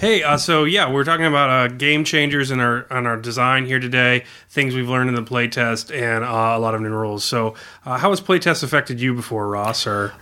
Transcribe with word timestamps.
Hey, 0.00 0.22
uh, 0.22 0.38
so 0.38 0.64
yeah, 0.64 0.90
we're 0.90 1.04
talking 1.04 1.26
about 1.26 1.50
uh, 1.50 1.68
game 1.68 2.04
changers 2.04 2.50
in 2.50 2.58
our 2.58 2.86
on 2.90 3.06
our 3.06 3.18
design 3.18 3.66
here 3.66 3.78
today. 3.78 4.24
Things 4.48 4.74
we've 4.74 4.88
learned 4.88 5.10
in 5.10 5.14
the 5.14 5.22
playtest 5.22 5.94
and 5.94 6.24
uh, 6.24 6.54
a 6.56 6.58
lot 6.58 6.74
of 6.74 6.80
new 6.80 6.88
rules. 6.88 7.22
So, 7.22 7.54
uh, 7.84 7.98
how 7.98 8.08
has 8.08 8.18
playtest 8.18 8.62
affected 8.62 8.98
you 8.98 9.12
before, 9.12 9.46
Ross? 9.48 9.86
Or 9.86 10.14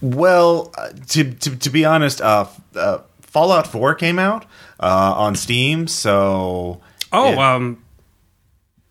Well, 0.00 0.72
uh, 0.76 0.88
to, 1.10 1.22
to 1.34 1.56
to 1.56 1.70
be 1.70 1.84
honest, 1.84 2.20
uh, 2.20 2.46
uh, 2.74 2.98
Fallout 3.20 3.68
Four 3.68 3.94
came 3.94 4.18
out 4.18 4.44
uh, 4.80 5.14
on 5.16 5.36
Steam, 5.36 5.86
so 5.86 6.80
oh, 7.12 7.30
Yeah. 7.30 7.54
um, 7.54 7.84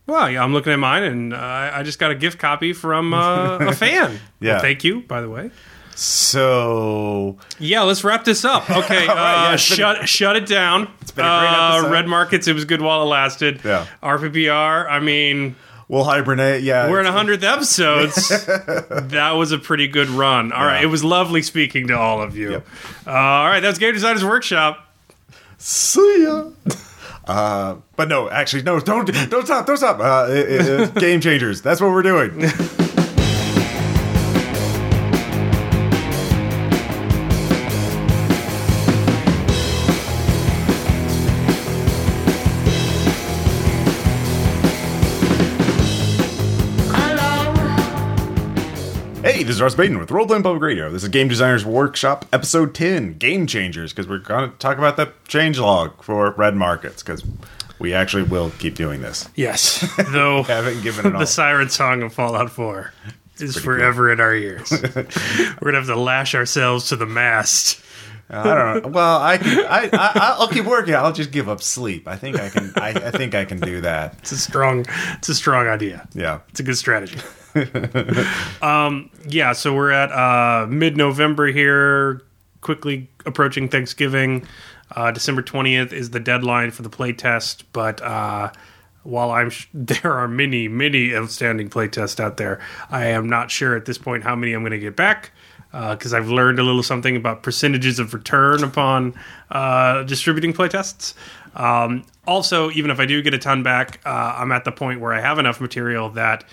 well, 0.08 0.30
yeah, 0.30 0.42
I'm 0.42 0.54
looking 0.54 0.72
at 0.72 0.80
mine, 0.80 1.04
and 1.04 1.34
uh, 1.34 1.38
I 1.38 1.80
I 1.80 1.84
just 1.84 2.00
got 2.00 2.12
a 2.12 2.16
gift 2.16 2.40
copy 2.40 2.72
from 2.72 3.14
uh, 3.14 3.58
a 3.58 3.74
fan. 3.76 4.18
Yeah. 4.40 4.54
Well, 4.54 4.62
thank 4.62 4.86
you, 4.86 5.02
by 5.02 5.20
the 5.20 5.30
way. 5.30 5.52
So 5.96 7.38
Yeah, 7.60 7.82
let's 7.84 8.04
wrap 8.04 8.24
this 8.26 8.46
up. 8.46 8.70
Okay, 8.76 9.08
right, 9.08 9.10
uh, 9.10 9.14
yeah, 9.16 9.54
it's 9.54 9.70
been- 9.70 9.78
shut 9.78 10.10
shut 10.10 10.36
it 10.36 10.46
down. 10.46 10.90
It's 11.02 11.12
been 11.12 11.26
a 11.26 11.28
great 11.40 11.48
uh, 11.50 11.76
episode. 11.78 11.92
Red 11.92 12.08
markets, 12.08 12.48
it 12.48 12.54
was 12.54 12.66
good 12.66 12.82
while 12.82 13.02
it 13.02 13.06
lasted. 13.06 13.62
Yeah. 13.64 13.86
RPPR, 14.04 14.90
I 14.90 15.00
mean, 15.00 15.56
we'll 15.88 16.04
hibernate. 16.04 16.64
Yeah, 16.64 16.90
we're 16.90 17.00
in 17.00 17.06
hundredth 17.06 17.44
episodes. 17.44 18.28
that 18.48 19.32
was 19.36 19.52
a 19.52 19.58
pretty 19.58 19.88
good 19.88 20.10
run. 20.10 20.52
All 20.52 20.66
right, 20.66 20.80
Yeah. 20.82 20.88
it 20.88 20.90
was 20.92 21.04
lovely 21.04 21.42
speaking 21.42 21.88
to 21.88 21.98
all 21.98 22.22
of 22.22 22.36
you. 22.38 22.52
Yep. 22.52 22.68
Uh, 23.08 23.12
all 23.12 23.46
right, 23.48 23.62
that's 23.62 23.80
Game 23.80 23.94
Designers 23.94 24.24
Workshop. 24.26 24.94
See 25.58 26.24
ya. 26.24 26.50
Uh, 27.28 27.78
but 27.96 28.08
no, 28.08 28.30
actually, 28.30 28.62
no, 28.62 28.80
don't 28.80 29.08
don't 29.32 29.46
stop, 29.48 29.66
don't 29.66 29.78
stop. 29.78 30.00
Uh, 30.00 30.32
it- 30.32 30.48
it- 30.70 30.94
game 30.94 31.20
changers. 31.20 31.60
That's 31.60 31.82
what 31.82 31.90
we're 31.90 32.04
doing. 32.04 32.40
This 49.46 49.58
is 49.58 49.62
Ross 49.62 49.76
Payton 49.76 50.00
with 50.00 50.10
Role 50.10 50.26
Playing 50.26 50.42
Public 50.42 50.64
Radio. 50.64 50.90
This 50.90 51.04
is 51.04 51.10
Game 51.10 51.28
Designers 51.28 51.64
Workshop, 51.64 52.26
Episode 52.34 52.74
10, 52.74 53.20
Game 53.20 53.46
Changers, 53.46 53.94
because 53.94 54.08
we're 54.08 54.18
going 54.18 54.50
to 54.50 54.58
talk 54.58 54.80
about 54.80 54.98
the 54.98 55.14
change 55.28 55.60
log 55.60 56.04
for 56.04 56.32
red 56.32 56.56
markets, 56.56 57.04
because 57.04 57.24
we 57.78 57.94
actually 57.94 58.24
will 58.24 58.50
keep 58.58 58.74
doing 58.74 59.04
this. 59.04 59.30
Yes, 59.36 59.88
though 60.10 60.42
Haven't 60.42 60.82
given 60.82 61.14
the 61.20 61.28
siren 61.28 61.70
song 61.70 62.02
of 62.02 62.12
Fallout 62.12 62.50
Four 62.50 62.92
is 63.38 63.56
forever 63.56 64.12
in 64.12 64.20
our 64.20 64.34
ears. 64.34 64.72
We're 64.96 65.06
gonna 65.62 65.78
have 65.78 65.86
to 65.86 65.96
lash 65.96 66.34
ourselves 66.34 66.90
to 66.90 66.96
the 66.96 67.06
mast. 67.06 67.80
Uh, 68.32 68.40
I 68.40 68.44
don't 68.56 68.84
know. 68.84 68.90
Well, 68.90 69.22
I 69.22 69.38
can. 69.38 69.60
I, 69.68 69.90
I 69.94 70.36
I'll 70.40 70.48
keep 70.48 70.66
working. 70.66 70.96
I'll 70.96 71.14
just 71.14 71.32
give 71.32 71.48
up 71.48 71.62
sleep. 71.62 72.08
I 72.08 72.16
think 72.16 72.40
I 72.40 72.50
can. 72.50 72.74
I, 72.78 72.90
I 72.90 73.12
think 73.12 73.36
I 73.36 73.46
can 73.46 73.60
do 73.60 73.82
that. 73.82 74.16
It's 74.22 74.32
a 74.32 74.38
strong, 74.40 74.88
it's 75.14 75.30
a 75.30 75.36
strong 75.36 75.68
idea. 75.68 76.08
Yeah. 76.16 76.40
It's 76.50 76.62
a 76.62 76.64
good 76.64 76.78
strategy. 76.78 77.20
um, 78.62 79.10
yeah, 79.28 79.54
so 79.54 79.74
we're 79.74 79.92
at 79.92 80.12
uh, 80.12 80.68
mid 80.68 80.98
November 80.98 81.48
here, 81.48 82.22
quickly 82.62 83.10
approaching 83.26 83.70
Thanksgiving. 83.70 84.46
Uh, 84.96 85.12
December 85.12 85.42
20th 85.42 85.94
is 85.94 86.12
the 86.12 86.20
deadline 86.20 86.72
for 86.72 86.84
the 86.84 86.90
playtest, 86.90 87.64
but 87.74 88.02
uh, 88.02 88.52
while 89.04 89.32
I'm 89.32 89.50
sh- 89.50 89.68
there 89.74 90.14
are 90.14 90.28
many, 90.28 90.68
many 90.68 91.16
outstanding 91.16 91.70
playtests 91.70 92.20
out 92.20 92.38
there, 92.38 92.60
I 92.90 93.08
am 93.08 93.30
not 93.30 93.52
sure 93.52 93.76
at 93.76 93.86
this 93.86 93.98
point 93.98 94.24
how 94.24 94.36
many 94.36 94.54
I'm 94.54 94.62
going 94.62 94.72
to 94.72 94.80
get 94.80 94.96
back. 94.96 95.32
Because 95.72 96.14
I've 96.14 96.30
learned 96.30 96.58
a 96.58 96.64
little 96.64 96.84
something 96.84 97.18
about 97.18 97.44
percentages 97.44 98.00
of 98.00 98.14
return 98.14 98.64
upon 98.64 99.14
uh, 99.52 100.04
distributing 100.04 100.54
playtests. 100.54 101.16
Um, 101.54 102.06
also, 102.26 102.72
even 102.72 102.92
if 102.92 103.00
I 103.02 103.06
do 103.06 103.22
get 103.22 103.34
a 103.34 103.38
ton 103.38 103.62
back, 103.62 104.00
uh, 104.06 104.36
I'm 104.38 104.54
at 104.54 104.64
the 104.64 104.72
point 104.72 105.02
where 105.02 105.14
I 105.14 105.20
have 105.20 105.38
enough 105.38 105.60
material 105.60 106.10
that 106.12 106.46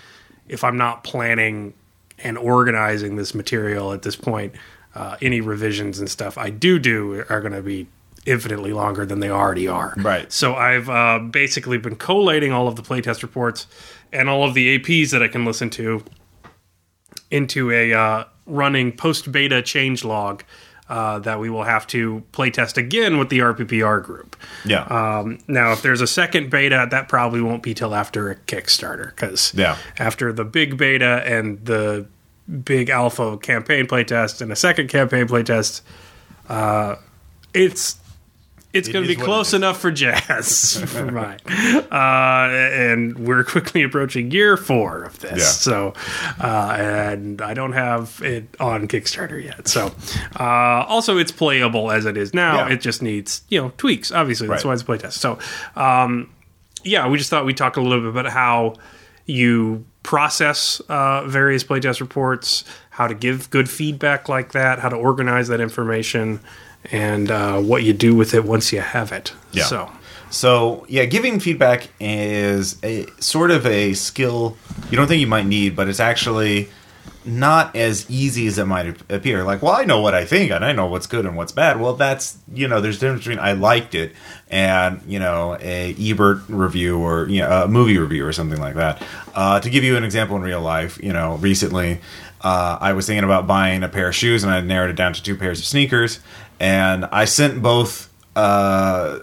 if 0.47 0.63
I'm 0.63 0.77
not 0.77 1.03
planning 1.03 1.73
and 2.19 2.37
organizing 2.37 3.15
this 3.15 3.33
material 3.33 3.91
at 3.91 4.01
this 4.01 4.15
point, 4.15 4.53
uh, 4.95 5.17
any 5.21 5.41
revisions 5.41 5.99
and 5.99 6.09
stuff 6.09 6.37
I 6.37 6.49
do 6.49 6.79
do 6.79 7.25
are 7.29 7.41
going 7.41 7.53
to 7.53 7.61
be 7.63 7.87
infinitely 8.25 8.71
longer 8.73 9.05
than 9.05 9.19
they 9.19 9.29
already 9.29 9.67
are. 9.67 9.93
Right. 9.97 10.31
So 10.31 10.55
I've 10.55 10.89
uh, 10.89 11.19
basically 11.19 11.77
been 11.77 11.95
collating 11.95 12.51
all 12.51 12.67
of 12.67 12.75
the 12.75 12.81
playtest 12.81 13.21
reports 13.21 13.67
and 14.11 14.29
all 14.29 14.43
of 14.47 14.53
the 14.53 14.79
APs 14.79 15.11
that 15.11 15.21
I 15.21 15.27
can 15.27 15.45
listen 15.45 15.69
to 15.71 16.03
into 17.31 17.71
a 17.71 17.93
uh, 17.93 18.23
running 18.45 18.91
post 18.91 19.31
beta 19.31 19.61
change 19.61 20.05
log. 20.05 20.43
Uh, 20.89 21.17
that 21.19 21.39
we 21.39 21.49
will 21.49 21.63
have 21.63 21.87
to 21.87 22.21
playtest 22.33 22.75
again 22.77 23.17
with 23.17 23.29
the 23.29 23.39
RPPR 23.39 24.03
group. 24.03 24.35
Yeah. 24.65 24.81
Um, 24.83 25.39
now, 25.47 25.71
if 25.71 25.81
there's 25.81 26.01
a 26.01 26.07
second 26.07 26.49
beta, 26.49 26.87
that 26.91 27.07
probably 27.07 27.39
won't 27.41 27.63
be 27.63 27.73
till 27.73 27.95
after 27.95 28.29
a 28.29 28.35
Kickstarter, 28.35 29.07
because 29.15 29.53
Yeah. 29.55 29.77
after 29.97 30.33
the 30.33 30.43
big 30.43 30.75
beta 30.77 31.23
and 31.25 31.63
the 31.65 32.05
big 32.65 32.89
alpha 32.89 33.37
campaign 33.37 33.87
playtest 33.87 34.41
and 34.41 34.51
a 34.51 34.57
second 34.57 34.89
campaign 34.89 35.25
playtest, 35.25 35.81
uh, 36.49 36.95
it's 37.53 37.95
it's 38.73 38.89
going 38.89 39.03
to 39.03 39.07
be 39.07 39.15
close 39.15 39.53
enough 39.53 39.79
for 39.79 39.91
jazz 39.91 40.83
for 40.87 41.05
mine. 41.11 41.39
Uh, 41.93 42.47
and 42.49 43.19
we're 43.19 43.43
quickly 43.43 43.83
approaching 43.83 44.31
year 44.31 44.57
four 44.57 45.03
of 45.03 45.19
this. 45.19 45.37
Yeah. 45.39 45.45
So, 45.45 45.93
uh, 46.41 46.75
and 46.79 47.39
I 47.41 47.53
don't 47.53 47.73
have 47.73 48.19
it 48.23 48.47
on 48.59 48.87
Kickstarter 48.87 49.41
yet. 49.43 49.67
So, 49.67 49.91
uh, 50.39 50.43
also 50.87 51.17
it's 51.19 51.31
playable 51.31 51.91
as 51.91 52.05
it 52.07 52.17
is 52.17 52.33
now. 52.33 52.67
Yeah. 52.67 52.73
It 52.73 52.81
just 52.81 53.03
needs, 53.03 53.43
you 53.49 53.61
know, 53.61 53.71
tweaks. 53.77 54.11
Obviously, 54.11 54.47
that's 54.47 54.65
Right. 54.65 54.69
why 54.69 54.73
it's 54.73 54.83
playtest. 54.83 55.13
So, 55.13 55.37
um, 55.75 56.31
yeah, 56.83 57.07
we 57.07 57.17
just 57.19 57.29
thought 57.29 57.45
we'd 57.45 57.57
talk 57.57 57.77
a 57.77 57.81
little 57.81 58.01
bit 58.01 58.09
about 58.09 58.31
how 58.31 58.75
you 59.27 59.85
process 60.01 60.81
uh, 60.89 61.25
various 61.27 61.63
playtest 61.63 62.01
reports, 62.01 62.63
how 62.89 63.07
to 63.07 63.13
give 63.13 63.49
good 63.51 63.69
feedback 63.69 64.27
like 64.27 64.51
that, 64.53 64.79
how 64.79 64.89
to 64.89 64.95
organize 64.95 65.47
that 65.47 65.61
information, 65.61 66.39
and 66.91 67.31
uh, 67.31 67.59
what 67.61 67.83
you 67.83 67.93
do 67.93 68.15
with 68.15 68.33
it 68.33 68.43
once 68.45 68.71
you 68.73 68.81
have 68.81 69.11
it. 69.11 69.33
Yeah. 69.51 69.63
So, 69.63 69.91
So 70.29 70.85
yeah, 70.89 71.05
giving 71.05 71.39
feedback 71.39 71.89
is 71.99 72.77
a 72.83 73.05
sort 73.19 73.51
of 73.51 73.65
a 73.65 73.93
skill 73.93 74.57
you 74.89 74.97
don't 74.97 75.07
think 75.07 75.21
you 75.21 75.27
might 75.27 75.45
need, 75.45 75.75
but 75.75 75.87
it's 75.87 75.99
actually 75.99 76.69
not 77.25 77.73
as 77.75 78.09
easy 78.11 78.47
as 78.47 78.57
it 78.57 78.65
might 78.65 78.99
appear. 79.09 79.43
Like, 79.45 79.61
well, 79.61 79.73
I 79.73 79.85
know 79.85 80.01
what 80.01 80.13
I 80.13 80.25
think 80.25 80.51
and 80.51 80.65
I 80.65 80.73
know 80.73 80.87
what's 80.87 81.07
good 81.07 81.25
and 81.25 81.37
what's 81.37 81.51
bad. 81.53 81.79
Well, 81.79 81.93
that's 81.93 82.37
you 82.53 82.67
know, 82.67 82.81
there's 82.81 82.97
a 82.97 82.99
difference 82.99 83.23
between 83.23 83.39
I 83.39 83.53
liked 83.53 83.95
it 83.95 84.13
and 84.49 85.01
you 85.07 85.19
know 85.19 85.57
a 85.61 85.95
Ebert 85.99 86.39
review 86.49 86.99
or 86.99 87.27
you 87.29 87.41
know 87.41 87.63
a 87.63 87.67
movie 87.67 87.97
review 87.97 88.25
or 88.25 88.33
something 88.33 88.59
like 88.59 88.75
that. 88.75 89.01
Uh, 89.33 89.59
to 89.59 89.69
give 89.69 89.83
you 89.83 89.95
an 89.97 90.03
example 90.03 90.35
in 90.35 90.41
real 90.41 90.61
life, 90.61 90.99
you 91.01 91.13
know, 91.13 91.35
recently. 91.35 91.99
Uh, 92.41 92.77
I 92.81 92.91
was 92.91 93.07
thinking 93.07 93.23
about 93.23 93.47
buying 93.47 93.83
a 93.83 93.87
pair 93.87 94.09
of 94.09 94.15
shoes, 94.15 94.43
and 94.43 94.51
I 94.51 94.59
narrowed 94.59 94.89
it 94.89 94.97
down 94.97 95.13
to 95.13 95.23
two 95.23 95.37
pairs 95.37 95.59
of 95.59 95.65
sneakers. 95.65 96.19
And 96.63 97.03
I 97.11 97.25
sent 97.25 97.61
both 97.61 98.09
uh, 98.37 99.19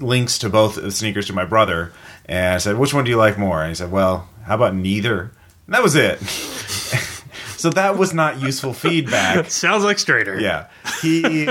links 0.00 0.38
to 0.38 0.50
both 0.50 0.92
sneakers 0.92 1.28
to 1.28 1.32
my 1.32 1.44
brother, 1.44 1.92
and 2.24 2.54
I 2.54 2.58
said, 2.58 2.78
"Which 2.78 2.92
one 2.92 3.04
do 3.04 3.10
you 3.12 3.16
like 3.16 3.38
more?" 3.38 3.60
And 3.60 3.68
he 3.68 3.76
said, 3.76 3.92
"Well, 3.92 4.28
how 4.42 4.56
about 4.56 4.74
neither?" 4.74 5.30
And 5.66 5.74
that 5.76 5.84
was 5.84 5.94
it. 5.94 6.20
so 7.56 7.70
that 7.70 7.96
was 7.96 8.12
not 8.12 8.40
useful 8.40 8.72
feedback. 8.72 9.48
sounds 9.52 9.84
like 9.84 9.98
Strader. 9.98 10.40
Yeah, 10.40 10.66
he 11.00 11.48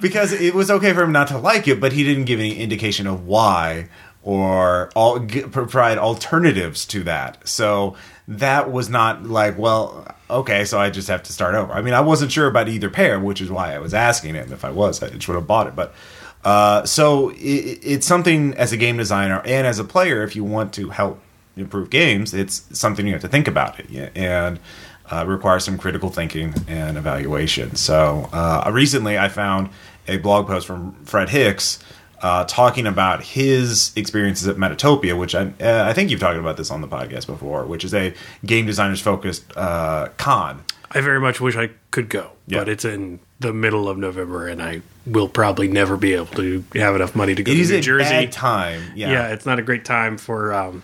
because 0.00 0.32
it 0.32 0.54
was 0.54 0.70
okay 0.70 0.92
for 0.92 1.02
him 1.02 1.10
not 1.10 1.26
to 1.26 1.38
like 1.38 1.66
it, 1.66 1.80
but 1.80 1.92
he 1.92 2.04
didn't 2.04 2.26
give 2.26 2.38
any 2.38 2.54
indication 2.54 3.08
of 3.08 3.26
why 3.26 3.88
or 4.22 4.90
all 4.94 5.18
provide 5.26 5.98
alternatives 5.98 6.86
to 6.86 7.02
that. 7.02 7.48
So 7.48 7.96
that 8.28 8.72
was 8.72 8.88
not 8.88 9.24
like, 9.24 9.56
well, 9.58 10.06
okay, 10.28 10.64
so 10.64 10.78
I 10.78 10.90
just 10.90 11.08
have 11.08 11.22
to 11.24 11.32
start 11.32 11.54
over. 11.54 11.72
I 11.72 11.80
mean, 11.82 11.94
I 11.94 12.00
wasn't 12.00 12.32
sure 12.32 12.46
about 12.46 12.68
either 12.68 12.90
pair, 12.90 13.20
which 13.20 13.40
is 13.40 13.50
why 13.50 13.74
I 13.74 13.78
was 13.78 13.94
asking 13.94 14.34
him. 14.34 14.52
If 14.52 14.64
I 14.64 14.70
was, 14.70 15.02
I 15.02 15.16
should 15.18 15.34
have 15.34 15.46
bought 15.46 15.68
it. 15.68 15.76
But 15.76 15.94
uh, 16.44 16.84
so 16.84 17.30
it, 17.30 17.80
it's 17.82 18.06
something 18.06 18.54
as 18.54 18.72
a 18.72 18.76
game 18.76 18.96
designer 18.96 19.42
and 19.44 19.66
as 19.66 19.78
a 19.78 19.84
player, 19.84 20.22
if 20.22 20.34
you 20.34 20.44
want 20.44 20.72
to 20.74 20.90
help 20.90 21.20
improve 21.56 21.90
games, 21.90 22.34
it's 22.34 22.64
something 22.78 23.06
you 23.06 23.12
have 23.12 23.22
to 23.22 23.28
think 23.28 23.48
about 23.48 23.80
it, 23.80 24.12
and 24.14 24.58
uh, 25.10 25.24
requires 25.26 25.64
some 25.64 25.78
critical 25.78 26.10
thinking 26.10 26.54
and 26.68 26.98
evaluation. 26.98 27.76
So 27.76 28.28
uh, 28.32 28.68
recently, 28.72 29.16
I 29.18 29.28
found 29.28 29.70
a 30.08 30.18
blog 30.18 30.46
post 30.46 30.66
from 30.66 30.92
Fred 31.04 31.30
Hicks 31.30 31.78
uh, 32.22 32.44
talking 32.44 32.86
about 32.86 33.22
his 33.22 33.92
experiences 33.96 34.48
at 34.48 34.56
Metatopia, 34.56 35.18
which 35.18 35.34
I, 35.34 35.52
uh, 35.60 35.84
I 35.88 35.92
think 35.92 36.10
you've 36.10 36.20
talked 36.20 36.38
about 36.38 36.56
this 36.56 36.70
on 36.70 36.80
the 36.80 36.88
podcast 36.88 37.26
before, 37.26 37.64
which 37.66 37.84
is 37.84 37.92
a 37.94 38.14
game 38.44 38.66
designers 38.66 39.00
focused 39.00 39.44
uh, 39.56 40.08
con. 40.16 40.64
I 40.92 41.00
very 41.00 41.20
much 41.20 41.40
wish 41.40 41.56
I 41.56 41.70
could 41.90 42.08
go, 42.08 42.30
Yeah. 42.46 42.58
but 42.60 42.68
it's 42.68 42.84
in 42.84 43.18
the 43.40 43.52
middle 43.52 43.88
of 43.88 43.98
November, 43.98 44.48
and 44.48 44.62
I 44.62 44.80
will 45.04 45.28
probably 45.28 45.68
never 45.68 45.96
be 45.96 46.14
able 46.14 46.26
to 46.26 46.64
have 46.74 46.94
enough 46.94 47.14
money 47.14 47.34
to 47.34 47.42
go 47.42 47.52
It 47.52 47.56
to 47.56 47.68
New 47.72 47.76
a 47.78 47.80
Jersey. 47.80 48.08
bad 48.10 48.32
time. 48.32 48.80
Yeah. 48.94 49.10
yeah, 49.12 49.28
it's 49.28 49.44
not 49.44 49.58
a 49.58 49.62
great 49.62 49.84
time 49.84 50.16
for 50.16 50.54
um, 50.54 50.82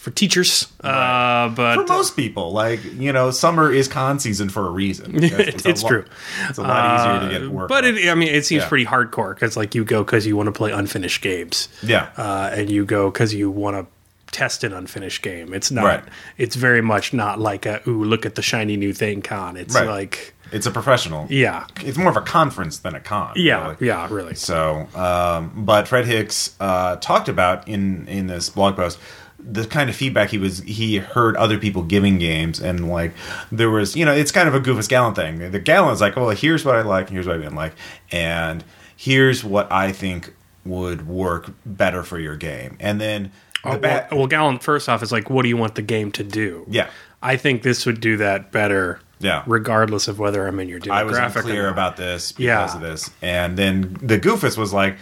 for 0.00 0.10
teachers. 0.10 0.66
Uh, 0.82 1.50
but 1.50 1.74
For 1.76 1.84
most 1.86 2.16
people, 2.16 2.52
like 2.52 2.80
you 2.94 3.12
know, 3.12 3.30
summer 3.30 3.70
is 3.70 3.86
con 3.86 4.18
season 4.18 4.48
for 4.48 4.66
a 4.66 4.70
reason. 4.70 5.22
It's, 5.22 5.66
It's 5.66 5.82
a 5.82 5.86
true. 5.86 6.04
It's 6.48 6.58
a 6.58 6.62
lot 6.62 7.00
easier 7.20 7.28
to 7.28 7.38
get 7.46 7.50
work. 7.52 7.68
but 7.68 7.84
it, 7.84 8.08
I 8.08 8.14
mean, 8.14 8.28
it 8.34 8.46
seems 8.46 8.62
Yeah. 8.62 8.68
pretty 8.68 8.86
hardcore 8.86 9.34
because 9.34 9.56
like 9.56 9.74
you 9.74 9.84
go 9.84 10.02
because 10.02 10.26
you 10.26 10.36
want 10.36 10.46
to 10.48 10.52
play 10.52 10.72
unfinished 10.72 11.20
games. 11.22 11.68
yeah, 11.82 12.08
uh, 12.16 12.50
and 12.52 12.70
you 12.70 12.84
go 12.84 13.10
because 13.10 13.34
you 13.34 13.50
want 13.50 13.76
to 13.76 13.86
test 14.32 14.62
an 14.64 14.72
unfinished 14.72 15.22
game. 15.22 15.52
It's 15.52 15.70
not. 15.70 15.84
Right. 15.84 16.04
It's 16.38 16.54
very 16.56 16.80
much 16.80 17.12
not 17.12 17.38
like 17.40 17.66
a 17.66 17.82
ooh 17.88 18.04
look 18.04 18.24
at 18.24 18.36
the 18.36 18.42
shiny 18.42 18.76
new 18.76 18.92
thing 18.94 19.22
con. 19.22 19.56
It's 19.56 19.74
Right. 19.74 19.86
like 19.88 20.34
it's 20.52 20.66
a 20.66 20.70
professional. 20.70 21.26
yeah, 21.30 21.66
It's 21.84 21.98
more 21.98 22.08
of 22.10 22.16
a 22.16 22.20
conference 22.22 22.78
than 22.78 22.94
a 22.94 23.00
con. 23.00 23.32
yeah, 23.36 23.62
really. 23.72 23.76
yeah, 23.86 24.08
really. 24.10 24.34
So, 24.34 24.88
um, 24.94 25.52
but 25.56 25.86
Fred 25.88 26.06
Hicks 26.06 26.54
uh, 26.58 26.96
talked 26.96 27.28
about 27.28 27.68
in 27.68 28.06
in 28.08 28.28
this 28.28 28.48
blog 28.50 28.76
post 28.76 28.98
the 29.42 29.66
kind 29.66 29.88
of 29.90 29.96
feedback 29.96 30.30
he 30.30 30.38
was 30.38 30.60
he 30.60 30.98
heard 30.98 31.36
other 31.36 31.58
people 31.58 31.82
giving 31.82 32.18
games 32.18 32.60
and 32.60 32.88
like 32.90 33.12
there 33.50 33.70
was 33.70 33.96
you 33.96 34.04
know 34.04 34.12
it's 34.12 34.32
kind 34.32 34.48
of 34.48 34.54
a 34.54 34.60
Goofus 34.60 34.88
Gallant 34.88 35.16
thing. 35.16 35.50
The 35.50 35.58
Gallant's 35.60 36.00
like, 36.00 36.16
well, 36.16 36.30
here's 36.30 36.64
what 36.64 36.76
I 36.76 36.82
like, 36.82 37.06
and 37.08 37.14
here's 37.14 37.26
what 37.26 37.36
I 37.36 37.38
didn't 37.38 37.56
like, 37.56 37.74
and 38.12 38.64
here's 38.96 39.42
what 39.44 39.70
I 39.72 39.92
think 39.92 40.34
would 40.64 41.06
work 41.08 41.50
better 41.64 42.02
for 42.02 42.18
your 42.18 42.36
game, 42.36 42.76
and 42.80 43.00
then 43.00 43.32
the 43.64 43.70
Oh, 43.72 43.78
ba- 43.78 44.06
well, 44.10 44.20
well, 44.20 44.26
Gallant 44.26 44.62
first 44.62 44.88
off 44.88 45.02
is 45.02 45.12
like, 45.12 45.28
what 45.30 45.42
do 45.42 45.48
you 45.48 45.56
want 45.56 45.74
the 45.74 45.82
game 45.82 46.10
to 46.12 46.22
do? 46.24 46.64
yeah. 46.68 46.88
I 47.22 47.36
think 47.36 47.62
this 47.62 47.84
would 47.84 48.00
do 48.00 48.16
that 48.18 48.50
better. 48.52 49.00
Yeah. 49.22 49.42
regardless 49.46 50.08
of 50.08 50.18
whether 50.18 50.46
I'm 50.46 50.58
in 50.60 50.70
your 50.70 50.80
demographic. 50.80 50.90
I 50.92 51.04
was 51.04 51.18
unclear 51.18 51.68
about 51.68 51.98
this 51.98 52.32
because 52.32 52.70
Yeah. 52.70 52.74
of 52.74 52.80
this. 52.80 53.10
And 53.20 53.58
then 53.58 53.98
the 54.00 54.18
Goofus 54.18 54.56
was 54.56 54.72
like, 54.72 54.96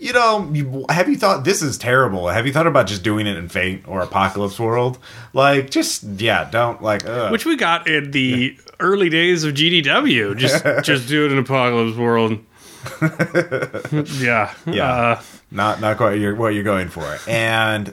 you 0.00 0.14
know, 0.14 0.86
have 0.88 1.10
you 1.10 1.16
thought 1.16 1.44
this 1.44 1.60
is 1.60 1.76
terrible? 1.76 2.28
Have 2.28 2.46
you 2.46 2.52
thought 2.52 2.66
about 2.66 2.86
just 2.86 3.02
doing 3.02 3.26
it 3.26 3.36
in 3.36 3.50
Fate 3.50 3.82
or 3.86 4.00
Apocalypse 4.00 4.58
World? 4.58 4.98
Like, 5.34 5.70
just 5.70 6.02
yeah, 6.02 6.48
don't 6.50 6.82
like. 6.82 7.06
Ugh. 7.06 7.30
which 7.30 7.44
we 7.44 7.54
got 7.54 7.86
in 7.86 8.10
the 8.10 8.58
early 8.80 9.10
days 9.10 9.44
of 9.44 9.54
GDW. 9.54 10.36
Just 10.38 10.64
just 10.84 11.06
do 11.06 11.26
it 11.26 11.32
in 11.32 11.38
Apocalypse 11.38 11.98
World. 11.98 12.38
yeah, 14.20 14.54
Yeah. 14.64 14.90
Uh, 14.90 15.22
not 15.50 15.80
not 15.82 15.98
quite 15.98 16.18
what 16.36 16.54
you're 16.54 16.62
going 16.62 16.88
for, 16.88 17.18
and 17.28 17.92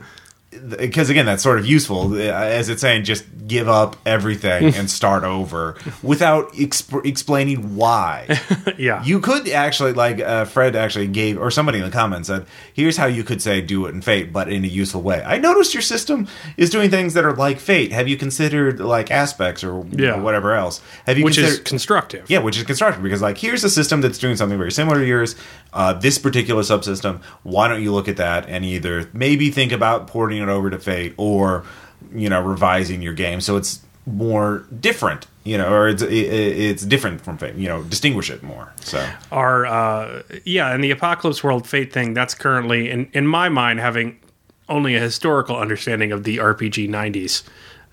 because 0.78 1.10
again, 1.10 1.26
that's 1.26 1.44
sort 1.44 1.60
of 1.60 1.66
useful 1.66 2.14
uh, 2.14 2.18
as 2.18 2.70
it's 2.70 2.82
saying, 2.82 3.04
just 3.04 3.26
give 3.48 3.68
up 3.70 3.96
everything 4.06 4.66
and 4.76 4.90
start 4.90 5.24
over 5.24 5.78
without 6.04 6.52
exp- 6.54 7.06
explaining 7.06 7.76
why. 7.76 8.28
yeah. 8.78 9.04
You 9.04 9.20
could 9.20 9.48
actually, 9.50 9.94
like 9.94 10.20
uh, 10.20 10.46
Fred 10.46 10.76
actually 10.76 11.08
gave, 11.08 11.38
or 11.40 11.50
somebody 11.52 11.78
in 11.80 11.84
the 11.86 11.92
comments 11.92 12.28
said, 12.28 12.46
"Here's 12.74 12.98
how 12.98 13.06
you 13.06 13.24
could 13.24 13.42
say 13.42 13.62
do 13.62 13.86
it 13.86 13.94
in 13.96 14.02
Fate, 14.02 14.34
but 14.34 14.52
in 14.52 14.64
a 14.64 14.68
useful 14.68 15.02
way." 15.02 15.24
I 15.26 15.38
noticed 15.38 15.74
your 15.74 15.82
system 15.82 16.28
is 16.58 16.70
doing 16.70 16.90
things 16.90 17.14
that 17.14 17.26
are 17.26 17.36
like 17.36 17.60
Fate. 17.60 17.92
Have 17.92 18.08
you 18.08 18.18
considered 18.18 18.80
like 18.80 19.12
aspects 19.12 19.64
or 19.64 19.86
Yeah. 19.92 20.18
whatever 20.18 20.54
else? 20.56 20.82
Have 21.06 21.18
you 21.18 21.24
which 21.26 21.38
is 21.38 21.60
constructive. 21.60 22.30
yeah, 22.30 22.40
which 22.40 22.58
is 22.58 22.64
constructive 22.64 23.04
because 23.04 23.22
like 23.22 23.38
here's 23.38 23.64
a 23.64 23.70
system 23.70 24.02
that's 24.02 24.18
doing 24.18 24.36
something 24.36 24.58
very 24.58 24.72
similar 24.72 25.00
to 25.00 25.06
yours. 25.06 25.36
Uh, 25.74 25.94
this 25.94 26.18
particular 26.18 26.62
subsystem. 26.64 27.22
Why 27.44 27.68
don't 27.68 27.84
you 27.84 27.92
look 27.94 28.08
at 28.08 28.18
that 28.18 28.48
and 28.48 28.64
either 28.66 29.10
maybe 29.14 29.52
think 29.52 29.72
about 29.72 30.08
porting 30.08 30.42
it 30.48 30.52
over 30.52 30.70
to 30.70 30.80
Fate 30.80 31.14
or 31.18 31.64
you 32.14 32.30
know 32.30 32.42
revising 32.42 33.02
your 33.02 33.14
game 33.14 33.42
so 33.42 33.58
it's 33.58 33.82
more 34.06 34.64
different. 34.80 35.28
You 35.44 35.58
know, 35.58 35.72
or 35.72 35.88
it's 35.90 36.02
it, 36.02 36.12
it's 36.12 36.84
different 36.86 37.22
from 37.22 37.38
Fate. 37.38 37.56
You 37.56 37.68
know, 37.70 37.84
distinguish 37.84 38.30
it 38.30 38.44
more. 38.44 38.74
So 38.82 39.06
are 39.32 39.66
uh 39.66 40.24
yeah 40.46 40.74
and 40.74 40.84
the 40.84 40.92
apocalypse 40.92 41.44
world 41.44 41.68
fate 41.68 41.92
thing 41.94 42.14
that's 42.14 42.34
currently 42.34 42.90
in 42.90 43.10
in 43.14 43.26
my 43.28 43.48
mind 43.50 43.80
having 43.80 44.18
only 44.70 44.96
a 44.96 45.00
historical 45.00 45.56
understanding 45.56 46.12
of 46.12 46.26
the 46.26 46.38
rpg 46.38 46.90
90s 46.90 47.44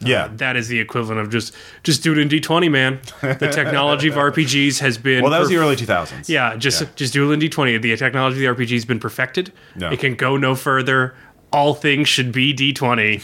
yeah. 0.01 0.29
that 0.35 0.57
is 0.57 0.67
the 0.67 0.81
equivalent 0.81 1.21
of 1.21 1.31
just 1.31 1.55
just 1.85 2.03
do 2.03 2.11
it 2.11 2.19
in 2.19 2.29
d20 2.29 2.69
man 2.69 2.99
the 3.21 3.49
technology 3.53 4.09
of 4.09 4.15
rpgs 4.17 4.81
has 4.81 4.99
been 4.99 5.23
Well, 5.23 5.31
that 5.31 5.39
was 5.39 5.49
perf- 5.49 5.53
the 5.53 5.57
early 5.59 5.77
2000s. 5.77 6.29
yeah 6.29 6.57
just 6.57 6.83
just 6.97 7.13
do 7.13 7.31
it 7.31 7.35
in 7.35 7.39
d20 7.41 7.81
the 7.81 7.97
technology 7.97 8.45
of 8.45 8.57
the 8.57 8.65
rpg 8.65 8.73
has 8.73 8.85
been 8.85 8.99
perfected 8.99 9.53
Yeah. 9.77 9.93
it 9.93 10.01
can 10.01 10.17
go 10.17 10.37
no 10.37 10.57
further 10.57 11.15
all 11.55 11.73
things 11.75 12.09
should 12.09 12.33
be 12.33 12.53
d20 12.55 13.23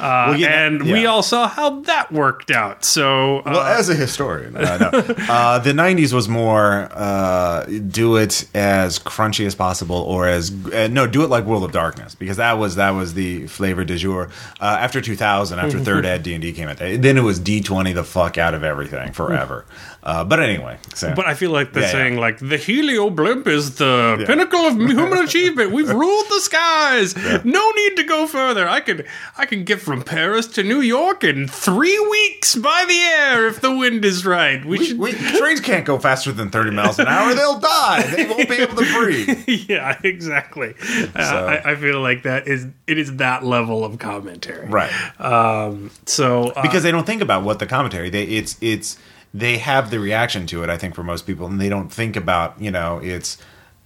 Well, 0.00 0.34
yeah, 0.36 0.48
that- 0.48 0.66
and 0.66 0.82
we 0.90 1.04
all 1.04 1.22
saw 1.22 1.46
how 1.46 1.80
that 1.80 2.10
worked 2.10 2.50
out 2.50 2.84
so 2.86 3.40
uh, 3.40 3.42
Well, 3.52 3.60
as 3.78 3.90
a 3.90 3.94
historian, 3.94 4.56
uh, 4.56 4.78
no. 4.90 5.14
uh, 5.28 5.58
the 5.58 5.72
'90s 5.72 6.14
was 6.14 6.26
more 6.26 6.88
uh, 6.90 7.64
do 7.66 8.16
it 8.16 8.46
as 8.54 8.98
crunchy 8.98 9.44
as 9.46 9.54
possible, 9.54 9.96
or 9.96 10.26
as 10.26 10.50
uh, 10.72 10.88
no, 10.90 11.06
do 11.06 11.22
it 11.22 11.28
like 11.28 11.44
World 11.44 11.64
of 11.64 11.72
Darkness, 11.72 12.14
because 12.14 12.38
that 12.38 12.54
was 12.54 12.76
that 12.76 12.90
was 12.92 13.12
the 13.12 13.46
flavor 13.48 13.84
du 13.84 13.96
jour. 13.98 14.30
Uh, 14.58 14.78
after 14.80 15.02
2000, 15.02 15.58
after 15.58 15.78
Third 15.88 16.06
Ed 16.06 16.22
D 16.22 16.32
and 16.32 16.40
D 16.40 16.52
came 16.52 16.68
out, 16.70 16.78
then 16.78 17.18
it 17.18 17.22
was 17.22 17.38
D20 17.38 17.92
the 17.94 18.04
fuck 18.04 18.38
out 18.38 18.54
of 18.54 18.64
everything 18.64 19.12
forever. 19.12 19.66
Uh, 20.02 20.24
but 20.24 20.40
anyway, 20.40 20.78
so 20.94 21.12
But 21.14 21.26
I 21.26 21.34
feel 21.34 21.50
like 21.50 21.72
they're 21.74 21.82
Yeah, 21.82 21.88
yeah. 21.88 21.92
saying 21.92 22.16
like 22.18 22.38
the 22.38 22.56
helio 22.56 23.10
blimp 23.10 23.46
is 23.46 23.74
the 23.76 24.16
Yeah. 24.20 24.26
pinnacle 24.26 24.60
of 24.60 24.76
human 24.76 25.18
achievement. 25.26 25.72
We've 25.72 25.90
ruled 25.90 26.26
the 26.30 26.40
skies. 26.40 27.14
No 27.44 27.70
need 27.72 27.96
to 27.96 28.04
go 28.04 28.26
further. 28.26 28.66
I 28.68 28.80
could 28.80 29.06
I 29.36 29.44
can 29.46 29.64
get 29.64 29.80
from 29.80 30.02
Paris 30.02 30.46
to 30.48 30.62
New 30.62 30.80
York 30.80 31.22
in 31.22 31.46
three 31.48 31.98
weeks 32.10 32.54
by 32.56 32.84
the 32.88 32.98
air 32.98 33.46
if 33.46 33.60
the 33.60 33.74
wind 33.76 34.04
is 34.04 34.24
right. 34.24 34.64
We, 34.64 34.84
should 34.84 34.98
we, 34.98 35.12
trains 35.12 35.60
can't 35.60 35.84
go 35.84 35.98
faster 35.98 36.32
than 36.32 36.50
30 36.50 36.70
miles 36.70 36.98
an 36.98 37.06
hour; 37.06 37.34
they'll 37.34 37.58
die. 37.58 38.02
They 38.16 38.26
won't 38.26 38.48
be 38.48 38.56
able 38.56 38.76
to 38.76 38.92
breathe. 38.94 39.44
yeah, 39.68 39.98
exactly. 40.02 40.74
Uh, 41.14 41.18
I, 41.64 41.72
I 41.72 41.74
feel 41.76 42.00
like 42.00 42.22
that 42.22 42.48
is 42.48 42.66
it 42.86 42.96
is 42.98 43.16
that 43.16 43.44
level 43.44 43.84
of 43.84 43.98
commentary. 43.98 44.66
Right. 44.66 44.90
Um, 45.20 45.90
So 46.06 46.48
uh, 46.56 46.62
because 46.62 46.82
they 46.82 46.90
don't 46.90 47.06
think 47.06 47.20
about 47.22 47.44
what 47.44 47.58
the 47.58 47.66
commentary 47.66 48.08
they 48.08 48.24
it's 48.24 48.56
it's 48.62 48.96
they 49.32 49.58
have 49.58 49.90
the 49.90 49.98
reaction 49.98 50.46
to 50.46 50.62
it 50.62 50.70
i 50.70 50.76
think 50.76 50.94
for 50.94 51.02
most 51.02 51.26
people 51.26 51.46
and 51.46 51.60
they 51.60 51.68
don't 51.68 51.92
think 51.92 52.16
about 52.16 52.60
you 52.60 52.70
know 52.70 52.98
it's 52.98 53.38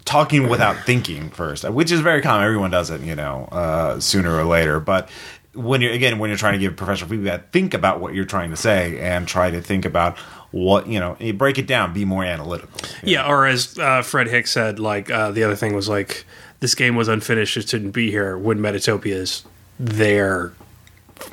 talking 0.04 0.48
without 0.48 0.76
thinking 0.84 1.30
first 1.30 1.68
which 1.70 1.90
is 1.90 2.00
very 2.00 2.20
common 2.20 2.44
everyone 2.44 2.70
does 2.70 2.90
it 2.90 3.00
you 3.00 3.14
know 3.14 3.48
uh, 3.52 3.98
sooner 3.98 4.34
or 4.34 4.44
later 4.44 4.80
but 4.80 5.08
when 5.54 5.80
you're 5.80 5.92
again 5.92 6.18
when 6.18 6.28
you're 6.28 6.36
trying 6.36 6.52
to 6.54 6.58
give 6.58 6.76
professional 6.76 7.08
feedback 7.08 7.50
think 7.52 7.74
about 7.74 8.00
what 8.00 8.14
you're 8.14 8.24
trying 8.24 8.50
to 8.50 8.56
say 8.56 8.98
and 9.00 9.26
try 9.28 9.50
to 9.50 9.60
think 9.60 9.84
about 9.84 10.18
what 10.54 10.86
you 10.86 11.00
know 11.00 11.16
break 11.34 11.58
it 11.58 11.66
down 11.66 11.92
be 11.92 12.04
more 12.04 12.24
analytical 12.24 12.80
Yeah, 13.02 13.28
or 13.28 13.44
as 13.46 13.76
uh, 13.78 14.02
Fred 14.02 14.28
Hicks 14.28 14.52
said, 14.52 14.78
like 14.78 15.10
uh, 15.10 15.32
the 15.32 15.42
other 15.42 15.56
thing 15.56 15.74
was 15.74 15.88
like 15.88 16.24
this 16.60 16.76
game 16.76 16.94
was 16.94 17.08
unfinished; 17.08 17.56
it 17.56 17.68
shouldn't 17.68 17.92
be 17.92 18.10
here. 18.10 18.38
When 18.38 18.60
Metatopia 18.60 19.14
is 19.14 19.44
there 19.80 20.52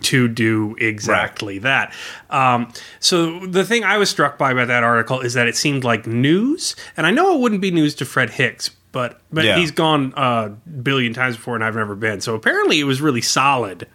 to 0.01 0.27
do 0.27 0.75
exactly 0.79 1.57
that. 1.59 1.93
Um, 2.29 2.71
so 2.99 3.39
the 3.45 3.63
thing 3.65 3.83
I 3.83 3.97
was 3.97 4.09
struck 4.09 4.37
by 4.37 4.53
by 4.53 4.65
that 4.65 4.83
article 4.83 5.21
is 5.21 5.33
that 5.33 5.47
it 5.47 5.55
seemed 5.55 5.83
like 5.83 6.05
news, 6.05 6.75
and 6.95 7.07
I 7.07 7.11
know 7.11 7.35
it 7.35 7.39
wouldn't 7.39 7.61
be 7.61 7.71
news 7.71 7.95
to 7.95 8.05
Fred 8.05 8.29
Hicks, 8.31 8.69
but 8.91 9.19
but 9.31 9.43
Yeah. 9.45 9.57
he's 9.57 9.71
gone 9.71 10.13
a 10.15 10.49
billion 10.49 11.13
times 11.13 11.35
before, 11.35 11.55
and 11.55 11.63
I've 11.63 11.75
never 11.75 11.95
been. 11.95 12.21
So 12.21 12.35
apparently, 12.35 12.79
it 12.79 12.83
was 12.85 13.01
really 13.01 13.21
solid 13.21 13.87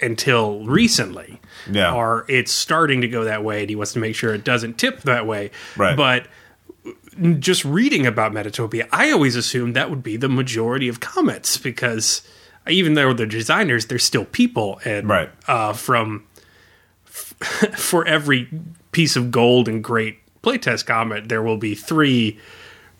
until 0.00 0.64
recently. 0.66 1.40
Yeah. 1.70 1.92
Or 1.94 2.24
it's 2.28 2.52
starting 2.52 3.00
to 3.00 3.08
go 3.08 3.24
that 3.24 3.42
way, 3.42 3.60
and 3.62 3.70
he 3.70 3.76
wants 3.76 3.94
to 3.94 3.98
make 3.98 4.14
sure 4.14 4.34
it 4.34 4.44
doesn't 4.44 4.78
tip 4.78 5.02
that 5.02 5.26
way. 5.26 5.50
Right. 5.76 5.96
But 5.96 6.26
just 7.38 7.64
reading 7.64 8.06
about 8.06 8.32
Metatopia, 8.32 8.86
I 8.92 9.10
always 9.10 9.36
assumed 9.36 9.74
that 9.74 9.88
would 9.90 10.02
be 10.02 10.16
the 10.18 10.28
majority 10.28 10.86
of 10.88 11.00
comments 11.00 11.56
because 11.56 12.20
even 12.68 12.94
though 12.94 13.12
they're 13.12 13.26
designers, 13.26 13.86
they're 13.86 13.98
still 13.98 14.24
people, 14.26 14.80
and 14.84 15.08
Right. 15.08 15.30
uh, 15.48 15.72
from 15.72 16.24
for 17.06 18.06
every 18.06 18.48
piece 18.92 19.16
of 19.16 19.30
gold 19.30 19.68
and 19.68 19.82
great 19.82 20.18
playtest 20.42 20.86
comment, 20.86 21.28
there 21.28 21.42
will 21.42 21.56
be 21.58 21.74
three. 21.74 22.38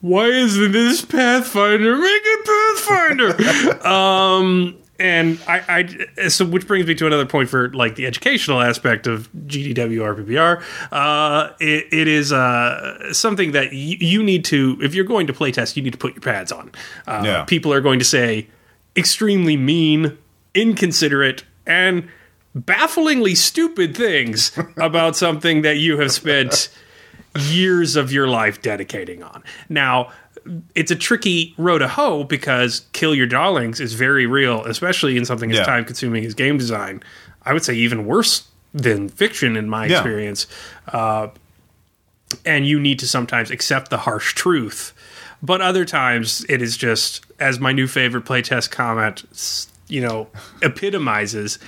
Why 0.01 0.27
isn't 0.27 0.73
this 0.73 1.05
Pathfinder? 1.05 1.97
Make 1.97 2.23
it 2.25 2.77
Pathfinder. 2.77 3.87
um, 3.87 4.77
and 4.99 5.39
I, 5.47 5.87
I, 6.19 6.29
so 6.29 6.45
which 6.47 6.67
brings 6.67 6.87
me 6.87 6.95
to 6.95 7.07
another 7.07 7.27
point 7.27 7.49
for 7.49 7.71
like 7.73 7.97
the 7.97 8.07
educational 8.07 8.61
aspect 8.63 9.07
of 9.07 9.31
GDW 9.33 10.01
RPPR. 10.25 10.63
Uh, 10.93 11.53
it, 11.61 11.87
it 11.93 12.09
is 12.09 12.33
uh, 12.33 13.13
something 13.13 13.53
that 13.53 13.67
y- 13.73 13.97
you 14.01 14.23
need 14.23 14.45
to, 14.47 14.79
if 14.83 14.95
you're 14.95 15.05
going 15.05 15.27
to 15.27 15.33
playtest, 15.33 15.77
you 15.77 15.83
need 15.83 15.93
to 15.93 15.99
put 15.99 16.15
your 16.15 16.23
pads 16.23 16.51
on. 16.53 16.71
Uh, 17.07 17.23
Yeah. 17.25 17.45
People 17.45 17.73
are 17.73 17.81
going 17.81 17.99
to 17.99 18.05
say 18.07 18.49
extremely 18.97 19.57
mean, 19.57 20.17
inconsiderate, 20.55 21.45
and 21.67 22.09
bafflingly 22.55 23.35
stupid 23.35 23.97
things 23.97 24.57
about 24.77 25.17
something 25.17 25.63
that 25.63 25.77
you 25.77 25.99
have 25.99 26.11
spent 26.13 26.69
years 27.39 27.97
of 27.97 28.11
your 28.13 28.27
life 28.27 28.63
dedicating 28.63 29.23
on. 29.23 29.43
Now, 29.69 30.11
it's 30.75 30.91
a 30.91 30.97
tricky 30.97 31.55
row 31.59 31.77
to 31.79 31.89
hoe 31.89 32.25
because 32.25 32.87
kill 32.93 33.15
your 33.15 33.27
darlings 33.27 33.81
is 33.81 33.95
very 33.95 34.27
real, 34.27 34.65
especially 34.65 35.17
in 35.17 35.25
something 35.25 35.51
as 35.51 35.59
Yeah. 35.59 35.65
time 35.65 35.85
consuming 35.85 36.25
as 36.25 36.35
game 36.35 36.57
design. 36.57 37.03
I 37.45 37.53
would 37.53 37.65
say 37.65 37.75
even 37.75 38.07
worse 38.07 38.45
than 38.73 39.09
fiction 39.09 39.57
in 39.57 39.69
my 39.69 39.87
Yeah. 39.87 39.95
experience. 39.99 40.47
Uh, 40.93 41.29
and 42.45 42.67
you 42.67 42.81
need 42.81 42.99
to 43.01 43.07
sometimes 43.09 43.51
accept 43.51 43.91
the 43.91 43.99
harsh 43.99 44.35
truth. 44.35 44.93
But 45.47 45.61
other 45.61 45.85
times 45.85 46.45
it 46.49 46.61
is 46.61 46.77
just, 46.77 47.25
as 47.39 47.61
my 47.61 47.71
new 47.71 47.87
favorite 47.87 48.25
playtest 48.25 48.73
comment, 48.73 49.25
you 49.87 50.01
know, 50.01 50.27
epitomizes. 50.61 51.61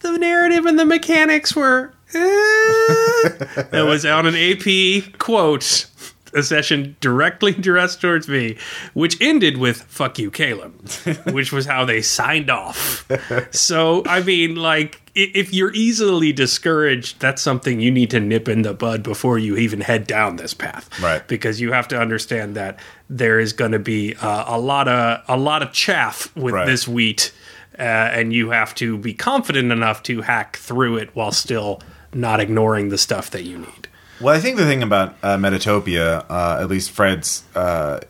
the 0.00 0.18
narrative 0.18 0.66
and 0.66 0.76
the 0.76 0.84
mechanics 0.84 1.54
were. 1.54 1.94
eh." 2.12 2.18
that 3.70 3.84
was 3.86 4.04
on 4.04 4.26
an 4.26 4.34
AP 4.34 5.16
quote, 5.18 5.86
a 6.34 6.42
session 6.42 6.96
directly 7.00 7.52
addressed 7.58 8.00
towards 8.00 8.28
me, 8.28 8.56
which 8.92 9.20
ended 9.20 9.56
with 9.58 9.82
"fuck 9.82 10.18
you, 10.18 10.30
Caleb," 10.30 10.88
which 11.32 11.52
was 11.52 11.66
how 11.66 11.84
they 11.84 12.02
signed 12.02 12.50
off. 12.50 13.06
So, 13.52 14.02
I 14.06 14.22
mean, 14.22 14.56
like, 14.56 15.00
if 15.14 15.54
you're 15.54 15.72
easily 15.72 16.32
discouraged, 16.32 17.20
that's 17.20 17.40
something 17.40 17.80
you 17.80 17.90
need 17.90 18.10
to 18.10 18.20
nip 18.20 18.48
in 18.48 18.62
the 18.62 18.74
bud 18.74 19.02
before 19.02 19.38
you 19.38 19.56
even 19.56 19.80
head 19.80 20.06
down 20.06 20.36
this 20.36 20.54
path, 20.54 20.90
Right. 21.00 21.26
Because 21.28 21.60
you 21.60 21.72
have 21.72 21.86
to 21.88 21.98
understand 22.00 22.56
that 22.56 22.78
there 23.08 23.38
is 23.38 23.52
going 23.52 23.72
to 23.72 23.78
be 23.78 24.14
uh, 24.16 24.44
a 24.46 24.58
lot 24.58 24.88
of 24.88 25.20
a 25.28 25.36
lot 25.36 25.62
of 25.62 25.72
chaff 25.72 26.34
with 26.36 26.54
Right. 26.54 26.66
this 26.66 26.88
wheat, 26.88 27.32
uh, 27.78 27.82
and 27.82 28.32
you 28.32 28.50
have 28.50 28.74
to 28.76 28.98
be 28.98 29.14
confident 29.14 29.70
enough 29.70 30.02
to 30.04 30.22
hack 30.22 30.56
through 30.56 30.96
it 30.96 31.10
while 31.14 31.30
still 31.32 31.80
not 32.12 32.40
ignoring 32.40 32.88
the 32.88 32.98
stuff 32.98 33.30
that 33.30 33.42
you 33.44 33.58
need. 33.58 33.88
Well, 34.20 34.34
I 34.34 34.40
think 34.40 34.56
the 34.56 34.64
thing 34.64 34.82
about 34.82 35.16
uh, 35.22 35.36
Metatopia, 35.36 36.24
uh, 36.30 36.58
at 36.60 36.68
least 36.68 36.90
Fred's 36.92 37.42
uh, 37.54 38.00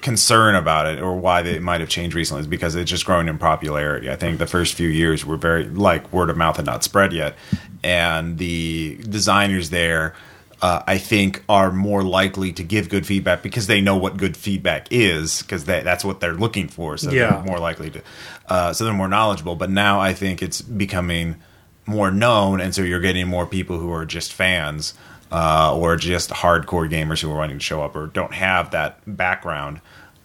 concern 0.00 0.54
about 0.56 0.86
it, 0.86 1.00
or 1.00 1.16
why 1.16 1.42
they 1.42 1.58
might 1.58 1.80
have 1.80 1.88
changed 1.88 2.16
recently, 2.16 2.40
is 2.40 2.46
because 2.46 2.74
it's 2.74 2.90
just 2.90 3.04
growing 3.06 3.28
in 3.28 3.38
popularity. 3.38 4.10
I 4.10 4.16
think 4.16 4.38
the 4.38 4.46
first 4.46 4.74
few 4.74 4.88
years 4.88 5.24
were 5.24 5.36
very 5.36 5.64
like 5.64 6.12
word 6.12 6.28
of 6.30 6.36
mouth 6.36 6.56
had 6.56 6.66
not 6.66 6.82
spread 6.82 7.12
yet, 7.12 7.36
and 7.82 8.38
the 8.38 8.96
designers 9.08 9.70
there. 9.70 10.14
Uh, 10.62 10.82
I 10.86 10.96
think 10.96 11.42
are 11.46 11.70
more 11.70 12.02
likely 12.02 12.50
to 12.54 12.62
give 12.64 12.88
good 12.88 13.06
feedback 13.06 13.42
because 13.42 13.66
they 13.66 13.82
know 13.82 13.96
what 13.96 14.16
good 14.16 14.34
feedback 14.34 14.86
is 14.90 15.42
because 15.42 15.64
that's 15.66 16.02
what 16.06 16.20
they're 16.20 16.32
looking 16.32 16.68
for. 16.68 16.96
So 16.96 17.10
Yeah. 17.10 17.32
they're 17.32 17.42
more 17.42 17.58
likely 17.58 17.90
to, 17.90 18.02
uh, 18.48 18.72
so 18.72 18.84
they're 18.84 18.94
more 18.94 19.08
knowledgeable. 19.08 19.56
But 19.56 19.68
now 19.68 20.00
I 20.00 20.14
think 20.14 20.42
it's 20.42 20.62
becoming 20.62 21.36
more 21.84 22.10
known, 22.10 22.62
and 22.62 22.74
so 22.74 22.80
you're 22.80 23.00
getting 23.00 23.28
more 23.28 23.44
people 23.46 23.78
who 23.78 23.92
are 23.92 24.06
just 24.06 24.32
fans 24.32 24.94
uh, 25.34 25.76
or 25.76 25.96
just 25.96 26.30
hardcore 26.30 26.88
gamers 26.88 27.20
who 27.20 27.28
are 27.28 27.36
wanting 27.36 27.58
to 27.58 27.64
show 27.64 27.82
up 27.82 27.96
or 27.96 28.06
don't 28.06 28.32
have 28.32 28.70
that 28.70 29.00
background 29.04 29.80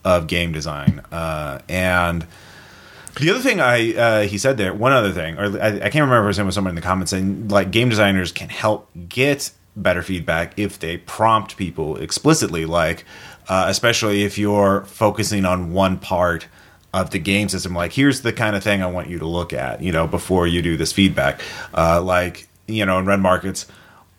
of 0.05 0.27
game 0.27 0.51
design. 0.51 1.01
Uh, 1.11 1.57
and 1.67 2.27
the 3.19 3.31
other 3.31 3.39
thing 3.39 3.59
I 3.59 3.95
uh, 3.95 4.21
he 4.27 4.37
said 4.37 4.57
there, 4.57 4.71
one 4.71 4.91
other 4.91 5.11
thing, 5.11 5.39
or 5.39 5.59
I, 5.59 5.67
I 5.67 5.89
can't 5.89 5.95
remember 5.95 6.29
if 6.29 6.37
it 6.37 6.43
was 6.43 6.53
someone 6.53 6.69
in 6.69 6.75
the 6.75 6.81
comments 6.83 7.09
saying 7.09 7.47
like 7.47 7.71
game 7.71 7.89
designers 7.89 8.31
can 8.31 8.49
help 8.49 8.87
get 9.09 9.49
better 9.75 10.03
feedback 10.03 10.59
if 10.59 10.77
they 10.77 10.97
prompt 10.97 11.57
people 11.57 11.97
explicitly, 11.97 12.65
like 12.67 13.03
uh, 13.47 13.65
especially 13.67 14.21
if 14.23 14.37
you're 14.37 14.85
focusing 14.85 15.43
on 15.43 15.73
one 15.73 15.97
part 15.97 16.45
of 16.93 17.09
the 17.09 17.17
game 17.17 17.49
system. 17.49 17.73
Like 17.73 17.93
here's 17.93 18.21
the 18.21 18.31
kind 18.31 18.55
of 18.55 18.61
thing 18.61 18.83
I 18.83 18.85
want 18.85 19.09
you 19.09 19.17
to 19.17 19.25
look 19.25 19.53
at, 19.53 19.81
you 19.81 19.91
know, 19.91 20.05
before 20.05 20.45
you 20.45 20.61
do 20.61 20.77
this 20.77 20.93
feedback. 20.93 21.41
Uh, 21.73 21.99
like 21.99 22.47
you 22.67 22.85
know, 22.85 22.99
in 22.99 23.07
red 23.07 23.21
markets 23.21 23.65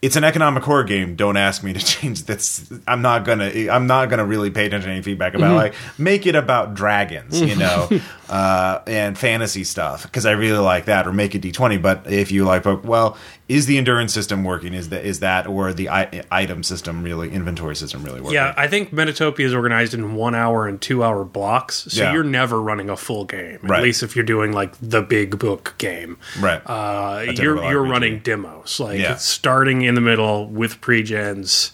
it's 0.02 0.16
an 0.16 0.24
economic 0.24 0.62
horror 0.62 0.84
game. 0.84 1.14
Don't 1.16 1.36
ask 1.36 1.62
me 1.62 1.72
to 1.72 1.78
change 1.84 2.24
this. 2.24 2.70
I'm 2.88 3.02
not 3.02 3.24
gonna. 3.24 3.50
I'm 3.70 3.86
not 3.86 4.10
gonna 4.10 4.24
really 4.24 4.50
pay 4.50 4.66
attention 4.66 4.88
to 4.88 4.94
any 4.94 5.02
feedback 5.02 5.34
about 5.34 5.54
like 5.56 5.74
make 5.98 6.26
it 6.26 6.34
about 6.34 6.74
dragons, 6.74 7.40
you 7.40 7.56
know, 7.56 7.88
uh, 8.28 8.80
and 8.86 9.18
fantasy 9.18 9.64
stuff 9.64 10.02
because 10.04 10.24
I 10.26 10.32
really 10.32 10.58
like 10.58 10.86
that. 10.86 11.06
Or 11.06 11.12
make 11.12 11.34
it 11.34 11.42
D20. 11.42 11.80
But 11.82 12.10
if 12.10 12.32
you 12.32 12.44
like, 12.44 12.64
well, 12.84 13.16
is 13.48 13.66
the 13.66 13.76
endurance 13.78 14.14
system 14.14 14.44
working? 14.44 14.72
Is 14.74 14.88
that 14.90 15.04
is 15.04 15.20
that 15.20 15.46
or 15.46 15.72
the 15.72 15.88
I- 15.90 16.22
item 16.30 16.62
system 16.62 17.02
really 17.02 17.30
inventory 17.30 17.76
system 17.76 18.02
really 18.02 18.20
working? 18.20 18.34
Yeah, 18.34 18.54
I 18.56 18.68
think 18.68 18.92
Metatopia 18.92 19.44
is 19.44 19.52
organized 19.54 19.92
in 19.92 20.14
one 20.14 20.34
hour 20.34 20.66
and 20.68 20.80
two 20.80 21.02
hour 21.04 21.24
blocks, 21.24 21.86
so 21.90 22.02
Yeah. 22.04 22.12
you're 22.12 22.24
never 22.24 22.60
running 22.62 22.88
a 22.88 22.96
full 22.96 23.24
game. 23.24 23.58
At 23.64 23.68
Right. 23.70 23.82
least 23.82 24.02
if 24.02 24.14
you're 24.16 24.24
doing 24.24 24.52
like 24.52 24.74
the 24.80 25.02
big 25.02 25.38
book 25.38 25.74
game, 25.78 26.16
right. 26.40 26.62
uh, 26.64 27.22
you're 27.34 27.56
you're 27.70 27.84
RPG. 27.84 27.90
running 27.90 28.18
demos, 28.20 28.78
like 28.80 28.98
Yeah. 29.00 29.16
starting 29.16 29.82
in 29.90 29.94
the 29.94 30.00
middle 30.00 30.46
with 30.46 30.80
pregens, 30.80 31.72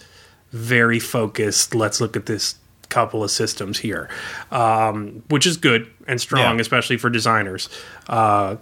very 0.51 0.99
focused. 0.99 1.75
Let's 1.75 2.01
look 2.01 2.17
at 2.17 2.27
this 2.27 2.57
couple 2.89 3.23
of 3.23 3.31
systems 3.31 3.79
here, 3.79 4.09
um, 4.51 5.23
which 5.29 5.45
is 5.47 5.57
good 5.57 5.89
and 6.09 6.21
strong, 6.21 6.57
Yeah. 6.57 6.61
especially 6.61 6.97
for 6.97 7.11
designers. 7.11 7.69
Uh, 8.09 8.57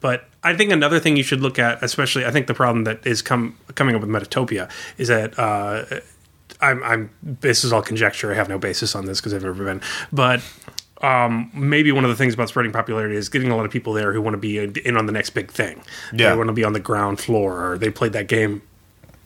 but 0.00 0.24
I 0.42 0.54
think 0.54 0.70
another 0.70 0.98
thing 1.00 1.16
you 1.16 1.22
should 1.22 1.40
look 1.40 1.58
at, 1.58 1.82
especially 1.82 2.24
I 2.24 2.30
think 2.30 2.46
the 2.46 2.54
problem 2.54 2.84
that 2.84 3.06
is 3.06 3.20
come 3.22 3.56
coming 3.74 3.94
up 3.94 4.00
with 4.00 4.10
Metatopia 4.10 4.70
is 4.96 5.08
that. 5.08 5.38
Uh, 5.38 5.84
I'm, 6.62 6.82
I'm. 6.82 7.10
This 7.22 7.64
is 7.64 7.72
all 7.72 7.80
conjecture. 7.80 8.30
I 8.30 8.34
have 8.34 8.50
no 8.50 8.58
basis 8.58 8.94
on 8.94 9.06
this 9.06 9.18
because 9.18 9.32
I've 9.32 9.42
never 9.42 9.64
been. 9.64 9.80
But 10.12 10.42
um, 11.00 11.50
maybe 11.54 11.90
one 11.90 12.04
of 12.04 12.10
the 12.10 12.16
things 12.16 12.34
about 12.34 12.50
spreading 12.50 12.70
popularity 12.70 13.16
is 13.16 13.30
getting 13.30 13.50
a 13.50 13.56
lot 13.56 13.64
of 13.64 13.72
people 13.72 13.94
there 13.94 14.12
who 14.12 14.20
want 14.20 14.34
to 14.34 14.38
be 14.38 14.58
in, 14.58 14.74
in 14.84 14.98
on 14.98 15.06
the 15.06 15.12
next 15.12 15.30
big 15.30 15.50
thing. 15.50 15.82
Yeah. 16.12 16.30
they 16.30 16.36
want 16.36 16.48
to 16.48 16.52
be 16.52 16.62
on 16.64 16.74
the 16.74 16.80
ground 16.80 17.18
floor, 17.18 17.64
or 17.72 17.78
they 17.78 17.88
played 17.88 18.12
that 18.12 18.28
game 18.28 18.60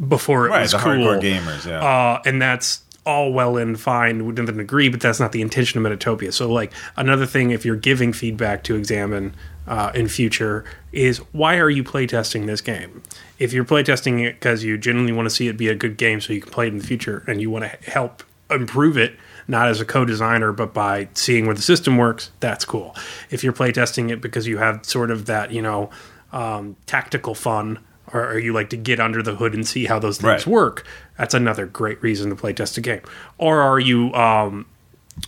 before 0.08 0.46
it 0.46 0.50
right. 0.50 0.62
was 0.62 0.72
The 0.72 0.78
cool. 0.78 0.92
hardcore 0.92 1.20
gamers. 1.20 1.66
Yeah. 1.66 1.84
Uh, 1.84 2.22
and 2.24 2.40
that's 2.40 2.82
all 3.06 3.32
well 3.32 3.56
and 3.56 3.78
fine 3.78 4.26
within 4.26 4.48
an 4.48 4.60
agree, 4.60 4.88
but 4.88 5.00
that's 5.00 5.20
not 5.20 5.32
the 5.32 5.42
intention 5.42 5.84
of 5.84 5.92
Metatopia. 5.92 6.32
So, 6.32 6.50
like 6.50 6.72
another 6.96 7.26
thing, 7.26 7.50
if 7.50 7.64
you're 7.64 7.76
giving 7.76 8.12
feedback 8.12 8.64
to 8.64 8.76
examine 8.76 9.34
uh, 9.66 9.92
in 9.94 10.08
future, 10.08 10.64
is 10.92 11.18
why 11.32 11.56
are 11.58 11.70
you 11.70 11.84
playtesting 11.84 12.46
this 12.46 12.60
game? 12.60 13.02
If 13.38 13.52
you're 13.52 13.64
playtesting 13.64 14.24
it 14.24 14.34
because 14.34 14.64
you 14.64 14.78
genuinely 14.78 15.12
want 15.12 15.26
to 15.26 15.34
see 15.34 15.48
it 15.48 15.56
be 15.56 15.68
a 15.68 15.74
good 15.74 15.96
game, 15.96 16.20
so 16.20 16.32
you 16.32 16.40
can 16.40 16.50
play 16.50 16.66
it 16.66 16.72
in 16.72 16.78
the 16.78 16.86
future, 16.86 17.24
and 17.26 17.40
you 17.40 17.50
want 17.50 17.64
to 17.64 17.90
help 17.90 18.22
improve 18.50 18.96
it, 18.96 19.16
not 19.48 19.68
as 19.68 19.80
a 19.80 19.84
co-designer, 19.84 20.52
but 20.52 20.72
by 20.72 21.08
seeing 21.14 21.46
where 21.46 21.54
the 21.54 21.62
system 21.62 21.96
works, 21.96 22.30
that's 22.40 22.64
cool. 22.64 22.94
If 23.30 23.42
you're 23.44 23.52
playtesting 23.52 24.10
it 24.10 24.20
because 24.20 24.46
you 24.46 24.58
have 24.58 24.84
sort 24.84 25.10
of 25.10 25.26
that, 25.26 25.50
you 25.50 25.62
know, 25.62 25.90
um, 26.32 26.76
tactical 26.86 27.34
fun, 27.34 27.78
or, 28.12 28.32
or 28.32 28.38
you 28.38 28.52
like 28.52 28.70
to 28.70 28.76
get 28.76 29.00
under 29.00 29.22
the 29.22 29.34
hood 29.36 29.54
and 29.54 29.66
see 29.66 29.86
how 29.86 29.98
those 29.98 30.18
things 30.18 30.46
Right. 30.46 30.46
work, 30.46 30.86
that's 31.18 31.34
another 31.34 31.66
great 31.66 32.02
reason 32.02 32.30
to 32.30 32.36
play 32.36 32.52
test 32.52 32.76
a 32.78 32.80
game. 32.80 33.00
Or 33.38 33.60
are 33.60 33.78
you 33.80 34.12
um, 34.14 34.66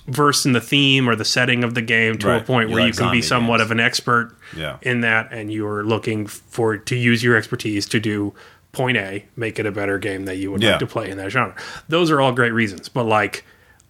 versed 0.08 0.46
in 0.46 0.52
the 0.52 0.60
theme 0.60 1.08
or 1.08 1.14
the 1.16 1.24
setting 1.24 1.62
of 1.64 1.74
the 1.74 1.82
game 1.82 2.18
to 2.18 2.36
a 2.36 2.40
point 2.40 2.70
where 2.70 2.80
like 2.80 2.88
you 2.88 2.98
can 2.98 3.10
be 3.12 3.22
somewhat 3.22 3.58
games. 3.58 3.66
of 3.66 3.70
an 3.72 3.80
expert 3.80 4.32
Yeah. 4.56 4.76
in 4.82 5.00
that, 5.02 5.28
and 5.32 5.52
you're 5.52 5.84
looking 5.84 6.26
for 6.26 6.76
to 6.76 6.96
use 6.96 7.22
your 7.22 7.36
expertise 7.36 7.86
to 7.86 8.00
do 8.00 8.34
point 8.72 8.96
A, 8.98 9.24
make 9.36 9.58
it 9.58 9.64
a 9.64 9.72
better 9.72 9.98
game 9.98 10.24
that 10.26 10.36
you 10.36 10.50
would 10.52 10.62
Yeah. 10.62 10.72
like 10.72 10.80
to 10.80 10.86
play 10.86 11.08
in 11.10 11.16
that 11.18 11.30
genre. 11.30 11.54
Those 11.88 12.10
are 12.10 12.20
all 12.20 12.32
great 12.32 12.52
reasons, 12.52 12.88
but 12.88 13.04
like. 13.04 13.44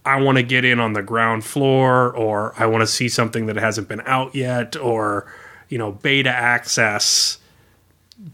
I 0.05 0.21
want 0.21 0.37
to 0.38 0.45
get 0.45 0.64
in 0.64 0.78
on 0.78 0.93
the 0.93 1.02
ground 1.02 1.45
floor, 1.45 2.12
or 2.14 2.55
I 2.57 2.66
want 2.66 2.83
to 2.83 2.87
see 2.87 3.09
something 3.09 3.47
that 3.47 3.57
hasn't 3.57 3.88
been 3.88 4.02
out 4.07 4.37
yet, 4.37 4.76
or 4.76 5.26
you 5.69 5.78
know, 5.78 5.90
beta 5.90 6.31
access. 6.31 7.38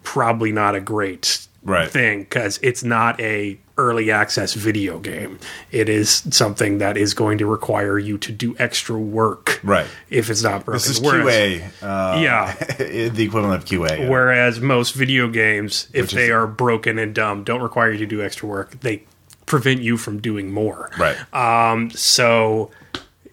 Probably 0.03 0.53
not 0.53 0.75
a 0.75 0.81
great 0.81 1.47
Right. 1.65 1.89
thing 1.91 2.21
because 2.25 2.59
it's 2.63 2.83
not 2.83 3.21
a 3.21 3.57
early 3.79 4.11
access 4.11 4.55
video 4.55 4.99
game. 4.99 5.39
It 5.71 5.89
is 5.89 6.23
something 6.31 6.79
that 6.79 6.97
is 6.97 7.15
going 7.15 7.39
to 7.39 7.47
require 7.47 7.99
you 7.99 8.19
to 8.19 8.33
do 8.33 8.55
extra 8.59 8.99
work, 8.99 9.61
Right. 9.63 9.87
If 10.11 10.29
it's 10.29 10.43
not 10.43 10.65
broken. 10.65 10.75
this 10.79 10.89
is 10.89 11.01
QA. 11.01 11.63
Uh, 11.83 12.19
Yeah. 12.21 12.53
the 12.79 13.23
equivalent 13.25 13.63
of 13.63 13.69
QA. 13.69 13.99
yeah. 14.01 14.09
Whereas 14.11 14.61
most 14.61 14.95
video 14.95 15.29
games, 15.29 15.87
if 15.93 16.03
Which 16.07 16.13
they 16.13 16.25
is- 16.27 16.31
are 16.33 16.47
broken 16.47 16.99
and 16.99 17.15
dumb, 17.15 17.45
don't 17.45 17.63
require 17.63 17.93
you 17.93 17.99
to 17.99 18.07
do 18.07 18.23
extra 18.23 18.49
work. 18.49 18.81
They 18.81 19.05
prevent 19.47 19.83
you 19.83 19.97
from 19.97 20.19
doing 20.21 20.53
more. 20.53 20.91
Right. 20.99 21.17
Um, 21.35 21.91
so, 21.91 22.71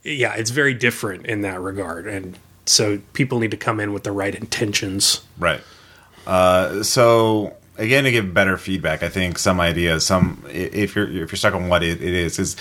yeah, 0.03 0.33
it's 0.35 0.51
very 0.51 0.73
different 0.73 1.25
in 1.25 1.41
that 1.41 1.59
regard, 1.59 2.07
and 2.07 2.37
so 2.65 2.99
people 3.13 3.39
need 3.39 3.51
to 3.51 3.57
come 3.57 3.79
in 3.79 3.91
with 3.93 4.03
the 4.03 4.11
right 4.11 4.35
intentions. 4.35 5.21
Right. 5.37 5.61
Uh, 6.29 6.83
so 6.83 7.55
again, 7.77 8.03
to 8.03 8.11
give 8.11 8.33
better 8.33 8.55
feedback, 8.57 9.01
I 9.01 9.09
think 9.09 9.39
some 9.39 9.59
ideas, 9.59 10.05
some 10.05 10.43
if 10.47 10.95
you're 10.95 11.07
if 11.07 11.31
you're 11.31 11.37
stuck 11.37 11.55
on 11.55 11.69
what 11.69 11.81
it, 11.81 12.01
it 12.01 12.13
is, 12.13 12.37
is 12.37 12.55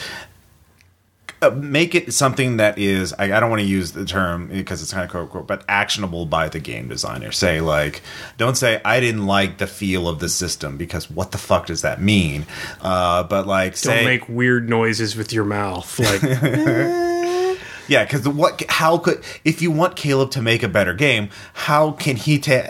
uh, 1.43 1.51
make 1.51 1.95
it 1.95 2.15
something 2.15 2.57
that 2.57 2.79
is. 2.79 3.13
I, 3.13 3.25
I 3.25 3.41
don't 3.41 3.51
want 3.51 3.61
to 3.61 3.69
use 3.69 3.93
the 3.93 4.07
term 4.07 4.49
because 4.49 4.81
it's 4.81 4.93
kind 4.93 5.05
of 5.05 5.11
quote, 5.11 5.31
quote, 5.31 5.47
but 5.47 5.65
actionable 5.69 6.25
by 6.25 6.49
the 6.49 6.61
game 6.61 6.89
designer. 6.89 7.31
Say 7.31 7.61
like, 7.61 8.01
don't 8.39 8.57
say 8.57 8.81
I 8.87 9.01
didn't 9.01 9.27
like 9.27 9.59
the 9.59 9.67
feel 9.67 10.09
of 10.09 10.19
the 10.19 10.31
system 10.31 10.79
because 10.79 11.11
what 11.11 11.33
the 11.33 11.39
fuck 11.39 11.67
does 11.67 11.83
that 11.83 12.01
mean? 12.01 12.47
Uh, 12.81 13.23
but 13.23 13.47
like, 13.47 13.73
Don't 13.73 13.99
say 13.99 14.05
make 14.05 14.29
weird 14.31 14.71
noises 14.71 15.15
with 15.15 15.33
your 15.33 15.45
mouth, 15.45 15.99
like 15.99 16.23
Yeah, 17.89 18.05
because 18.05 18.29
what? 18.29 18.63
How 18.69 18.99
could 18.99 19.23
if 19.45 19.63
you 19.63 19.71
want 19.71 19.97
Caleb 19.97 20.31
to 20.33 20.43
make 20.43 20.63
a 20.63 20.69
better 20.69 20.93
game, 20.93 21.31
how 21.55 21.93
can 21.93 22.17
he 22.17 22.39
take 22.39 22.67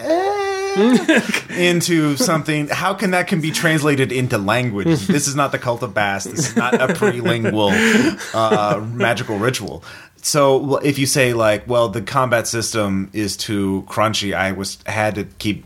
into 1.50 2.16
something? 2.16 2.68
How 2.68 2.94
can 2.94 3.12
that 3.12 3.28
can 3.28 3.40
be 3.40 3.50
translated 3.50 4.12
into 4.12 4.38
language? 4.38 4.88
This 5.18 5.26
is 5.26 5.34
not 5.34 5.52
the 5.52 5.58
cult 5.58 5.82
of 5.82 5.94
Bass. 5.94 6.24
This 6.24 6.50
is 6.50 6.56
not 6.56 6.74
a 6.74 6.88
prelingual 6.88 7.72
uh, 8.34 8.80
magical 8.80 9.38
ritual. 9.38 9.82
So 10.22 10.76
if 10.78 10.98
you 10.98 11.06
say 11.06 11.32
like, 11.32 11.66
well, 11.66 11.88
the 11.88 12.02
combat 12.02 12.46
system 12.46 13.10
is 13.12 13.36
too 13.36 13.84
crunchy, 13.88 14.34
I 14.34 14.52
was 14.52 14.78
had 14.86 15.14
to 15.16 15.24
keep 15.24 15.64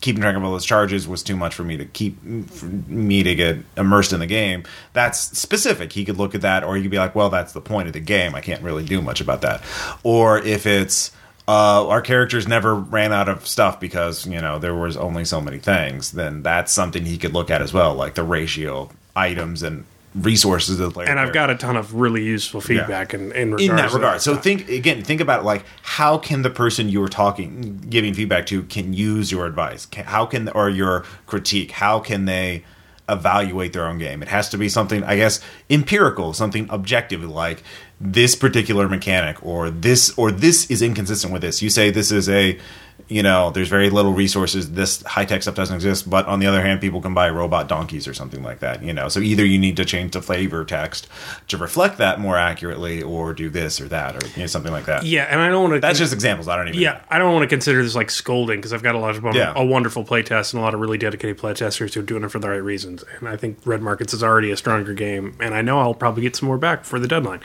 keeping 0.00 0.22
track 0.22 0.36
of 0.36 0.44
all 0.44 0.52
those 0.52 0.64
charges 0.64 1.08
was 1.08 1.22
too 1.22 1.36
much 1.36 1.54
for 1.54 1.64
me 1.64 1.76
to 1.76 1.84
keep 1.84 2.22
me 2.22 3.22
to 3.22 3.34
get 3.34 3.58
immersed 3.76 4.12
in 4.12 4.20
the 4.20 4.26
game. 4.26 4.64
That's 4.92 5.20
specific. 5.36 5.92
He 5.92 6.04
could 6.04 6.18
look 6.18 6.34
at 6.34 6.42
that, 6.42 6.64
or 6.64 6.76
he 6.76 6.82
could 6.82 6.90
be 6.90 6.98
like, 6.98 7.14
well, 7.14 7.30
that's 7.30 7.52
the 7.52 7.60
point 7.60 7.88
of 7.88 7.94
the 7.94 8.00
game. 8.00 8.34
I 8.34 8.40
can't 8.40 8.62
really 8.62 8.84
do 8.84 9.00
much 9.02 9.20
about 9.20 9.40
that. 9.42 9.62
Or 10.02 10.38
if 10.38 10.66
it's 10.66 11.10
uh, 11.48 11.86
our 11.86 12.00
characters 12.00 12.48
never 12.48 12.74
ran 12.74 13.12
out 13.12 13.28
of 13.28 13.46
stuff 13.46 13.78
because 13.78 14.26
you 14.26 14.40
know 14.40 14.58
there 14.58 14.74
was 14.74 14.96
only 14.96 15.24
so 15.24 15.40
many 15.40 15.58
things, 15.58 16.12
then 16.12 16.42
that's 16.42 16.72
something 16.72 17.04
he 17.04 17.18
could 17.18 17.32
look 17.32 17.50
at 17.50 17.62
as 17.62 17.72
well, 17.72 17.94
like 17.94 18.14
the 18.14 18.24
ratio 18.24 18.82
of 18.82 18.96
items 19.14 19.62
and 19.62 19.84
resources 20.16 20.80
of 20.80 20.88
the 20.88 20.92
player. 20.92 21.08
And 21.08 21.20
I've 21.20 21.32
got 21.32 21.50
a 21.50 21.54
ton 21.54 21.76
of 21.76 21.94
really 21.94 22.24
useful 22.24 22.60
feedback 22.60 23.14
in 23.14 23.32
in, 23.32 23.58
in 23.60 23.76
that 23.76 23.92
regard. 23.92 24.20
So 24.22 24.32
stuff. 24.32 24.44
think 24.44 24.68
again. 24.68 25.02
Think 25.02 25.20
about 25.20 25.44
like 25.44 25.64
how 25.82 26.18
can 26.18 26.42
the 26.42 26.50
person 26.50 26.88
you 26.88 27.02
are 27.02 27.08
talking, 27.08 27.78
giving 27.88 28.14
feedback 28.14 28.46
to, 28.46 28.62
can 28.64 28.92
use 28.92 29.30
your 29.30 29.46
advice? 29.46 29.86
Can, 29.86 30.04
how 30.04 30.26
can 30.26 30.48
or 30.48 30.68
your 30.68 31.04
critique? 31.26 31.70
How 31.70 32.00
can 32.00 32.24
they 32.24 32.64
evaluate 33.08 33.72
their 33.72 33.86
own 33.86 33.98
game? 33.98 34.22
It 34.22 34.28
has 34.28 34.48
to 34.50 34.58
be 34.58 34.68
something, 34.68 35.04
I 35.04 35.16
guess, 35.16 35.40
empirical, 35.70 36.32
something 36.32 36.66
objective, 36.70 37.22
like 37.22 37.62
this 38.00 38.34
particular 38.34 38.88
mechanic 38.88 39.44
or 39.44 39.70
this 39.70 40.12
or 40.18 40.30
this 40.30 40.70
is 40.70 40.82
inconsistent 40.82 41.32
with 41.32 41.42
this. 41.42 41.62
You 41.62 41.70
say 41.70 41.90
this 41.90 42.12
is 42.12 42.28
a 42.28 42.58
you 43.08 43.22
know, 43.22 43.50
there's 43.50 43.68
very 43.68 43.88
little 43.90 44.12
resources. 44.12 44.72
This 44.72 45.02
high 45.02 45.24
tech 45.24 45.42
stuff 45.42 45.54
doesn't 45.54 45.74
exist. 45.74 46.08
But 46.10 46.26
on 46.26 46.40
the 46.40 46.46
other 46.46 46.60
hand, 46.62 46.80
people 46.80 47.00
can 47.00 47.14
buy 47.14 47.30
robot 47.30 47.68
donkeys 47.68 48.08
or 48.08 48.14
something 48.14 48.42
like 48.42 48.58
that. 48.60 48.82
You 48.82 48.92
know, 48.92 49.08
so 49.08 49.20
either 49.20 49.44
you 49.44 49.58
need 49.58 49.76
to 49.76 49.84
change 49.84 50.12
the 50.12 50.22
flavor 50.22 50.64
text 50.64 51.06
to 51.48 51.56
reflect 51.56 51.98
that 51.98 52.18
more 52.20 52.36
accurately, 52.36 53.02
or 53.02 53.32
do 53.32 53.48
this 53.50 53.80
or 53.80 53.88
that, 53.88 54.16
or 54.22 54.26
you 54.34 54.40
know, 54.40 54.46
something 54.46 54.72
like 54.72 54.86
that. 54.86 55.04
yeah, 55.04 55.24
and 55.30 55.40
I 55.40 55.48
don't 55.48 55.62
want 55.62 55.74
to. 55.74 55.80
That's 55.80 55.98
just 55.98 56.12
examples. 56.12 56.48
I 56.48 56.56
don't 56.56 56.68
even. 56.68 56.80
Yeah, 56.80 57.00
I 57.10 57.18
don't 57.18 57.32
want 57.32 57.42
to 57.44 57.48
consider 57.48 57.82
this 57.82 57.94
like 57.94 58.10
scolding 58.10 58.58
because 58.58 58.72
I've 58.72 58.82
got 58.82 58.94
a 58.94 58.98
lot 58.98 59.16
of 59.16 59.34
Yeah. 59.34 59.52
a 59.54 59.64
wonderful 59.64 60.04
playtest 60.04 60.52
and 60.52 60.60
a 60.60 60.64
lot 60.64 60.74
of 60.74 60.80
really 60.80 60.98
dedicated 60.98 61.38
playtesters 61.38 61.94
who 61.94 62.00
are 62.00 62.02
doing 62.02 62.24
it 62.24 62.30
for 62.30 62.38
the 62.38 62.48
right 62.48 62.56
reasons. 62.56 63.04
And 63.18 63.28
I 63.28 63.36
think 63.36 63.58
Red 63.64 63.82
Markets 63.82 64.12
is 64.14 64.22
already 64.22 64.50
a 64.50 64.56
stronger 64.56 64.94
game, 64.94 65.36
and 65.40 65.54
I 65.54 65.62
know 65.62 65.78
I'll 65.80 65.94
probably 65.94 66.22
get 66.22 66.34
some 66.36 66.46
more 66.48 66.58
back 66.58 66.84
for 66.84 66.98
the 66.98 67.06
deadline. 67.08 67.40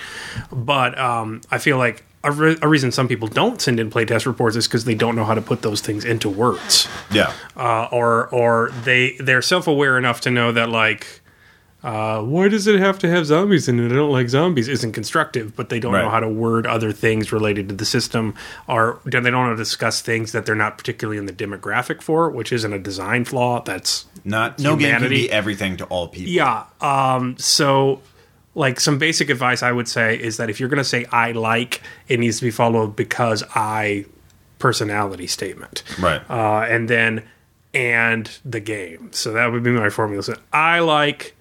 But 0.51 0.97
um, 0.97 1.41
I 1.51 1.57
feel 1.57 1.77
like 1.77 2.03
a, 2.23 2.31
re- 2.31 2.57
a 2.61 2.67
reason 2.67 2.91
some 2.91 3.07
people 3.07 3.27
don't 3.27 3.59
send 3.61 3.79
in 3.79 3.89
playtest 3.89 4.25
reports 4.25 4.55
is 4.55 4.67
because 4.67 4.85
they 4.85 4.95
don't 4.95 5.15
know 5.15 5.25
how 5.25 5.33
to 5.33 5.41
put 5.41 5.61
those 5.61 5.81
things 5.81 6.05
into 6.05 6.29
words, 6.29 6.87
Yeah. 7.11 7.33
uh, 7.57 7.87
or 7.91 8.27
or 8.29 8.71
they 8.83 9.15
they're 9.19 9.41
self 9.41 9.67
aware 9.67 9.97
enough 9.97 10.21
to 10.21 10.31
know 10.31 10.51
that 10.51 10.69
like. 10.69 11.17
Uh, 11.83 12.21
why 12.21 12.47
does 12.47 12.67
it 12.67 12.79
have 12.79 12.99
to 12.99 13.09
have 13.09 13.25
zombies 13.25 13.67
in 13.67 13.79
it? 13.79 13.91
I 13.91 13.95
don't 13.95 14.11
like 14.11 14.29
zombies. 14.29 14.67
Isn't 14.67 14.91
constructive, 14.91 15.55
but 15.55 15.69
they 15.69 15.79
don't 15.79 15.93
know 15.93 16.11
how 16.11 16.19
to 16.19 16.29
word 16.29 16.67
other 16.67 16.91
things 16.91 17.31
related 17.31 17.69
to 17.69 17.75
the 17.75 17.85
system, 17.85 18.35
or 18.67 18.99
they 19.03 19.09
don't 19.09 19.23
know 19.33 19.49
to 19.49 19.55
discuss 19.55 19.99
things 19.99 20.31
that 20.31 20.45
they're 20.45 20.53
not 20.53 20.77
particularly 20.77 21.17
in 21.17 21.25
the 21.25 21.33
demographic 21.33 22.03
for, 22.03 22.29
which 22.29 22.53
isn't 22.53 22.71
a 22.71 22.77
design 22.77 23.25
flaw. 23.25 23.63
That's 23.63 24.05
Not 24.23 24.59
no 24.59 24.75
game 24.75 24.91
can 24.91 25.01
Humanity. 25.01 25.15
be 25.23 25.31
everything 25.31 25.75
to 25.77 25.85
all 25.85 26.07
people. 26.07 26.31
yeah. 26.31 26.65
Um, 26.81 27.35
so, 27.39 28.01
like, 28.53 28.79
some 28.79 28.97
basic 28.97 29.29
advice 29.29 29.63
I 29.63 29.71
would 29.71 29.87
say 29.87 30.19
is 30.19 30.37
that 30.37 30.49
if 30.49 30.59
you're 30.59 30.69
going 30.69 30.77
to 30.77 30.83
say 30.83 31.05
I 31.05 31.31
like, 31.31 31.81
it 32.07 32.19
needs 32.19 32.39
to 32.39 32.45
be 32.45 32.51
followed 32.51 32.95
because 32.95 33.43
I 33.55 34.05
personality 34.59 35.27
statement. 35.27 35.83
Right. 35.99 36.21
Uh, 36.29 36.61
and 36.69 36.89
then, 36.89 37.23
and 37.73 38.29
the 38.45 38.59
game. 38.59 39.11
So 39.13 39.33
that 39.33 39.51
would 39.51 39.63
be 39.63 39.71
my 39.71 39.89
formula. 39.89 40.23
So 40.23 40.35
I 40.51 40.79
like 40.79 41.35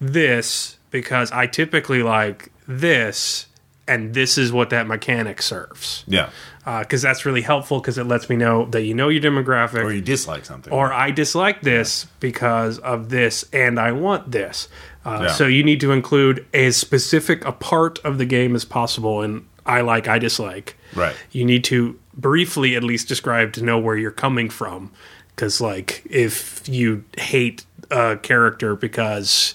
this 0.00 0.78
because 0.90 1.30
I 1.32 1.46
typically 1.46 2.02
like 2.02 2.50
this, 2.66 3.46
and 3.86 4.14
this 4.14 4.38
is 4.38 4.52
what 4.52 4.70
that 4.70 4.86
mechanic 4.86 5.42
serves. 5.42 6.04
yeah. 6.06 6.30
Because 6.78 7.02
that's 7.02 7.26
really 7.26 7.42
helpful 7.42 7.80
because 7.80 7.98
it 7.98 8.04
lets 8.04 8.28
me 8.28 8.36
know 8.36 8.66
that 8.66 8.82
you 8.82 8.94
know 8.94 9.08
your 9.08 9.22
demographic 9.22 9.82
Or 9.84 9.92
you 9.92 10.00
dislike 10.00 10.44
something. 10.44 10.72
or 10.72 10.92
I 10.92 11.10
dislike 11.10 11.62
this 11.62 12.06
because 12.20 12.78
of 12.78 13.08
this 13.08 13.44
and 13.52 13.78
I 13.80 13.92
want 13.92 14.30
this. 14.30 14.68
Uh, 15.04 15.20
Yeah. 15.22 15.32
So 15.32 15.46
you 15.46 15.64
need 15.64 15.80
to 15.80 15.92
include 15.92 16.46
as 16.54 16.76
specific 16.76 17.44
a 17.44 17.52
part 17.52 17.98
of 18.04 18.18
the 18.18 18.26
game 18.26 18.54
as 18.54 18.64
possible 18.64 19.22
and 19.22 19.46
I 19.66 19.80
like, 19.82 20.08
I 20.08 20.18
dislike. 20.18 20.76
Right. 20.94 21.14
You 21.30 21.44
need 21.44 21.64
to 21.64 21.98
briefly 22.14 22.76
at 22.76 22.82
least 22.82 23.08
describe 23.08 23.52
to 23.54 23.62
know 23.62 23.78
where 23.78 23.96
you're 23.96 24.10
coming 24.10 24.48
from. 24.50 24.90
Because, 25.28 25.60
like, 25.60 26.02
if 26.10 26.68
you 26.68 27.04
hate 27.16 27.64
a 27.90 28.16
character 28.16 28.76
because 28.76 29.54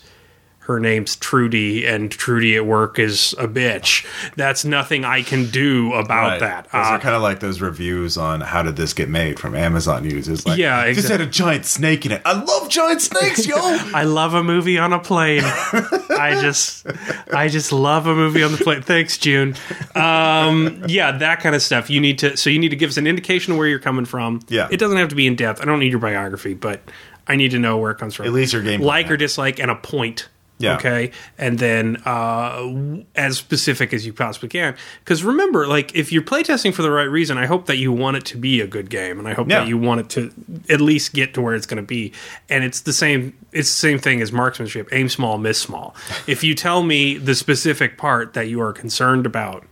her 0.67 0.79
name's 0.79 1.15
Trudy 1.15 1.85
and 1.85 2.11
Trudy 2.11 2.55
at 2.55 2.65
work 2.65 2.97
is 2.99 3.33
a 3.37 3.47
bitch, 3.47 4.05
that's 4.35 4.65
nothing 4.65 5.05
I 5.05 5.21
can 5.21 5.49
do 5.49 5.93
about 5.93 6.31
Right. 6.31 6.39
that. 6.39 6.63
Those 6.71 6.85
Uh, 6.85 6.89
are 6.89 6.99
kind 6.99 7.15
of 7.15 7.21
like 7.21 7.39
those 7.39 7.61
reviews 7.61 8.17
on 8.17 8.41
how 8.41 8.63
did 8.63 8.75
this 8.75 8.93
get 8.93 9.09
made 9.09 9.39
from 9.39 9.55
Amazon 9.55 10.03
users. 10.09 10.45
Like, 10.45 10.57
Yeah, 10.57 10.85
this 10.85 10.97
exact- 10.97 11.11
had 11.19 11.21
a 11.21 11.31
giant 11.31 11.65
snake 11.65 12.05
in 12.05 12.11
it. 12.11 12.21
I 12.25 12.33
love 12.33 12.69
giant 12.69 13.01
snakes, 13.01 13.47
yo. 13.47 13.55
I 13.57 14.03
love 14.03 14.33
a 14.33 14.43
movie 14.43 14.77
on 14.77 14.91
a 14.93 14.99
plane. 14.99 15.43
I 15.43 16.37
just, 16.41 16.85
I 17.33 17.47
just 17.47 17.71
love 17.71 18.07
a 18.07 18.15
movie 18.15 18.43
on 18.43 18.51
the 18.51 18.57
plane. 18.57 18.81
Thanks, 18.81 19.17
June. 19.17 19.55
Um, 19.95 20.83
yeah, 20.87 21.11
that 21.11 21.39
kind 21.41 21.55
of 21.55 21.61
stuff. 21.61 21.89
You 21.89 21.99
need 22.01 22.19
to, 22.19 22.35
so 22.37 22.49
you 22.49 22.59
need 22.59 22.69
to 22.69 22.75
give 22.75 22.89
us 22.89 22.97
an 22.97 23.07
indication 23.07 23.53
of 23.53 23.57
where 23.59 23.67
you're 23.67 23.79
coming 23.79 24.05
from. 24.05 24.41
Yeah. 24.49 24.67
it 24.71 24.77
doesn't 24.77 24.97
have 24.97 25.09
to 25.09 25.15
be 25.15 25.27
in 25.27 25.35
depth. 25.35 25.61
I 25.61 25.65
don't 25.65 25.79
need 25.79 25.91
your 25.91 25.99
biography, 25.99 26.53
but 26.53 26.81
I 27.27 27.35
need 27.35 27.51
to 27.51 27.59
know 27.59 27.77
where 27.77 27.91
it 27.91 27.97
comes 27.97 28.13
from. 28.15 28.25
At 28.25 28.33
least 28.33 28.53
your 28.53 28.61
game 28.61 28.81
like 28.81 29.09
or 29.09 29.17
dislike, 29.17 29.59
and 29.59 29.71
a 29.71 29.75
point. 29.75 30.27
Yeah. 30.57 30.75
Okay. 30.77 31.11
And 31.37 31.59
then 31.59 31.97
uh, 32.05 33.01
as 33.15 33.37
specific 33.37 33.93
as 33.93 34.05
you 34.05 34.13
possibly 34.13 34.47
can. 34.47 34.75
Because 35.03 35.21
remember, 35.23 35.67
like, 35.67 35.93
if 35.93 36.13
you're 36.13 36.21
playtesting 36.23 36.73
for 36.73 36.81
the 36.81 36.89
right 36.91 37.03
reason, 37.09 37.37
I 37.37 37.45
hope 37.45 37.65
that 37.65 37.75
you 37.77 37.91
want 37.91 38.15
it 38.15 38.25
to 38.27 38.37
be 38.37 38.61
a 38.61 38.67
good 38.67 38.89
game. 38.89 39.19
And 39.19 39.27
I 39.27 39.33
hope 39.33 39.49
Yeah. 39.49 39.59
that 39.59 39.67
you 39.67 39.77
want 39.77 39.99
it 39.99 40.09
to 40.11 40.31
at 40.69 40.79
least 40.79 41.13
get 41.13 41.33
to 41.33 41.41
where 41.41 41.55
it's 41.55 41.65
going 41.65 41.81
to 41.83 41.87
be. 41.87 42.13
And 42.49 42.63
it's 42.63 42.79
the 42.81 42.93
same. 42.93 43.35
It's 43.51 43.69
the 43.69 43.77
same 43.77 43.99
thing 43.99 44.21
as 44.21 44.31
marksmanship. 44.31 44.87
Aim 44.93 45.09
small, 45.09 45.37
miss 45.37 45.59
small. 45.59 45.93
if 46.27 46.41
you 46.41 46.55
tell 46.55 46.83
me 46.83 47.17
the 47.17 47.35
specific 47.35 47.97
part 47.97 48.33
that 48.33 48.47
you 48.47 48.61
are 48.61 48.71
concerned 48.71 49.25
about, 49.25 49.65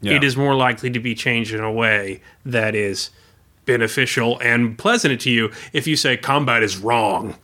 Yeah. 0.00 0.14
it 0.16 0.24
is 0.24 0.34
more 0.36 0.54
likely 0.54 0.88
to 0.90 0.98
be 0.98 1.14
changed 1.14 1.52
in 1.52 1.60
a 1.60 1.70
way 1.72 2.22
that 2.46 2.74
is 2.74 3.10
beneficial 3.66 4.38
and 4.40 4.76
pleasant 4.78 5.20
to 5.20 5.30
you. 5.30 5.50
If 5.74 5.86
you 5.86 5.94
say 5.96 6.16
combat 6.16 6.62
is 6.62 6.78
wrong, 6.78 7.36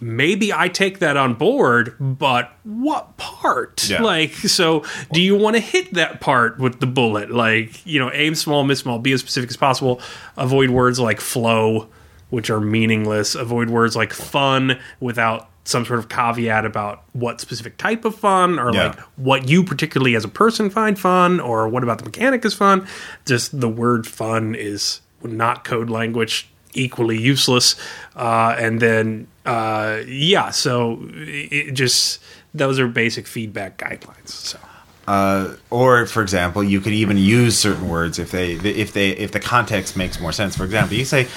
maybe 0.00 0.52
I 0.52 0.68
take 0.68 0.98
that 0.98 1.16
on 1.16 1.34
board, 1.34 1.94
but 2.00 2.52
what 2.64 3.16
part? 3.16 3.88
Yeah. 3.88 4.02
Like, 4.02 4.32
so 4.32 4.84
do 5.12 5.20
you 5.20 5.34
want 5.36 5.56
to 5.56 5.60
hit 5.60 5.94
that 5.94 6.20
part 6.20 6.58
with 6.58 6.80
the 6.80 6.86
bullet? 6.86 7.30
Like, 7.30 7.84
you 7.86 7.98
know, 7.98 8.10
aim 8.12 8.34
small, 8.34 8.64
miss 8.64 8.80
small, 8.80 8.98
be 8.98 9.12
as 9.12 9.20
specific 9.20 9.50
as 9.50 9.56
possible. 9.56 10.00
Avoid 10.36 10.70
words 10.70 10.98
like 11.00 11.20
flow, 11.20 11.88
which 12.30 12.50
are 12.50 12.60
meaningless. 12.60 13.34
Avoid 13.34 13.70
words 13.70 13.96
like 13.96 14.12
fun 14.12 14.78
without 15.00 15.48
some 15.64 15.84
sort 15.84 15.98
of 15.98 16.08
caveat 16.08 16.64
about 16.64 17.02
what 17.12 17.40
specific 17.40 17.76
type 17.76 18.04
of 18.04 18.14
fun 18.14 18.56
or 18.58 18.72
Yeah. 18.72 18.88
like 18.88 19.00
what 19.16 19.48
you 19.48 19.64
particularly 19.64 20.14
as 20.14 20.24
a 20.24 20.28
person 20.28 20.70
find 20.70 20.96
fun 20.96 21.40
or 21.40 21.68
what 21.68 21.82
about 21.82 21.98
the 21.98 22.04
mechanic 22.04 22.44
is 22.44 22.54
fun. 22.54 22.86
Just 23.24 23.60
the 23.60 23.68
word 23.68 24.06
fun 24.06 24.54
is 24.54 25.00
not 25.24 25.64
code 25.64 25.90
language 25.90 26.48
equally 26.76 27.18
useless. 27.18 27.76
Uh, 28.14 28.56
and 28.58 28.80
then, 28.80 29.26
uh, 29.44 30.00
yeah, 30.06 30.50
so 30.50 30.98
it 31.10 31.72
just 31.72 32.20
those 32.54 32.78
are 32.78 32.88
basic 32.88 33.26
feedback 33.26 33.78
guidelines. 33.78 34.28
So 34.28 34.58
or 35.70 36.06
for 36.06 36.22
example 36.22 36.64
you 36.64 36.80
could 36.80 36.92
even 36.92 37.16
use 37.16 37.56
certain 37.56 37.88
words 37.88 38.18
if 38.18 38.32
they 38.32 38.52
if 38.52 38.92
they 38.92 39.10
if 39.10 39.30
the 39.30 39.38
context 39.38 39.96
makes 39.96 40.18
more 40.18 40.32
sense 40.32 40.56
for 40.56 40.64
example 40.64 40.96
you 40.96 41.04
say 41.04 41.28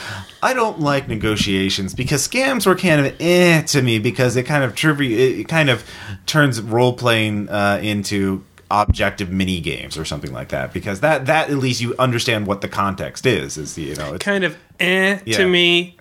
i 0.42 0.54
don't 0.54 0.80
like 0.80 1.08
negotiations 1.08 1.94
because 1.94 2.28
scams 2.28 2.66
were 2.66 2.76
kind 2.76 3.06
of 3.06 3.16
eh 3.22 3.62
to 3.62 3.82
me 3.82 4.00
because 4.00 4.36
it 4.36 4.44
kind 4.44 4.64
of 4.64 4.74
trivi- 4.74 5.40
it 5.42 5.48
kind 5.48 5.70
of 5.70 5.88
turns 6.26 6.60
role 6.62 6.94
playing 6.94 7.48
uh, 7.50 7.80
into 7.84 8.44
objective 8.72 9.32
mini 9.32 9.60
games 9.60 9.98
or 9.98 10.06
something 10.06 10.34
like 10.34 10.50
that 10.50 10.74
because 10.74 11.02
that 11.02 11.28
that 11.28 11.50
at 11.50 11.58
least 11.58 11.80
you 11.80 11.96
understand 12.00 12.48
what 12.48 12.62
the 12.62 12.68
context 12.68 13.26
is 13.26 13.58
is 13.58 13.78
you 13.78 13.96
know 13.96 14.14
it's, 14.14 14.24
kind 14.24 14.44
of 14.44 14.58
eh 14.80 15.20
Yeah. 15.26 15.38
to 15.38 15.48
me 15.48 15.98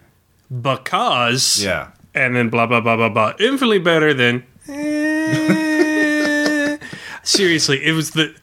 because 0.62 1.62
yeah 1.62 1.88
and 2.14 2.34
then 2.34 2.48
blah 2.48 2.66
blah 2.66 2.80
blah 2.80 2.96
blah 2.96 3.08
blah 3.08 3.32
infinitely 3.38 3.78
better 3.78 4.14
than 4.14 4.44
eh. 4.68 6.76
seriously 7.22 7.84
it 7.84 7.92
was 7.92 8.12
the 8.12 8.34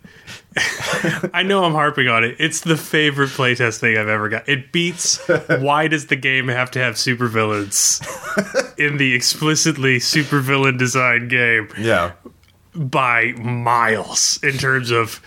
I 1.34 1.44
know 1.44 1.66
I'm 1.66 1.74
harping 1.74 2.08
on 2.08 2.24
it. 2.24 2.38
It's 2.40 2.62
the 2.62 2.78
favorite 2.78 3.32
playtest 3.32 3.80
thing 3.80 3.98
I've 3.98 4.08
ever 4.08 4.30
got. 4.30 4.48
It 4.48 4.72
beats 4.72 5.20
why 5.60 5.90
does 5.90 6.08
the 6.08 6.16
game 6.16 6.48
have 6.48 6.72
to 6.72 6.80
have 6.80 6.94
supervillains 6.96 8.00
in 8.80 8.96
the 8.96 9.14
explicitly 9.14 9.98
supervillain 9.98 10.78
design 10.78 11.28
game 11.28 11.68
yeah 11.78 12.14
by 12.74 13.34
miles 13.34 14.40
in 14.44 14.54
terms 14.58 14.92
of 14.92 15.22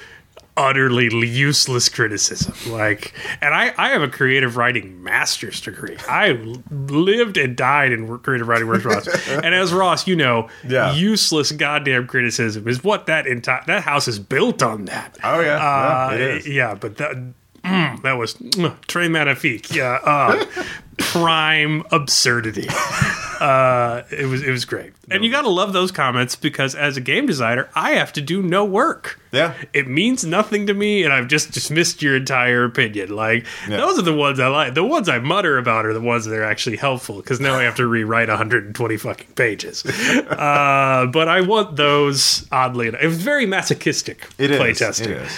utterly 0.59 1.09
useless 1.27 1.89
criticism. 1.89 2.53
Like, 2.73 3.15
and 3.41 3.55
I, 3.55 3.73
I 3.79 3.91
have 3.91 4.03
a 4.03 4.09
creative 4.09 4.57
writing 4.57 5.03
master's 5.03 5.61
degree. 5.61 5.97
I 6.09 6.33
lived 6.71 7.37
and 7.39 7.57
died 7.57 7.93
in 7.93 8.19
creative 8.19 8.49
writing 8.49 8.67
workshops. 8.69 9.09
and 9.29 9.55
as 9.55 9.73
Ross, 9.73 10.07
you 10.07 10.17
know, 10.17 10.49
Yeah. 10.67 10.93
useless 10.95 11.53
goddamn 11.53 12.07
criticism 12.09 12.67
is 12.69 12.83
what 12.85 13.07
that 13.07 13.27
entire 13.27 13.63
that 13.67 13.85
house 13.85 14.09
is 14.09 14.19
built 14.19 14.63
on. 14.63 14.87
That. 14.87 15.17
oh 15.25 15.41
yeah, 15.41 15.57
Uh, 15.57 16.17
yeah 16.19 16.39
yeah, 16.45 16.75
but 16.75 16.97
that 16.97 17.17
mm, 17.65 18.03
that 18.03 18.13
was 18.15 18.35
mm, 18.35 18.77
très 18.87 19.11
magnifique. 19.11 19.75
Yeah, 19.75 19.99
uh, 20.05 20.45
prime 20.99 21.83
absurdity. 21.93 22.67
uh, 23.41 24.03
it 24.11 24.27
was 24.27 24.43
it 24.43 24.51
was 24.51 24.65
great, 24.65 24.93
and 25.11 25.25
you 25.25 25.31
got 25.31 25.43
to 25.43 25.49
love 25.49 25.73
those 25.73 25.93
comments 25.93 26.35
because 26.37 26.75
as 26.75 26.97
a 26.97 27.01
game 27.01 27.27
designer, 27.27 27.69
I 27.75 27.93
have 27.93 28.13
to 28.15 28.21
do 28.21 28.43
no 28.43 28.65
work. 28.65 29.21
Yeah. 29.31 29.53
it 29.75 29.87
means 29.87 30.25
nothing 30.25 30.67
to 30.69 30.75
me, 30.75 31.05
and 31.05 31.13
I've 31.13 31.29
just 31.29 31.53
dismissed 31.53 32.01
your 32.01 32.17
entire 32.17 32.65
opinion. 32.65 33.11
Like 33.15 33.45
Yeah. 33.69 33.77
those 33.77 33.99
are 33.99 34.03
the 34.03 34.15
ones 34.15 34.41
I 34.41 34.49
like. 34.49 34.73
The 34.75 34.83
ones 34.85 35.07
I 35.09 35.19
mutter 35.19 35.59
about 35.59 35.85
are 35.85 35.93
the 35.93 36.01
ones 36.01 36.25
that 36.25 36.35
are 36.35 36.45
actually 36.45 36.79
helpful 36.79 37.17
because 37.17 37.39
now 37.39 37.55
I 37.57 37.65
have 37.65 37.75
to 37.77 37.87
rewrite 37.87 38.29
120 38.29 38.97
fucking 38.97 39.33
pages. 39.35 39.85
uh, 40.31 41.07
but 41.13 41.29
I 41.29 41.43
want 41.43 41.77
those. 41.77 42.47
Oddly 42.51 42.89
enough, 42.89 43.03
it 43.03 43.07
was 43.09 43.23
very 43.23 43.45
masochistic 43.47 44.27
It 44.39 44.51
is. 44.51 44.59
playtesting. 44.61 45.29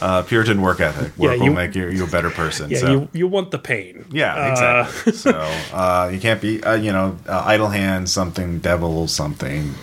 Uh, 0.00 0.22
Puritan 0.22 0.60
work 0.62 0.80
ethic. 0.80 1.16
Work 1.18 1.32
Yeah, 1.32 1.38
will 1.38 1.44
you- 1.46 1.52
make 1.54 1.74
you, 1.74 1.88
you 1.88 2.04
a 2.04 2.06
better 2.06 2.30
person. 2.30 2.70
Yeah, 2.70 2.78
so. 2.78 2.90
you 2.90 3.08
you 3.12 3.26
want 3.28 3.50
the 3.50 3.58
pain. 3.58 4.04
Yeah, 4.10 4.34
Uh, 4.34 4.50
exactly. 4.50 5.12
so 5.24 5.32
uh, 5.72 6.10
you 6.12 6.20
can't 6.20 6.40
be, 6.40 6.62
uh, 6.62 6.74
you 6.74 6.92
know, 6.92 7.16
uh, 7.26 7.42
idle 7.46 7.68
hand, 7.68 8.08
something, 8.08 8.58
devil, 8.60 9.08
something. 9.08 9.74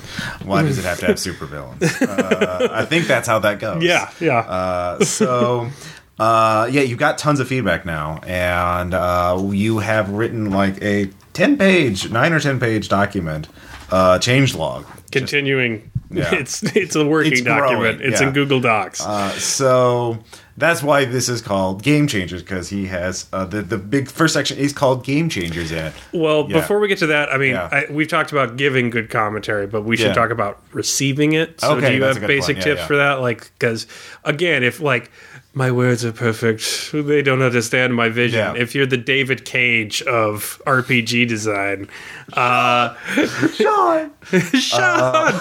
Why 0.44 0.62
does 0.64 0.78
it 0.78 0.86
have 0.86 1.00
to 1.00 1.06
have 1.08 1.16
supervillains? 1.28 2.02
Uh, 2.02 2.70
I 2.72 2.86
think 2.86 3.08
that's 3.08 3.28
how 3.28 3.40
that 3.40 3.60
goes. 3.60 3.84
yeah, 3.84 4.10
yeah. 4.20 4.40
Uh, 4.40 5.04
so, 5.04 5.70
uh, 6.20 6.68
yeah, 6.72 6.82
you've 6.82 7.00
got 7.00 7.18
tons 7.18 7.40
of 7.40 7.48
feedback 7.48 7.86
now, 7.86 8.20
and 8.26 8.94
uh, 8.94 9.38
you 9.52 9.80
have 9.80 10.10
written 10.12 10.52
like 10.52 10.82
a 10.82 11.10
ten-page, 11.34 12.10
nine 12.12 12.32
or 12.32 12.40
ten-page 12.40 12.88
document, 12.90 13.48
uh, 13.92 14.18
change 14.20 14.56
log. 14.56 14.86
Continuing, 15.12 15.92
Yeah. 16.16 16.34
it's 16.36 16.64
it's 16.76 16.96
a 16.96 17.06
working 17.06 17.34
It's 17.34 17.42
growing, 17.42 17.62
document. 17.62 18.02
It's 18.02 18.22
yeah. 18.22 18.28
in 18.28 18.34
Google 18.34 18.60
Docs. 18.60 19.02
Uh, 19.06 19.30
so 19.32 20.20
that's 20.58 20.82
why 20.82 21.04
this 21.06 21.28
is 21.28 21.42
called 21.42 21.84
Game 21.84 22.08
Changers 22.08 22.42
because 22.42 22.70
he 22.70 22.86
has 22.88 23.28
uh, 23.34 23.46
the 23.46 23.62
the 23.62 23.78
big 23.78 24.08
first 24.10 24.34
section 24.34 24.58
is 24.58 24.72
called 24.74 25.04
Game 25.04 25.28
Changers 25.30 25.72
in 25.72 25.86
it. 25.86 25.94
Well, 26.14 26.48
Yeah. 26.50 26.62
before 26.62 26.80
we 26.80 26.88
get 26.88 27.00
to 27.00 27.08
that, 27.08 27.32
I 27.32 27.38
mean. 27.38 27.56
I, 27.56 27.86
we've 27.90 28.08
talked 28.08 28.32
about 28.32 28.56
giving 28.58 28.90
good 28.90 29.10
commentary, 29.10 29.68
but 29.68 29.82
we 29.84 29.98
should 29.98 30.14
talk 30.14 30.30
about 30.30 30.62
receiving 30.72 31.34
it. 31.34 31.60
So, 31.62 31.74
Okay, 31.76 31.90
do 31.92 31.96
you 31.98 32.04
have 32.04 32.22
basic. 32.22 32.60
Tips 32.62 32.84
for 32.86 32.96
that? 32.96 33.20
Like, 33.22 33.52
because 33.60 33.86
again, 34.24 34.64
if 34.64 34.80
like 34.80 35.12
my 35.56 35.72
words 35.72 36.04
are 36.04 36.12
perfect, 36.12 36.92
they 36.92 37.22
don't 37.22 37.42
understand 37.42 37.96
my 37.96 38.10
vision. 38.10 38.40
Yeah. 38.40 38.62
If 38.62 38.76
you're 38.76 38.86
the 38.86 38.98
David 38.98 39.46
Cage 39.46 40.02
of 40.02 40.62
RPG 40.68 41.30
design, 41.30 41.88
uh, 42.34 42.94
Sean. 43.54 44.12
Sean, 44.60 45.34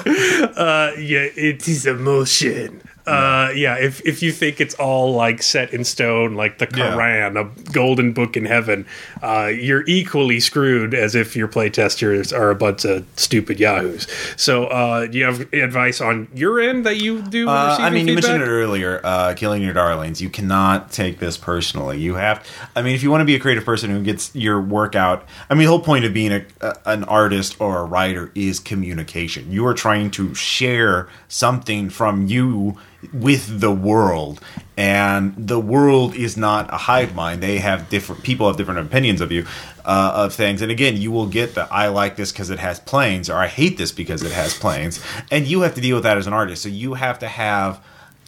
uh, 0.56 0.92
yeah, 0.96 1.26
it 1.34 1.66
is 1.66 1.84
emotion. 1.84 2.80
Uh, 3.06 3.50
yeah, 3.54 3.76
if 3.76 4.00
if 4.06 4.22
you 4.22 4.32
think 4.32 4.60
it's 4.60 4.74
all 4.76 5.12
like 5.14 5.42
set 5.42 5.74
in 5.74 5.84
stone, 5.84 6.34
like 6.34 6.58
the 6.58 6.66
Yeah. 6.74 6.92
Quran, 6.94 7.38
a 7.38 7.70
golden 7.72 8.12
book 8.12 8.36
in 8.36 8.46
heaven, 8.46 8.86
uh, 9.22 9.50
you're 9.54 9.84
equally 9.86 10.40
screwed 10.40 10.94
as 10.94 11.14
if 11.14 11.36
your 11.36 11.46
playtesters 11.46 12.36
are 12.36 12.50
a 12.50 12.54
bunch 12.54 12.84
of 12.86 13.04
stupid 13.16 13.60
yahoos. 13.60 14.06
So, 14.36 14.64
uh, 14.66 15.06
do 15.06 15.18
you 15.18 15.24
have 15.24 15.52
advice 15.52 16.00
on 16.00 16.28
your 16.34 16.58
end 16.60 16.86
that 16.86 16.96
you 16.96 17.20
do? 17.20 17.46
Uh, 17.48 17.76
I 17.78 17.90
mean, 17.90 18.08
you 18.08 18.14
mentioned 18.14 18.42
it 18.42 18.46
earlier. 18.48 19.00
Uh, 19.04 19.34
killing 19.34 19.62
your 19.62 19.74
darlings. 19.74 20.22
You 20.22 20.30
cannot 20.30 20.90
take 20.90 21.18
this 21.18 21.36
personally. 21.36 21.98
You 21.98 22.14
have. 22.14 22.46
I 22.74 22.80
mean, 22.80 22.94
if 22.94 23.02
you 23.02 23.10
want 23.10 23.20
to 23.20 23.26
be 23.26 23.34
a 23.34 23.40
creative 23.40 23.66
person 23.66 23.90
who 23.90 24.02
gets 24.02 24.34
your 24.34 24.60
work 24.62 24.94
out. 24.94 25.24
I 25.50 25.54
mean, 25.54 25.64
the 25.64 25.70
whole 25.70 25.80
point 25.80 26.06
of 26.06 26.14
being 26.14 26.32
a, 26.32 26.44
a, 26.62 26.74
an 26.86 27.04
artist 27.04 27.60
or 27.60 27.80
a 27.80 27.84
writer 27.84 28.30
is 28.34 28.60
communication. 28.60 29.52
You 29.52 29.66
are 29.66 29.74
trying 29.74 30.10
to 30.12 30.34
share 30.34 31.08
something 31.28 31.90
from 31.90 32.26
you 32.28 32.78
with 33.12 33.60
the 33.60 33.70
world, 33.70 34.40
and 34.76 35.34
the 35.36 35.60
world 35.60 36.14
is 36.14 36.36
not 36.36 36.72
a 36.72 36.76
hive 36.76 37.14
mind. 37.14 37.42
They 37.42 37.58
have 37.58 37.88
different 37.88 38.22
people 38.22 38.46
have 38.46 38.56
different 38.56 38.80
opinions 38.80 39.20
of 39.20 39.32
you 39.32 39.46
uh, 39.84 40.12
of 40.14 40.34
things, 40.34 40.62
and 40.62 40.70
again, 40.70 40.96
you 40.96 41.10
will 41.10 41.26
get 41.26 41.54
the 41.54 41.66
I 41.72 41.88
like 41.88 42.16
this 42.16 42.32
because 42.32 42.50
it 42.50 42.58
has 42.58 42.80
planes, 42.80 43.28
or 43.28 43.36
I 43.36 43.46
hate 43.46 43.78
this 43.78 43.92
because 43.92 44.22
it 44.22 44.32
has 44.32 44.54
planes, 44.54 45.00
and 45.30 45.46
you 45.46 45.60
have 45.62 45.74
to 45.74 45.80
deal 45.80 45.96
with 45.96 46.04
that 46.04 46.16
as 46.16 46.26
an 46.26 46.32
artist. 46.32 46.62
So 46.62 46.68
you 46.68 46.94
have 46.94 47.18
to 47.20 47.28
have 47.28 47.80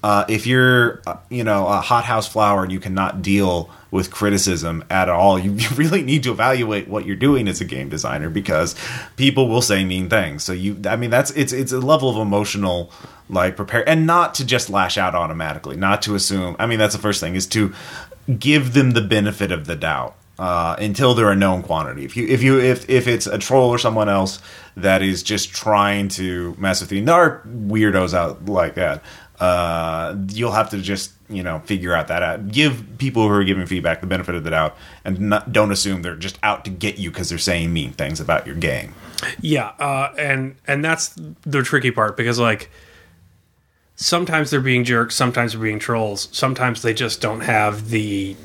uh, 0.03 0.25
if 0.29 0.47
you're 0.47 1.03
uh, 1.07 1.17
you 1.31 1.45
know 1.45 1.67
a 1.67 1.81
hothouse 1.81 2.29
flower 2.29 2.63
and 2.63 2.73
you 2.73 2.81
cannot 2.81 3.23
deal 3.23 3.71
with 3.97 4.11
criticism 4.11 4.85
at 4.91 5.09
all 5.09 5.39
you, 5.47 5.57
really 5.77 6.03
need 6.03 6.23
to 6.23 6.31
evaluate 6.31 6.87
what 6.87 7.05
you're 7.05 7.17
doing 7.17 7.49
as 7.49 7.61
a 7.61 7.65
game 7.65 7.89
designer 7.89 8.31
because 8.31 8.77
people 9.17 9.49
will 9.49 9.63
say 9.63 9.85
mean 9.85 10.09
things 10.09 10.45
so 10.45 10.53
you 10.53 10.81
i 10.89 10.95
mean 10.95 11.11
that's 11.11 11.31
it's 11.33 11.53
it's 11.53 11.73
a 11.73 11.81
level 11.81 12.09
of 12.09 12.17
emotional 12.17 12.93
like 13.29 13.57
prepare 13.57 13.87
and 13.89 14.07
not 14.07 14.35
to 14.35 14.47
just 14.47 14.71
lash 14.71 14.97
out 14.97 15.15
automatically 15.15 15.77
not 15.77 16.01
to 16.03 16.15
assume 16.15 16.55
i 16.59 16.67
mean 16.67 16.79
that's 16.79 16.95
the 16.95 17.01
first 17.01 17.21
thing 17.21 17.35
is 17.35 17.47
to 17.47 17.75
give 18.39 18.75
them 18.75 18.93
the 18.93 19.01
benefit 19.01 19.51
of 19.51 19.67
the 19.67 19.75
doubt 19.75 20.17
uh, 20.39 20.77
until 20.79 21.15
they're 21.15 21.31
a 21.31 21.37
known 21.37 21.63
quantity. 21.63 22.05
If 22.05 22.17
you 22.17 22.27
if 22.27 22.43
you 22.43 22.61
if 22.61 22.89
if 22.91 23.09
it's 23.09 23.27
a 23.27 23.39
troll 23.39 23.71
or 23.71 23.79
someone 23.79 24.09
else 24.09 24.41
that 24.77 25.03
is 25.03 25.23
just 25.23 25.51
trying 25.51 26.09
to 26.09 26.55
mess 26.59 26.81
with 26.81 26.93
you, 26.93 26.99
and 26.99 27.09
there 27.09 27.15
are 27.15 27.43
weirdos 27.47 28.13
out 28.13 28.45
like 28.47 28.75
that. 28.75 29.03
Uh, 29.41 30.17
you'll 30.31 30.53
have 30.53 30.71
to 30.71 30.81
just 30.81 31.13
you 31.29 31.43
know 31.43 31.59
figure 31.61 31.93
out 31.95 32.09
that 32.09 32.23
out. 32.23 32.49
Give 32.49 32.83
people 32.99 33.29
who 33.29 33.35
are 33.35 33.45
giving 33.45 33.67
feedback 33.67 34.01
the 34.01 34.07
benefit 34.07 34.35
of 34.35 34.45
the 34.45 34.51
doubt, 34.51 34.77
and 35.05 35.21
not, 35.21 35.53
don't 35.53 35.71
assume 35.73 36.03
they're 36.03 36.17
just 36.17 36.39
out 36.43 36.65
to 36.65 36.71
get 36.71 36.99
you 36.99 37.11
because 37.11 37.29
they're 37.29 37.39
saying 37.39 37.73
mean 37.73 37.93
things 37.93 38.21
about 38.21 38.47
your 38.47 38.57
game. 38.57 38.95
Yeah, 39.41 39.69
uh, 39.79 40.15
and 40.19 40.57
and 40.67 40.85
that's 40.85 41.15
the 41.43 41.63
tricky 41.63 41.91
part 41.91 42.17
because 42.17 42.39
like 42.39 42.71
sometimes 43.97 44.51
they're 44.51 44.61
being 44.61 44.85
jerks, 44.85 45.15
sometimes 45.15 45.53
they're 45.53 45.61
being 45.63 45.79
trolls, 45.79 46.29
sometimes 46.33 46.83
they 46.83 46.95
just 46.95 47.21
don't 47.21 47.41
have 47.41 47.89
the 47.91 48.37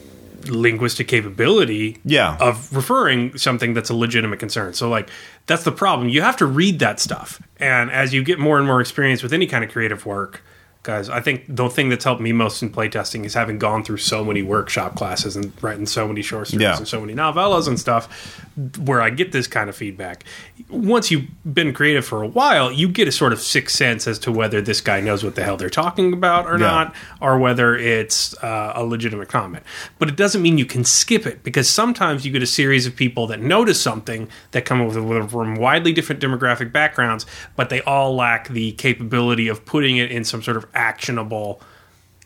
linguistic 0.47 1.07
capability 1.07 1.99
Yeah. 2.03 2.35
of 2.39 2.75
referring 2.75 3.37
something 3.37 3.73
that's 3.75 3.89
a 3.91 3.95
legitimate 3.95 4.39
concern. 4.39 4.73
So 4.73 4.89
like 4.89 5.07
that's 5.45 5.63
the 5.63 5.71
problem. 5.71 6.09
You 6.09 6.21
have 6.23 6.37
to 6.37 6.45
read 6.47 6.79
that 6.79 6.99
stuff. 6.99 7.41
And 7.59 7.91
as 7.91 8.11
you 8.13 8.23
get 8.23 8.39
more 8.39 8.57
and 8.57 8.65
more 8.65 8.81
experience 8.81 9.21
with 9.21 9.33
any 9.33 9.45
kind 9.45 9.63
of 9.63 9.69
creative 9.71 10.05
work, 10.05 10.41
guys, 10.83 11.09
I 11.09 11.21
think 11.21 11.43
the 11.47 11.69
thing 11.69 11.89
that's 11.89 12.03
helped 12.03 12.21
me 12.21 12.31
most 12.31 12.63
in 12.63 12.71
playtesting 12.71 13.23
is 13.23 13.35
having 13.35 13.59
gone 13.59 13.83
through 13.83 13.97
so 13.97 14.25
many 14.25 14.41
workshop 14.41 14.95
classes 14.95 15.35
and 15.35 15.51
writing 15.61 15.85
so 15.85 16.07
many 16.07 16.23
short 16.23 16.47
stories 16.47 16.63
Yeah. 16.63 16.77
and 16.77 16.87
so 16.87 16.99
many 16.99 17.13
novellas 17.13 17.67
and 17.67 17.79
stuff 17.79 18.41
where 18.79 18.99
I 18.99 19.11
get 19.11 19.31
this 19.31 19.45
kind 19.45 19.69
of 19.69 19.75
feedback. 19.75 20.23
Once 20.69 21.11
you've 21.11 21.27
been 21.53 21.71
creative 21.73 22.03
for 22.03 22.23
a 22.23 22.27
while, 22.27 22.71
you 22.71 22.87
get 22.87 23.07
a 23.07 23.11
sort 23.11 23.31
of 23.31 23.39
sixth 23.39 23.75
sense 23.75 24.07
as 24.07 24.17
to 24.19 24.31
whether 24.31 24.59
this 24.59 24.81
guy 24.81 25.01
knows 25.01 25.23
what 25.23 25.35
the 25.35 25.43
hell 25.43 25.55
they're 25.55 25.69
talking 25.69 26.13
about 26.13 26.47
or 26.47 26.53
Yeah. 26.53 26.65
not, 26.65 26.95
or 27.21 27.37
whether 27.37 27.75
it's 27.75 28.35
uh, 28.43 28.73
a 28.75 28.83
legitimate 28.83 29.29
comment. 29.29 29.63
But 29.99 30.09
it 30.09 30.15
doesn't 30.15 30.41
mean 30.41 30.57
you 30.57 30.65
can 30.65 30.83
skip 30.83 31.27
it 31.27 31.43
because 31.43 31.69
sometimes 31.69 32.25
you 32.25 32.31
get 32.31 32.41
a 32.41 32.47
series 32.47 32.87
of 32.87 32.95
people 32.95 33.27
that 33.27 33.39
notice 33.39 33.79
something 33.79 34.27
that 34.49 34.65
come 34.65 34.83
with, 34.85 34.97
with 34.97 35.29
from 35.29 35.55
widely 35.55 35.93
different 35.93 36.21
demographic 36.21 36.71
backgrounds, 36.71 37.27
but 37.55 37.69
they 37.69 37.81
all 37.81 38.15
lack 38.15 38.47
the 38.49 38.71
capability 38.73 39.47
of 39.47 39.63
putting 39.63 39.97
it 39.97 40.11
in 40.11 40.23
some 40.23 40.41
sort 40.41 40.57
of 40.57 40.65
actionable 40.73 41.61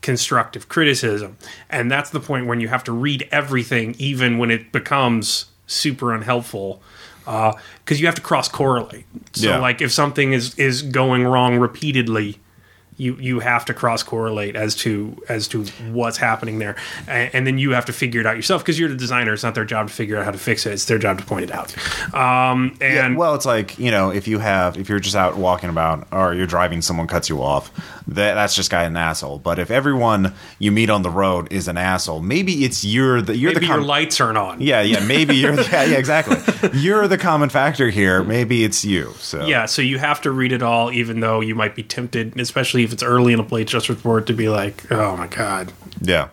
constructive 0.01 0.69
criticism. 0.69 1.37
And 1.69 1.89
that's 1.89 2.11
the 2.11 2.19
point 2.19 2.45
when 2.45 2.59
you 2.59 2.67
have 2.67 2.83
to 2.83 2.91
read 2.91 3.27
everything, 3.31 3.95
even 3.97 4.37
when 4.37 4.51
it 4.51 4.71
becomes 4.71 5.45
super 5.67 6.13
unhelpful, 6.13 6.81
uh, 7.25 7.53
because 7.83 7.99
you 7.99 8.05
have 8.05 8.15
to 8.15 8.21
cross 8.21 8.47
correlate. 8.47 9.05
So, 9.33 9.49
Yeah. 9.49 9.57
like, 9.59 9.81
if 9.81 9.91
something 9.91 10.33
is 10.33 10.53
is 10.55 10.83
going 10.83 11.23
wrong 11.25 11.57
repeatedly. 11.57 12.39
You, 12.97 13.15
you 13.15 13.39
have 13.41 13.65
to 13.65 13.73
cross 13.73 14.03
correlate 14.03 14.55
as 14.55 14.75
to 14.77 15.21
as 15.27 15.47
to 15.49 15.65
what's 15.91 16.17
happening 16.17 16.59
there, 16.59 16.75
and, 17.07 17.29
and 17.33 17.47
then 17.47 17.57
you 17.57 17.71
have 17.71 17.85
to 17.85 17.93
figure 17.93 18.21
it 18.21 18.25
out 18.25 18.35
yourself 18.35 18.61
because 18.61 18.79
you're 18.79 18.89
the 18.89 18.95
designer. 18.95 19.33
It's 19.33 19.43
not 19.43 19.53
their 19.53 19.65
job 19.65 19.89
to 19.89 19.93
figure 19.93 20.17
out 20.17 20.23
how 20.25 20.31
to 20.31 20.37
fix 20.37 20.65
it; 20.65 20.73
it's 20.73 20.85
their 20.85 20.97
job 20.97 21.19
to 21.19 21.25
point 21.25 21.43
it 21.43 21.51
out. 21.51 21.75
Um, 22.13 22.77
and 22.79 23.17
well, 23.17 23.35
it's 23.35 23.45
like 23.45 23.77
you 23.77 23.91
know, 23.91 24.11
if 24.11 24.27
you 24.27 24.39
have, 24.39 24.77
if 24.77 24.87
you're 24.87 24.99
just 24.99 25.15
out 25.15 25.35
walking 25.35 25.69
about, 25.69 26.07
or 26.11 26.33
you're 26.33 26.47
driving, 26.47 26.81
someone 26.81 27.07
cuts 27.07 27.27
you 27.27 27.41
off, 27.41 27.69
that 28.07 28.35
that's 28.35 28.55
just 28.55 28.71
guy 28.71 28.83
an 28.83 28.95
asshole. 28.95 29.39
But 29.39 29.59
if 29.59 29.71
everyone 29.71 30.33
you 30.59 30.71
meet 30.71 30.89
on 30.89 31.01
the 31.01 31.09
road 31.09 31.51
is 31.51 31.67
an 31.67 31.77
asshole, 31.77 32.21
maybe 32.21 32.63
it's 32.63 32.85
you're 32.85 33.21
the 33.21 33.35
you're 33.35 33.51
maybe 33.51 33.61
the 33.61 33.67
com- 33.67 33.79
your 33.79 33.85
lights 33.85 34.21
aren't 34.21 34.37
on. 34.37 34.61
yeah, 34.61 34.81
yeah, 34.81 35.05
maybe 35.05 35.35
you're 35.35 35.55
the, 35.55 35.63
yeah, 35.71 35.83
yeah, 35.83 35.97
exactly. 35.97 36.37
You're 36.79 37.07
the 37.09 37.17
common 37.17 37.49
factor 37.49 37.89
here. 37.89 38.23
Maybe 38.23 38.63
it's 38.63 38.85
you. 38.85 39.11
So 39.17 39.45
Yeah, 39.45 39.65
so 39.65 39.81
you 39.81 39.97
have 39.97 40.21
to 40.21 40.31
read 40.31 40.51
it 40.53 40.63
all, 40.63 40.91
even 40.91 41.19
though 41.19 41.41
you 41.41 41.55
might 41.55 41.75
be 41.75 41.83
tempted, 41.83 42.39
especially 42.39 42.84
if 42.85 42.93
it's 42.93 43.03
early 43.03 43.33
in 43.33 43.39
a 43.39 43.43
playtest 43.43 43.89
report, 43.89 44.27
to 44.27 44.33
be 44.33 44.47
like, 44.47 44.89
"Oh 44.91 45.17
my 45.17 45.27
god!" 45.27 45.73
yeah, 46.01 46.29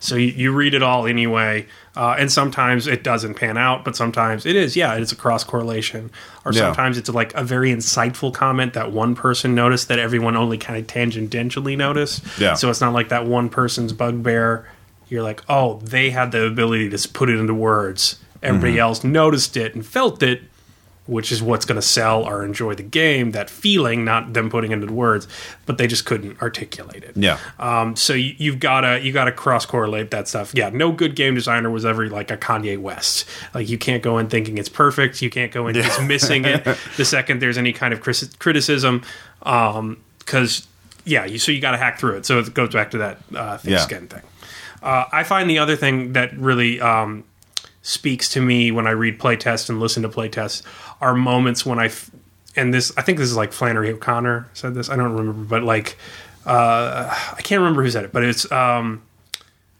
So 0.00 0.16
you, 0.16 0.28
you 0.28 0.52
read 0.52 0.74
it 0.74 0.82
all 0.82 1.06
anyway, 1.06 1.66
uh, 1.96 2.16
and 2.18 2.30
sometimes 2.32 2.86
it 2.86 3.02
doesn't 3.04 3.34
pan 3.34 3.56
out, 3.56 3.84
but 3.84 3.94
sometimes 3.96 4.44
it 4.46 4.56
is. 4.56 4.74
Yeah, 4.76 4.94
it's 4.94 5.12
a 5.12 5.16
cross 5.16 5.44
correlation, 5.44 6.10
or 6.44 6.52
Yeah. 6.52 6.60
sometimes 6.62 6.98
it's 6.98 7.08
like 7.08 7.32
a 7.34 7.44
very 7.44 7.70
insightful 7.72 8.32
comment 8.34 8.72
that 8.74 8.90
one 8.92 9.14
person 9.14 9.54
noticed 9.54 9.88
that 9.88 9.98
everyone 9.98 10.36
only 10.36 10.58
kind 10.58 10.78
of 10.78 10.86
tangentially 10.86 11.76
noticed. 11.76 12.22
Yeah. 12.38 12.54
So 12.54 12.68
it's 12.70 12.80
not 12.80 12.92
like 12.92 13.08
that 13.10 13.26
one 13.26 13.48
person's 13.48 13.92
bugbear. 13.92 14.66
You're 15.08 15.22
like, 15.22 15.42
oh, 15.48 15.78
they 15.84 16.10
had 16.10 16.32
the 16.32 16.46
ability 16.46 16.88
to 16.90 17.08
put 17.08 17.28
it 17.28 17.38
into 17.38 17.54
words. 17.54 18.18
Everybody 18.42 18.72
Mm-hmm. 18.72 18.80
else 18.80 19.04
noticed 19.04 19.56
it 19.56 19.74
and 19.74 19.84
felt 19.86 20.22
it, 20.22 20.42
which 21.06 21.32
is 21.32 21.42
what's 21.42 21.64
going 21.64 21.76
to 21.80 21.86
sell 21.86 22.22
or 22.22 22.44
enjoy 22.44 22.74
the 22.74 22.82
game. 22.82 23.32
That 23.32 23.50
feeling, 23.50 24.04
not 24.04 24.32
them 24.34 24.48
putting 24.50 24.70
into 24.72 24.92
words, 24.92 25.26
but 25.66 25.76
they 25.78 25.86
just 25.86 26.04
couldn't 26.04 26.40
articulate 26.40 27.02
it. 27.04 27.16
Yeah. 27.16 27.38
Um, 27.58 27.96
so 27.96 28.12
you, 28.14 28.34
you've 28.38 28.60
got 28.60 28.82
to 28.82 29.00
you 29.00 29.12
got 29.12 29.24
to 29.24 29.32
cross 29.32 29.66
correlate 29.66 30.10
that 30.12 30.28
stuff. 30.28 30.52
Yeah, 30.54 30.70
no 30.70 30.92
good 30.92 31.16
game 31.16 31.34
designer 31.34 31.70
was 31.70 31.84
ever 31.84 32.08
like 32.08 32.30
a 32.30 32.36
Kanye 32.36 32.78
West. 32.78 33.28
Like 33.54 33.68
you 33.68 33.78
can't 33.78 34.02
go 34.02 34.18
in 34.18 34.28
thinking 34.28 34.58
it's 34.58 34.68
perfect. 34.68 35.20
You 35.22 35.30
can't 35.30 35.50
go 35.52 35.66
in 35.66 35.74
dismissing 35.74 36.44
it 36.44 36.64
the 36.96 37.04
second 37.04 37.40
there's 37.42 37.58
any 37.58 37.72
kind 37.72 37.92
of 37.92 38.00
criticism. 38.00 39.02
Because 39.40 40.66
yeah, 41.04 41.24
you, 41.24 41.38
so 41.38 41.50
you 41.50 41.60
got 41.60 41.72
to 41.72 41.78
hack 41.78 41.98
through 41.98 42.18
it. 42.18 42.26
So 42.26 42.38
it 42.38 42.54
goes 42.54 42.72
back 42.72 42.92
to 42.92 42.98
that 42.98 43.18
uh, 43.34 43.58
thick 43.58 43.72
Yeah. 43.72 43.78
skin 43.78 44.06
thing. 44.06 44.22
Uh, 44.82 45.06
I 45.12 45.24
find 45.24 45.50
the 45.50 45.58
other 45.58 45.76
thing 45.76 46.12
that 46.14 46.36
really 46.36 46.80
um, 46.80 47.24
speaks 47.82 48.28
to 48.30 48.40
me 48.40 48.70
when 48.70 48.86
I 48.86 48.90
read 48.92 49.18
playtests 49.18 49.68
and 49.68 49.80
listen 49.80 50.02
to 50.04 50.08
playtests 50.08 50.62
are 51.02 51.14
moments 51.14 51.66
when 51.66 51.78
I, 51.78 51.86
f- 51.86 52.10
and 52.56 52.72
this, 52.72 52.92
I 52.96 53.02
think 53.02 53.18
this 53.18 53.28
is 53.28 53.36
like 53.36 53.52
Flannery 53.52 53.90
O'Connor 53.90 54.48
said 54.54 54.74
this. 54.74 54.88
I 54.88 54.96
don't 54.96 55.12
remember, 55.12 55.32
but 55.44 55.62
like, 55.62 55.98
uh, 56.46 57.08
I 57.36 57.42
can't 57.42 57.60
remember 57.60 57.82
who 57.82 57.90
said 57.90 58.04
it, 58.04 58.12
but 58.12 58.24
it's, 58.24 58.50
um, 58.50 59.02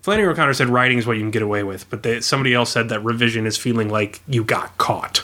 Flannery 0.03 0.27
O'Connor 0.33 0.53
said 0.55 0.69
writing 0.69 0.99
is 0.99 1.07
what 1.07 1.13
you 1.17 1.23
can 1.23 1.31
get 1.31 1.43
away 1.43 1.63
with, 1.63 1.89
but 1.89 2.03
they, 2.03 2.21
somebody 2.21 2.53
else 2.55 2.71
said 2.73 2.89
that 2.89 3.01
revision 3.05 3.47
is 3.47 3.57
feeling 3.57 3.89
like 3.89 4.21
you 4.27 4.43
got 4.43 4.77
caught. 4.77 5.23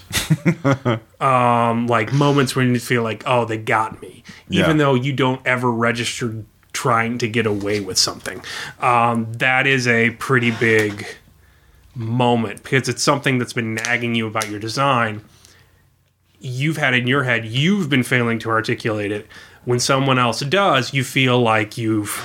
um, 1.21 1.87
like 1.89 2.13
moments 2.13 2.55
when 2.55 2.73
you 2.75 2.79
feel 2.81 3.03
like, 3.03 3.25
oh, 3.27 3.45
they 3.45 3.59
got 3.59 4.01
me, 4.01 4.23
even 4.51 4.77
Yeah. 4.79 4.85
though 4.85 4.95
you 4.95 5.13
don't 5.13 5.45
ever 5.45 5.71
register 5.71 6.45
trying 6.73 7.19
to 7.19 7.29
get 7.29 7.45
away 7.47 7.81
with 7.81 7.99
something. 7.99 8.41
Um, 8.81 9.33
that 9.35 9.67
is 9.67 9.89
a 9.89 10.11
pretty 10.11 10.53
big 10.53 11.05
moment 11.97 12.63
because 12.63 12.89
it's 12.89 13.03
something 13.03 13.39
that's 13.39 13.53
been 13.53 13.75
nagging 13.75 14.15
you 14.15 14.29
about 14.29 14.49
your 14.49 14.61
design. 14.61 15.23
You've 16.41 16.77
had 16.77 16.95
in 16.95 17.07
your 17.07 17.25
head, 17.25 17.45
you've 17.45 17.89
been 17.89 18.03
failing 18.03 18.39
to 18.41 18.51
articulate 18.51 19.13
it. 19.13 19.27
When 19.65 19.81
someone 19.81 20.19
else 20.19 20.41
does, 20.41 20.95
you 20.95 21.05
feel 21.05 21.41
like 21.41 21.77
you've 21.77 22.21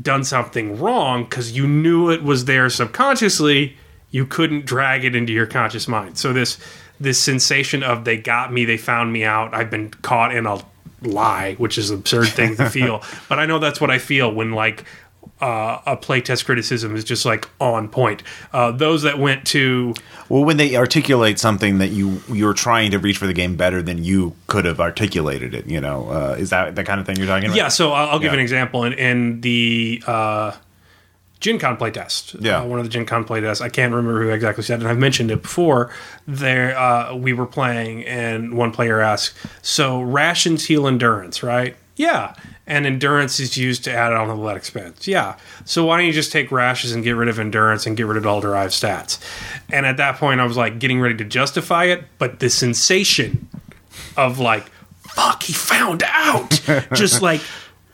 done 0.00 0.24
something 0.24 0.78
wrong 0.78 1.24
because 1.24 1.52
you 1.52 1.66
knew 1.66 2.10
it 2.10 2.22
was 2.22 2.44
there 2.44 2.70
subconsciously. 2.70 3.76
You 4.10 4.26
couldn't 4.26 4.64
drag 4.64 5.04
it 5.04 5.14
into 5.14 5.32
your 5.32 5.46
conscious 5.46 5.88
mind. 5.88 6.18
So 6.18 6.32
this 6.32 6.58
this 7.00 7.20
sensation 7.20 7.82
of 7.82 8.04
they 8.04 8.16
got 8.16 8.52
me 8.52 8.64
they 8.64 8.76
found 8.76 9.12
me 9.12 9.24
out 9.24 9.52
i've 9.54 9.70
been 9.70 9.90
caught 10.02 10.34
in 10.34 10.46
a 10.46 10.58
lie 11.02 11.54
which 11.56 11.76
is 11.76 11.90
an 11.90 11.98
absurd 11.98 12.28
thing 12.28 12.56
to 12.56 12.70
feel. 12.70 13.02
But 13.28 13.38
i 13.38 13.46
know 13.46 13.58
that's 13.58 13.80
what 13.80 13.90
i 13.90 13.98
feel 13.98 14.32
when 14.32 14.52
like 14.52 14.84
uh, 15.40 15.80
a 15.86 15.96
playtest 15.96 16.44
criticism 16.46 16.96
is 16.96 17.04
just 17.04 17.24
like 17.26 17.48
on 17.60 17.88
point 17.88 18.22
uh, 18.54 18.70
those 18.72 19.02
that 19.02 19.18
went 19.18 19.44
to 19.46 19.92
Well, 20.30 20.44
when 20.44 20.56
they 20.56 20.76
articulate 20.76 21.38
something 21.38 21.78
that 21.78 21.88
you 21.88 22.22
you're 22.32 22.54
trying 22.54 22.90
to 22.92 22.98
reach 22.98 23.18
for 23.18 23.26
the 23.26 23.34
game 23.34 23.54
better 23.56 23.82
than 23.82 24.02
you 24.02 24.34
could 24.46 24.64
have 24.64 24.80
articulated 24.80 25.54
it, 25.54 25.66
you 25.66 25.80
know, 25.80 26.08
uh, 26.10 26.36
is 26.38 26.50
that 26.50 26.74
the 26.74 26.84
kind 26.84 27.00
of 27.00 27.06
thing 27.06 27.16
you're 27.18 27.26
talking 27.26 27.46
about? 27.48 27.56
Yeah, 27.56 27.68
so 27.68 27.92
I'll, 27.92 28.10
I'll 28.10 28.18
give 28.18 28.32
Yeah. 28.32 28.38
an 28.38 28.40
example 28.40 28.84
in, 28.84 28.92
in 28.94 29.40
the 29.42 30.02
uh, 30.06 30.52
Gen 31.38 31.58
Con 31.58 31.76
playtest. 31.76 32.36
Yeah. 32.42 32.60
uh, 32.62 32.64
one 32.64 32.78
of 32.78 32.86
the 32.86 32.90
Gen 32.90 33.04
Con 33.04 33.24
playtests. 33.26 33.60
I 33.60 33.68
can't 33.68 33.92
remember 33.92 34.22
who 34.22 34.30
exactly 34.30 34.64
said, 34.64 34.80
it, 34.80 34.84
and 34.84 34.88
I've 34.90 34.96
mentioned 34.98 35.30
it 35.30 35.42
before. 35.42 35.92
There, 36.26 36.76
uh, 36.78 37.14
we 37.14 37.34
were 37.34 37.44
playing, 37.46 38.06
and 38.06 38.56
one 38.56 38.72
player 38.72 39.00
asked, 39.00 39.34
"So 39.60 40.00
rations 40.00 40.64
heal 40.64 40.86
endurance, 40.86 41.42
right?" 41.42 41.76
Yeah. 41.96 42.34
And 42.66 42.84
endurance 42.84 43.38
is 43.38 43.56
used 43.56 43.84
to 43.84 43.92
add 43.92 44.12
on 44.12 44.28
athletic 44.28 44.60
expense. 44.60 45.06
Yeah. 45.06 45.36
So 45.64 45.84
why 45.84 45.98
don't 45.98 46.06
you 46.06 46.12
just 46.12 46.32
take 46.32 46.50
rashes 46.50 46.92
and 46.92 47.04
get 47.04 47.12
rid 47.12 47.28
of 47.28 47.38
endurance 47.38 47.86
and 47.86 47.96
get 47.96 48.06
rid 48.06 48.16
of 48.16 48.26
all 48.26 48.40
derived 48.40 48.72
stats? 48.72 49.20
And 49.70 49.86
at 49.86 49.98
that 49.98 50.16
point, 50.16 50.40
I 50.40 50.44
was 50.44 50.56
like 50.56 50.80
getting 50.80 51.00
ready 51.00 51.16
to 51.16 51.24
justify 51.24 51.84
it, 51.84 52.04
but 52.18 52.40
the 52.40 52.50
sensation 52.50 53.48
of 54.16 54.40
like, 54.40 54.68
fuck, 55.02 55.44
he 55.44 55.52
found 55.52 56.02
out, 56.06 56.60
just 56.94 57.22
like 57.22 57.40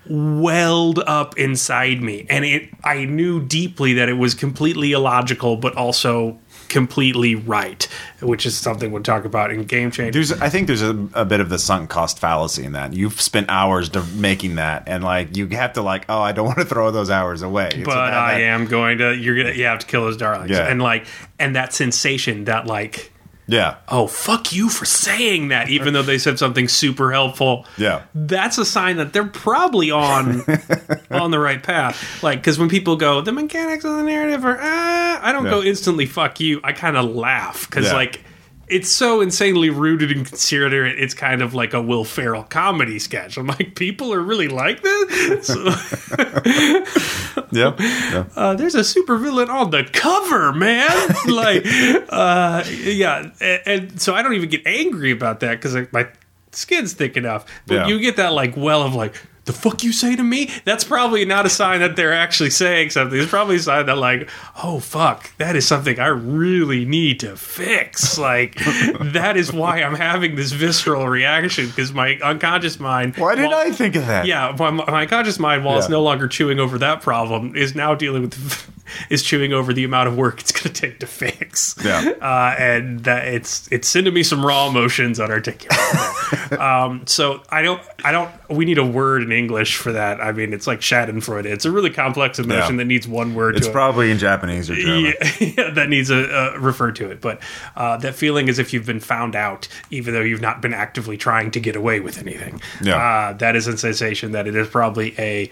welled 0.09 0.99
up 1.01 1.39
inside 1.39 2.03
me, 2.03 2.27
and 2.29 2.45
it. 2.45 2.69
I 2.85 3.05
knew 3.05 3.45
deeply 3.45 3.95
that 3.95 4.09
it 4.09 4.15
was 4.15 4.35
completely 4.35 4.93
illogical, 4.93 5.57
but 5.57 5.77
also 5.77 6.39
completely 6.73 7.37
right, 7.37 7.87
which 8.21 8.45
is 8.47 8.57
something 8.57 8.91
we'll 8.91 9.03
talk 9.03 9.25
about 9.25 9.53
in 9.53 9.63
Game 9.65 9.91
Change. 9.93 10.15
There's, 10.15 10.33
I 10.33 10.49
think 10.49 10.67
there's 10.67 10.83
a, 10.83 11.09
a 11.15 11.25
bit 11.25 11.39
of 11.41 11.49
the 11.51 11.59
sunk 11.59 11.89
cost 11.91 12.19
fallacy 12.19 12.65
in 12.65 12.73
that. 12.73 12.93
You've 12.95 13.21
spent 13.21 13.49
hours 13.49 13.91
to 13.91 14.03
making 14.15 14.57
that, 14.57 14.85
and 14.87 15.05
like 15.05 15.37
you 15.37 15.47
have 15.49 15.75
to 15.75 15.83
like, 15.83 16.07
oh, 16.09 16.21
I 16.21 16.33
don't 16.33 16.47
want 16.47 16.59
to 16.59 16.65
throw 16.65 16.91
those 16.91 17.11
hours 17.11 17.43
away. 17.43 17.83
But 17.85 17.97
I 17.97 18.39
that- 18.39 18.41
am 18.41 18.67
going 18.67 18.99
to. 18.99 19.15
You're 19.15 19.37
gonna. 19.37 19.53
You 19.55 19.67
have 19.67 19.79
to 19.81 19.87
kill 19.87 20.03
those 20.03 20.17
darlings, 20.17 20.51
Yeah. 20.51 20.67
and 20.67 20.83
like, 20.83 21.07
and 21.39 21.55
that 21.55 21.73
sensation, 21.73 22.47
that 22.47 22.67
like. 22.67 23.12
Yeah, 23.53 23.77
Oh 23.89 24.07
fuck 24.07 24.53
you 24.53 24.69
for 24.69 24.85
saying 24.85 25.49
that, 25.49 25.69
even 25.69 25.93
though 25.95 26.03
they 26.03 26.19
said 26.19 26.39
something 26.39 26.69
super 26.69 27.13
helpful. 27.13 27.67
yeah, 27.77 28.03
that's 28.15 28.57
a 28.59 28.65
sign 28.65 28.97
that 28.97 29.13
they're 29.13 29.27
probably 29.27 29.91
on 29.91 30.43
on 31.11 31.31
the 31.31 31.39
right 31.39 31.63
path. 31.63 32.23
Like, 32.23 32.39
because 32.41 32.59
when 32.59 32.69
people 32.69 32.97
go, 32.97 33.21
the 33.21 33.33
mechanics 33.33 33.85
of 33.85 33.97
the 33.97 34.03
narrative 34.03 34.45
are, 34.45 34.59
ah, 34.61 35.21
I 35.23 35.33
don't 35.33 35.45
Yeah. 35.45 35.51
go 35.51 35.63
instantly, 35.63 36.07
fuck 36.07 36.41
you. 36.41 36.61
I 36.65 36.73
kind 36.73 36.97
of 36.97 37.11
laugh 37.15 37.69
because, 37.69 37.87
Yeah. 37.87 37.93
like, 37.95 38.25
it's 38.73 38.91
so 38.91 39.21
insanely 39.21 39.71
rooted 39.71 40.11
and 40.11 40.27
considerate. 40.27 40.99
It's 40.99 41.15
kind 41.15 41.43
of 41.43 41.55
like 41.55 41.75
a 41.75 41.83
Will 41.83 42.05
Ferrell 42.05 42.43
comedy 42.45 42.99
sketch. 42.99 43.37
I'm 43.37 43.47
like, 43.47 43.75
people 43.75 44.13
are 44.15 44.21
really 44.21 44.49
like 44.49 44.83
this. 44.83 45.49
Yeah, 47.51 47.75
yeah. 47.79 48.25
uh, 48.35 48.55
there's 48.55 48.75
a 48.75 48.81
supervillain 48.81 49.49
on 49.49 49.71
the 49.71 49.85
cover, 49.93 50.53
man. 50.53 50.89
like, 51.29 51.65
uh, 52.09 52.65
yeah, 52.83 53.31
and, 53.41 53.61
and 53.67 54.01
so 54.03 54.15
I 54.15 54.23
don't 54.23 54.35
even 54.35 54.49
get 54.49 54.67
angry 54.67 55.11
about 55.11 55.41
that 55.41 55.61
because 55.61 55.77
my 55.93 56.09
skin's 56.53 56.95
thick 56.95 57.17
enough. 57.17 57.45
But 57.67 57.75
Yeah. 57.75 57.87
you 57.89 58.01
get 58.01 58.17
that 58.17 58.33
like 58.33 58.57
well 58.57 58.83
of 58.83 58.95
like. 58.95 59.15
The 59.45 59.53
fuck 59.53 59.83
you 59.83 59.93
say 59.93 60.15
to 60.15 60.23
me? 60.23 60.51
That's 60.65 60.85
probably 60.85 61.25
not 61.25 61.47
a 61.47 61.51
sign 61.51 61.81
that 61.81 61.97
they're 61.97 62.13
actually 62.13 62.51
saying 62.51 62.91
something. 62.91 63.19
It's 63.19 63.31
probably 63.31 63.57
a 63.57 63.61
sign 63.61 63.87
that 63.87 63.99
like, 63.99 64.31
oh 64.63 64.79
fuck, 64.79 65.37
that 65.39 65.57
is 65.57 65.67
something 65.67 65.99
I 65.99 66.07
really 66.07 66.85
need 66.85 67.19
to 67.21 67.37
fix. 67.37 68.17
Like 68.19 68.55
that 69.01 69.37
is 69.37 69.53
why 69.53 69.83
I'm 69.83 69.97
having 69.97 70.37
this 70.37 70.53
visceral 70.53 71.09
reaction 71.09 71.67
because 71.67 71.93
my 71.93 72.19
unconscious 72.23 72.79
mind. 72.79 73.17
Why 73.17 73.35
did 73.35 73.47
while- 73.47 73.59
I 73.59 73.73
think 73.73 73.97
of 73.97 74.07
that? 74.07 74.27
yeah, 74.27 74.55
my, 74.57 74.71
my 74.71 75.07
conscious 75.07 75.39
mind, 75.41 75.65
while 75.65 75.79
it's 75.79 75.89
no 75.89 76.03
longer 76.03 76.29
chewing 76.29 76.61
over 76.61 76.79
that 76.79 77.03
problem, 77.03 77.57
is 77.57 77.75
now 77.75 77.95
dealing 77.95 78.23
with 78.23 78.82
is 79.11 79.23
chewing 79.23 79.53
over 79.53 79.73
the 79.73 79.85
amount 79.85 80.09
of 80.09 80.17
work 80.17 80.41
it's 80.41 80.53
going 80.53 80.73
to 80.75 80.81
take 80.81 80.99
to 81.01 81.07
fix. 81.07 81.75
Yeah. 81.85 82.13
uh, 82.21 82.55
and 82.59 83.01
that 83.05 83.29
it's 83.29 83.71
it's 83.73 83.89
sending 83.89 84.15
me 84.15 84.23
some 84.23 84.45
raw 84.45 84.69
emotions 84.69 85.19
unarticulated. 85.19 86.59
um, 86.59 87.07
so 87.07 87.43
I 87.51 87.63
don't 87.63 87.81
I 88.05 88.13
don't 88.13 88.31
we 88.51 88.65
need 88.65 88.79
a 88.79 88.85
word 88.87 89.23
in 89.23 89.33
English 89.33 89.77
for 89.77 89.93
that. 89.93 90.21
I 90.21 90.33
mean, 90.33 90.53
it's 90.53 90.67
like 90.67 90.81
Schadenfreude. 90.81 91.45
It's 91.47 91.65
a 91.65 91.71
really 91.71 91.91
complex 91.91 92.39
emotion 92.39 92.75
Yeah. 92.75 92.79
that 92.79 92.85
needs 92.87 93.09
one 93.09 93.35
word. 93.35 93.57
It's 93.57 93.67
to 93.67 93.71
it. 93.71 93.73
probably 93.73 94.11
in 94.11 94.19
Japanese 94.19 94.69
or 94.71 94.75
German. 94.75 95.05
Yeah, 95.21 95.31
yeah, 95.57 95.71
that 95.71 95.89
needs 95.89 96.11
a 96.11 96.55
uh, 96.55 96.59
refer 96.59 96.93
to 96.93 97.11
it. 97.11 97.21
But 97.21 97.41
uh, 97.77 97.97
that 97.99 98.15
feeling 98.15 98.49
is 98.49 98.59
if 98.59 98.73
you've 98.73 98.87
been 98.87 99.01
found 99.01 99.35
out, 99.37 99.69
even 99.91 100.15
though 100.15 100.21
you've 100.21 100.41
not 100.41 100.61
been 100.63 100.75
actively 100.75 101.17
trying 101.17 101.51
to 101.53 101.61
get 101.61 101.77
away 101.77 102.01
with 102.01 102.19
anything. 102.19 102.61
Yeah. 102.83 102.97
Uh, 102.97 103.33
that 103.35 103.57
is 103.57 103.67
a 103.67 103.77
sensation 103.77 104.33
that 104.33 104.47
it 104.47 104.55
is 104.57 104.69
probably 104.69 105.15
a 105.19 105.51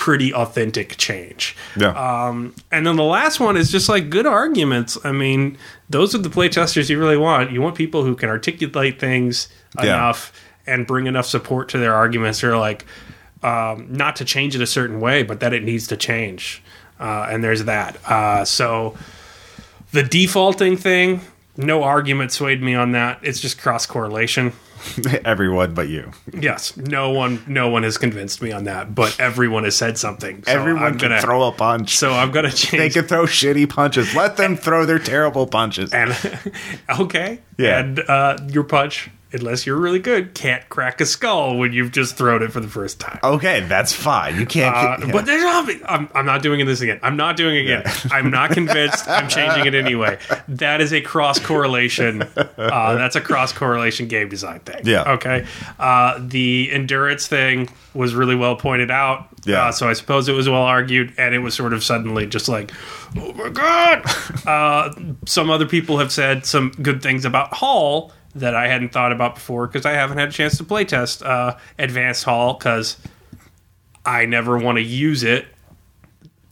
pretty 0.00 0.32
authentic 0.32 0.96
change. 0.96 1.54
Yeah. 1.76 1.88
Um, 1.90 2.54
and 2.72 2.86
then 2.86 2.96
the 2.96 3.02
last 3.04 3.38
one 3.38 3.58
is 3.58 3.70
just 3.70 3.86
like 3.86 4.08
good 4.08 4.24
arguments. 4.24 4.96
I 5.04 5.12
mean, 5.12 5.58
those 5.90 6.14
are 6.14 6.18
the 6.18 6.30
playtesters 6.30 6.88
you 6.88 6.98
really 6.98 7.18
want. 7.18 7.52
You 7.52 7.60
want 7.60 7.74
people 7.74 8.02
who 8.02 8.16
can 8.16 8.30
articulate 8.30 8.98
things 8.98 9.48
Yeah. 9.76 9.84
enough 9.96 10.32
and 10.66 10.86
bring 10.86 11.06
enough 11.06 11.26
support 11.26 11.68
to 11.70 11.78
their 11.78 11.94
arguments. 11.94 12.42
Or 12.42 12.56
like, 12.56 12.86
um, 13.42 13.88
not 13.90 14.16
to 14.16 14.24
change 14.24 14.56
it 14.56 14.62
a 14.62 14.66
certain 14.66 15.00
way, 15.00 15.22
but 15.22 15.40
that 15.40 15.52
it 15.52 15.62
needs 15.64 15.86
to 15.88 15.98
change. 15.98 16.62
Uh, 16.98 17.26
and 17.30 17.44
there's 17.44 17.64
that. 17.64 17.98
Uh, 18.10 18.42
so 18.46 18.96
the 19.92 20.02
defaulting 20.02 20.78
thing, 20.78 21.20
no 21.58 21.82
argument 21.82 22.32
swayed 22.32 22.62
me 22.62 22.74
on 22.74 22.92
that. 22.92 23.18
It's 23.22 23.38
just 23.38 23.60
cross 23.60 23.84
correlation. 23.84 24.54
Everyone 25.24 25.74
but 25.74 25.88
you. 25.88 26.10
Yes, 26.38 26.76
no 26.76 27.10
one, 27.10 27.42
no 27.46 27.68
one 27.68 27.82
has 27.82 27.98
convinced 27.98 28.40
me 28.42 28.52
on 28.52 28.64
that, 28.64 28.94
but 28.94 29.18
everyone 29.20 29.64
has 29.64 29.76
said 29.76 29.98
something. 29.98 30.42
So 30.44 30.52
Everyone 30.52 30.82
I'm 30.82 30.98
can 30.98 31.10
gonna, 31.10 31.20
throw 31.20 31.42
a 31.44 31.52
punch. 31.52 31.96
So 31.96 32.12
I'm 32.12 32.30
gonna 32.30 32.50
change. 32.50 32.80
they 32.80 32.90
can 32.90 33.06
throw 33.08 33.24
shitty 33.24 33.68
punches. 33.68 34.14
Let 34.14 34.36
them 34.36 34.56
throw 34.56 34.86
their 34.86 34.98
terrible 34.98 35.46
punches. 35.46 35.92
and 35.92 36.16
okay, 36.98 37.40
Yeah. 37.58 37.80
and 37.80 38.00
uh, 38.00 38.38
your 38.48 38.64
punch, 38.64 39.10
unless 39.32 39.66
you're 39.66 39.76
really 39.76 39.98
good, 39.98 40.34
can't 40.34 40.68
crack 40.68 41.00
a 41.00 41.06
skull 41.06 41.56
when 41.56 41.72
you've 41.72 41.92
just 41.92 42.16
thrown 42.16 42.42
it 42.42 42.52
for 42.52 42.60
the 42.60 42.68
first 42.68 43.00
time. 43.00 43.18
Okay, 43.22 43.60
that's 43.60 43.92
fine. 43.92 44.38
You 44.38 44.46
can't. 44.46 44.74
Uh, 44.74 45.06
yeah. 45.06 45.12
But 45.12 45.26
there's 45.26 45.44
I'm, 45.86 46.08
I'm 46.14 46.26
not 46.26 46.42
doing 46.42 46.64
this 46.66 46.80
again. 46.80 47.00
I'm 47.02 47.16
not 47.16 47.36
doing 47.36 47.56
it 47.56 47.62
again. 47.62 47.82
I'm 48.10 48.30
not 48.30 48.50
convinced. 48.52 49.08
I'm 49.08 49.28
changing 49.28 49.66
it 49.66 49.74
anyway. 49.74 50.18
That 50.48 50.80
is 50.80 50.92
a 50.92 51.00
cross 51.00 51.38
correlation. 51.38 52.22
Uh, 52.22 52.94
that's 52.94 53.16
a 53.16 53.20
cross 53.20 53.52
correlation 53.52 54.08
game 54.08 54.28
design 54.28 54.60
thing. 54.60 54.82
Yeah. 54.84 55.12
Okay. 55.12 55.46
Uh, 55.78 56.18
the 56.20 56.70
endurance 56.72 57.26
thing 57.26 57.68
was 57.94 58.14
really 58.14 58.36
well 58.36 58.56
pointed 58.56 58.90
out. 58.90 59.28
Yeah. 59.44 59.66
Uh, 59.66 59.72
so 59.72 59.88
I 59.88 59.94
suppose 59.94 60.28
it 60.28 60.32
was 60.32 60.48
well 60.48 60.62
argued, 60.62 61.14
and 61.18 61.34
it 61.34 61.38
was 61.38 61.54
sort 61.54 61.72
of 61.72 61.82
suddenly 61.82 62.26
just 62.26 62.48
like, 62.48 62.72
oh 63.16 63.32
my 63.32 63.48
god. 63.48 64.02
uh, 64.46 64.92
some 65.26 65.50
other 65.50 65.66
people 65.66 65.98
have 65.98 66.12
said 66.12 66.46
some 66.46 66.70
good 66.82 67.02
things 67.02 67.24
about 67.24 67.54
Haul. 67.54 68.12
That 68.34 68.54
I 68.54 68.68
hadn't 68.68 68.92
thought 68.92 69.10
about 69.10 69.34
before 69.34 69.66
because 69.66 69.84
I 69.84 69.92
haven't 69.92 70.18
had 70.18 70.28
a 70.28 70.32
chance 70.32 70.56
to 70.58 70.64
playtest 70.64 71.26
uh, 71.26 71.58
Advanced 71.78 72.24
Haul 72.24 72.54
because 72.54 72.96
I 74.04 74.24
never 74.26 74.56
want 74.56 74.78
to 74.78 74.82
use 74.82 75.24
it 75.24 75.46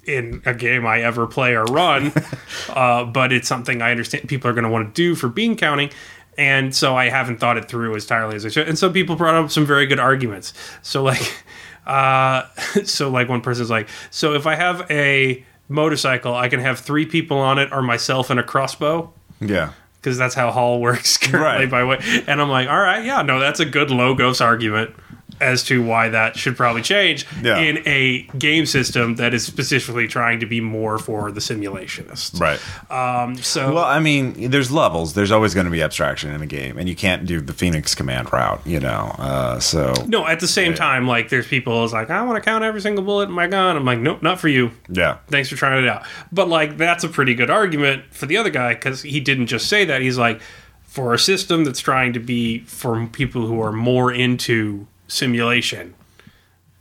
in 0.04 0.42
a 0.46 0.54
game 0.54 0.86
I 0.86 1.02
ever 1.02 1.26
play 1.26 1.54
or 1.54 1.64
run. 1.64 2.12
uh, 2.70 3.04
but 3.04 3.32
it's 3.32 3.46
something 3.46 3.82
I 3.82 3.90
understand 3.90 4.28
people 4.28 4.50
are 4.50 4.54
going 4.54 4.64
to 4.64 4.70
want 4.70 4.92
to 4.92 5.00
do 5.00 5.14
for 5.14 5.28
bean 5.28 5.56
counting. 5.56 5.90
And 6.36 6.74
so 6.74 6.96
I 6.96 7.10
haven't 7.10 7.38
thought 7.38 7.58
it 7.58 7.68
through 7.68 7.94
as 7.96 8.04
entirely 8.04 8.36
as 8.36 8.46
I 8.46 8.48
should. 8.48 8.68
And 8.68 8.78
some 8.78 8.92
people 8.92 9.16
brought 9.16 9.34
up 9.34 9.50
some 9.50 9.66
very 9.66 9.86
good 9.86 9.98
arguments. 9.98 10.54
So 10.82 11.02
like, 11.02 11.44
uh, 11.86 12.46
so 12.84 13.10
like 13.10 13.28
one 13.28 13.40
person's 13.40 13.70
like, 13.70 13.88
so 14.10 14.34
if 14.34 14.46
I 14.46 14.54
have 14.54 14.88
a 14.90 15.44
motorcycle, 15.68 16.34
I 16.34 16.48
can 16.48 16.60
have 16.60 16.78
three 16.78 17.06
people 17.06 17.38
on 17.38 17.58
it 17.58 17.70
or 17.72 17.82
myself 17.82 18.30
and 18.30 18.40
a 18.40 18.42
crossbow 18.42 19.12
Yeah. 19.40 19.72
Because 20.08 20.18
that's 20.18 20.34
how 20.34 20.50
Haul 20.50 20.80
works 20.80 21.16
currently. 21.18 21.66
Right. 21.66 21.70
By 21.70 21.84
way, 21.84 22.24
and 22.26 22.40
I'm 22.40 22.48
like, 22.48 22.68
all 22.68 22.80
right, 22.80 23.04
yeah, 23.04 23.22
no, 23.22 23.38
that's 23.38 23.60
a 23.60 23.66
good 23.66 23.90
logos 23.90 24.40
argument 24.40 24.94
as 25.40 25.62
to 25.64 25.82
why 25.82 26.08
that 26.08 26.36
should 26.36 26.56
probably 26.56 26.82
change 26.82 27.26
Yeah. 27.42 27.58
in 27.58 27.82
a 27.86 28.22
game 28.38 28.66
system 28.66 29.16
that 29.16 29.34
is 29.34 29.44
specifically 29.44 30.08
trying 30.08 30.40
to 30.40 30.46
be 30.46 30.60
more 30.60 30.98
for 30.98 31.30
the 31.30 31.40
simulationist. 31.40 32.40
Right. 32.40 32.60
Um, 32.90 33.36
so 33.36 33.74
Well, 33.74 33.84
I 33.84 34.00
mean, 34.00 34.50
there's 34.50 34.70
levels. 34.70 35.14
There's 35.14 35.30
always 35.30 35.54
going 35.54 35.66
to 35.66 35.70
be 35.70 35.82
abstraction 35.82 36.30
in 36.32 36.42
a 36.42 36.46
game, 36.46 36.78
and 36.78 36.88
you 36.88 36.96
can't 36.96 37.26
do 37.26 37.40
the 37.40 37.52
Phoenix 37.52 37.94
command 37.94 38.32
route, 38.32 38.60
you 38.66 38.80
know. 38.80 39.14
Uh, 39.18 39.58
so 39.60 39.94
no, 40.06 40.26
at 40.26 40.40
the 40.40 40.48
same 40.48 40.74
time, 40.74 41.06
like 41.06 41.28
there's 41.28 41.46
people 41.46 41.80
who's 41.82 41.92
like, 41.92 42.10
I 42.10 42.22
want 42.22 42.42
to 42.42 42.48
count 42.48 42.64
every 42.64 42.80
single 42.80 43.04
bullet 43.04 43.28
in 43.28 43.34
my 43.34 43.46
gun. 43.46 43.76
I'm 43.76 43.84
like, 43.84 43.98
nope, 43.98 44.22
not 44.22 44.40
for 44.40 44.48
you. 44.48 44.70
yeah, 44.88 45.18
Thanks 45.28 45.48
for 45.48 45.56
trying 45.56 45.84
it 45.84 45.88
out. 45.88 46.04
But 46.32 46.48
like 46.48 46.76
that's 46.76 47.04
a 47.04 47.08
pretty 47.08 47.34
good 47.34 47.50
argument 47.50 48.04
for 48.10 48.26
the 48.26 48.36
other 48.36 48.50
guy 48.50 48.74
because 48.74 49.02
he 49.02 49.20
didn't 49.20 49.46
just 49.46 49.68
say 49.68 49.84
that. 49.84 50.00
He's 50.02 50.18
like, 50.18 50.40
for 50.84 51.12
a 51.14 51.18
system 51.18 51.64
that's 51.64 51.80
trying 51.80 52.12
to 52.14 52.18
be 52.18 52.60
for 52.60 53.06
people 53.08 53.46
who 53.46 53.60
are 53.60 53.70
more 53.72 54.10
into 54.12 54.86
simulation, 55.08 55.94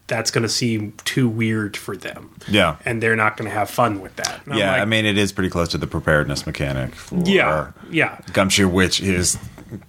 that's 0.05 0.31
going 0.31 0.43
to 0.43 0.49
seem 0.49 0.93
too 1.03 1.27
weird 1.27 1.75
for 1.75 1.97
them, 1.97 2.35
yeah, 2.47 2.77
and 2.85 3.01
they're 3.01 3.15
not 3.15 3.35
going 3.35 3.49
to 3.49 3.53
have 3.55 3.69
fun 3.69 3.99
with 3.99 4.15
that. 4.17 4.45
And 4.45 4.55
yeah. 4.57 4.73
like, 4.73 4.81
I 4.81 4.85
mean, 4.85 5.05
it 5.05 5.17
is 5.17 5.31
pretty 5.31 5.49
close 5.49 5.69
to 5.69 5.77
the 5.77 5.87
preparedness 5.87 6.45
mechanic. 6.45 6.93
For 6.95 7.15
yeah, 7.25 7.71
yeah. 7.89 8.19
Gumshoe, 8.33 8.69
which 8.69 9.01
is 9.01 9.37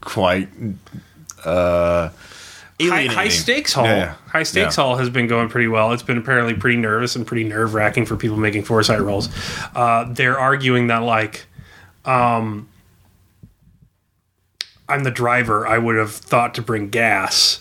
quite 0.00 0.48
uh, 1.44 2.08
High, 2.80 3.06
high 3.06 3.28
stakes 3.28 3.72
haul. 3.72 3.86
Yeah. 3.86 4.14
High 4.28 4.44
stakes 4.44 4.76
Yeah. 4.76 4.84
haul 4.84 4.96
has 4.96 5.10
been 5.10 5.26
going 5.26 5.48
pretty 5.48 5.66
well. 5.66 5.92
It's 5.92 6.04
been 6.04 6.18
apparently 6.18 6.54
pretty 6.54 6.76
nervous 6.76 7.16
and 7.16 7.26
pretty 7.26 7.42
nerve 7.42 7.74
wracking 7.74 8.06
for 8.06 8.16
people 8.16 8.36
making 8.36 8.62
foresight 8.62 9.00
rolls. 9.00 9.28
Uh, 9.74 10.04
they're 10.12 10.38
arguing 10.38 10.86
that 10.86 11.02
like, 11.02 11.46
um, 12.04 12.68
I'm 14.88 15.02
the 15.02 15.10
driver. 15.10 15.66
I 15.66 15.76
would 15.78 15.96
have 15.96 16.12
thought 16.12 16.54
to 16.54 16.62
bring 16.62 16.88
gas, 16.88 17.60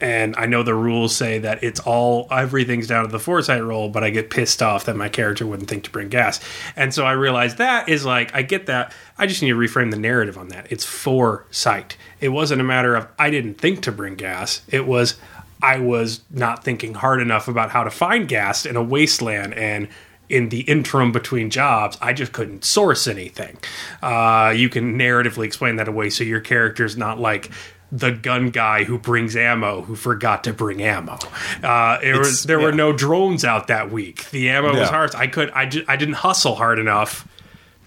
and 0.00 0.34
I 0.36 0.46
know 0.46 0.62
the 0.62 0.74
rules 0.74 1.14
say 1.16 1.38
that 1.38 1.62
it's 1.62 1.80
all 1.80 2.28
everything's 2.30 2.86
down 2.86 3.04
to 3.04 3.10
the 3.10 3.18
foresight 3.18 3.62
roll. 3.62 3.88
But 3.88 4.04
I 4.04 4.10
get 4.10 4.30
pissed 4.30 4.62
off 4.62 4.84
that 4.86 4.96
my 4.96 5.08
character 5.08 5.46
wouldn't 5.46 5.68
think 5.68 5.84
to 5.84 5.90
bring 5.90 6.08
gas, 6.08 6.40
and 6.74 6.92
so 6.92 7.04
I 7.04 7.12
realized 7.12 7.58
that 7.58 7.88
is 7.88 8.04
like 8.04 8.34
I 8.34 8.42
get 8.42 8.66
that. 8.66 8.92
I 9.18 9.26
just 9.26 9.42
need 9.42 9.50
to 9.50 9.56
reframe 9.56 9.90
the 9.90 9.98
narrative 9.98 10.36
on 10.36 10.48
that. 10.48 10.66
It's 10.70 10.84
foresight. 10.84 11.96
It 12.20 12.30
wasn't 12.30 12.60
a 12.60 12.64
matter 12.64 12.94
of 12.94 13.08
I 13.18 13.30
didn't 13.30 13.54
think 13.54 13.82
to 13.82 13.92
bring 13.92 14.16
gas. 14.16 14.62
It 14.68 14.86
was 14.86 15.16
I 15.62 15.78
was 15.78 16.20
not 16.30 16.64
thinking 16.64 16.94
hard 16.94 17.20
enough 17.20 17.48
about 17.48 17.70
how 17.70 17.84
to 17.84 17.90
find 17.90 18.28
gas 18.28 18.66
in 18.66 18.76
a 18.76 18.82
wasteland 18.82 19.54
and 19.54 19.88
in 20.28 20.48
the 20.48 20.60
interim 20.62 21.12
between 21.12 21.50
jobs, 21.50 21.96
I 22.00 22.12
just 22.12 22.32
couldn't 22.32 22.64
source 22.64 23.06
anything. 23.06 23.58
Uh, 24.02 24.52
you 24.56 24.68
can 24.68 24.98
narratively 24.98 25.44
explain 25.44 25.76
that 25.76 25.88
away 25.88 26.10
so 26.10 26.24
your 26.24 26.40
character's 26.40 26.96
not 26.96 27.20
like 27.20 27.50
the 27.92 28.10
gun 28.10 28.50
guy 28.50 28.84
who 28.84 28.98
brings 28.98 29.36
ammo 29.36 29.82
who 29.82 29.94
forgot 29.94 30.42
to 30.44 30.52
bring 30.52 30.82
ammo. 30.82 31.18
Uh, 31.62 31.98
there 32.00 32.18
was, 32.18 32.42
there 32.44 32.58
were 32.60 32.72
no 32.72 32.92
drones 32.92 33.44
out 33.44 33.68
that 33.68 33.90
week. 33.90 34.28
The 34.30 34.48
ammo 34.48 34.76
was 34.78 34.88
hard. 34.88 35.14
I 35.14 35.26
could 35.28 35.50
I, 35.50 35.66
ju- 35.66 35.84
I 35.86 35.96
didn't 35.96 36.14
hustle 36.14 36.56
hard 36.56 36.78
enough 36.78 37.28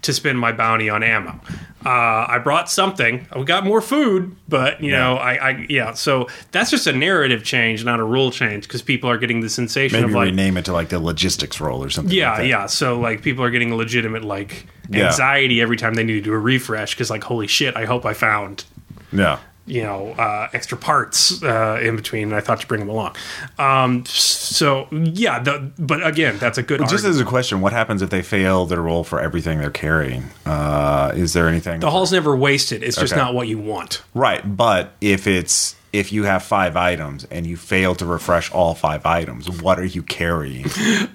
to 0.03 0.13
spend 0.13 0.39
my 0.39 0.53
bounty 0.53 0.89
on 0.89 1.03
ammo. 1.03 1.41
Uh, 1.85 1.89
I 2.29 2.39
brought 2.41 2.69
something. 2.69 3.27
We 3.35 3.43
got 3.43 3.65
more 3.65 3.81
food, 3.81 4.35
but 4.47 4.81
you 4.81 4.91
know, 4.91 5.15
I, 5.15 5.33
I 5.49 5.65
yeah. 5.69 5.93
So 5.93 6.27
that's 6.51 6.69
just 6.71 6.87
a 6.87 6.93
narrative 6.93 7.43
change, 7.43 7.83
not 7.83 7.99
a 7.99 8.03
rule 8.03 8.31
change, 8.31 8.63
because 8.63 8.81
people 8.81 9.09
are 9.09 9.17
getting 9.17 9.41
the 9.41 9.49
sensation 9.49 9.99
Maybe 9.99 10.11
of 10.11 10.15
like, 10.15 10.25
rename 10.27 10.55
it 10.57 10.65
to 10.65 10.73
like 10.73 10.89
the 10.89 10.99
logistics 10.99 11.59
roll 11.59 11.83
or 11.83 11.89
something. 11.89 12.15
yeah, 12.15 12.33
like 12.37 12.47
yeah. 12.47 12.65
So 12.67 12.99
like 12.99 13.21
people 13.21 13.43
are 13.43 13.49
getting 13.49 13.75
legitimate 13.75 14.23
like 14.23 14.65
Yeah. 14.89 15.07
anxiety 15.07 15.61
every 15.61 15.75
time 15.77 15.93
they 15.95 16.03
need 16.05 16.13
to 16.13 16.21
do 16.21 16.33
a 16.33 16.37
refresh 16.39 16.95
because 16.95 17.09
like 17.09 17.23
holy 17.25 17.47
shit, 17.47 17.75
I 17.75 17.83
hope 17.85 18.05
I 18.05 18.13
found 18.13 18.63
yeah. 19.11 19.39
You 19.69 19.83
know 19.83 20.09
uh, 20.17 20.49
extra 20.53 20.77
parts 20.77 21.41
uh, 21.43 21.79
in 21.81 21.95
between. 21.95 22.23
And 22.23 22.35
I 22.35 22.41
thought 22.41 22.59
to 22.61 22.67
bring 22.67 22.79
them 22.81 22.89
along. 22.89 23.15
Um, 23.57 24.03
so 24.05 24.87
yeah, 24.91 25.39
the, 25.39 25.71
but 25.79 26.05
again, 26.05 26.37
that's 26.39 26.57
a 26.57 26.63
good. 26.63 26.79
Just 26.81 26.93
argument. 26.93 27.15
as 27.15 27.21
a 27.21 27.25
question, 27.25 27.61
what 27.61 27.71
happens 27.71 28.01
if 28.01 28.09
they 28.09 28.21
fail 28.21 28.65
their 28.65 28.81
roll 28.81 29.03
for 29.03 29.19
everything 29.21 29.59
they're 29.59 29.69
carrying? 29.69 30.25
Uh, 30.45 31.11
is 31.15 31.33
there 31.33 31.47
anything? 31.47 31.79
the 31.79 31.91
haul's 31.91 32.11
never 32.11 32.35
wasted. 32.35 32.83
It's 32.83 32.97
just 32.97 33.13
Okay. 33.13 33.21
not 33.21 33.33
what 33.33 33.47
you 33.47 33.59
want. 33.59 34.01
Right, 34.13 34.41
but 34.57 34.93
if 35.01 35.27
it's 35.27 35.75
if 35.93 36.11
you 36.11 36.23
have 36.23 36.43
five 36.43 36.75
items 36.75 37.25
and 37.31 37.47
you 37.47 37.57
fail 37.57 37.95
to 37.95 38.05
refresh 38.05 38.51
all 38.51 38.75
five 38.75 39.05
items, 39.05 39.49
what 39.61 39.79
are 39.79 39.85
you 39.85 40.03
carrying? 40.03 40.65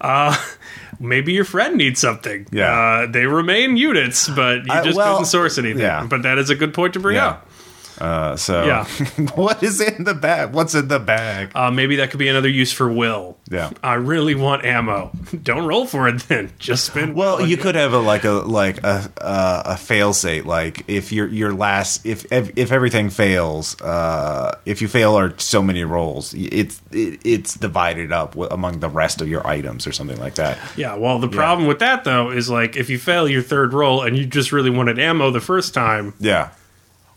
maybe 1.00 1.32
your 1.32 1.44
friend 1.44 1.76
needs 1.76 2.00
something. 2.00 2.46
Yeah. 2.52 2.72
Uh, 3.04 3.06
they 3.10 3.26
remain 3.26 3.76
units, 3.76 4.28
but 4.28 4.66
you 4.66 4.72
I- 4.72 4.82
just 4.84 4.96
well, 4.96 5.14
couldn't 5.16 5.26
source 5.26 5.58
anything. 5.58 5.80
yeah. 5.82 6.06
But 6.08 6.22
that 6.22 6.38
is 6.38 6.50
a 6.50 6.54
good 6.54 6.74
point 6.74 6.94
to 6.94 7.00
bring 7.00 7.16
Yeah. 7.16 7.28
up. 7.28 7.48
Uh, 7.98 8.36
so, 8.36 8.64
Yeah. 8.64 8.84
what 9.34 9.62
is 9.62 9.80
in 9.80 10.04
the 10.04 10.14
bag? 10.14 10.52
What's 10.52 10.74
in 10.74 10.88
the 10.88 10.98
bag? 10.98 11.50
Uh, 11.54 11.70
maybe 11.70 11.96
that 11.96 12.10
could 12.10 12.18
be 12.18 12.28
another 12.28 12.48
use 12.48 12.72
for 12.72 12.90
Will. 12.90 13.36
Yeah. 13.50 13.70
I 13.82 13.94
really 13.94 14.34
want 14.34 14.64
ammo. 14.64 15.10
Don't 15.42 15.66
roll 15.66 15.86
for 15.86 16.08
it 16.08 16.20
then. 16.28 16.52
Just 16.58 16.84
spend. 16.84 17.14
Well, 17.14 17.46
you 17.46 17.56
could 17.56 17.74
have 17.74 17.92
a 17.92 17.98
like 17.98 18.24
a 18.24 18.30
like 18.30 18.82
a 18.82 19.10
a, 19.18 19.62
a 19.72 19.76
fail 19.76 20.12
state. 20.12 20.46
Like 20.46 20.84
if 20.88 21.12
your 21.12 21.28
your 21.28 21.52
last 21.52 22.06
if 22.06 22.30
if, 22.32 22.56
if 22.56 22.72
everything 22.72 23.10
fails, 23.10 23.80
uh, 23.82 24.58
if 24.64 24.80
you 24.80 24.88
fail 24.88 25.16
or 25.18 25.38
so 25.38 25.62
many 25.62 25.84
rolls, 25.84 26.34
it's 26.34 26.80
it, 26.90 27.20
it's 27.24 27.54
divided 27.54 28.12
up 28.12 28.34
among 28.36 28.80
the 28.80 28.88
rest 28.88 29.20
of 29.20 29.28
your 29.28 29.46
items 29.46 29.86
or 29.86 29.92
something 29.92 30.18
like 30.18 30.36
that. 30.36 30.58
Yeah. 30.76 30.94
Well, 30.96 31.18
the 31.18 31.28
problem 31.28 31.68
with 31.68 31.80
that 31.80 32.04
though 32.04 32.30
is 32.30 32.48
like 32.48 32.76
if 32.76 32.88
you 32.90 32.98
fail 32.98 33.28
your 33.28 33.42
third 33.42 33.72
roll 33.74 34.02
and 34.02 34.16
you 34.16 34.24
just 34.26 34.52
really 34.52 34.70
wanted 34.70 34.98
ammo 34.98 35.30
the 35.30 35.40
first 35.40 35.74
time. 35.74 36.14
Yeah. 36.18 36.50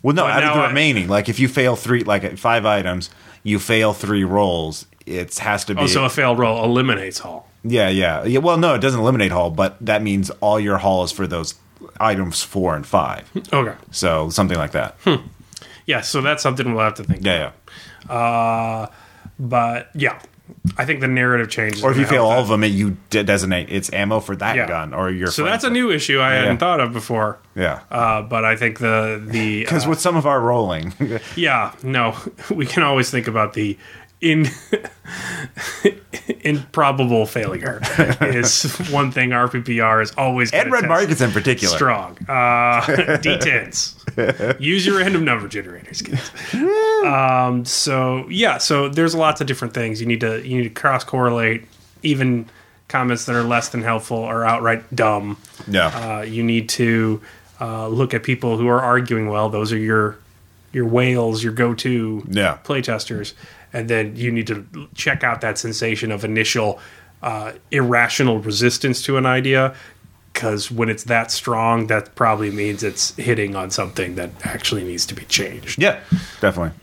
Well, 0.07 0.15
no, 0.15 0.25
out 0.25 0.41
of 0.41 0.53
the 0.53 0.61
I- 0.61 0.67
remaining, 0.69 1.09
like 1.09 1.27
if 1.27 1.37
you 1.37 1.49
fail 1.49 1.75
three, 1.75 2.05
like 2.05 2.23
at 2.23 2.39
five 2.39 2.65
items, 2.65 3.09
you 3.43 3.59
fail 3.59 3.91
three 3.91 4.23
rolls. 4.23 4.85
It 5.05 5.37
has 5.39 5.65
to 5.65 5.73
oh, 5.73 5.75
be. 5.75 5.81
Oh, 5.81 5.87
so 5.87 6.05
a 6.05 6.09
failed 6.09 6.39
roll 6.39 6.63
eliminates 6.63 7.19
all. 7.19 7.49
yeah, 7.65 7.89
yeah, 7.89 8.23
yeah. 8.23 8.39
Well, 8.39 8.57
no, 8.57 8.73
it 8.73 8.79
doesn't 8.79 9.01
eliminate 9.01 9.33
haul, 9.33 9.49
but 9.49 9.75
that 9.81 10.01
means 10.01 10.29
all 10.39 10.61
your 10.61 10.77
haul 10.77 11.03
is 11.03 11.11
for 11.11 11.27
those 11.27 11.55
items 11.99 12.41
four 12.41 12.73
and 12.73 12.87
five. 12.87 13.29
Okay. 13.51 13.75
so 13.91 14.29
something 14.29 14.57
like 14.57 14.71
that. 14.71 14.95
Hmm. 15.03 15.27
Yeah. 15.85 15.99
So 15.99 16.21
that's 16.21 16.41
something 16.41 16.73
we'll 16.73 16.85
have 16.85 16.95
to 16.95 17.03
think. 17.03 17.25
Yeah, 17.25 17.51
yeah. 18.09 18.15
Uh, 18.15 18.87
but 19.37 19.89
yeah, 19.93 20.21
I 20.77 20.85
think 20.85 21.01
the 21.01 21.07
narrative 21.07 21.49
changes. 21.49 21.83
Or 21.83 21.91
if 21.91 21.97
you 21.97 22.05
fail 22.05 22.25
all 22.25 22.39
of 22.41 22.47
them, 22.47 22.63
it, 22.63 22.67
you 22.67 22.97
de- 23.09 23.23
designate 23.23 23.69
it's 23.69 23.91
ammo 23.93 24.19
for 24.19 24.35
that 24.35 24.55
Yeah. 24.55 24.67
gun 24.67 24.93
or 24.93 25.09
your. 25.09 25.27
So 25.31 25.43
that's 25.43 25.63
a 25.63 25.69
new 25.69 25.91
issue 25.91 26.19
I 26.19 26.33
hadn't 26.33 26.57
thought 26.59 26.79
of 26.79 26.93
before. 26.93 27.39
Yeah. 27.55 27.81
Uh, 27.89 28.21
but 28.21 28.45
I 28.45 28.55
think 28.55 28.79
the 28.79 29.21
the 29.25 29.61
Because 29.61 29.85
uh, 29.85 29.89
with 29.89 29.99
some 29.99 30.15
of 30.15 30.25
our 30.25 30.39
rolling, 30.41 30.93
yeah 31.35 31.73
no 31.83 32.15
we 32.49 32.65
can 32.65 32.83
always 32.83 33.09
think 33.09 33.27
about 33.27 33.53
the 33.53 33.77
in 34.19 34.47
improbable 36.41 37.25
failure 37.25 37.79
is 38.21 38.63
one 38.89 39.11
thing 39.11 39.29
RPPR 39.29 40.01
is 40.01 40.11
always 40.17 40.51
and 40.51 40.71
red 40.71 40.85
markets 40.87 41.21
in 41.21 41.31
particular. 41.31 41.75
strong 41.75 42.17
uh, 42.27 42.81
D10s 42.81 43.96
use 44.59 44.85
your 44.85 44.97
random 44.99 45.23
number 45.25 45.47
generators 45.47 46.01
kids. 46.01 46.31
um, 47.05 47.65
so 47.65 48.27
yeah 48.29 48.57
so 48.57 48.89
there's 48.89 49.13
lots 49.15 49.41
of 49.41 49.47
different 49.47 49.73
things 49.73 49.99
you 50.01 50.07
need 50.07 50.21
to 50.21 50.45
you 50.47 50.57
need 50.57 50.63
to 50.63 50.69
cross 50.81 51.03
correlate 51.03 51.65
even 52.03 52.47
comments 52.87 53.25
that 53.25 53.35
are 53.35 53.43
less 53.43 53.69
than 53.69 53.81
helpful 53.81 54.17
or 54.17 54.45
outright 54.45 54.83
dumb 54.95 55.37
Yeah. 55.67 55.87
uh, 55.87 56.21
you 56.21 56.43
need 56.43 56.69
to 56.69 57.21
uh, 57.59 57.87
look 57.87 58.13
at 58.13 58.21
people 58.23 58.57
who 58.57 58.67
are 58.67 58.79
arguing 58.81 59.29
well. 59.29 59.49
Those 59.49 59.73
are 59.73 59.77
your 59.79 60.17
your 60.73 60.85
whales, 60.85 61.43
your 61.43 61.53
go-to 61.53 62.23
Yeah. 62.29 62.59
playtesters, 62.63 63.33
and 63.73 63.89
then 63.89 64.15
you 64.15 64.31
need 64.31 64.45
to 64.47 64.65
check 64.93 65.23
out 65.23 65.41
that 65.41 65.57
sensation 65.57 66.11
of 66.11 66.23
initial 66.23 66.79
uh, 67.23 67.53
irrational 67.71 68.39
resistance 68.39 69.01
to 69.03 69.17
an 69.17 69.25
idea. 69.25 69.73
Because 70.37 70.69
when 70.69 70.87
it's 70.87 71.05
that 71.05 71.31
strong, 71.31 71.87
that 71.87 72.13
probably 72.13 72.51
means 72.51 72.83
it's 72.83 73.15
hitting 73.15 73.55
on 73.55 73.71
something 73.71 74.13
that 74.15 74.29
actually 74.43 74.83
needs 74.83 75.03
to 75.07 75.15
be 75.15 75.25
changed. 75.25 75.81
Yeah, 75.81 75.99
definitely. 76.41 76.77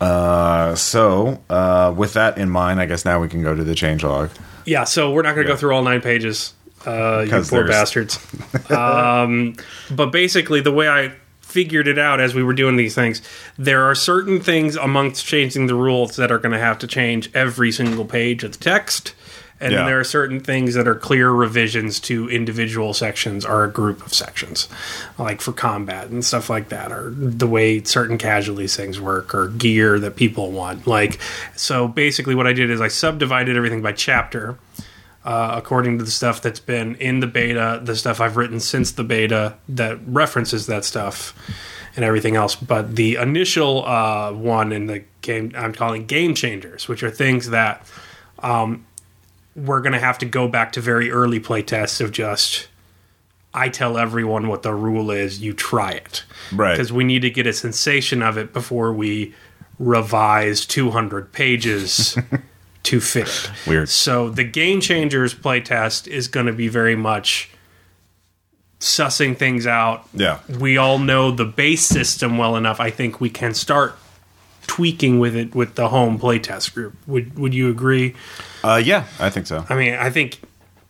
Uh, 0.00 0.76
so, 0.76 1.42
uh, 1.50 1.92
with 1.96 2.12
that 2.12 2.38
in 2.38 2.48
mind, 2.48 2.80
I 2.80 2.86
guess 2.86 3.04
now 3.04 3.20
we 3.20 3.26
can 3.26 3.42
go 3.42 3.56
to 3.56 3.64
the 3.64 3.74
change 3.74 4.04
log. 4.04 4.30
Yeah, 4.64 4.84
so 4.84 5.10
we're 5.10 5.22
not 5.22 5.34
going 5.34 5.46
to 5.46 5.50
Yeah. 5.50 5.56
go 5.56 5.58
through 5.58 5.74
all 5.74 5.82
nine 5.82 6.00
pages. 6.00 6.52
Uh, 6.86 7.24
you 7.26 7.30
poor 7.30 7.42
there's- 7.64 7.68
bastards. 7.70 8.18
um, 8.70 9.54
but 9.90 10.12
basically, 10.12 10.60
the 10.60 10.70
way 10.72 10.86
I 10.88 11.12
figured 11.40 11.88
it 11.88 11.98
out 11.98 12.18
as 12.20 12.34
we 12.36 12.42
were 12.44 12.54
doing 12.54 12.76
these 12.76 12.94
things. 12.94 13.20
There 13.58 13.82
are 13.82 13.94
certain 13.94 14.40
things 14.40 14.74
amongst 14.76 15.26
changing 15.26 15.66
the 15.66 15.74
rules 15.74 16.16
that 16.16 16.32
are 16.32 16.38
going 16.38 16.52
to 16.52 16.58
have 16.58 16.78
to 16.78 16.86
change 16.86 17.30
every 17.34 17.70
single 17.70 18.06
page 18.06 18.42
of 18.42 18.52
the 18.52 18.58
text. 18.58 19.12
And 19.62 19.72
Yeah. 19.72 19.86
there 19.86 20.00
are 20.00 20.04
certain 20.04 20.40
things 20.40 20.74
that 20.74 20.86
are 20.88 20.94
clear 20.94 21.30
revisions 21.30 22.00
to 22.00 22.28
individual 22.28 22.92
sections 22.92 23.44
or 23.46 23.64
a 23.64 23.70
group 23.70 24.04
of 24.04 24.12
sections, 24.12 24.68
like 25.18 25.40
for 25.40 25.52
combat 25.52 26.08
and 26.08 26.24
stuff 26.24 26.50
like 26.50 26.68
that, 26.70 26.90
or 26.92 27.12
the 27.16 27.46
way 27.46 27.82
certain 27.84 28.18
casualties 28.18 28.76
things 28.76 29.00
work, 29.00 29.34
or 29.34 29.48
gear 29.48 29.98
that 30.00 30.16
people 30.16 30.50
want. 30.50 30.86
Like, 30.86 31.18
so 31.56 31.86
basically, 31.88 32.34
what 32.34 32.46
I 32.46 32.52
did 32.52 32.68
is 32.70 32.80
I 32.80 32.88
subdivided 32.88 33.56
everything 33.56 33.82
by 33.82 33.92
chapter 33.92 34.58
uh, 35.24 35.54
according 35.56 35.98
to 35.98 36.04
the 36.04 36.10
stuff 36.10 36.42
that's 36.42 36.58
been 36.60 36.96
in 36.96 37.20
the 37.20 37.26
beta, 37.28 37.80
the 37.84 37.94
stuff 37.94 38.20
I've 38.20 38.36
written 38.36 38.58
since 38.58 38.90
the 38.90 39.04
beta 39.04 39.54
that 39.68 39.98
references 40.06 40.66
that 40.66 40.84
stuff, 40.84 41.32
and 41.94 42.04
everything 42.04 42.34
else. 42.36 42.56
But 42.56 42.96
the 42.96 43.14
initial 43.16 43.86
uh, 43.86 44.32
one 44.32 44.72
in 44.72 44.86
the 44.86 45.04
game, 45.20 45.52
I'm 45.56 45.72
calling 45.74 46.06
game 46.06 46.34
changers, 46.34 46.88
which 46.88 47.02
are 47.04 47.10
things 47.10 47.50
that 47.50 47.86
um, 48.40 48.84
we're 49.54 49.80
going 49.80 49.92
to 49.92 49.98
have 49.98 50.18
to 50.18 50.26
go 50.26 50.48
back 50.48 50.72
to 50.72 50.80
very 50.80 51.10
early 51.10 51.40
playtests 51.40 52.00
of 52.00 52.12
just. 52.12 52.68
I 53.54 53.68
tell 53.68 53.98
everyone 53.98 54.48
what 54.48 54.62
the 54.62 54.72
rule 54.74 55.10
is. 55.10 55.42
You 55.42 55.52
try 55.52 55.90
it, 55.90 56.24
Right. 56.52 56.72
Because 56.72 56.90
we 56.90 57.04
need 57.04 57.20
to 57.20 57.30
get 57.30 57.46
a 57.46 57.52
sensation 57.52 58.22
of 58.22 58.38
it 58.38 58.54
before 58.54 58.94
we 58.94 59.34
revise 59.78 60.64
200 60.64 61.32
pages 61.32 62.16
to 62.84 63.00
fit 63.00 63.28
it. 63.28 63.50
Weird. 63.66 63.88
So 63.90 64.30
the 64.30 64.44
Game 64.44 64.80
Changers 64.80 65.34
playtest 65.34 66.08
is 66.08 66.28
going 66.28 66.46
to 66.46 66.52
be 66.54 66.68
very 66.68 66.96
much 66.96 67.50
sussing 68.80 69.36
things 69.36 69.66
out. 69.66 70.08
Yeah. 70.14 70.40
We 70.58 70.76
all 70.76 70.98
know 70.98 71.30
the 71.30 71.44
base 71.44 71.84
system 71.84 72.38
well 72.38 72.56
enough. 72.56 72.80
I 72.80 72.90
think 72.90 73.20
we 73.20 73.30
can 73.30 73.54
start 73.54 73.96
tweaking 74.66 75.18
with 75.18 75.34
it 75.36 75.54
with 75.54 75.74
the 75.74 75.88
home 75.88 76.18
playtest 76.18 76.74
group. 76.74 76.94
Would 77.06 77.38
Would 77.38 77.54
you 77.54 77.70
agree? 77.70 78.14
Uh, 78.64 78.80
yeah, 78.82 79.04
I 79.18 79.30
think 79.30 79.46
so. 79.46 79.64
I 79.68 79.74
mean, 79.74 79.94
I 79.94 80.10
think 80.10 80.40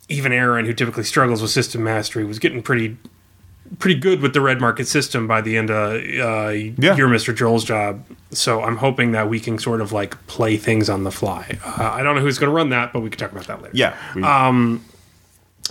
even 0.08 0.32
Aaron, 0.32 0.66
who 0.66 0.74
typically 0.74 1.04
struggles 1.04 1.40
with 1.42 1.50
system 1.50 1.82
mastery, 1.84 2.24
was 2.24 2.38
getting 2.38 2.62
pretty 2.62 2.96
pretty 3.78 3.98
good 3.98 4.20
with 4.20 4.34
the 4.34 4.40
red 4.40 4.60
market 4.60 4.86
system 4.86 5.26
by 5.26 5.40
the 5.40 5.56
end 5.56 5.70
of 5.70 5.92
uh, 5.94 6.50
your 6.50 7.08
Mr. 7.08 7.34
Joel's 7.34 7.64
job. 7.64 8.04
So 8.30 8.62
I'm 8.62 8.76
hoping 8.76 9.12
that 9.12 9.30
we 9.30 9.40
can 9.40 9.58
sort 9.58 9.80
of 9.80 9.92
like 9.92 10.24
play 10.26 10.58
things 10.58 10.90
on 10.90 11.04
the 11.04 11.10
fly. 11.10 11.58
Uh, 11.64 11.82
I 11.94 12.02
don't 12.02 12.14
know 12.14 12.20
who's 12.20 12.38
going 12.38 12.50
to 12.50 12.54
run 12.54 12.68
that, 12.70 12.92
but 12.92 13.00
we 13.00 13.08
can 13.08 13.18
talk 13.18 13.32
about 13.32 13.46
that 13.46 13.62
later. 13.62 13.74
Yeah. 13.74 13.96
we- 14.14 14.22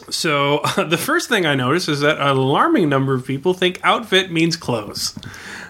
So 0.09 0.57
uh, 0.59 0.83
the 0.89 0.97
first 0.97 1.29
thing 1.29 1.45
I 1.45 1.55
noticed 1.55 1.89
is 1.89 1.99
that 2.01 2.17
an 2.17 2.27
alarming 2.27 2.89
number 2.89 3.13
of 3.13 3.25
people 3.25 3.53
think 3.53 3.79
outfit 3.83 4.31
means 4.31 4.55
clothes. 4.55 5.17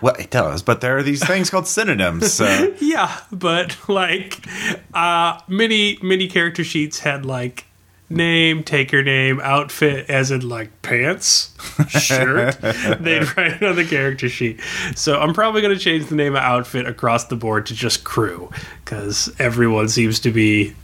well, 0.02 0.16
it 0.16 0.30
does, 0.30 0.62
but 0.62 0.82
there 0.82 0.98
are 0.98 1.04
these 1.04 1.26
things 1.26 1.50
called 1.50 1.68
synonyms. 1.76 2.34
So. 2.34 2.76
Yeah, 2.80 3.20
but 3.32 3.78
like 3.90 4.46
uh 4.94 5.40
many 5.48 5.98
many 6.02 6.28
character 6.28 6.64
sheets 6.64 7.00
had 7.00 7.26
like 7.26 7.66
name, 8.10 8.62
take 8.64 8.92
your 8.92 9.04
name, 9.04 9.40
outfit 9.42 10.10
as 10.10 10.32
in 10.32 10.48
like 10.48 10.82
pants, 10.82 11.56
shirt. 11.88 12.60
They'd 12.62 13.38
write 13.38 13.54
it 13.54 13.64
on 13.64 13.76
the 13.78 13.86
character 13.90 14.28
sheet. 14.28 14.60
So 14.96 15.18
I'm 15.20 15.34
probably 15.34 15.62
going 15.62 15.74
to 15.74 15.80
change 15.80 16.08
the 16.08 16.16
name 16.16 16.34
of 16.36 16.42
outfit 16.42 16.86
across 16.88 17.26
the 17.26 17.38
board 17.38 17.68
to 17.68 17.74
just 17.74 18.04
crew 18.04 18.50
cuz 18.86 19.32
everyone 19.40 19.88
seems 19.88 20.20
to 20.22 20.32
be 20.32 20.76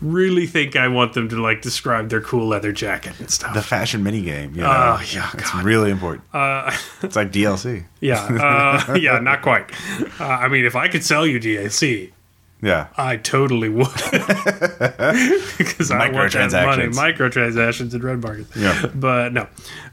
really 0.00 0.46
think 0.46 0.76
I 0.76 0.88
want 0.88 1.12
them 1.14 1.28
to 1.28 1.40
like 1.42 1.62
describe 1.62 2.08
their 2.08 2.20
cool 2.20 2.46
leather 2.48 2.72
jacket 2.72 3.18
and 3.20 3.30
stuff. 3.30 3.54
the 3.54 3.62
fashion 3.62 4.02
mini 4.02 4.22
game. 4.22 4.54
You 4.54 4.62
know, 4.62 4.68
Oh, 4.98 5.02
yeah, 5.12 5.30
it's 5.34 5.50
God. 5.52 5.64
really 5.64 5.90
important. 5.90 6.24
Uh, 6.32 6.74
it's 7.02 7.16
like 7.16 7.32
DLC. 7.32 7.84
yeah, 8.00 8.20
uh, 8.88 8.94
yeah, 9.00 9.18
not 9.18 9.42
quite. 9.42 9.70
Uh, 10.20 10.24
I 10.24 10.48
mean, 10.48 10.64
if 10.64 10.76
I 10.76 10.88
could 10.88 11.04
sell 11.04 11.26
you 11.26 11.38
DLC, 11.38 12.12
Yeah, 12.62 12.88
I 12.96 13.16
totally 13.16 13.68
would. 13.68 13.88
Because 15.58 15.90
I 15.90 16.10
want 16.10 16.32
that 16.32 16.66
money. 16.66 16.86
Microtransactions. 16.88 17.94
In 17.94 18.02
red 18.02 18.22
markets. 18.22 18.54
Yeah. 18.56 18.86
But 18.94 19.32
no. 19.32 19.46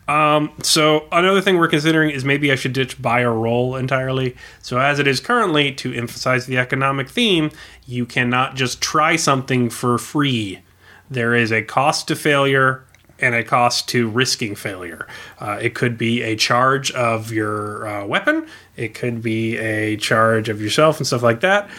Um, 0.08 0.54
so 0.64 1.08
another 1.12 1.42
thing 1.42 1.58
we're 1.58 1.68
considering 1.68 2.12
is 2.12 2.24
maybe 2.24 2.52
I 2.52 2.56
should 2.56 2.74
ditch 2.74 3.02
buy 3.02 3.22
or 3.22 3.34
roll 3.34 3.76
entirely. 3.76 4.36
So 4.62 4.80
as 4.80 5.00
it 5.00 5.08
is 5.08 5.20
currently, 5.20 5.74
to 5.74 5.94
emphasize 5.94 6.46
the 6.46 6.58
economic 6.58 7.10
theme, 7.10 7.52
you 7.86 8.06
cannot 8.06 8.56
just 8.56 8.82
try 8.82 9.18
something 9.18 9.70
for 9.70 9.98
free. 9.98 10.62
There 11.10 11.36
is 11.36 11.52
a 11.52 11.62
cost 11.62 12.08
to 12.08 12.16
failure 12.16 12.84
and 13.20 13.34
a 13.34 13.44
cost 13.44 13.90
to 13.90 14.08
risking 14.08 14.56
failure. 14.56 15.08
Uh, 15.40 15.58
it 15.62 15.74
could 15.74 15.98
be 15.98 16.22
a 16.22 16.36
charge 16.36 16.92
of 16.92 17.32
your 17.32 17.88
uh, 17.88 18.06
weapon. 18.06 18.48
It 18.76 18.94
could 18.94 19.22
be 19.22 19.58
a 19.58 19.98
charge 19.98 20.50
of 20.50 20.62
yourself 20.62 20.98
and 20.98 21.08
stuff 21.08 21.24
like 21.24 21.42
that. 21.42 21.70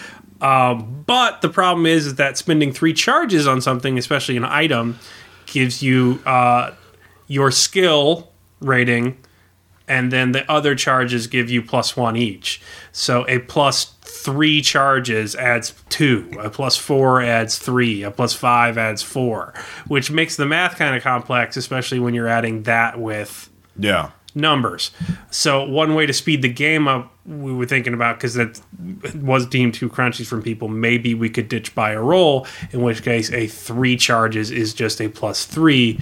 Um, 0.41 1.05
but 1.07 1.41
the 1.41 1.49
problem 1.49 1.87
is, 1.87 2.07
is 2.07 2.14
that 2.16 2.39
spending 2.39 2.72
three 2.72 2.93
charges 2.93 3.47
on 3.47 3.61
something, 3.61 3.99
especially 3.99 4.37
an 4.37 4.45
item, 4.45 4.99
gives 5.47 5.83
you 5.83 6.20
uh, 6.26 6.72
your 7.29 7.53
skill 7.53 8.33
rating, 8.61 9.16
and 9.87 10.11
then 10.11 10.33
the 10.33 10.51
other 10.51 10.74
charges 10.74 11.29
give 11.29 11.49
you 11.49 11.62
plus 11.62 11.97
one 11.97 12.16
each. 12.16 12.61
So 12.93 13.24
a 13.29 13.39
plus 13.39 13.95
three 14.03 14.61
charges 14.61 15.35
adds 15.37 15.72
two, 15.89 16.31
a 16.41 16.51
plus 16.51 16.76
four 16.76 17.22
adds 17.22 17.59
three, 17.59 18.03
a 18.03 18.11
plus 18.11 18.35
five 18.35 18.76
adds 18.76 19.03
four, 19.03 19.55
which 19.87 20.11
makes 20.11 20.37
the 20.37 20.47
math 20.47 20.76
kind 20.76 20.97
of 20.97 21.03
complex, 21.03 21.57
especially 21.57 22.01
when 22.01 22.12
you're 22.12 22.29
adding 22.29 22.64
that 22.64 22.99
with 22.99 23.49
yeah. 23.79 24.11
numbers. 24.35 24.91
So 25.31 25.64
one 25.64 25.95
way 25.95 26.05
to 26.07 26.12
speed 26.12 26.43
the 26.43 26.49
game 26.49 26.89
up, 26.89 27.14
we 27.24 27.53
were 27.53 27.66
thinking 27.66 27.95
about 27.95 28.16
because 28.16 28.35
that 28.35 28.61
was 29.14 29.47
deemed 29.47 29.74
too 29.74 29.89
crunchy 29.89 30.26
from 30.26 30.43
people. 30.43 30.68
Maybe 30.68 31.14
we 31.14 31.31
could 31.31 31.49
ditch 31.49 31.74
buy 31.74 31.93
a 31.93 32.03
roll, 32.03 32.47
in 32.72 32.83
which 32.83 33.03
case 33.03 33.31
a 33.33 33.47
three 33.47 33.97
charges 33.97 34.51
is 34.51 34.74
just 34.74 35.01
a 35.01 35.09
plus 35.09 35.45
three. 35.45 36.01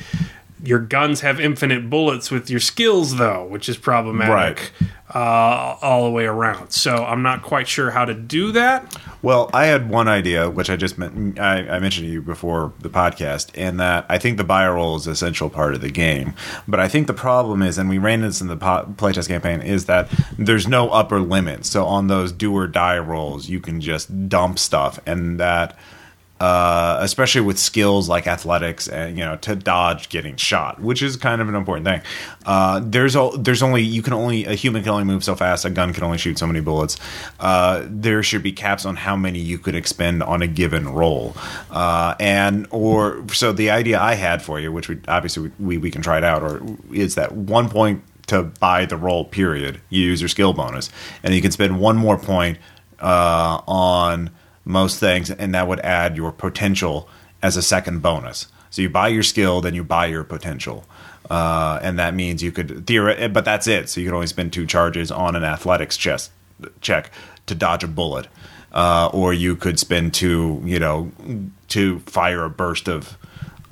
Your 0.64 0.78
guns 0.78 1.20
have 1.20 1.38
infinite 1.38 1.90
bullets 1.90 2.30
with 2.30 2.48
your 2.48 2.60
skills, 2.60 3.16
though, 3.16 3.46
which 3.46 3.68
is 3.68 3.76
problematic 3.76 4.72
uh, 5.14 5.76
all 5.82 6.04
the 6.04 6.10
way 6.10 6.24
around. 6.24 6.70
So 6.70 7.04
I'm 7.04 7.22
not 7.22 7.42
quite 7.42 7.68
sure 7.68 7.90
how 7.90 8.04
to 8.06 8.14
do 8.14 8.52
that. 8.52 8.98
Well, 9.22 9.50
I 9.52 9.66
had 9.66 9.90
one 9.90 10.08
idea, 10.08 10.48
which 10.48 10.70
I 10.70 10.76
just 10.76 10.98
meant, 10.98 11.38
I, 11.38 11.58
I 11.68 11.78
mentioned 11.78 12.06
to 12.06 12.12
you 12.12 12.22
before 12.22 12.72
the 12.80 12.88
podcast, 12.88 13.50
and 13.54 13.78
that 13.80 14.06
I 14.08 14.18
think 14.18 14.38
the 14.38 14.44
buy 14.44 14.66
roll 14.68 14.96
is 14.96 15.06
an 15.06 15.12
essential 15.12 15.50
part 15.50 15.74
of 15.74 15.80
the 15.80 15.90
game. 15.90 16.34
But 16.66 16.80
I 16.80 16.88
think 16.88 17.06
the 17.06 17.14
problem 17.14 17.60
is, 17.62 17.76
and 17.76 17.88
we 17.88 17.98
ran 17.98 18.22
this 18.22 18.40
in 18.40 18.48
the 18.48 18.56
po- 18.56 18.94
playtest 18.96 19.28
campaign, 19.28 19.60
is 19.60 19.86
that 19.86 20.10
there's 20.38 20.66
no 20.66 20.88
upper 20.90 21.20
limit. 21.20 21.66
So 21.66 21.84
on 21.84 22.06
those 22.06 22.32
do 22.32 22.54
or 22.56 22.66
die 22.66 22.98
rolls, 22.98 23.48
you 23.48 23.60
can 23.60 23.80
just 23.80 24.28
dump 24.28 24.58
stuff, 24.58 24.98
and 25.06 25.38
that. 25.38 25.76
Uh, 26.38 26.98
especially 27.00 27.40
with 27.40 27.58
skills 27.58 28.10
like 28.10 28.26
athletics 28.26 28.88
and 28.88 29.16
you 29.16 29.24
know 29.24 29.36
to 29.36 29.56
dodge 29.56 30.10
getting 30.10 30.36
shot, 30.36 30.78
which 30.78 31.00
is 31.00 31.16
kind 31.16 31.40
of 31.40 31.48
an 31.48 31.54
important 31.54 31.86
thing. 31.86 32.02
Uh, 32.44 32.78
there's 32.84 33.16
a, 33.16 33.30
there's 33.38 33.62
only 33.62 33.80
you 33.80 34.02
can 34.02 34.12
only 34.12 34.44
a 34.44 34.52
human 34.52 34.82
can 34.82 34.92
only 34.92 35.04
move 35.04 35.24
so 35.24 35.34
fast. 35.34 35.64
A 35.64 35.70
gun 35.70 35.94
can 35.94 36.04
only 36.04 36.18
shoot 36.18 36.38
so 36.38 36.46
many 36.46 36.60
bullets. 36.60 36.98
Uh, 37.40 37.86
there 37.88 38.22
should 38.22 38.42
be 38.42 38.52
caps 38.52 38.84
on 38.84 38.96
how 38.96 39.16
many 39.16 39.38
you 39.38 39.56
could 39.58 39.74
expend 39.74 40.22
on 40.22 40.42
a 40.42 40.46
given 40.46 40.88
roll. 40.90 41.34
Uh, 41.70 42.14
and 42.20 42.66
or 42.70 43.24
so 43.32 43.52
the 43.52 43.70
idea 43.70 43.98
I 43.98 44.12
had 44.12 44.42
for 44.42 44.60
you, 44.60 44.70
which 44.70 44.90
we 44.90 44.98
obviously 45.08 45.50
we, 45.58 45.78
we 45.78 45.90
can 45.90 46.02
try 46.02 46.18
it 46.18 46.24
out, 46.24 46.42
or 46.42 46.60
is 46.92 47.14
that 47.14 47.32
one 47.32 47.70
point 47.70 48.02
to 48.26 48.42
buy 48.42 48.84
the 48.84 48.96
roll. 48.96 49.24
Period. 49.24 49.80
You 49.88 50.02
use 50.02 50.20
your 50.20 50.28
skill 50.28 50.52
bonus, 50.52 50.90
and 51.22 51.34
you 51.34 51.40
can 51.40 51.50
spend 51.50 51.80
one 51.80 51.96
more 51.96 52.18
point 52.18 52.58
uh, 53.00 53.60
on 53.66 54.30
most 54.66 55.00
things, 55.00 55.30
and 55.30 55.54
that 55.54 55.66
would 55.66 55.80
add 55.80 56.16
your 56.16 56.32
potential 56.32 57.08
as 57.42 57.56
a 57.56 57.62
second 57.62 58.02
bonus. 58.02 58.48
So 58.70 58.82
you 58.82 58.90
buy 58.90 59.08
your 59.08 59.22
skill, 59.22 59.62
then 59.62 59.74
you 59.74 59.84
buy 59.84 60.06
your 60.06 60.24
potential, 60.24 60.84
uh, 61.30 61.78
and 61.82 61.98
that 61.98 62.14
means 62.14 62.42
you 62.42 62.52
could 62.52 62.68
theoret. 62.84 63.32
But 63.32 63.46
that's 63.46 63.66
it. 63.66 63.88
So 63.88 64.00
you 64.00 64.08
could 64.08 64.14
only 64.14 64.26
spend 64.26 64.52
two 64.52 64.66
charges 64.66 65.10
on 65.10 65.36
an 65.36 65.44
athletics 65.44 65.96
chest 65.96 66.30
check 66.80 67.10
to 67.46 67.54
dodge 67.54 67.84
a 67.84 67.88
bullet, 67.88 68.26
uh, 68.72 69.08
or 69.12 69.32
you 69.32 69.56
could 69.56 69.78
spend 69.78 70.12
two, 70.12 70.60
you 70.64 70.78
know, 70.78 71.10
to 71.68 72.00
fire 72.00 72.44
a 72.44 72.50
burst 72.50 72.88
of 72.88 73.16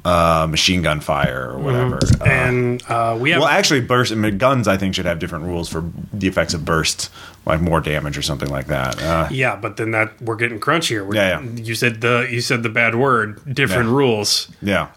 uh, 0.05 0.47
machine 0.49 0.83
gun 0.83 1.01
fire 1.01 1.51
or 1.51 1.59
whatever. 1.59 1.99
Uh, 2.21 2.25
And 2.25 2.83
uh, 2.89 3.17
we 3.19 3.31
have 3.31 3.41
well, 3.41 3.49
actually, 3.49 3.81
burst 3.81 4.15
guns 4.39 4.69
I 4.69 4.77
think 4.77 4.95
should 4.95 5.07
have 5.07 5.19
different 5.19 5.47
rules 5.47 5.69
for 5.69 5.85
the 6.13 6.29
effects 6.29 6.55
of 6.55 6.65
burst, 6.65 7.11
like 7.47 7.61
more 7.61 7.81
damage 7.81 8.17
or 8.19 8.23
something 8.23 8.49
like 8.49 8.67
that. 8.69 9.01
Uh, 9.03 9.29
Yeah, 9.31 9.57
but 9.57 9.77
then 9.77 9.91
that 9.93 10.21
we're 10.23 10.37
getting 10.37 10.61
crunchier. 10.61 11.07
We're, 11.07 11.15
Yeah, 11.17 11.41
yeah. 11.41 11.51
You 11.63 11.75
said 11.75 12.01
the 12.01 12.27
you 12.31 12.41
said 12.41 12.63
the 12.63 12.69
bad 12.71 12.95
word. 12.95 13.41
Different 13.55 13.89
Yeah. 13.91 13.95
rules, 13.97 14.49
yeah, 14.63 14.89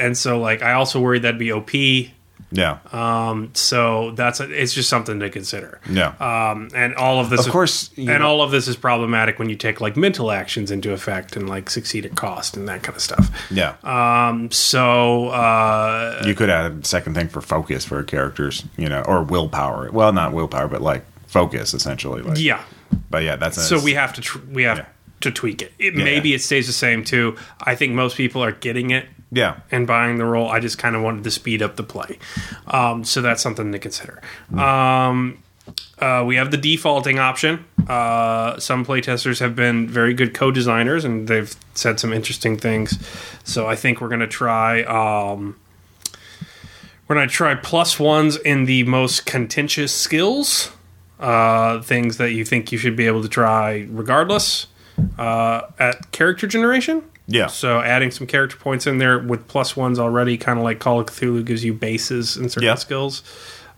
and 0.00 0.16
so 0.16 0.38
like 0.40 0.62
I 0.62 0.72
also 0.72 1.00
worried 1.00 1.22
that'd 1.22 1.38
be 1.38 1.52
OP 1.52 1.72
Yeah. 2.54 2.78
Um, 2.92 3.48
so 3.54 4.10
that's 4.10 4.38
a, 4.40 4.44
it's 4.50 4.74
just 4.74 4.90
something 4.90 5.20
to 5.20 5.30
consider. 5.30 5.80
yeah. 5.88 6.12
Um, 6.20 6.68
and 6.74 6.94
all 6.96 7.18
of 7.18 7.30
this, 7.30 7.40
Of 7.40 7.46
is- 7.46 7.52
course, 7.52 7.90
and 7.96 8.06
know- 8.06 8.26
all 8.28 8.42
of 8.42 8.50
this 8.50 8.68
is 8.68 8.76
problematic 8.76 9.38
when 9.38 9.48
you 9.48 9.56
take 9.56 9.80
like 9.80 9.96
mental 9.96 10.30
actions 10.30 10.70
into 10.70 10.92
effect 10.92 11.34
and 11.34 11.48
like 11.48 11.70
succeed 11.70 12.04
at 12.04 12.14
cost 12.14 12.54
and 12.58 12.68
that 12.68 12.82
kind 12.82 12.94
of 12.94 13.00
stuff. 13.02 13.30
yeah. 13.50 13.72
Um, 13.84 14.50
so 14.50 15.28
uh, 15.28 16.22
you 16.26 16.34
could 16.34 16.50
add 16.50 16.70
a 16.72 16.84
second 16.84 17.14
thing 17.14 17.28
for 17.28 17.40
focus 17.40 17.86
for 17.86 18.02
characters, 18.02 18.64
you 18.76 18.88
know, 18.90 19.00
or 19.06 19.22
willpower. 19.22 19.90
Well, 19.90 20.12
not 20.12 20.34
willpower, 20.34 20.68
but 20.68 20.82
like 20.82 21.06
focus 21.32 21.72
essentially. 21.74 22.20
Like, 22.22 22.38
yeah, 22.38 22.62
But 23.10 23.22
yeah, 23.22 23.36
that's 23.36 23.66
so 23.66 23.80
we 23.80 23.94
have 23.94 24.12
to 24.14 24.20
tr- 24.20 24.38
we 24.52 24.64
have 24.64 24.78
Yeah. 24.78 24.84
to 25.22 25.30
tweak 25.30 25.62
it. 25.62 25.72
it 25.78 25.94
Yeah. 25.94 26.04
Maybe 26.04 26.34
it 26.34 26.42
stays 26.42 26.66
the 26.66 26.72
same 26.74 27.02
too. 27.04 27.36
I 27.60 27.74
think 27.74 27.92
most 27.94 28.16
people 28.16 28.44
are 28.44 28.52
getting 28.52 28.90
it 28.90 29.06
yeah. 29.30 29.56
and 29.70 29.86
buying 29.86 30.18
the 30.18 30.26
roll. 30.26 30.48
I 30.50 30.60
just 30.60 30.76
kind 30.78 30.94
of 30.94 31.02
wanted 31.02 31.24
to 31.24 31.30
speed 31.30 31.62
up 31.62 31.76
the 31.76 31.82
play. 31.84 32.18
Um, 32.66 33.02
so 33.04 33.22
that's 33.22 33.40
something 33.42 33.72
to 33.72 33.78
consider. 33.78 34.20
Um, 34.56 35.38
uh, 35.98 36.22
we 36.26 36.36
have 36.36 36.50
the 36.50 36.56
defaulting 36.58 37.18
option. 37.18 37.64
Uh, 37.88 38.58
some 38.58 38.84
playtesters 38.84 39.40
have 39.40 39.54
been 39.56 39.88
very 39.88 40.12
good 40.12 40.34
co-designers, 40.34 41.04
and 41.04 41.28
they've 41.28 41.54
said 41.74 41.98
some 42.00 42.12
interesting 42.12 42.58
things. 42.58 42.98
So 43.44 43.66
I 43.68 43.76
think 43.76 44.00
we're 44.00 44.08
going 44.08 44.20
to 44.20 44.26
try. 44.26 44.82
Um, 44.82 45.56
we're 47.08 47.16
going 47.16 47.28
to 47.28 47.34
try 47.34 47.54
plus 47.54 47.98
ones 47.98 48.36
in 48.36 48.64
the 48.66 48.82
most 48.84 49.24
contentious 49.26 49.94
skills, 49.94 50.72
uh, 51.22 51.80
things 51.82 52.16
that 52.18 52.32
you 52.32 52.44
think 52.44 52.72
you 52.72 52.78
should 52.78 52.96
be 52.96 53.06
able 53.06 53.22
to 53.22 53.28
try 53.28 53.86
regardless. 53.90 54.66
Uh, 55.18 55.62
at 55.78 56.10
character 56.12 56.46
generation, 56.46 57.02
Yeah. 57.26 57.46
so 57.46 57.80
adding 57.80 58.10
some 58.10 58.26
character 58.26 58.56
points 58.58 58.86
in 58.86 58.98
there 58.98 59.18
with 59.18 59.48
plus 59.48 59.74
ones 59.74 59.98
already, 59.98 60.36
kind 60.36 60.58
of 60.58 60.64
like 60.64 60.80
Call 60.80 61.00
of 61.00 61.06
Cthulhu 61.06 61.42
gives 61.44 61.64
you 61.64 61.72
bases 61.72 62.36
and 62.36 62.52
certain 62.52 62.66
Yeah. 62.68 62.74
skills. 62.74 63.22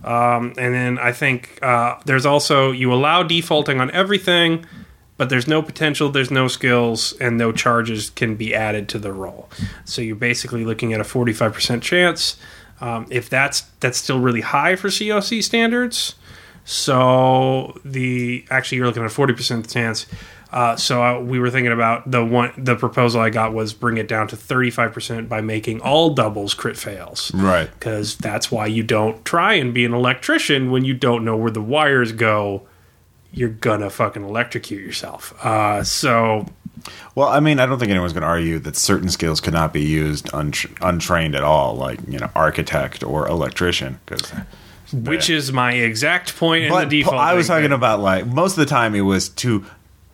Um, 0.03 0.53
and 0.59 0.75
then 0.75 0.99
I 0.99 1.13
think 1.13 1.61
uh, 1.63 1.95
there's 2.05 2.27
also 2.27 2.73
you 2.73 2.93
allow 2.93 3.23
defaulting 3.23 3.81
on 3.81 3.91
everything, 3.93 4.67
but 5.17 5.31
there's 5.31 5.47
no 5.47 5.63
potential, 5.63 6.09
there's 6.11 6.33
no 6.33 6.49
skills, 6.49 7.15
and 7.21 7.39
no 7.39 7.53
charges 7.53 8.11
can 8.11 8.35
be 8.35 8.53
added 8.55 8.89
to 8.89 8.99
the 8.99 9.13
roll. 9.13 9.49
So 9.85 10.03
you're 10.03 10.17
basically 10.17 10.65
looking 10.65 10.93
at 10.93 11.01
a 11.01 11.05
45% 11.05 11.81
chance. 11.81 12.37
Um, 12.81 13.07
if 13.09 13.31
that's 13.31 13.63
that's 13.81 13.99
still 13.99 14.19
really 14.19 14.41
high 14.41 14.75
for 14.75 14.89
COC 14.89 15.43
standards, 15.45 16.17
so 16.65 17.79
the 17.85 18.45
actually 18.51 18.79
you're 18.79 18.87
looking 18.87 19.03
at 19.05 19.11
a 19.11 19.15
40% 19.15 19.73
chance. 19.73 20.07
Uh, 20.53 20.77
so 20.77 21.03
uh, 21.03 21.19
we 21.19 21.41
were 21.41 21.51
thinking 21.51 21.73
about 21.73 22.09
the 22.09 22.25
one 22.25 22.53
the 22.57 22.77
proposal 22.77 23.21
I 23.21 23.31
got 23.31 23.53
was 23.53 23.73
bring 23.73 23.97
it 23.97 24.07
down 24.07 24.29
to 24.29 24.37
35% 24.37 25.29
by 25.29 25.41
making 25.41 25.81
all 25.81 26.11
doubles 26.15 26.55
crit 26.55 26.77
fails 26.77 27.33
Right. 27.35 27.69
because 27.73 28.15
that's 28.17 28.53
why 28.53 28.67
you 28.67 28.85
don't 28.85 29.25
try 29.25 29.55
and 29.55 29.75
be 29.75 29.85
an 29.85 29.93
electrician 29.93 30.71
when 30.71 30.85
you 30.85 30.95
don't 30.95 31.25
know 31.25 31.37
where 31.37 31.51
the 31.51 31.61
wires 31.62 32.12
go. 32.12 32.62
You're 33.33 33.49
gonna 33.49 33.91
fucking 33.91 34.23
electrocute 34.23 34.81
yourself. 34.81 35.35
Uh, 35.45 35.83
so 35.83 36.47
Well, 37.17 37.29
I 37.29 37.41
mean, 37.41 37.59
I 37.59 37.67
don't 37.67 37.81
think 37.81 37.91
anyone's 37.91 38.12
going 38.12 38.23
to 38.23 38.29
argue 38.29 38.59
that 38.61 38.77
certain 38.77 39.09
skills 39.09 39.41
could 39.41 39.55
not 39.55 39.73
be 39.73 39.83
used 39.83 40.29
unt- 40.33 40.67
untrained 40.81 41.35
at 41.35 41.43
all, 41.43 41.75
like 41.75 41.99
you 42.07 42.19
know, 42.21 42.31
architect 42.37 43.03
or 43.03 43.27
electrician. 43.27 43.99
Because, 44.07 44.33
which 44.95 45.29
is 45.31 45.53
my 45.53 45.73
exact 45.73 46.37
point 46.37 46.65
in 46.65 46.73
the 46.73 46.85
default. 46.85 47.17
I 47.17 47.35
was 47.35 47.47
talking 47.49 47.73
about 47.73 48.01
like 48.01 48.27
most 48.27 48.53
of 48.53 48.59
the 48.59 48.67
time 48.67 48.95
it 48.95 49.03
was 49.03 49.29
to 49.31 49.65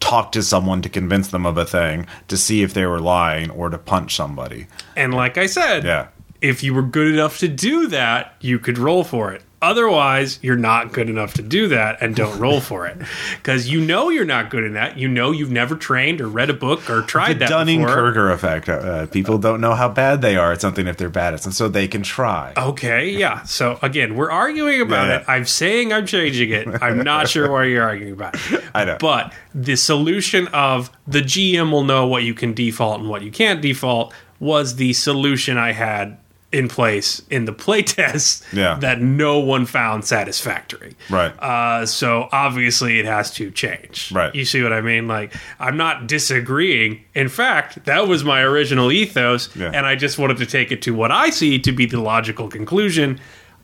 talk 0.00 0.32
to 0.32 0.42
someone 0.42 0.80
to 0.82 0.88
convince 0.88 1.28
them 1.28 1.44
of 1.46 1.56
a 1.58 1.64
thing, 1.64 2.06
to 2.28 2.36
see 2.36 2.62
if 2.62 2.72
they 2.74 2.86
were 2.86 3.00
lying, 3.00 3.50
or 3.50 3.68
to 3.68 3.78
punch 3.78 4.16
somebody. 4.16 4.66
and 4.96 5.12
like 5.14 5.36
I 5.38 5.46
said, 5.46 5.84
Yeah. 5.84 6.06
if 6.40 6.62
you 6.62 6.72
were 6.74 6.82
good 6.82 7.08
enough 7.12 7.38
to 7.38 7.48
do 7.48 7.86
that, 7.88 8.34
you 8.40 8.58
could 8.58 8.78
roll 8.78 9.04
for 9.04 9.32
it. 9.32 9.42
Otherwise, 9.62 10.38
you're 10.42 10.56
not 10.56 10.92
good 10.92 11.10
enough 11.10 11.34
to 11.34 11.42
do 11.42 11.68
that 11.68 11.98
and 12.00 12.16
don't 12.16 12.38
roll 12.38 12.60
for 12.70 12.86
it. 12.86 12.96
Because 13.36 13.68
you 13.68 13.80
know 13.80 14.08
you're 14.08 14.24
not 14.24 14.50
good 14.50 14.64
in 14.64 14.72
that. 14.74 14.96
You 14.96 15.06
know 15.08 15.30
you've 15.32 15.50
never 15.50 15.76
trained 15.76 16.20
or 16.20 16.28
read 16.28 16.48
a 16.50 16.54
book 16.54 16.88
or 16.88 17.02
tried 17.02 17.34
The 17.34 17.38
that 17.40 17.48
Dunning. 17.50 17.84
Kruger 17.84 18.30
effect. 18.30 18.68
Uh, 18.68 19.06
people 19.06 19.38
don't 19.38 19.60
know 19.60 19.74
how 19.74 19.88
bad 19.88 20.22
they 20.22 20.36
are 20.36 20.52
at 20.52 20.60
something 20.60 20.86
if 20.86 20.96
they're 20.96 21.10
bad 21.10 21.34
at 21.34 21.40
something, 21.42 21.54
so 21.56 21.68
they 21.68 21.88
can 21.88 22.02
try. 22.02 22.52
Okay, 22.56 23.10
yeah. 23.10 23.42
So 23.50 23.78
again, 23.82 24.14
we're 24.16 24.30
arguing 24.30 24.80
about 24.80 25.08
Yeah. 25.08 25.18
it. 25.18 25.24
I'm 25.28 25.44
saying 25.44 25.92
I'm 25.92 26.06
changing 26.06 26.50
it. 26.50 26.68
I'm 26.82 26.98
not 27.04 27.28
sure 27.28 27.50
why 27.50 27.64
you're 27.64 27.82
arguing 27.84 28.12
about 28.14 28.36
it. 28.52 28.64
I 28.74 28.84
know. 28.84 28.96
But 28.98 29.34
the 29.54 29.76
solution 29.76 30.46
of 30.48 30.90
the 31.06 31.20
GM 31.20 31.70
will 31.72 31.84
know 31.84 32.06
what 32.06 32.22
you 32.22 32.32
can 32.32 32.54
default 32.54 33.00
and 33.00 33.08
what 33.10 33.22
you 33.22 33.30
can't 33.30 33.60
default 33.60 34.14
was 34.38 34.76
the 34.76 34.92
solution 34.94 35.58
I 35.58 35.72
had 35.72 36.16
in 36.52 36.66
place 36.68 37.22
in 37.30 37.44
the 37.44 37.52
playtest 37.52 38.42
Yeah. 38.52 38.76
that 38.80 39.00
no 39.00 39.38
one 39.38 39.66
found 39.66 40.04
satisfactory. 40.04 40.96
Right. 41.08 41.30
Uh, 41.38 41.86
so 41.86 42.28
obviously 42.32 42.98
it 42.98 43.04
has 43.06 43.30
to 43.34 43.50
change. 43.52 44.10
Right. 44.10 44.34
You 44.34 44.44
see 44.44 44.60
what 44.62 44.72
I 44.72 44.80
mean? 44.80 45.06
Like 45.06 45.32
I'm 45.60 45.76
not 45.76 46.08
disagreeing. 46.08 47.04
In 47.14 47.28
fact, 47.28 47.84
that 47.84 48.08
was 48.08 48.24
my 48.24 48.40
original 48.42 48.90
ethos, 48.90 49.54
Yeah. 49.54 49.70
and 49.72 49.86
I 49.86 49.94
just 49.94 50.18
wanted 50.18 50.38
to 50.38 50.46
take 50.46 50.72
it 50.72 50.82
to 50.82 50.94
what 50.94 51.12
I 51.12 51.30
see 51.30 51.58
to 51.60 51.70
be 51.72 51.86
the 51.86 52.00
logical 52.00 52.48
conclusion. 52.48 53.20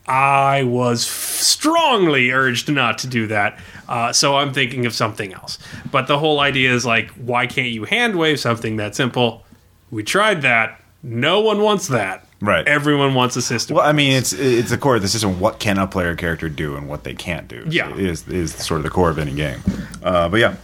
I 0.09 0.63
was 0.63 1.03
f- 1.05 1.11
strongly 1.11 2.31
urged 2.31 2.71
not 2.71 2.97
to 2.99 3.07
do 3.07 3.27
that, 3.27 3.59
uh, 3.89 4.13
so 4.13 4.37
I'm 4.37 4.53
thinking 4.53 4.85
of 4.85 4.93
something 4.93 5.33
else. 5.33 5.59
But 5.91 6.07
the 6.07 6.17
whole 6.17 6.39
idea 6.39 6.73
is 6.73 6.85
like, 6.85 7.09
why 7.11 7.47
can't 7.47 7.67
you 7.67 7.83
hand 7.83 8.15
wave 8.15 8.39
something 8.39 8.77
that 8.77 8.95
simple? 8.95 9.43
We 9.91 10.03
tried 10.03 10.41
that. 10.43 10.79
No 11.03 11.41
one 11.41 11.61
wants 11.61 11.87
that. 11.89 12.25
Right. 12.39 12.67
Everyone 12.67 13.15
wants 13.15 13.35
a 13.35 13.41
system. 13.41 13.77
Well, 13.77 13.85
I 13.87 13.93
mean, 13.93 14.13
it's 14.13 14.31
it's 14.31 14.69
the 14.69 14.77
core 14.77 14.95
of 14.97 15.01
the 15.01 15.07
system. 15.07 15.39
What 15.39 15.59
can 15.59 15.77
a 15.79 15.87
player 15.87 16.15
character 16.15 16.49
do 16.49 16.75
and 16.75 16.87
what 16.87 17.03
they 17.03 17.15
can't 17.15 17.47
do? 17.47 17.65
Yeah. 17.67 17.95
is 17.95 18.27
is 18.27 18.53
sort 18.53 18.79
of 18.79 18.83
the 18.83 18.89
core 18.91 19.09
of 19.09 19.17
any 19.17 19.33
game. 19.33 19.59
Uh, 20.03 20.29
but 20.29 20.39
yeah, 20.39 20.55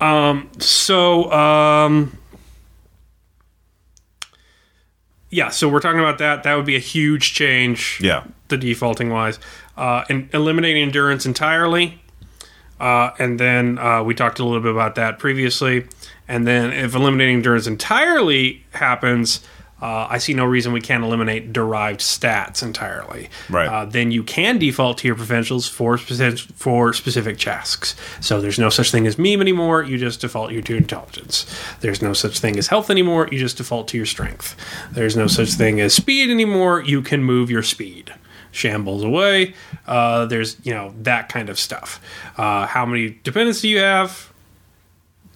Um. 0.00 0.48
So, 0.58 1.30
um, 1.30 2.16
yeah, 5.30 5.50
so 5.50 5.68
we're 5.68 5.80
talking 5.80 6.00
about 6.00 6.18
that. 6.18 6.42
That 6.44 6.54
would 6.54 6.66
be 6.66 6.76
a 6.76 6.80
huge 6.80 7.34
change. 7.34 7.98
yeah, 8.02 8.24
The 8.48 8.56
defaulting 8.56 9.10
wise, 9.10 9.38
uh, 9.76 10.04
and 10.08 10.28
eliminating 10.32 10.82
endurance 10.84 11.26
entirely. 11.26 12.00
Uh, 12.80 13.10
and 13.18 13.38
then 13.38 13.78
uh, 13.78 14.02
we 14.02 14.14
talked 14.14 14.38
a 14.38 14.44
little 14.44 14.60
bit 14.60 14.70
about 14.72 14.94
that 14.96 15.18
previously. 15.18 15.86
And 16.28 16.46
then 16.46 16.72
if 16.72 16.94
eliminating 16.94 17.36
endurance 17.36 17.66
entirely 17.66 18.64
happens, 18.72 19.40
uh, 19.84 20.06
I 20.08 20.16
see 20.16 20.32
no 20.32 20.46
reason 20.46 20.72
we 20.72 20.80
can't 20.80 21.04
eliminate 21.04 21.52
derived 21.52 22.00
stats 22.00 22.62
entirely. 22.62 23.28
Right. 23.50 23.66
Uh, 23.66 23.84
then 23.84 24.10
you 24.10 24.22
can 24.22 24.56
default 24.56 24.96
to 24.98 25.06
your 25.06 25.14
provincials 25.14 25.68
for 25.68 25.98
specific 25.98 26.38
for 26.56 26.94
specific 26.94 27.36
tasks. 27.36 27.94
So 28.22 28.40
there's 28.40 28.58
no 28.58 28.70
such 28.70 28.90
thing 28.90 29.06
as 29.06 29.18
meme 29.18 29.42
anymore. 29.42 29.82
You 29.82 29.98
just 29.98 30.22
default 30.22 30.52
you 30.52 30.62
to 30.62 30.74
intelligence. 30.74 31.44
There's 31.80 32.00
no 32.00 32.14
such 32.14 32.38
thing 32.38 32.56
as 32.56 32.68
health 32.68 32.88
anymore. 32.88 33.28
You 33.30 33.38
just 33.38 33.58
default 33.58 33.86
to 33.88 33.98
your 33.98 34.06
strength. 34.06 34.56
There's 34.90 35.18
no 35.18 35.26
such 35.26 35.50
thing 35.50 35.82
as 35.82 35.92
speed 35.92 36.30
anymore. 36.30 36.80
You 36.80 37.02
can 37.02 37.22
move 37.22 37.50
your 37.50 37.62
speed. 37.62 38.14
Shambles 38.52 39.02
away. 39.04 39.52
Uh, 39.86 40.24
there's 40.24 40.56
you 40.64 40.72
know 40.72 40.94
that 41.02 41.28
kind 41.28 41.50
of 41.50 41.58
stuff. 41.58 42.00
Uh, 42.38 42.66
how 42.66 42.86
many 42.86 43.18
dependents 43.22 43.60
do 43.60 43.68
you 43.68 43.80
have? 43.80 44.32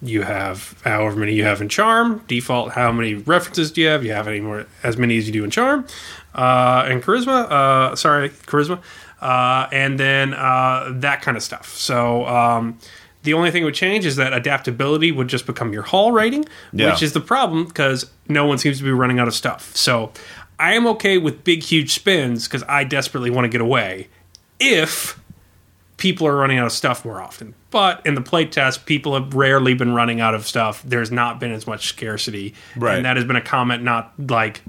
You 0.00 0.22
have 0.22 0.80
however 0.84 1.16
many 1.16 1.34
you 1.34 1.44
have 1.44 1.60
in 1.60 1.68
charm. 1.68 2.22
Default 2.28 2.72
how 2.72 2.92
many 2.92 3.14
references 3.14 3.72
do 3.72 3.80
you 3.80 3.88
have? 3.88 4.04
You 4.04 4.12
have 4.12 4.28
any 4.28 4.40
more 4.40 4.66
as 4.82 4.96
many 4.96 5.18
as 5.18 5.26
you 5.26 5.32
do 5.32 5.44
in 5.44 5.50
charm. 5.50 5.86
Uh, 6.34 6.84
and 6.86 7.02
charisma 7.02 7.50
uh, 7.50 7.96
sorry 7.96 8.28
charisma. 8.30 8.80
Uh, 9.20 9.66
and 9.72 9.98
then 9.98 10.34
uh, 10.34 10.88
that 10.94 11.22
kind 11.22 11.36
of 11.36 11.42
stuff. 11.42 11.74
So 11.76 12.24
um, 12.26 12.78
the 13.24 13.34
only 13.34 13.50
thing 13.50 13.64
would 13.64 13.74
change 13.74 14.06
is 14.06 14.14
that 14.16 14.32
adaptability 14.32 15.10
would 15.10 15.26
just 15.26 15.44
become 15.46 15.72
your 15.72 15.82
haul 15.82 16.12
rating 16.12 16.44
Yeah. 16.72 16.92
which 16.92 17.02
is 17.02 17.12
the 17.12 17.20
problem 17.20 17.64
because 17.66 18.08
no 18.28 18.46
one 18.46 18.58
seems 18.58 18.78
to 18.78 18.84
be 18.84 18.92
running 18.92 19.18
out 19.18 19.26
of 19.28 19.34
stuff. 19.34 19.74
So 19.74 20.12
i 20.60 20.74
am 20.74 20.86
okay 20.88 21.18
with 21.18 21.44
big 21.44 21.62
huge 21.62 21.92
spins 21.94 22.46
because 22.48 22.64
i 22.68 22.82
desperately 22.84 23.30
want 23.30 23.44
to 23.44 23.48
get 23.48 23.60
away. 23.60 24.08
If 24.60 25.20
people 25.98 26.26
are 26.26 26.36
running 26.36 26.58
out 26.58 26.66
of 26.66 26.72
stuff 26.72 27.04
more 27.04 27.20
often. 27.20 27.54
But 27.70 28.04
in 28.06 28.14
the 28.14 28.22
playtest, 28.22 28.86
people 28.86 29.14
have 29.14 29.34
rarely 29.34 29.74
been 29.74 29.94
running 29.94 30.20
out 30.20 30.34
of 30.34 30.46
stuff. 30.46 30.82
There's 30.82 31.10
not 31.10 31.38
been 31.38 31.52
as 31.52 31.66
much 31.66 31.88
scarcity. 31.88 32.54
Right. 32.76 32.96
And 32.96 33.04
that 33.04 33.16
has 33.16 33.26
been 33.26 33.36
a 33.36 33.42
comment 33.42 33.82
not 33.82 34.14
like 34.18 34.62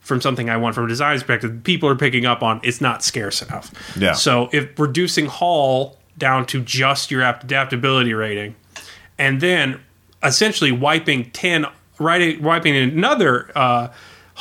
from 0.00 0.20
something 0.20 0.50
I 0.50 0.56
want 0.58 0.74
from 0.74 0.84
a 0.84 0.88
design 0.88 1.14
perspective. 1.14 1.62
People 1.64 1.88
are 1.88 1.96
picking 1.96 2.26
up 2.26 2.42
on 2.42 2.60
it's 2.62 2.80
not 2.80 3.02
scarce 3.02 3.40
enough. 3.40 3.72
Yeah. 3.96 4.12
So 4.12 4.50
if 4.52 4.78
reducing 4.78 5.26
haul 5.26 5.98
down 6.18 6.44
to 6.46 6.60
just 6.60 7.10
your 7.10 7.22
ap- 7.22 7.44
adaptability 7.44 8.12
rating 8.12 8.54
and 9.18 9.40
then 9.40 9.80
essentially 10.22 10.72
wiping 10.72 11.30
10 11.30 11.66
right, 11.98 12.40
wiping 12.42 12.76
another 12.76 13.50
uh, 13.56 13.88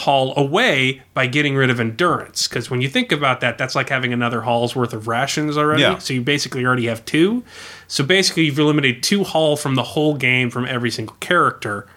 haul 0.02 0.34
away 0.38 1.02
by 1.14 1.26
getting 1.28 1.56
rid 1.56 1.70
of 1.70 1.80
endurance 1.80 2.47
because 2.47 2.70
when 2.70 2.82
you 2.82 2.89
think 2.89 3.12
about 3.12 3.39
that 3.41 3.58
that's 3.58 3.76
like 3.76 3.89
having 3.89 4.14
another 4.14 4.41
haul's 4.41 4.76
worth 4.76 4.93
of 4.93 5.08
rations 5.08 5.58
already 5.58 5.82
Yeah. 5.84 5.97
so 5.99 6.14
you 6.14 6.22
basically 6.22 6.66
already 6.66 6.88
have 6.88 7.04
two 7.06 7.43
so 7.88 8.04
basically 8.04 8.43
you've 8.45 8.60
eliminated 8.60 9.04
two 9.04 9.24
haul 9.24 9.56
from 9.56 9.76
the 9.76 9.84
whole 9.84 10.16
game 10.16 10.49
from 10.49 10.66
every 10.66 10.91
single 10.91 11.16
character 11.20 11.88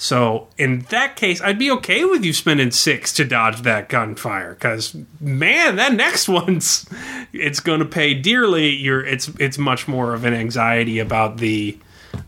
So 0.00 0.46
in 0.56 0.86
that 0.90 1.16
case, 1.16 1.40
I'd 1.42 1.58
be 1.58 1.72
okay 1.72 2.04
with 2.04 2.24
you 2.24 2.32
spending 2.32 2.70
six 2.70 3.12
to 3.14 3.24
dodge 3.24 3.62
that 3.62 3.88
gunfire, 3.88 4.54
because 4.54 4.94
man, 5.20 5.74
that 5.74 5.92
next 5.94 6.28
one's 6.40 6.86
it's 7.32 7.58
going 7.58 7.80
to 7.80 7.84
pay 7.84 8.14
dearly. 8.14 8.68
You're 8.76 9.04
it's 9.04 9.26
it's 9.40 9.58
much 9.58 9.88
more 9.88 10.14
of 10.14 10.24
an 10.24 10.34
anxiety 10.34 11.00
about 11.00 11.38
the 11.38 11.78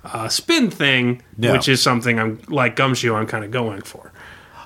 uh, 0.04 0.26
spin 0.28 0.68
thing, 0.70 1.22
Yeah. 1.38 1.52
which 1.52 1.68
is 1.68 1.80
something 1.80 2.18
I'm 2.18 2.40
like 2.48 2.74
Gumshoe. 2.74 3.14
I'm 3.14 3.28
kind 3.28 3.44
of 3.44 3.52
going 3.52 3.82
for. 3.82 4.09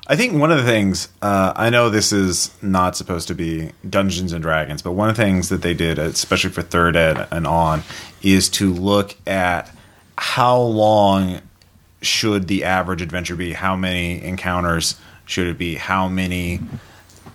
I 0.07 0.17
think 0.17 0.35
one 0.35 0.53
of 0.53 0.59
the 0.59 0.65
things 0.65 1.09
uh, 1.23 1.55
I 1.57 1.71
know 1.71 1.89
this 1.89 2.13
is 2.13 2.51
not 2.61 2.95
supposed 2.95 3.29
to 3.29 3.35
be 3.35 3.73
Dungeons 3.89 4.33
and 4.33 4.43
Dragons, 4.43 4.83
but 4.83 4.93
one 4.93 5.09
of 5.09 5.17
the 5.17 5.23
things 5.23 5.49
that 5.49 5.63
they 5.63 5.73
did, 5.73 5.99
especially 5.99 6.51
for 6.51 6.61
third 6.61 6.95
ed 6.95 7.27
and 7.31 7.47
on, 7.47 7.83
is 8.23 8.51
to 8.51 8.73
look 8.73 9.17
at 9.27 9.75
how 10.19 10.59
long 10.59 11.41
should 12.03 12.49
the 12.49 12.65
average 12.65 13.01
adventure 13.01 13.35
be? 13.35 13.55
How 13.55 13.77
many 13.77 14.23
encounters 14.23 15.01
should 15.25 15.47
it 15.47 15.57
be? 15.57 15.77
How 15.77 16.07
many? 16.07 16.61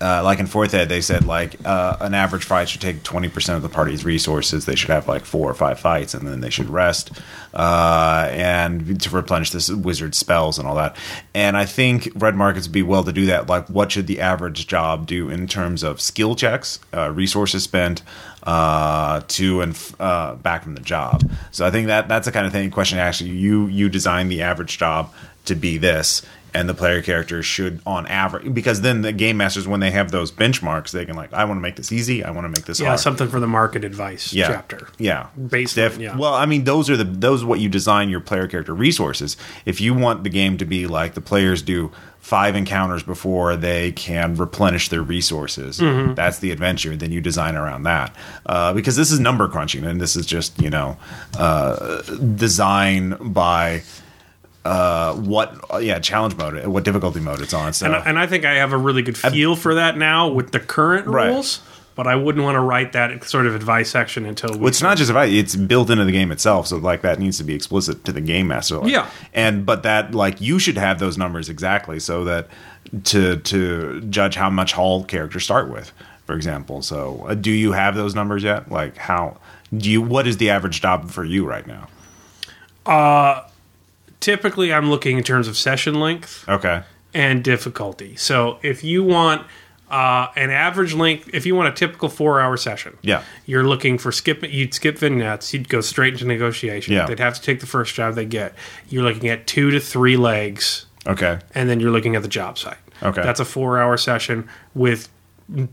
Uh, 0.02 0.24
like 0.24 0.40
in 0.40 0.48
fourth 0.48 0.74
ed, 0.74 0.88
they 0.88 1.02
said 1.02 1.26
like 1.26 1.58
uh, 1.66 1.98
an 2.00 2.14
average 2.14 2.46
fight 2.46 2.70
should 2.70 2.80
take 2.80 3.04
twenty 3.04 3.28
percent 3.28 3.58
of 3.58 3.64
the 3.64 3.70
party's 3.70 4.06
resources. 4.06 4.66
They 4.66 4.76
should 4.76 4.90
have 4.90 5.08
like 5.08 5.26
four 5.26 5.50
or 5.50 5.54
five 5.54 5.80
fights, 5.80 6.14
and 6.14 6.26
then 6.26 6.40
they 6.40 6.50
should 6.50 6.70
rest 6.70 7.12
uh, 7.54 8.30
and 8.32 9.02
to 9.02 9.10
replenish 9.10 9.52
this 9.52 9.70
wizard 9.70 10.16
spells 10.16 10.58
and 10.58 10.68
all 10.68 10.76
that. 10.76 10.96
And 11.34 11.58
I 11.58 11.66
think 11.66 12.10
red 12.16 12.36
markets 12.36 12.68
would 12.68 12.74
be 12.74 12.84
well 12.84 13.04
to 13.04 13.12
do 13.12 13.26
that. 13.26 13.48
Like, 13.48 13.68
what 13.68 13.92
should 13.92 14.08
the 14.08 14.22
average 14.22 14.68
job 14.68 15.06
do 15.06 15.30
in 15.30 15.48
terms 15.48 15.84
of 15.84 16.00
skill 16.00 16.36
checks, 16.36 16.80
uh, 16.94 17.12
resources 17.12 17.64
spent 17.64 18.02
uh, 18.44 19.22
to 19.28 19.62
and 19.62 19.74
f- 19.74 20.00
uh, 20.00 20.36
back 20.36 20.64
from 20.64 20.76
the 20.76 20.82
job? 20.82 21.30
So 21.52 21.66
I 21.66 21.72
think 21.72 21.88
that 21.88 22.08
that's 22.08 22.26
the 22.26 22.32
kind 22.32 22.46
of 22.46 22.54
thing 22.54 22.72
question. 22.72 23.00
Actually, 23.00 23.32
you 23.32 23.68
you 23.68 23.90
design 23.90 24.30
the 24.30 24.44
average 24.44 24.78
job 24.78 25.14
to 25.46 25.56
be 25.56 25.78
this 25.78 26.22
and 26.54 26.68
the 26.70 26.74
player 26.74 27.02
character 27.02 27.44
should 27.44 27.80
on 27.86 28.08
average 28.08 28.54
because 28.54 28.82
then 28.82 29.02
the 29.02 29.12
game 29.12 29.38
masters 29.38 29.68
when 29.68 29.80
they 29.80 29.92
have 29.92 30.12
those 30.12 30.32
benchmarks 30.32 30.92
they 30.92 31.06
can 31.06 31.16
like 31.16 31.32
i 31.34 31.44
want 31.46 31.58
to 31.58 31.62
make 31.62 31.76
this 31.76 31.92
easy 31.92 32.24
i 32.24 32.32
want 32.32 32.46
to 32.46 32.50
make 32.50 32.66
this 32.66 32.80
Yeah, 32.80 32.88
hard 32.88 33.00
something 33.00 33.28
for 33.28 33.40
the 33.40 33.48
market 33.48 33.84
advice 33.84 34.34
yeah 34.34 34.48
chapter. 34.48 34.88
yeah 34.98 35.28
Baseline, 35.40 36.00
yeah. 36.00 36.18
well 36.18 36.34
i 36.34 36.46
mean 36.46 36.64
those 36.64 36.90
are 36.90 36.98
the 36.98 37.04
those 37.04 37.44
are 37.44 37.48
what 37.48 37.60
you 37.60 37.70
design 37.70 38.10
your 38.10 38.20
player 38.22 38.48
character 38.48 38.74
resources 38.74 39.38
if 39.66 39.80
you 39.82 39.94
want 39.94 40.24
the 40.24 40.30
game 40.30 40.58
to 40.58 40.66
be 40.66 40.88
like 40.88 41.14
the 41.14 41.22
players 41.22 41.62
do 41.62 41.92
five 42.20 42.56
encounters 42.56 43.02
before 43.02 43.56
they 43.56 43.92
can 43.94 44.36
replenish 44.36 44.90
their 44.90 45.02
resources 45.02 45.80
Mm-hmm. 45.80 46.16
that's 46.16 46.40
the 46.40 46.52
adventure 46.52 46.96
then 46.96 47.12
you 47.12 47.22
design 47.22 47.56
around 47.56 47.84
that 47.84 48.16
uh, 48.46 48.74
because 48.74 48.96
this 48.96 49.12
is 49.12 49.20
number 49.20 49.48
crunching 49.48 49.86
and 49.86 50.02
this 50.02 50.16
is 50.16 50.26
just 50.26 50.62
you 50.62 50.70
know 50.70 50.98
uh, 51.38 52.02
design 52.36 53.16
by 53.32 53.82
uh, 54.66 55.14
what 55.16 55.56
uh, 55.74 55.78
yeah 55.78 56.00
challenge 56.00 56.36
mode 56.36 56.66
what 56.68 56.84
difficulty 56.84 57.20
mode 57.20 57.40
it's 57.42 57.54
on 57.54 57.72
so 57.74 57.86
And, 57.86 57.96
and 58.08 58.20
I 58.20 58.28
think 58.28 58.44
I 58.46 58.56
have 58.56 58.74
a 58.74 58.78
really 58.78 59.02
good 59.02 59.18
feel 59.18 59.56
for 59.56 59.76
that 59.76 59.98
now 59.98 60.28
with 60.28 60.52
the 60.52 60.60
current 60.60 61.08
Right. 61.08 61.30
rules, 61.30 61.62
but 61.96 62.08
I 62.08 62.16
wouldn't 62.16 62.44
want 62.44 62.56
to 62.56 62.60
write 62.62 62.92
that 62.94 63.24
sort 63.24 63.46
of 63.48 63.56
advice 63.56 63.90
section 63.90 64.26
until 64.26 64.52
we 64.52 64.58
Well, 64.60 64.68
it's 64.68 64.82
not 64.82 64.98
just 64.98 65.10
about 65.10 65.30
it's 65.30 65.56
built 65.56 65.90
into 65.90 66.04
the 66.04 66.12
game 66.12 66.32
itself, 66.32 66.68
so 66.68 66.78
like 66.78 67.02
that 67.04 67.20
needs 67.20 67.38
to 67.38 67.44
be 67.44 67.54
explicit 67.54 68.04
to 68.06 68.12
the 68.12 68.22
game 68.22 68.48
master. 68.48 68.78
Like, 68.80 68.92
Yeah. 68.92 69.10
and 69.34 69.66
but 69.66 69.84
that 69.84 70.14
like 70.14 70.42
you 70.42 70.60
should 70.60 70.78
have 70.78 71.00
those 71.00 71.18
numbers 71.18 71.48
exactly 71.50 72.00
so 72.00 72.24
that 72.26 72.48
to 73.06 73.38
to 73.38 74.02
judge 74.10 74.36
how 74.36 74.50
much 74.50 74.74
haul 74.74 75.04
characters 75.06 75.44
start 75.46 75.70
with, 75.70 75.92
for 76.26 76.36
example. 76.36 76.82
So 76.82 77.26
uh, 77.30 77.34
do 77.34 77.52
you 77.52 77.72
have 77.72 77.96
those 77.96 78.14
numbers 78.14 78.44
yet? 78.44 78.70
Like 78.72 78.98
how 78.98 79.38
do 79.76 79.90
you? 79.90 80.02
What 80.02 80.28
is 80.28 80.36
the 80.38 80.50
average 80.50 80.82
job 80.82 81.10
for 81.12 81.24
you 81.24 81.46
right 81.46 81.66
now? 81.66 81.88
Typically 84.20 84.74
I'm 84.74 84.90
looking 84.90 85.18
in 85.18 85.24
terms 85.24 85.48
of 85.48 85.58
session 85.58 86.00
length 86.00 86.48
Okay, 86.48 86.84
and 87.14 87.44
difficulty. 87.44 88.16
So 88.16 88.60
if 88.62 88.84
you 88.84 89.04
want 89.04 89.46
uh, 89.90 90.28
an 90.36 90.52
average 90.52 90.94
length, 90.94 91.30
if 91.34 91.46
you 91.48 91.56
want 91.56 91.70
a 91.70 91.72
typical 91.72 92.10
four 92.10 92.40
hour 92.40 92.58
session, 92.58 92.96
Yeah. 93.02 93.24
you're 93.48 93.64
looking 93.64 93.98
for 93.98 94.12
skip. 94.12 94.44
You'd 94.44 94.74
skip 94.74 95.00
vignettes. 95.00 95.52
You'd 95.54 95.68
go 95.70 95.82
straight 95.82 96.14
into 96.14 96.26
negotiation. 96.26 96.94
Yeah. 96.94 97.08
They'd 97.08 97.20
have 97.20 97.34
to 97.36 97.42
take 97.42 97.60
the 97.60 97.66
first 97.66 97.96
job 97.96 98.14
they 98.16 98.26
get. 98.26 98.54
You're 98.88 99.04
looking 99.04 99.30
at 99.30 99.48
two 99.48 99.72
to 99.72 99.80
three 99.80 100.16
legs, 100.18 100.86
okay, 101.08 101.40
and 101.56 101.68
then 101.70 101.80
you're 101.80 101.92
looking 101.92 102.16
at 102.16 102.22
the 102.22 102.28
job 102.28 102.58
site. 102.58 102.78
Okay. 103.02 103.24
that's 103.24 103.40
a 103.40 103.46
four 103.46 103.80
hour 103.80 103.96
session 103.96 104.50
with 104.76 105.08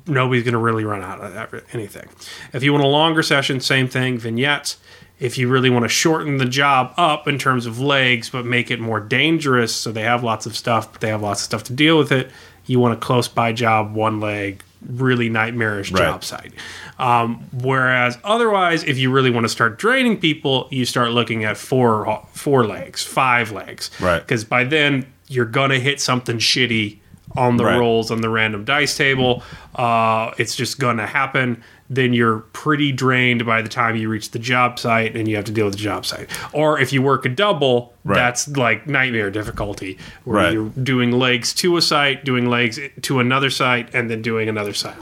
nobody's 0.06 0.44
going 0.44 0.52
to 0.52 0.58
really 0.58 0.84
run 0.84 1.02
out 1.02 1.20
of 1.20 1.34
that, 1.34 1.52
anything. 1.74 2.08
If 2.54 2.62
you 2.62 2.72
want 2.72 2.84
a 2.84 2.88
longer 2.88 3.22
session, 3.22 3.60
same 3.60 3.88
thing, 3.88 4.16
vignettes. 4.16 4.78
If 5.18 5.38
you 5.38 5.48
really 5.48 5.70
want 5.70 5.84
to 5.84 5.88
shorten 5.88 6.36
the 6.36 6.44
job 6.44 6.92
up 6.98 7.26
in 7.26 7.38
terms 7.38 7.64
of 7.66 7.80
legs, 7.80 8.28
but 8.28 8.44
make 8.44 8.70
it 8.70 8.80
more 8.80 9.00
dangerous, 9.00 9.74
so 9.74 9.90
they 9.92 10.02
have 10.02 10.22
lots 10.22 10.44
of 10.46 10.54
stuff, 10.54 10.92
but 10.92 11.00
they 11.00 11.08
have 11.08 11.22
lots 11.22 11.40
of 11.40 11.44
stuff 11.44 11.64
to 11.64 11.72
deal 11.72 11.96
with 11.96 12.12
it, 12.12 12.30
you 12.66 12.78
want 12.80 12.92
a 12.94 12.96
close 12.98 13.26
by 13.28 13.52
job, 13.52 13.94
one 13.94 14.20
leg, 14.20 14.62
really 14.86 15.28
nightmarish 15.30 15.90
Right. 15.90 16.00
job 16.02 16.22
site. 16.22 16.52
Um, 16.98 17.44
whereas 17.52 18.18
otherwise, 18.24 18.82
if 18.84 18.98
you 18.98 19.10
really 19.10 19.30
want 19.30 19.44
to 19.44 19.48
start 19.48 19.78
draining 19.78 20.18
people, 20.18 20.68
you 20.70 20.84
start 20.84 21.12
looking 21.12 21.44
at 21.44 21.56
four 21.56 22.22
four 22.32 22.66
legs, 22.66 23.02
five 23.02 23.52
legs, 23.52 23.90
Right. 24.00 24.20
Because 24.20 24.44
by 24.44 24.64
then 24.64 25.06
you're 25.28 25.44
gonna 25.46 25.78
hit 25.78 26.00
something 26.00 26.38
shitty 26.38 26.98
on 27.36 27.56
the 27.56 27.64
Right. 27.64 27.78
rolls 27.78 28.10
on 28.10 28.20
the 28.20 28.28
random 28.28 28.64
dice 28.64 28.96
table. 28.96 29.42
Uh, 29.74 30.30
it's 30.38 30.54
just 30.56 30.78
gonna 30.78 31.06
happen. 31.06 31.62
Then 31.88 32.12
you're 32.12 32.40
pretty 32.52 32.90
drained 32.92 33.46
by 33.46 33.62
the 33.62 33.68
time 33.68 33.94
you 33.96 34.08
reach 34.08 34.32
the 34.32 34.38
job 34.38 34.78
site, 34.78 35.14
and 35.16 35.28
you 35.28 35.36
have 35.36 35.44
to 35.44 35.52
deal 35.52 35.66
with 35.66 35.74
the 35.74 35.80
job 35.80 36.04
site. 36.04 36.28
Or 36.52 36.78
if 36.80 36.92
you 36.92 37.00
work 37.02 37.24
a 37.24 37.28
double, 37.28 37.94
Right. 38.04 38.16
that's 38.16 38.48
like 38.48 38.86
nightmare 38.86 39.30
difficulty, 39.30 39.98
where 40.24 40.36
Right. 40.44 40.52
you're 40.52 40.68
doing 40.70 41.12
legs 41.12 41.52
to 41.54 41.76
a 41.76 41.82
site, 41.82 42.24
doing 42.24 42.48
legs 42.48 42.78
to 43.02 43.20
another 43.20 43.50
site, 43.50 43.88
and 43.94 44.10
then 44.10 44.22
doing 44.22 44.48
another 44.48 44.72
site. 44.72 44.94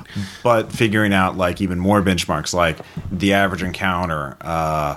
but 0.42 0.72
figuring 0.72 1.12
out 1.14 1.36
like 1.36 1.60
even 1.60 1.78
more 1.78 2.02
benchmarks, 2.02 2.52
like 2.54 2.78
the 3.10 3.32
average 3.32 3.62
encounter. 3.62 4.36
Uh, 4.40 4.96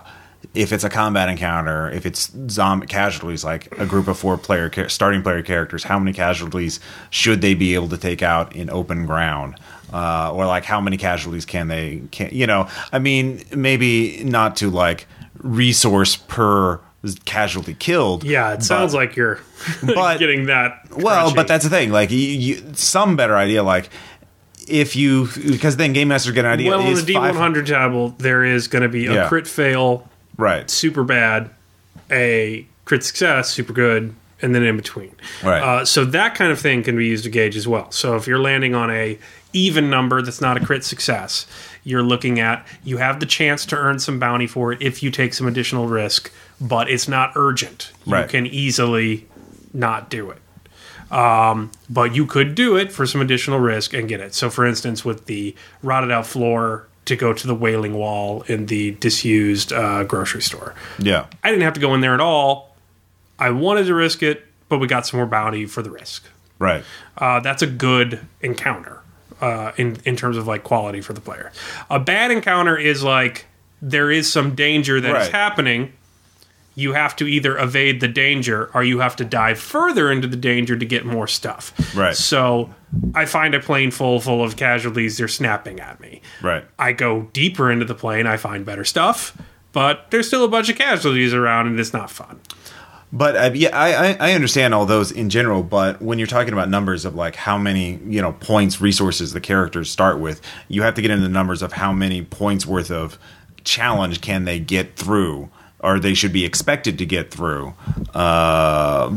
if 0.53 0.71
it's 0.71 0.83
a 0.83 0.89
combat 0.89 1.29
encounter, 1.29 1.89
if 1.91 2.05
it's 2.05 2.31
zombie 2.49 2.87
casualties, 2.87 3.43
like 3.43 3.77
a 3.79 3.85
group 3.85 4.07
of 4.07 4.17
four 4.17 4.37
player 4.37 4.71
starting 4.89 5.21
player 5.21 5.41
characters, 5.41 5.83
how 5.83 5.99
many 5.99 6.13
casualties 6.13 6.79
should 7.09 7.41
they 7.41 7.53
be 7.53 7.75
able 7.75 7.89
to 7.89 7.97
take 7.97 8.23
out 8.23 8.55
in 8.55 8.69
open 8.69 9.05
ground? 9.05 9.55
Uh, 9.93 10.31
or 10.33 10.45
like 10.45 10.65
how 10.65 10.81
many 10.81 10.97
casualties 10.97 11.45
can 11.45 11.67
they 11.69 12.01
can 12.11 12.29
you 12.33 12.45
know? 12.47 12.67
I 12.91 12.99
mean, 12.99 13.43
maybe 13.55 14.21
not 14.23 14.57
to 14.57 14.69
like 14.69 15.07
resource 15.37 16.15
per 16.17 16.79
casualty 17.25 17.73
killed. 17.73 18.23
Yeah, 18.23 18.53
it 18.53 18.63
sounds 18.63 18.93
like 18.93 19.15
you're 19.15 19.39
but- 19.85 20.19
getting 20.19 20.47
that. 20.47 20.79
Well, 20.91 21.31
crunchy. 21.31 21.35
but 21.35 21.47
that's 21.47 21.63
the 21.63 21.69
thing. 21.69 21.91
Like, 21.91 22.11
you, 22.11 22.17
you, 22.17 22.73
some 22.73 23.15
better 23.15 23.37
idea. 23.37 23.63
Like, 23.63 23.89
if 24.67 24.95
you 24.97 25.27
because 25.47 25.77
then 25.77 25.93
game 25.93 26.09
masters 26.09 26.33
get 26.33 26.43
an 26.43 26.51
idea. 26.51 26.69
well 26.71 26.81
on 26.81 26.93
the 26.93 27.01
D100 27.01 27.65
table, 27.67 28.09
there 28.17 28.43
is 28.43 28.67
going 28.67 28.81
to 28.83 28.89
be 28.89 29.05
a 29.07 29.13
Yeah. 29.13 29.27
crit 29.29 29.47
fail, 29.47 30.09
right? 30.37 30.69
super 30.69 31.03
bad, 31.05 31.49
a 32.11 32.65
crit 32.83 33.03
success, 33.03 33.49
super 33.51 33.71
good, 33.73 34.13
and 34.41 34.53
then 34.53 34.63
in 34.63 34.75
between. 34.75 35.15
Right. 35.43 35.61
Uh, 35.61 35.85
so 35.85 36.03
that 36.05 36.35
kind 36.35 36.51
of 36.51 36.59
thing 36.59 36.83
can 36.83 36.97
be 36.97 37.05
used 37.05 37.23
to 37.23 37.29
gauge 37.29 37.55
as 37.55 37.67
well. 37.67 37.89
So 37.91 38.15
if 38.17 38.27
you're 38.27 38.39
landing 38.39 38.75
on 38.75 38.89
a 38.91 39.17
even 39.53 39.89
number 39.89 40.21
that's 40.21 40.41
not 40.41 40.57
a 40.57 40.65
crit 40.65 40.83
success, 40.83 41.45
you're 41.83 42.03
looking 42.03 42.39
at 42.39 42.65
you 42.83 42.97
have 42.97 43.19
the 43.19 43.25
chance 43.25 43.65
to 43.67 43.75
earn 43.77 43.99
some 43.99 44.19
bounty 44.19 44.47
for 44.47 44.71
it 44.73 44.81
if 44.81 45.01
you 45.01 45.09
take 45.11 45.33
some 45.33 45.47
additional 45.47 45.87
risk, 45.87 46.31
but 46.59 46.89
it's 46.89 47.07
not 47.07 47.31
urgent. 47.35 47.91
You 48.05 48.13
Right. 48.13 48.29
can 48.29 48.45
easily 48.45 49.25
not 49.73 50.09
do 50.09 50.29
it. 50.31 50.41
Um, 51.11 51.71
but 51.89 52.13
you 52.13 52.25
could 52.25 52.53
do 52.55 52.75
it 52.75 52.91
for 52.91 53.05
some 53.05 53.21
additional 53.21 53.59
risk 53.59 53.93
and 53.93 54.09
get 54.09 54.19
it. 54.19 54.33
So, 54.35 54.49
for 54.49 54.65
instance, 54.65 55.05
with 55.05 55.25
the 55.25 55.55
rotted 55.81 56.11
out 56.11 56.27
floor 56.27 56.87
to 57.05 57.15
go 57.15 57.31
to 57.31 57.47
the 57.47 57.55
wailing 57.55 57.93
wall 57.93 58.41
in 58.47 58.65
the 58.65 58.91
disused 58.99 59.71
uh, 59.71 60.03
grocery 60.03 60.41
store, 60.41 60.75
Yeah. 60.99 61.27
I 61.43 61.49
didn't 61.49 61.63
have 61.63 61.73
to 61.75 61.79
go 61.79 61.93
in 61.93 62.01
there 62.01 62.13
at 62.13 62.19
all. 62.19 62.75
I 63.39 63.51
wanted 63.51 63.85
to 63.85 63.95
risk 63.95 64.21
it, 64.21 64.45
but 64.67 64.79
we 64.79 64.87
got 64.87 65.07
some 65.07 65.17
more 65.19 65.27
bounty 65.27 65.65
for 65.65 65.81
the 65.81 65.89
risk. 65.91 66.25
Right. 66.59 66.83
Uh, 67.17 67.39
that's 67.39 67.61
a 67.61 67.67
good 67.67 68.19
encounter 68.41 68.96
uh, 69.41 69.71
in 69.77 69.97
in 70.05 70.15
terms 70.15 70.37
of 70.37 70.47
like 70.47 70.63
quality 70.63 71.01
for 71.01 71.13
the 71.13 71.21
player. 71.21 71.51
A 71.89 71.99
bad 71.99 72.31
encounter 72.31 72.77
is 72.77 73.03
like 73.03 73.45
there 73.81 74.09
is 74.11 74.31
some 74.31 74.55
danger 74.55 74.99
that 74.99 75.07
is 75.09 75.13
Right. 75.13 75.31
happening. 75.31 75.93
You 76.75 76.93
have 76.93 77.15
to 77.15 77.25
either 77.25 77.57
evade 77.57 78.01
the 78.01 78.07
danger 78.07 78.69
or 78.73 78.83
you 78.83 78.99
have 78.99 79.15
to 79.15 79.25
dive 79.25 79.57
further 79.59 80.11
into 80.11 80.27
the 80.27 80.37
danger 80.37 80.77
to 80.77 80.85
get 80.85 81.05
more 81.07 81.27
stuff. 81.27 81.73
Right. 81.95 82.15
So 82.15 82.69
I 83.15 83.25
find 83.25 83.55
a 83.55 83.59
plane 83.59 83.89
full 83.89 84.19
full 84.19 84.43
of 84.43 84.57
casualties. 84.57 85.17
They're 85.17 85.27
snapping 85.27 85.79
at 85.79 85.99
me. 85.99 86.21
Right. 86.41 86.65
I 86.77 86.91
go 86.93 87.29
deeper 87.33 87.71
into 87.71 87.85
the 87.85 87.95
plane. 87.95 88.27
I 88.27 88.37
find 88.37 88.63
better 88.63 88.83
stuff, 88.85 89.35
but 89.73 90.05
there's 90.11 90.27
still 90.27 90.43
a 90.43 90.47
bunch 90.47 90.69
of 90.69 90.75
casualties 90.77 91.33
around, 91.33 91.65
and 91.65 91.79
it's 91.79 91.93
not 91.93 92.11
fun. 92.11 92.39
But 93.11 93.35
uh, 93.37 93.51
yeah, 93.53 93.69
I, 93.77 94.09
I 94.09 94.17
I 94.19 94.33
understand 94.33 94.73
all 94.73 94.85
those 94.85 95.11
in 95.11 95.29
general. 95.29 95.63
But 95.63 96.01
when 96.01 96.19
you're 96.19 96.27
talking 96.27 96.53
about 96.53 96.69
numbers 96.69 97.05
of 97.05 97.15
like 97.15 97.35
how 97.35 97.57
many 97.57 97.99
you 98.05 98.21
know 98.21 98.33
points 98.33 98.81
resources 98.81 99.33
the 99.33 99.39
characters 99.39 99.89
start 99.89 100.19
with, 100.19 100.41
you 100.67 100.81
have 100.81 100.95
to 100.95 101.01
get 101.01 101.11
into 101.11 101.23
the 101.23 101.29
numbers 101.29 101.61
of 101.61 101.73
how 101.73 101.93
many 101.93 102.21
points 102.21 102.65
worth 102.65 102.91
of 102.91 103.17
challenge 103.63 104.21
can 104.21 104.45
they 104.45 104.59
get 104.59 104.95
through 104.95 105.49
or 105.79 105.99
they 105.99 106.13
should 106.13 106.33
be 106.33 106.43
expected 106.43 106.97
to 106.97 107.05
get 107.05 107.29
through 107.31 107.73
uh, 108.15 109.13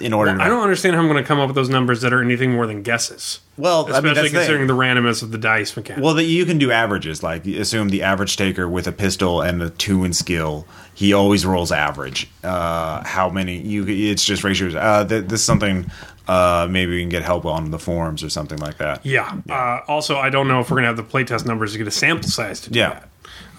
in 0.00 0.12
order. 0.12 0.36
to 0.36 0.42
I 0.42 0.48
don't 0.48 0.62
understand 0.62 0.94
how 0.94 1.00
I'm 1.02 1.08
going 1.08 1.22
to 1.22 1.26
come 1.26 1.38
up 1.40 1.48
with 1.48 1.54
those 1.56 1.68
numbers 1.70 2.02
that 2.02 2.12
are 2.12 2.22
anything 2.22 2.52
more 2.52 2.66
than 2.66 2.82
guesses. 2.82 3.40
Well, 3.56 3.84
I 3.84 3.86
mean, 3.86 3.94
Especially 3.94 4.14
that's 4.14 4.28
the 4.32 4.36
considering 4.38 4.66
the 4.66 4.74
randomness 4.74 5.22
of 5.22 5.30
the 5.32 5.38
dice 5.38 5.74
mechanic. 5.76 6.04
Well, 6.04 6.14
that 6.14 6.24
you 6.24 6.44
can 6.44 6.58
do 6.58 6.70
averages. 6.70 7.22
Like 7.22 7.46
assume 7.46 7.88
the 7.88 8.02
average 8.02 8.36
taker 8.36 8.68
with 8.68 8.86
a 8.86 8.92
pistol 8.92 9.40
and 9.40 9.62
a 9.62 9.70
two 9.70 10.04
in 10.04 10.12
skill, 10.12 10.66
he 10.94 11.12
always 11.14 11.46
rolls 11.46 11.72
average. 11.72 12.28
Uh, 12.44 13.02
how 13.04 13.30
many? 13.30 13.58
You? 13.58 13.86
It's 13.88 14.24
just 14.24 14.44
ratios. 14.44 14.74
Uh, 14.74 15.06
th- 15.06 15.24
this 15.26 15.40
is 15.40 15.46
something. 15.46 15.90
Uh, 16.28 16.66
maybe 16.68 16.90
we 16.92 17.00
can 17.00 17.08
get 17.08 17.22
help 17.22 17.44
on 17.46 17.70
the 17.70 17.78
forums 17.78 18.24
or 18.24 18.28
something 18.28 18.58
like 18.58 18.78
that. 18.78 19.06
yeah. 19.06 19.40
Uh, 19.48 19.78
also, 19.86 20.16
I 20.16 20.28
don't 20.28 20.48
know 20.48 20.58
if 20.58 20.68
we're 20.70 20.82
going 20.82 20.82
to 20.82 20.88
have 20.88 20.96
the 20.96 21.04
playtest 21.04 21.46
numbers 21.46 21.70
to 21.72 21.78
get 21.78 21.86
a 21.86 21.90
sample 21.92 22.28
size 22.28 22.60
to 22.62 22.70
do 22.70 22.80
Yeah. 22.80 22.88
that. 22.90 23.08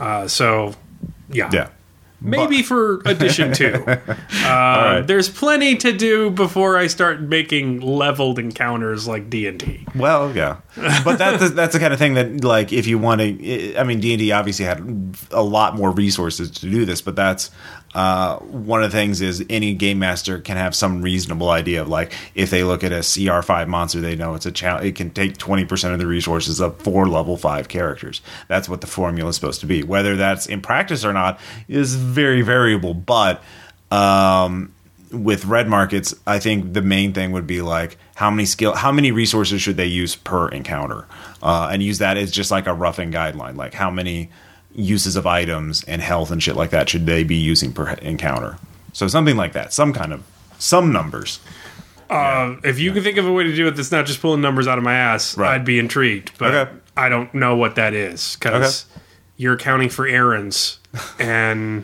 Uh, 0.03 0.27
so, 0.27 0.75
yeah. 1.31 1.49
Yeah. 1.53 1.69
Maybe 2.19 2.63
for 2.63 3.01
edition 3.05 3.53
two. 3.53 3.85
Uh, 4.43 5.01
There's 5.01 5.29
plenty 5.29 5.75
to 5.77 5.93
do 5.93 6.31
before 6.31 6.75
I 6.75 6.87
start 6.87 7.21
making 7.21 7.81
leveled 7.81 8.39
encounters 8.39 9.07
like 9.07 9.29
D 9.29 9.47
and 9.47 9.59
D. 9.59 9.85
Well, 9.95 10.35
yeah, 10.35 10.57
but 11.03 11.17
that's 11.17 11.51
that's 11.51 11.73
the 11.73 11.79
kind 11.79 11.93
of 11.93 11.99
thing 11.99 12.15
that, 12.15 12.43
like, 12.43 12.73
if 12.73 12.87
you 12.87 12.97
want 12.97 13.21
to, 13.21 13.77
I 13.77 13.83
mean, 13.83 13.99
D 13.99 14.13
and 14.13 14.19
D 14.19 14.31
obviously 14.31 14.65
had 14.65 15.15
a 15.29 15.43
lot 15.43 15.75
more 15.75 15.91
resources 15.91 16.49
to 16.51 16.69
do 16.69 16.85
this, 16.85 17.01
but 17.01 17.15
that's 17.15 17.51
uh, 17.97 18.37
one 18.41 18.83
of 18.83 18.91
the 18.91 18.95
things 18.95 19.21
is 19.21 19.43
any 19.49 19.73
game 19.73 19.97
master 19.97 20.37
can 20.39 20.55
have 20.55 20.75
some 20.75 21.01
reasonable 21.01 21.49
idea 21.49 21.81
of 21.81 21.87
like 21.87 22.13
if 22.35 22.51
they 22.51 22.63
look 22.63 22.83
at 22.83 22.91
a 22.91 23.01
CR 23.01 23.41
five 23.41 23.67
monster, 23.67 23.99
they 23.99 24.15
know 24.15 24.35
it's 24.35 24.45
a 24.45 24.51
challenge. 24.51 24.85
It 24.85 24.95
can 24.95 25.09
take 25.09 25.37
twenty 25.37 25.65
percent 25.65 25.93
of 25.93 25.99
the 25.99 26.05
resources 26.05 26.59
of 26.59 26.79
four 26.79 27.07
level 27.07 27.37
five 27.37 27.69
characters. 27.69 28.21
That's 28.49 28.69
what 28.69 28.81
the 28.81 28.87
formula 28.87 29.31
is 29.31 29.35
supposed 29.35 29.61
to 29.61 29.65
be. 29.65 29.81
Whether 29.81 30.15
that's 30.15 30.45
in 30.45 30.61
practice 30.61 31.03
or 31.03 31.11
not 31.11 31.39
is 31.67 31.95
very 31.95 32.43
variable, 32.43 32.93
but. 32.93 33.43
Um, 33.89 34.73
with 35.09 35.45
red 35.45 35.69
markets, 35.69 36.13
I 36.27 36.39
think 36.39 36.73
the 36.73 36.81
main 36.81 37.13
thing 37.13 37.31
would 37.31 37.47
be 37.47 37.61
like 37.61 37.97
how 38.15 38.29
many 38.29 38.45
skill, 38.45 38.75
how 38.75 38.91
many 38.91 39.13
resources 39.13 39.61
should 39.61 39.77
they 39.77 39.85
use 39.85 40.17
per 40.17 40.49
encounter, 40.49 41.07
uh, 41.41 41.69
and 41.71 41.81
use 41.81 41.99
that 41.99 42.17
as 42.17 42.29
just 42.29 42.51
like 42.51 42.67
a 42.67 42.73
roughing 42.73 43.09
guideline. 43.09 43.55
Like 43.55 43.73
how 43.73 43.89
many 43.89 44.29
uses 44.77 45.15
of 45.17 45.27
items 45.27 45.83
and 45.83 46.01
health 46.01 46.31
and 46.31 46.41
shit 46.41 46.55
like 46.55 46.69
that 46.69 46.87
should 46.87 47.05
they 47.05 47.23
be 47.25 47.35
using 47.35 47.73
per 47.73 47.89
encounter? 47.95 48.57
So 48.93 49.07
something 49.09 49.35
like 49.35 49.51
that, 49.53 49.73
some 49.73 49.91
kind 49.91 50.13
of 50.13 50.23
some 50.59 50.93
numbers. 50.93 51.39
Uh, 52.09 52.55
if 52.63 52.79
you 52.79 52.93
can 52.93 53.03
think 53.03 53.17
of 53.17 53.27
a 53.27 53.31
way 53.33 53.43
to 53.43 53.53
do 53.53 53.67
it 53.67 53.71
that's 53.71 53.91
not 53.91 54.05
just 54.05 54.21
pulling 54.21 54.39
numbers 54.39 54.65
out 54.67 54.77
of 54.77 54.83
my 54.83 54.93
ass, 54.95 55.37
Right. 55.37 55.55
I'd 55.55 55.65
be 55.65 55.77
intrigued. 55.77 56.31
But 56.37 56.53
Okay. 56.53 56.71
I 56.95 57.09
don't 57.09 57.33
know 57.33 57.55
what 57.57 57.75
that 57.75 57.93
is 57.93 58.37
because 58.39 58.85
you're 59.35 59.55
accounting 59.55 59.89
for 59.89 60.07
errands, 60.07 60.79
and 61.19 61.83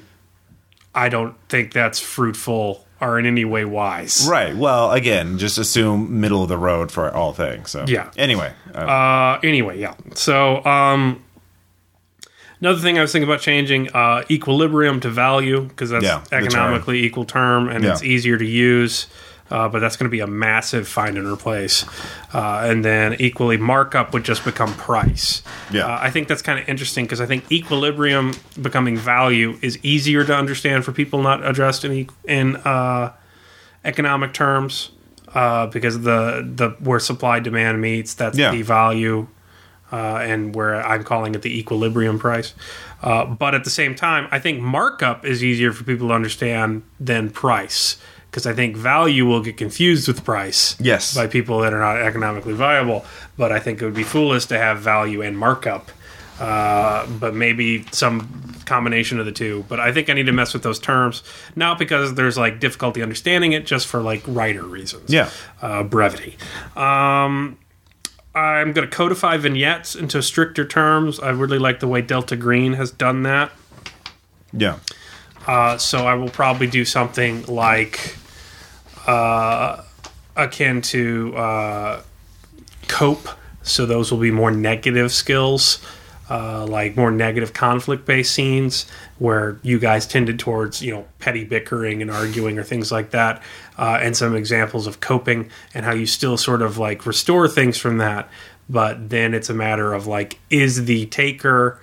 I 0.95 1.09
don't 1.09 1.35
think 1.49 1.73
that's 1.73 1.99
fruitful 1.99 2.85
or 3.01 3.19
in 3.19 3.25
any 3.25 3.43
way 3.43 3.65
wise. 3.65 4.25
Right. 4.29 4.55
Well, 4.55 4.91
again, 4.91 5.37
just 5.37 5.57
assume 5.57 6.21
middle 6.21 6.41
of 6.41 6.47
the 6.49 6.57
road 6.57 6.91
for 6.91 7.13
all 7.13 7.33
things. 7.33 7.69
So 7.71 7.83
Yeah. 7.87 8.11
Anyway, 8.17 8.53
uh, 8.73 8.77
Uh, 8.77 9.39
anyway, 9.43 9.79
yeah. 9.79 9.93
So, 10.15 10.63
um, 10.65 11.22
another 12.63 12.79
thing 12.79 12.97
I 12.97 13.01
was 13.01 13.11
thinking 13.11 13.27
about 13.29 13.41
changing 13.41 13.89
uh, 13.93 14.23
equilibrium 14.31 14.99
to 15.01 15.09
value 15.09 15.61
because 15.61 15.89
that's 15.89 16.05
Yeah, 16.05 16.23
economically 16.31 17.03
equal 17.03 17.25
term 17.25 17.67
and 17.69 17.83
it's 17.85 18.03
easier 18.03 18.37
to 18.37 18.45
use. 18.45 19.07
Uh, 19.51 19.67
but 19.67 19.79
that's 19.79 19.97
going 19.97 20.05
to 20.09 20.11
be 20.11 20.21
a 20.21 20.25
massive 20.25 20.87
find 20.87 21.15
and 21.17 21.27
replace, 21.27 21.85
uh, 22.33 22.61
and 22.63 22.83
then 22.83 23.13
equally 23.19 23.57
markup 23.57 24.11
would 24.13 24.23
just 24.23 24.43
become 24.45 24.73
price. 24.75 25.43
Yeah. 25.71 25.85
uh, 25.85 25.99
I 26.01 26.09
think 26.09 26.27
that's 26.27 26.41
kind 26.41 26.57
of 26.59 26.67
interesting 26.67 27.05
because 27.05 27.21
I 27.21 27.27
think 27.27 27.51
equilibrium 27.51 28.33
becoming 28.59 28.97
value 28.97 29.59
is 29.61 29.77
easier 29.83 30.23
to 30.23 30.33
understand 30.35 30.85
for 30.85 30.91
people 30.91 31.21
not 31.21 31.45
addressed 31.45 31.83
in 31.85 32.07
in 32.27 32.55
uh, 32.55 33.11
economic 33.85 34.33
terms 34.33 34.89
uh, 35.35 35.67
because 35.67 36.01
the 36.01 36.49
the 36.55 36.69
where 36.79 36.99
supply 36.99 37.39
demand 37.39 37.79
meets 37.81 38.13
that's 38.15 38.37
Yeah. 38.37 38.51
the 38.51 38.61
value 38.63 39.27
uh, 39.93 40.17
and 40.21 40.55
where 40.55 40.75
I'm 40.85 41.03
calling 41.03 41.35
it 41.35 41.43
the 41.43 41.55
equilibrium 41.57 42.17
price. 42.17 42.55
Uh, 43.03 43.25
but 43.25 43.53
at 43.53 43.63
the 43.63 43.69
same 43.69 43.93
time, 43.93 44.27
I 44.31 44.39
think 44.39 44.59
markup 44.59 45.23
is 45.23 45.43
easier 45.43 45.71
for 45.71 45.83
people 45.83 46.07
to 46.07 46.13
understand 46.13 46.81
than 46.99 47.29
price 47.29 47.97
because 48.31 48.47
I 48.47 48.53
think 48.53 48.75
value 48.75 49.27
will 49.27 49.41
get 49.41 49.57
confused 49.57 50.07
with 50.07 50.25
price. 50.25 50.75
Yes. 50.79 51.13
by 51.13 51.27
people 51.27 51.59
that 51.59 51.73
are 51.73 51.79
not 51.79 51.97
economically 52.01 52.53
viable. 52.53 53.05
But 53.37 53.51
I 53.51 53.59
think 53.59 53.81
it 53.81 53.85
would 53.85 53.93
be 53.93 54.03
foolish 54.03 54.47
to 54.47 54.57
have 54.57 54.79
value 54.79 55.21
and 55.21 55.37
markup. 55.37 55.91
Uh, 56.39 57.05
but 57.19 57.35
maybe 57.35 57.85
some 57.91 58.55
combination 58.65 59.19
of 59.19 59.27
the 59.27 59.31
two. 59.31 59.63
But 59.69 59.79
I 59.79 59.91
think 59.91 60.09
I 60.09 60.13
need 60.13 60.25
to 60.25 60.31
mess 60.31 60.53
with 60.53 60.63
those 60.63 60.79
terms, 60.79 61.21
not 61.55 61.77
because 61.77 62.15
there's 62.15 62.35
like 62.35 62.59
difficulty 62.59 63.03
understanding 63.03 63.51
it, 63.51 63.67
just 63.67 63.85
for 63.85 64.01
like 64.01 64.23
writer 64.25 64.63
reasons 64.63 65.13
yeah. 65.13 65.29
uh, 65.61 65.83
brevity. 65.83 66.35
Um, 66.75 67.59
I'm 68.35 68.73
going 68.73 68.89
to 68.89 68.95
codify 68.95 69.37
vignettes 69.37 69.95
into 69.95 70.21
stricter 70.23 70.65
terms. 70.65 71.19
I 71.19 71.29
really 71.29 71.59
like 71.59 71.79
the 71.79 71.87
way 71.87 72.01
Delta 72.01 72.35
Green 72.35 72.73
has 72.73 72.89
done 72.89 73.23
that. 73.23 73.51
Yeah. 74.51 74.79
Uh, 75.45 75.77
so 75.77 76.07
I 76.07 76.15
will 76.15 76.29
probably 76.29 76.67
do 76.67 76.85
something 76.85 77.45
like 77.45 78.15
uh, 79.05 79.83
akin 80.35 80.81
to 80.81 81.35
uh, 81.35 82.01
cope. 82.87 83.27
So 83.61 83.85
those 83.85 84.11
will 84.11 84.19
be 84.19 84.31
more 84.31 84.51
negative 84.51 85.11
skills, 85.11 85.83
uh, 86.33 86.65
like 86.65 86.97
more 86.97 87.11
negative 87.11 87.53
conflict 87.53 88.05
based 88.07 88.33
scenes 88.33 88.87
where 89.19 89.59
you 89.61 89.77
guys 89.77 90.07
tended 90.07 90.39
towards 90.39 90.81
you 90.81 90.91
know 90.91 91.05
petty 91.19 91.43
bickering 91.43 92.01
and 92.01 92.09
arguing 92.09 92.57
or 92.57 92.63
things 92.63 92.91
like 92.91 93.11
that, 93.11 93.39
uh, 93.77 93.99
and 94.01 94.17
some 94.17 94.35
examples 94.35 94.87
of 94.87 94.99
coping 94.99 95.47
and 95.75 95.85
how 95.85 95.93
you 95.93 96.07
still 96.07 96.35
sort 96.35 96.63
of 96.63 96.79
like 96.79 97.05
restore 97.05 97.47
things 97.47 97.77
from 97.77 97.99
that. 97.99 98.27
But 98.67 99.11
then 99.11 99.35
it's 99.35 99.51
a 99.51 99.53
matter 99.53 99.93
of 99.93 100.07
like, 100.07 100.39
is 100.49 100.85
the 100.85 101.05
taker 101.05 101.79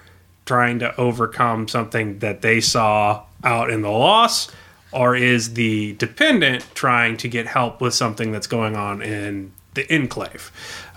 trying 0.46 0.80
to 0.80 0.98
overcome 1.00 1.68
something 1.68 2.18
that 2.18 2.42
they 2.42 2.60
saw 2.60 3.22
out 3.44 3.70
in 3.70 3.82
the 3.82 3.90
loss, 3.90 4.50
or 4.90 5.14
is 5.14 5.54
the 5.54 5.92
dependent 5.92 6.66
trying 6.74 7.16
to 7.18 7.28
get 7.28 7.46
help 7.46 7.80
with 7.80 7.94
something 7.94 8.32
that's 8.32 8.48
going 8.48 8.74
on 8.74 9.00
in 9.00 9.52
the 9.74 9.88
enclave? 9.94 10.50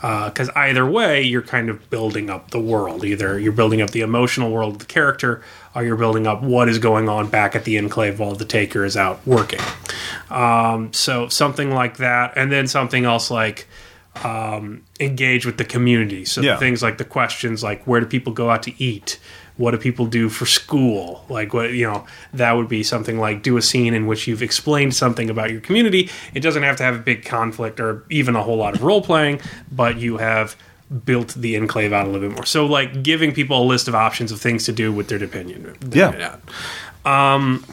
Because 0.04 0.50
either 0.50 0.86
way, 0.86 1.22
you're 1.22 1.42
kind 1.42 1.70
of 1.70 1.90
building 1.90 2.30
up 2.30 2.52
the 2.52 2.60
world. 2.60 3.06
Either 3.06 3.40
you're 3.40 3.54
building 3.54 3.82
up 3.82 3.92
the 3.92 4.02
emotional 4.02 4.52
world 4.52 4.74
of 4.74 4.80
the 4.80 4.86
character, 4.86 5.42
or 5.74 5.86
you're 5.86 5.96
building 5.96 6.28
up 6.28 6.42
what 6.44 6.68
is 6.68 6.78
going 6.78 7.08
on 7.08 7.30
back 7.30 7.56
at 7.56 7.64
the 7.64 7.78
enclave 7.78 8.20
while 8.20 8.36
the 8.36 8.44
taker 8.44 8.84
is 8.84 8.98
out 8.98 9.26
working. 9.26 9.62
Um, 10.30 10.92
so 10.92 11.30
something 11.30 11.72
like 11.72 11.98
that, 11.98 12.34
and 12.36 12.52
then 12.52 12.68
something 12.68 13.06
else 13.06 13.32
like 13.32 13.66
um, 14.26 14.84
engage 15.00 15.46
with 15.46 15.58
the 15.58 15.64
community. 15.66 16.26
So 16.26 16.42
Yeah. 16.42 16.58
things 16.58 16.84
like 16.84 16.98
the 16.98 17.06
questions 17.06 17.64
like 17.64 17.86
where 17.88 18.02
do 18.02 18.06
people 18.06 18.34
go 18.34 18.50
out 18.50 18.64
to 18.64 18.84
eat? 18.84 19.20
What 19.58 19.72
do 19.72 19.78
people 19.78 20.06
do 20.06 20.30
for 20.30 20.46
school? 20.46 21.26
Like 21.30 21.54
what 21.54 21.74
you 21.74 21.86
know, 21.86 22.06
that 22.34 22.54
would 22.54 22.68
be 22.68 22.84
something 22.84 23.20
like 23.20 23.44
do 23.44 23.58
a 23.58 23.62
scene 23.62 23.94
in 23.94 24.08
which 24.08 24.28
you've 24.28 24.42
explained 24.42 24.96
something 24.96 25.30
about 25.30 25.52
your 25.52 25.62
community. 25.62 26.10
It 26.34 26.40
doesn't 26.40 26.64
have 26.64 26.78
to 26.78 26.84
have 26.84 26.96
a 26.96 27.00
big 27.00 27.24
conflict 27.24 27.80
or 27.80 28.04
even 28.10 28.36
a 28.36 28.44
whole 28.44 28.58
lot 28.58 28.76
of 28.76 28.84
role 28.84 29.02
playing, 29.02 29.42
but 29.72 29.98
you 29.98 30.18
have 30.18 30.56
built 31.06 31.30
the 31.36 31.56
enclave 31.56 31.94
out 31.94 32.06
a 32.06 32.10
little 32.10 32.28
bit 32.28 32.36
more. 32.36 32.46
So 32.46 32.66
like 32.66 33.04
giving 33.04 33.32
people 33.34 33.62
a 33.62 33.66
list 33.66 33.88
of 33.88 33.96
options 33.96 34.32
of 34.32 34.42
things 34.42 34.66
to 34.66 34.72
do 34.72 34.92
with 34.92 35.08
their 35.08 35.24
opinion. 35.24 35.76
Yeah. 35.92 36.38
Um, 37.06 37.66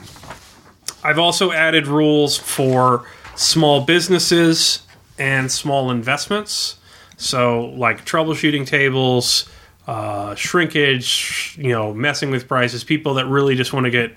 I've 1.03 1.19
also 1.19 1.53
added 1.53 1.87
rules 1.87 2.37
for 2.37 3.07
small 3.37 3.83
businesses 3.83 4.83
and 5.19 5.51
small 5.51 5.91
investments. 5.91 6.77
So, 7.17 7.67
like 7.77 8.07
troubleshooting 8.07 8.67
tables, 8.67 9.49
uh, 9.91 10.37
shrinkage, 10.37 11.57
you 11.59 11.71
know, 11.71 11.93
messing 11.93 12.31
with 12.31 12.47
prices, 12.47 12.85
people 12.85 13.15
that 13.15 13.27
really 13.27 13.57
just 13.57 13.73
want 13.73 13.87
to 13.87 13.91
get 13.91 14.17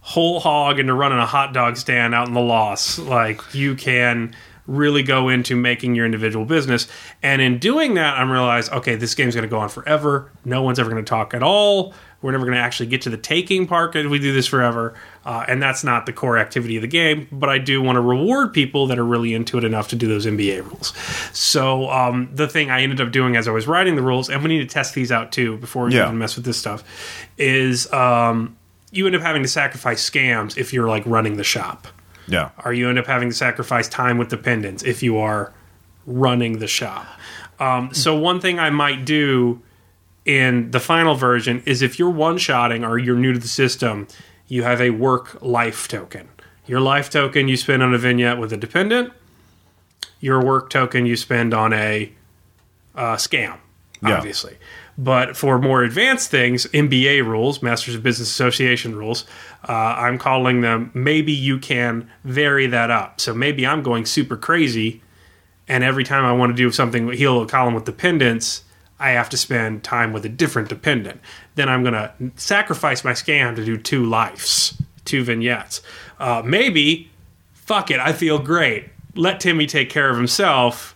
whole 0.00 0.40
hog 0.40 0.78
into 0.78 0.94
running 0.94 1.18
a 1.18 1.26
hot 1.26 1.52
dog 1.52 1.76
stand 1.76 2.14
out 2.14 2.28
in 2.28 2.32
the 2.32 2.40
loss. 2.40 2.98
Like, 2.98 3.38
you 3.52 3.74
can 3.74 4.34
really 4.66 5.02
go 5.02 5.28
into 5.28 5.54
making 5.54 5.94
your 5.94 6.06
individual 6.06 6.46
business. 6.46 6.88
And 7.22 7.42
in 7.42 7.58
doing 7.58 7.92
that, 7.94 8.18
I'm 8.18 8.30
realized, 8.30 8.72
okay, 8.72 8.94
this 8.94 9.14
game's 9.14 9.34
going 9.34 9.42
to 9.42 9.50
go 9.50 9.58
on 9.58 9.68
forever. 9.68 10.32
No 10.46 10.62
one's 10.62 10.78
ever 10.78 10.90
going 10.90 11.04
to 11.04 11.08
talk 11.08 11.34
at 11.34 11.42
all. 11.42 11.92
We're 12.22 12.30
never 12.32 12.44
going 12.46 12.56
to 12.56 12.62
actually 12.62 12.86
get 12.86 13.02
to 13.02 13.10
the 13.10 13.16
taking 13.16 13.66
part 13.66 13.94
if 13.96 14.08
we 14.08 14.18
do 14.18 14.32
this 14.32 14.46
forever. 14.46 14.94
Uh, 15.26 15.44
and 15.48 15.60
that's 15.62 15.82
not 15.84 16.06
the 16.06 16.12
core 16.12 16.38
activity 16.38 16.76
of 16.76 16.82
the 16.82 16.88
game. 16.88 17.26
But 17.32 17.48
I 17.48 17.58
do 17.58 17.82
want 17.82 17.96
to 17.96 18.00
reward 18.00 18.52
people 18.52 18.86
that 18.86 18.98
are 18.98 19.04
really 19.04 19.34
into 19.34 19.58
it 19.58 19.64
enough 19.64 19.88
to 19.88 19.96
do 19.96 20.06
those 20.08 20.24
NBA 20.24 20.64
rules. 20.64 20.94
So 21.36 21.90
um, 21.90 22.30
the 22.32 22.46
thing 22.48 22.70
I 22.70 22.82
ended 22.82 23.00
up 23.00 23.10
doing 23.12 23.36
as 23.36 23.48
I 23.48 23.50
was 23.50 23.66
writing 23.66 23.96
the 23.96 24.02
rules, 24.02 24.30
and 24.30 24.42
we 24.42 24.48
need 24.48 24.60
to 24.68 24.72
test 24.72 24.94
these 24.94 25.10
out 25.12 25.32
too 25.32 25.56
before 25.58 25.84
we 25.86 25.94
Yeah. 25.94 26.04
even 26.06 26.18
mess 26.18 26.36
with 26.36 26.44
this 26.44 26.56
stuff, 26.58 26.82
is 27.38 27.92
um, 27.92 28.56
you 28.92 29.06
end 29.06 29.16
up 29.16 29.22
having 29.22 29.42
to 29.42 29.48
sacrifice 29.48 30.08
scams 30.08 30.56
if 30.56 30.72
you're 30.72 30.88
like 30.88 31.02
running 31.06 31.36
the 31.36 31.44
shop 31.44 31.88
Yeah. 32.28 32.50
or 32.64 32.72
you 32.72 32.88
end 32.88 32.98
up 32.98 33.06
having 33.06 33.30
to 33.30 33.34
sacrifice 33.34 33.88
time 33.88 34.18
with 34.18 34.28
dependents 34.28 34.82
if 34.82 35.02
you 35.02 35.18
are 35.18 35.52
running 36.06 36.58
the 36.58 36.66
shop. 36.68 37.06
Um, 37.60 37.94
so 37.94 38.16
one 38.16 38.40
thing 38.40 38.58
I 38.58 38.70
might 38.70 39.04
do 39.04 39.60
in 40.24 40.70
the 40.70 40.80
final 40.80 41.14
version 41.14 41.62
is 41.66 41.82
if 41.82 41.98
you're 41.98 42.10
one 42.10 42.38
shotting 42.38 42.84
or 42.84 42.98
you're 42.98 43.16
new 43.16 43.32
to 43.32 43.38
the 43.38 43.48
system, 43.48 44.06
you 44.48 44.62
have 44.62 44.80
a 44.80 44.90
work 44.90 45.38
life 45.42 45.88
token. 45.88 46.28
Your 46.66 46.80
life 46.80 47.10
token 47.10 47.48
you 47.48 47.56
spend 47.56 47.82
on 47.82 47.92
a 47.92 47.98
vignette 47.98 48.38
with 48.38 48.52
a 48.52 48.56
dependent. 48.56 49.12
Your 50.20 50.40
work 50.44 50.70
token 50.70 51.06
you 51.06 51.16
spend 51.16 51.52
on 51.52 51.72
a 51.72 52.12
uh, 52.94 53.16
scam, 53.16 53.56
Yeah. 54.02 54.16
obviously. 54.18 54.56
But 54.96 55.36
for 55.36 55.58
more 55.58 55.82
advanced 55.82 56.30
things, 56.30 56.66
MBA 56.66 57.22
rules, 57.26 57.62
Masters 57.62 57.94
of 57.94 58.02
Business 58.02 58.30
Association 58.30 58.94
rules, 58.94 59.24
uh, 59.68 59.72
I'm 59.72 60.18
calling 60.18 60.60
them. 60.60 60.90
Maybe 60.94 61.32
you 61.32 61.58
can 61.58 62.08
vary 62.24 62.66
that 62.68 62.90
up. 62.90 63.20
So 63.20 63.32
maybe 63.34 63.66
I'm 63.66 63.82
going 63.82 64.04
super 64.04 64.36
crazy, 64.36 65.02
and 65.66 65.82
every 65.82 66.04
time 66.04 66.24
I 66.24 66.32
want 66.32 66.50
to 66.50 66.56
do 66.56 66.70
something 66.70 67.06
with 67.06 67.18
heal 67.18 67.40
a 67.40 67.46
column 67.46 67.74
with 67.74 67.86
dependents, 67.86 68.64
I 69.02 69.10
have 69.10 69.28
to 69.30 69.36
spend 69.36 69.82
time 69.84 70.12
with 70.12 70.24
a 70.24 70.28
different 70.28 70.68
dependent. 70.68 71.20
Then 71.56 71.68
I'm 71.68 71.82
going 71.82 71.94
to 71.94 72.12
sacrifice 72.36 73.04
my 73.04 73.12
scam 73.12 73.56
to 73.56 73.64
do 73.64 73.76
two 73.76 74.04
lives, 74.06 74.80
two 75.04 75.24
vignettes. 75.24 75.82
Uh, 76.20 76.42
maybe, 76.44 77.10
fuck 77.52 77.90
it, 77.90 77.98
I 78.00 78.12
feel 78.12 78.38
great. 78.38 78.88
Let 79.14 79.40
Timmy 79.40 79.66
take 79.66 79.90
care 79.90 80.08
of 80.08 80.16
himself. 80.16 80.94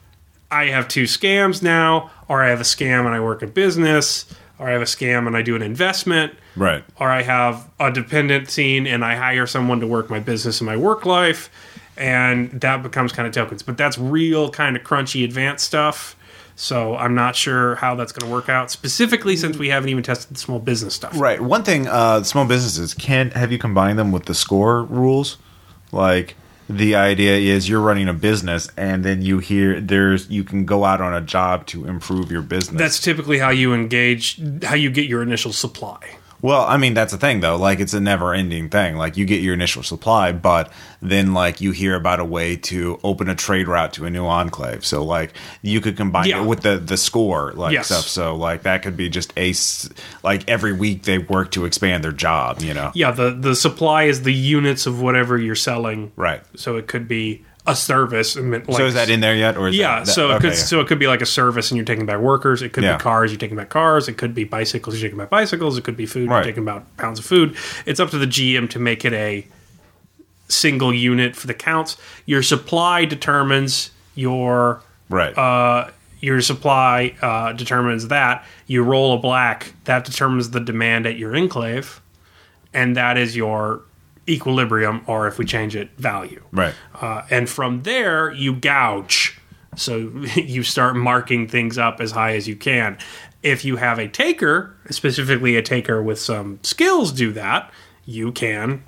I 0.51 0.67
have 0.67 0.87
two 0.89 1.03
scams 1.05 1.63
now, 1.63 2.11
or 2.29 2.43
I 2.45 2.49
have 2.51 2.61
a 2.61 2.65
scam 2.65 3.01
and 3.07 3.09
I 3.15 3.21
work 3.21 3.43
a 3.43 3.47
business, 3.49 4.33
or 4.59 4.69
I 4.69 4.73
have 4.73 4.83
a 4.83 4.87
scam 4.87 5.27
and 5.27 5.37
I 5.37 5.43
do 5.43 5.57
an 5.57 5.63
investment, 5.63 6.33
Right. 6.55 6.85
or 6.99 7.11
I 7.11 7.23
have 7.23 7.69
a 7.79 7.91
dependent 7.91 8.49
scene 8.49 8.87
and 8.87 9.05
I 9.05 9.17
hire 9.17 9.47
someone 9.47 9.81
to 9.81 9.87
work 9.87 10.09
my 10.09 10.21
business 10.21 10.61
and 10.61 10.67
my 10.67 10.77
work 10.77 11.05
life, 11.05 11.51
and 11.97 12.51
that 12.61 12.83
becomes 12.83 13.13
kind 13.13 13.27
of 13.29 13.35
tokens. 13.35 13.63
But 13.63 13.77
that's 13.77 13.99
real 13.99 14.49
kind 14.51 14.77
of 14.77 14.83
crunchy 14.83 15.25
advanced 15.25 15.67
stuff. 15.67 16.16
So 16.57 16.97
I'm 16.97 17.15
not 17.15 17.37
sure 17.37 17.75
how 17.77 17.95
that's 17.95 18.13
going 18.13 18.29
to 18.29 18.35
work 18.35 18.49
out 18.49 18.71
specifically 18.71 19.37
since 19.37 19.59
we 19.59 19.69
haven't 19.69 19.91
even 19.91 20.03
tested 20.03 20.35
the 20.35 20.41
small 20.41 20.59
business 20.59 20.95
stuff. 20.95 21.13
Right. 21.19 21.41
One 21.41 21.63
thing, 21.63 21.87
uh, 21.87 22.23
small 22.23 22.47
businesses 22.47 22.95
can 22.95 23.31
have 23.33 23.53
you 23.53 23.59
combine 23.59 23.97
them 23.97 24.11
with 24.11 24.25
the 24.25 24.35
score 24.35 24.83
rules, 24.85 25.37
like 25.93 26.35
the 26.69 26.97
idea 26.97 27.37
is 27.37 27.69
you're 27.69 27.81
running 27.81 28.09
a 28.09 28.15
business 28.15 28.69
and 28.77 29.05
then 29.05 29.23
you 29.23 29.39
hear 29.39 29.81
there's 29.81 30.29
you 30.29 30.43
can 30.43 30.65
go 30.65 30.85
out 30.85 31.01
on 31.01 31.15
a 31.15 31.21
job 31.21 31.67
to 31.67 31.85
improve 31.85 32.33
your 32.33 32.43
business. 32.43 32.79
That's 32.79 33.01
typically 33.01 33.39
how 33.39 33.51
you 33.51 33.73
engage, 33.73 34.41
how 34.65 34.75
you 34.75 34.91
get 34.91 35.07
your 35.07 35.23
initial 35.23 35.53
supply. 35.53 36.17
Well, 36.43 36.63
I 36.63 36.77
mean 36.77 36.95
that's 36.95 37.13
the 37.13 37.19
thing 37.19 37.41
though. 37.41 37.57
Like 37.57 37.81
it's 37.81 37.95
a 37.95 38.01
never 38.01 38.35
ending 38.35 38.69
thing. 38.69 38.97
Like 38.97 39.17
you 39.17 39.25
get 39.25 39.41
your 39.41 39.55
initial 39.55 39.83
supply, 39.83 40.33
but 40.33 40.73
then 41.01 41.35
like 41.35 41.61
you 41.61 41.73
hear 41.73 41.95
about 41.95 42.21
a 42.21 42.25
way 42.25 42.57
to 42.57 42.99
open 43.05 43.29
a 43.29 43.35
trade 43.35 43.69
route 43.69 43.93
to 43.95 44.05
a 44.05 44.11
new 44.11 44.25
enclave. 44.27 44.85
So 44.85 45.05
like 45.05 45.33
you 45.63 45.81
could 45.81 45.97
combine 45.97 46.29
Yeah. 46.29 46.43
it 46.43 46.47
with 46.47 46.61
the 46.63 46.79
the 46.79 46.97
score 46.97 47.53
like 47.55 47.73
Yes. 47.73 47.87
stuff. 47.87 48.07
So 48.07 48.37
like 48.37 48.63
that 48.63 48.83
could 48.83 48.97
be 48.97 49.09
just 49.09 49.33
a, 49.37 49.55
like 50.23 50.49
every 50.49 50.73
week 50.73 51.03
they 51.05 51.19
work 51.19 51.51
to 51.53 51.65
expand 51.65 52.05
their 52.05 52.13
job. 52.13 52.61
You 52.61 52.75
know. 52.75 52.91
Yeah, 52.95 53.11
the 53.11 53.31
the 53.33 53.55
supply 53.55 54.05
is 54.05 54.23
the 54.23 54.35
units 54.35 54.87
of 54.87 55.01
whatever 55.01 55.39
you're 55.39 55.55
selling. 55.55 56.13
Right. 56.17 56.43
So 56.57 56.77
it 56.77 56.87
could 56.87 57.09
be 57.09 57.45
a 57.67 57.75
service. 57.75 58.37
Like, 58.37 58.65
so 58.71 58.87
is 58.87 58.95
that 58.95 59.11
in 59.11 59.21
there 59.21 59.35
yet, 59.35 59.57
or 59.57 59.69
is 59.69 59.77
Yeah, 59.77 59.97
that, 60.01 60.07
that- 60.07 60.13
so 60.13 60.31
it 60.31 60.35
okay. 60.35 60.49
could 60.51 60.57
so 60.57 60.81
it 60.81 60.87
could 60.87 60.99
be 60.99 61.07
like 61.07 61.21
a 61.21 61.27
service, 61.27 61.71
and 61.71 61.77
you're 61.77 61.85
taking 61.85 62.07
back 62.07 62.21
workers. 62.21 62.63
It 62.63 62.73
could 62.73 62.85
Yeah. 62.85 62.97
be 62.97 63.03
cars, 63.03 63.31
you're 63.33 63.39
taking 63.41 63.57
back 63.57 63.69
cars. 63.71 64.09
It 64.09 64.17
could 64.17 64.35
be 64.35 64.45
bicycles, 64.45 64.95
you're 64.97 65.03
taking 65.09 65.19
back 65.19 65.31
bicycles. 65.31 65.77
It 65.79 65.85
could 65.85 65.97
be 65.97 66.07
food, 66.07 66.29
Right. 66.29 66.39
you're 66.39 66.45
taking 66.53 66.63
about 66.63 66.85
pounds 66.97 67.19
of 67.19 67.25
food. 67.25 67.57
It's 67.85 67.99
up 68.01 68.11
to 68.11 68.19
the 68.19 68.27
GM 68.27 68.69
to 68.69 68.79
make 68.79 69.05
it 69.05 69.13
a 69.13 69.47
single 70.49 70.95
unit 70.95 71.35
for 71.35 71.47
the 71.47 71.55
counts. 71.55 71.97
Your 72.25 72.43
supply 72.43 73.05
determines 73.05 73.91
your 74.15 74.81
right? 75.09 75.37
uh, 75.37 75.91
your 76.21 76.41
supply 76.41 77.15
uh, 77.21 77.53
determines 77.53 78.09
that. 78.09 78.45
You 78.67 78.83
roll 78.83 79.15
a 79.15 79.19
black, 79.19 79.73
that 79.85 80.05
determines 80.05 80.51
the 80.51 80.61
demand 80.61 81.07
at 81.07 81.17
your 81.19 81.35
enclave, 81.35 82.01
and 82.73 82.97
that 82.97 83.19
is 83.19 83.37
your 83.37 83.81
equilibrium, 84.29 85.03
or 85.07 85.27
if 85.29 85.39
we 85.39 85.45
change 85.45 85.77
it, 85.77 85.91
value. 85.99 86.43
right. 86.53 86.75
Uh, 87.01 87.23
and 87.31 87.49
from 87.49 87.83
there, 87.83 88.33
you 88.33 88.55
gouge. 88.55 89.39
So 89.77 89.97
you 90.37 90.63
start 90.63 90.97
marking 90.97 91.49
things 91.49 91.79
up 91.79 92.01
as 92.01 92.11
high 92.13 92.35
as 92.35 92.49
you 92.49 92.57
can. 92.57 92.99
If 93.43 93.65
you 93.65 93.77
have 93.77 93.99
a 93.99 94.09
taker, 94.09 94.75
specifically 94.91 95.57
a 95.57 95.63
taker 95.63 96.03
with 96.03 96.19
some 96.19 96.59
skills, 96.63 97.13
do 97.13 97.33
that, 97.33 97.71
you 98.05 98.33
can 98.33 98.83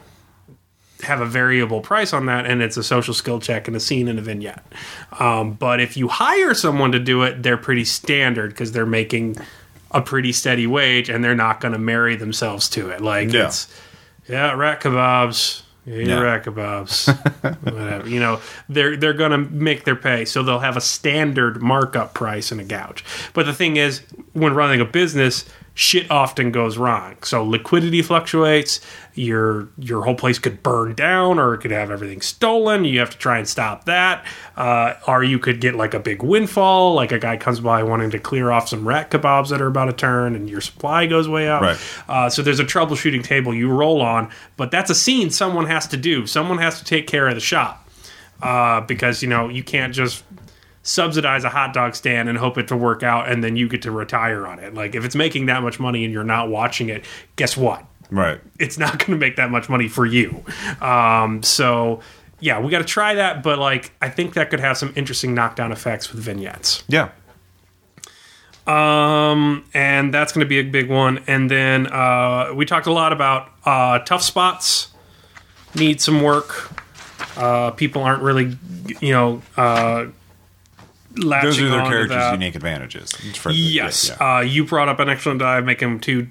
have 1.02 1.20
a 1.20 1.26
variable 1.26 1.80
price 1.80 2.12
on 2.12 2.26
that, 2.26 2.44
and 2.44 2.60
it's 2.60 2.76
a 2.76 2.82
social 2.82 3.14
skill 3.14 3.38
check 3.38 3.68
and 3.68 3.76
a 3.76 3.80
scene 3.80 4.08
and 4.08 4.18
a 4.18 4.22
vignette. 4.22 4.64
Um, 5.20 5.52
but 5.52 5.80
if 5.80 5.96
you 5.96 6.08
hire 6.08 6.54
someone 6.54 6.90
to 6.90 6.98
do 6.98 7.22
it, 7.22 7.42
they're 7.44 7.56
pretty 7.56 7.84
standard 7.84 8.50
because 8.50 8.72
they're 8.72 8.84
making 8.86 9.36
a 9.92 10.02
pretty 10.02 10.32
steady 10.32 10.66
wage 10.66 11.08
and 11.08 11.22
they're 11.22 11.36
not 11.36 11.60
going 11.60 11.72
to 11.72 11.78
marry 11.78 12.16
themselves 12.16 12.68
to 12.70 12.90
it. 12.90 13.00
Like 13.00 13.32
Yeah. 13.32 13.46
it's 13.46 13.68
yeah, 14.28 14.52
rat 14.52 14.80
kebabs. 14.80 15.62
Yeah, 15.86 15.96
Yeah. 16.04 16.20
rat 16.20 16.44
kebabs. 16.44 17.08
Whatever. 17.64 18.08
You 18.08 18.20
know, 18.20 18.40
they're 18.68 18.96
they're 18.96 19.14
gonna 19.14 19.38
make 19.38 19.84
their 19.84 19.96
pay. 19.96 20.24
So 20.26 20.42
they'll 20.42 20.58
have 20.58 20.76
a 20.76 20.80
standard 20.82 21.62
markup 21.62 22.12
price 22.14 22.52
and 22.52 22.60
a 22.60 22.64
gouge. 22.64 23.04
But 23.32 23.46
the 23.46 23.54
thing 23.54 23.76
is, 23.76 24.02
when 24.34 24.54
running 24.54 24.80
a 24.80 24.84
business, 24.84 25.44
shit 25.78 26.10
often 26.10 26.50
goes 26.50 26.76
wrong. 26.76 27.14
So 27.22 27.44
liquidity 27.44 28.02
fluctuates, 28.02 28.80
your 29.14 29.68
your 29.78 30.02
whole 30.02 30.16
place 30.16 30.40
could 30.40 30.60
burn 30.60 30.96
down 30.96 31.38
or 31.38 31.54
it 31.54 31.58
could 31.58 31.70
have 31.70 31.92
everything 31.92 32.20
stolen. 32.20 32.84
You 32.84 32.98
have 32.98 33.10
to 33.10 33.16
try 33.16 33.38
and 33.38 33.46
stop 33.46 33.84
that. 33.84 34.26
Uh, 34.56 34.94
or 35.06 35.22
you 35.22 35.38
could 35.38 35.60
get 35.60 35.76
like 35.76 35.94
a 35.94 36.00
big 36.00 36.20
windfall, 36.20 36.94
like 36.94 37.12
a 37.12 37.18
guy 37.20 37.36
comes 37.36 37.60
by 37.60 37.84
wanting 37.84 38.10
to 38.10 38.18
clear 38.18 38.50
off 38.50 38.68
some 38.68 38.88
rat 38.88 39.12
kebabs 39.12 39.50
that 39.50 39.62
are 39.62 39.68
about 39.68 39.84
to 39.84 39.92
turn 39.92 40.34
and 40.34 40.50
your 40.50 40.60
supply 40.60 41.06
goes 41.06 41.28
way 41.28 41.48
up. 41.48 41.62
Right. 41.62 41.78
Uh, 42.08 42.28
so 42.28 42.42
there's 42.42 42.58
a 42.58 42.64
troubleshooting 42.64 43.22
table 43.22 43.54
you 43.54 43.70
roll 43.70 44.02
on, 44.02 44.32
but 44.56 44.72
that's 44.72 44.90
a 44.90 44.96
scene 44.96 45.30
someone 45.30 45.66
has 45.66 45.86
to 45.86 45.96
do. 45.96 46.26
Someone 46.26 46.58
has 46.58 46.80
to 46.80 46.84
take 46.84 47.06
care 47.06 47.28
of 47.28 47.36
the 47.36 47.40
shop 47.40 47.88
uh, 48.42 48.80
because 48.80 49.22
you 49.22 49.28
know 49.28 49.48
you 49.48 49.62
can't 49.62 49.94
just 49.94 50.24
subsidize 50.88 51.44
a 51.44 51.50
hot 51.50 51.74
dog 51.74 51.94
stand 51.94 52.30
and 52.30 52.38
hope 52.38 52.56
it 52.56 52.68
to 52.68 52.76
work 52.76 53.02
out 53.02 53.30
and 53.30 53.44
then 53.44 53.56
you 53.56 53.68
get 53.68 53.82
to 53.82 53.90
retire 53.90 54.46
on 54.46 54.58
it. 54.58 54.72
Like 54.72 54.94
if 54.94 55.04
it's 55.04 55.14
making 55.14 55.46
that 55.46 55.62
much 55.62 55.78
money 55.78 56.04
and 56.04 56.12
you're 56.12 56.24
not 56.24 56.48
watching 56.48 56.88
it, 56.88 57.04
guess 57.36 57.56
what? 57.56 57.84
Right. 58.10 58.40
It's 58.58 58.78
not 58.78 58.98
going 58.98 59.12
to 59.12 59.18
make 59.18 59.36
that 59.36 59.50
much 59.50 59.68
money 59.68 59.86
for 59.86 60.06
you. 60.06 60.42
Um, 60.80 61.42
so 61.42 62.00
yeah, 62.40 62.58
we 62.58 62.70
got 62.70 62.78
to 62.78 62.84
try 62.84 63.16
that, 63.16 63.42
but 63.42 63.58
like 63.58 63.92
I 64.00 64.08
think 64.08 64.32
that 64.34 64.48
could 64.48 64.60
have 64.60 64.78
some 64.78 64.94
interesting 64.96 65.34
knockdown 65.34 65.72
effects 65.72 66.10
with 66.10 66.22
vignettes. 66.22 66.84
Yeah. 66.88 67.10
Um, 68.66 69.64
and 69.74 70.12
that's 70.12 70.32
going 70.32 70.44
to 70.44 70.48
be 70.48 70.58
a 70.58 70.62
big 70.62 70.90
one. 70.90 71.22
And 71.26 71.50
then 71.50 71.86
uh, 71.86 72.52
we 72.54 72.64
talked 72.64 72.86
a 72.86 72.92
lot 72.92 73.12
about 73.12 73.50
uh, 73.66 73.98
tough 74.00 74.22
spots 74.22 74.88
need 75.74 76.00
some 76.00 76.22
work. 76.22 76.72
Uh, 77.36 77.72
people 77.72 78.02
aren't 78.02 78.22
really, 78.22 78.56
you 79.00 79.12
know, 79.12 79.42
uh, 79.56 80.06
latching 81.18 81.48
Those 81.50 81.60
are 81.62 81.68
their 81.68 81.82
characters' 81.84 82.32
unique 82.32 82.54
advantages. 82.54 83.12
For 83.36 83.50
Yes, 83.50 84.08
yeah, 84.08 84.16
yeah. 84.20 84.36
Uh, 84.36 84.40
you 84.40 84.64
brought 84.64 84.88
up 84.88 84.98
an 85.00 85.08
excellent 85.08 85.40
dive, 85.40 85.64
making 85.64 86.00
two 86.00 86.28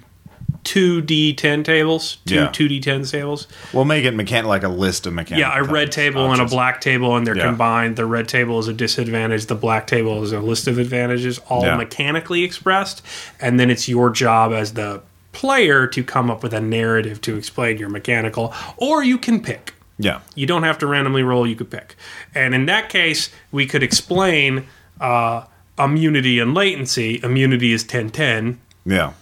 two 0.64 1.00
D 1.00 1.32
ten 1.32 1.62
tables, 1.62 2.18
two 2.26 2.34
Yeah. 2.34 2.48
two 2.48 2.68
D 2.68 2.80
ten 2.80 3.04
tables. 3.04 3.46
We'll 3.72 3.84
make 3.84 4.04
it 4.04 4.14
mechan- 4.14 4.44
like 4.44 4.64
a 4.64 4.68
list 4.68 5.06
of 5.06 5.14
mechanics. 5.14 5.40
Yeah, 5.40 5.58
a 5.58 5.62
red 5.62 5.92
table 5.92 6.30
and 6.32 6.42
a 6.42 6.44
black 6.46 6.80
table, 6.80 7.16
and 7.16 7.26
they're 7.26 7.36
Yeah. 7.36 7.44
combined. 7.46 7.96
The 7.96 8.04
red 8.06 8.28
table 8.28 8.58
is 8.58 8.68
a 8.68 8.72
disadvantage. 8.72 9.46
The 9.46 9.54
black 9.54 9.86
table 9.86 10.22
is 10.24 10.32
a 10.32 10.40
list 10.40 10.66
of 10.66 10.78
advantages, 10.78 11.38
all 11.48 11.64
Yeah. 11.64 11.76
mechanically 11.76 12.42
expressed. 12.44 13.02
And 13.40 13.58
then 13.58 13.70
it's 13.70 13.88
your 13.88 14.10
job 14.10 14.52
as 14.52 14.72
the 14.74 15.00
player 15.32 15.86
to 15.86 16.02
come 16.02 16.30
up 16.30 16.42
with 16.42 16.52
a 16.52 16.60
narrative 16.60 17.20
to 17.22 17.36
explain 17.36 17.78
your 17.78 17.88
mechanical, 17.88 18.52
or 18.76 19.02
you 19.04 19.16
can 19.16 19.40
pick. 19.40 19.74
Yeah. 19.98 20.18
You 20.34 20.46
don't 20.46 20.64
have 20.64 20.78
to 20.78 20.86
randomly 20.86 21.22
roll, 21.22 21.46
you 21.46 21.54
could 21.56 21.70
pick. 21.70 21.94
And 22.34 22.54
in 22.54 22.66
that 22.66 22.88
case, 22.88 23.30
we 23.52 23.64
could 23.66 23.82
explain 23.82 24.64
uh, 25.00 25.44
immunity 25.78 26.38
and 26.38 26.54
latency. 26.54 27.20
Immunity 27.22 27.72
is 27.72 27.82
1010, 27.82 28.58
Yeah. 28.84 29.12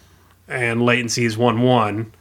and 0.49 0.83
latency 0.83 1.25
is 1.25 1.37
1 1.37 1.61
1. 1.63 2.13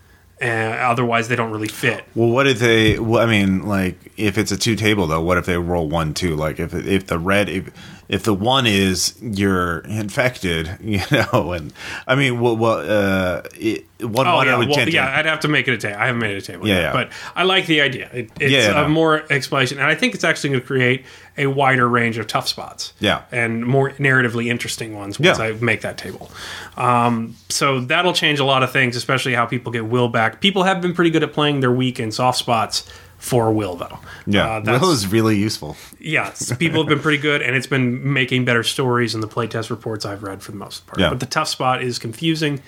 And 0.42 0.78
otherwise, 0.80 1.30
they 1.30 1.38
don't 1.38 1.52
really 1.52 1.70
fit. 1.70 2.04
Well, 2.14 2.28
what 2.30 2.46
if 2.46 2.60
they? 2.60 3.00
Well, 3.00 3.22
I 3.22 3.26
mean, 3.26 3.66
like, 3.66 4.12
if 4.18 4.38
it's 4.38 4.52
a 4.52 4.58
two 4.58 4.76
table 4.76 5.08
though, 5.08 5.22
what 5.22 5.38
if 5.38 5.46
they 5.46 5.58
roll 5.58 5.88
one 5.88 6.14
two? 6.14 6.36
Like, 6.36 6.60
if 6.60 6.74
if 6.74 7.08
the 7.08 7.18
red, 7.18 7.48
if 7.48 7.72
if 8.08 8.24
the 8.24 8.34
one 8.34 8.66
is 8.68 9.16
you're 9.22 9.80
infected, 9.80 10.78
you 10.82 11.02
know, 11.12 11.54
and 11.54 11.74
I 12.08 12.16
mean, 12.16 12.40
well, 12.40 12.56
well 12.56 12.80
uh, 12.80 13.42
it, 13.56 13.86
one 14.02 14.28
Oh 14.28 14.36
one 14.36 14.48
yeah, 14.48 14.58
would 14.58 14.70
well, 14.70 14.90
yeah. 14.90 15.18
I'd 15.18 15.26
have 15.26 15.40
to 15.42 15.48
make 15.48 15.68
it 15.68 15.74
a 15.74 15.78
table. 15.78 15.98
I 15.98 16.08
haven't 16.08 16.22
made 16.22 16.36
it 16.36 16.44
a 16.44 16.46
table 16.46 16.68
Yeah, 16.68 16.76
yet, 16.76 16.82
yeah. 16.84 16.94
but 16.94 17.12
I 17.36 17.44
like 17.44 17.66
the 17.66 17.82
idea. 17.82 18.10
It, 18.14 18.30
it's 18.40 18.52
Yeah, 18.52 18.60
yeah, 18.72 18.80
a 18.80 18.84
no. 18.84 18.90
more 18.90 19.24
explanation, 19.32 19.78
and 19.80 19.88
I 19.88 19.96
think 19.96 20.14
it's 20.14 20.24
actually 20.24 20.52
going 20.52 20.62
to 20.62 20.68
create 20.68 21.06
a 21.38 21.48
wider 21.48 21.88
range 21.88 22.18
of 22.18 22.28
tough 22.28 22.48
spots. 22.48 22.94
Yeah. 23.00 23.24
and 23.32 23.66
more 23.66 23.92
narratively 23.92 24.48
interesting 24.48 24.96
ones 24.96 25.20
once. 25.20 25.40
I 25.40 25.52
make 25.54 25.82
that 25.82 25.98
table. 25.98 26.30
Um, 26.78 27.36
so 27.50 27.80
that'll 27.82 28.14
change 28.14 28.40
a 28.40 28.46
lot 28.46 28.64
of 28.64 28.72
things, 28.72 28.96
especially 28.96 29.34
how 29.34 29.46
people 29.46 29.72
get 29.72 29.86
will 29.86 30.08
back. 30.10 30.42
People 30.42 30.64
have 30.64 30.82
been 30.82 30.94
pretty 30.94 31.10
good 31.10 31.24
at 31.24 31.34
playing 31.34 31.60
their 31.62 31.72
weak 31.72 32.00
and 32.00 32.14
soft 32.14 32.38
spots 32.38 32.90
for 33.26 33.52
will, 33.52 33.76
though. 33.76 33.98
yeah, 34.28 34.58
Uh, 34.58 34.80
will 34.80 34.92
is 34.92 35.08
really 35.08 35.36
useful. 35.38 35.76
yeah, 36.00 36.28
it's- 36.28 36.54
people 36.58 36.80
have 36.82 36.88
been 36.88 37.00
pretty 37.00 37.18
good, 37.18 37.42
and 37.42 37.56
it's 37.56 37.66
been 37.68 38.14
making 38.14 38.46
better 38.46 38.62
stories 38.64 39.16
in 39.16 39.22
the 39.22 39.28
playtest 39.28 39.70
reports 39.72 40.06
I've 40.06 40.22
read 40.22 40.44
for 40.44 40.52
the 40.52 40.58
most 40.58 40.86
part. 40.86 41.00
Yeah. 41.00 41.10
But 41.10 41.20
the 41.20 41.26
tough 41.26 41.48
spot 41.48 41.82
is 41.82 41.98
confusing, 41.98 42.62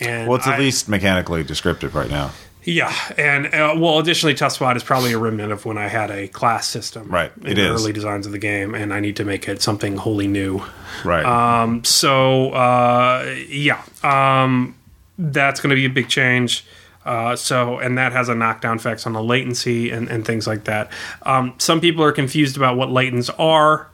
and 0.00 0.28
Well, 0.28 0.36
it's 0.38 0.46
at 0.46 0.54
I- 0.54 0.58
least 0.58 0.88
mechanically 0.88 1.42
descriptive 1.42 1.94
right 1.96 2.10
now. 2.10 2.30
Yeah, 2.68 2.92
and 3.16 3.46
uh, 3.54 3.74
well, 3.76 4.00
additionally, 4.00 4.34
Tough 4.34 4.50
Spot 4.50 4.76
is 4.76 4.82
probably 4.82 5.12
a 5.12 5.18
remnant 5.18 5.52
of 5.52 5.64
when 5.64 5.78
I 5.78 5.86
had 5.86 6.10
a 6.10 6.26
class 6.26 6.66
system. 6.66 7.08
Right, 7.08 7.30
in 7.42 7.52
it 7.52 7.54
the 7.54 7.72
is. 7.72 7.80
early 7.80 7.92
designs 7.92 8.26
of 8.26 8.32
the 8.32 8.40
game, 8.40 8.74
and 8.74 8.92
I 8.92 8.98
need 8.98 9.14
to 9.16 9.24
make 9.24 9.48
it 9.48 9.62
something 9.62 9.96
wholly 9.96 10.26
new. 10.26 10.64
Right. 11.04 11.24
Um, 11.24 11.84
so 11.84 12.50
uh, 12.50 13.36
yeah, 13.48 13.82
um, 14.02 14.74
that's 15.16 15.60
going 15.60 15.70
to 15.70 15.76
be 15.76 15.84
a 15.84 15.88
big 15.90 16.08
change. 16.08 16.64
Uh, 17.06 17.36
so 17.36 17.78
and 17.78 17.96
that 17.98 18.12
has 18.12 18.28
a 18.28 18.34
knockdown 18.34 18.76
effects 18.76 19.06
on 19.06 19.12
the 19.12 19.22
latency 19.22 19.90
and, 19.90 20.08
and 20.08 20.24
things 20.26 20.46
like 20.46 20.64
that. 20.64 20.90
Um, 21.22 21.54
some 21.58 21.80
people 21.80 22.02
are 22.04 22.12
confused 22.12 22.56
about 22.56 22.76
what 22.76 22.88
latents 22.90 23.30
are 23.38 23.88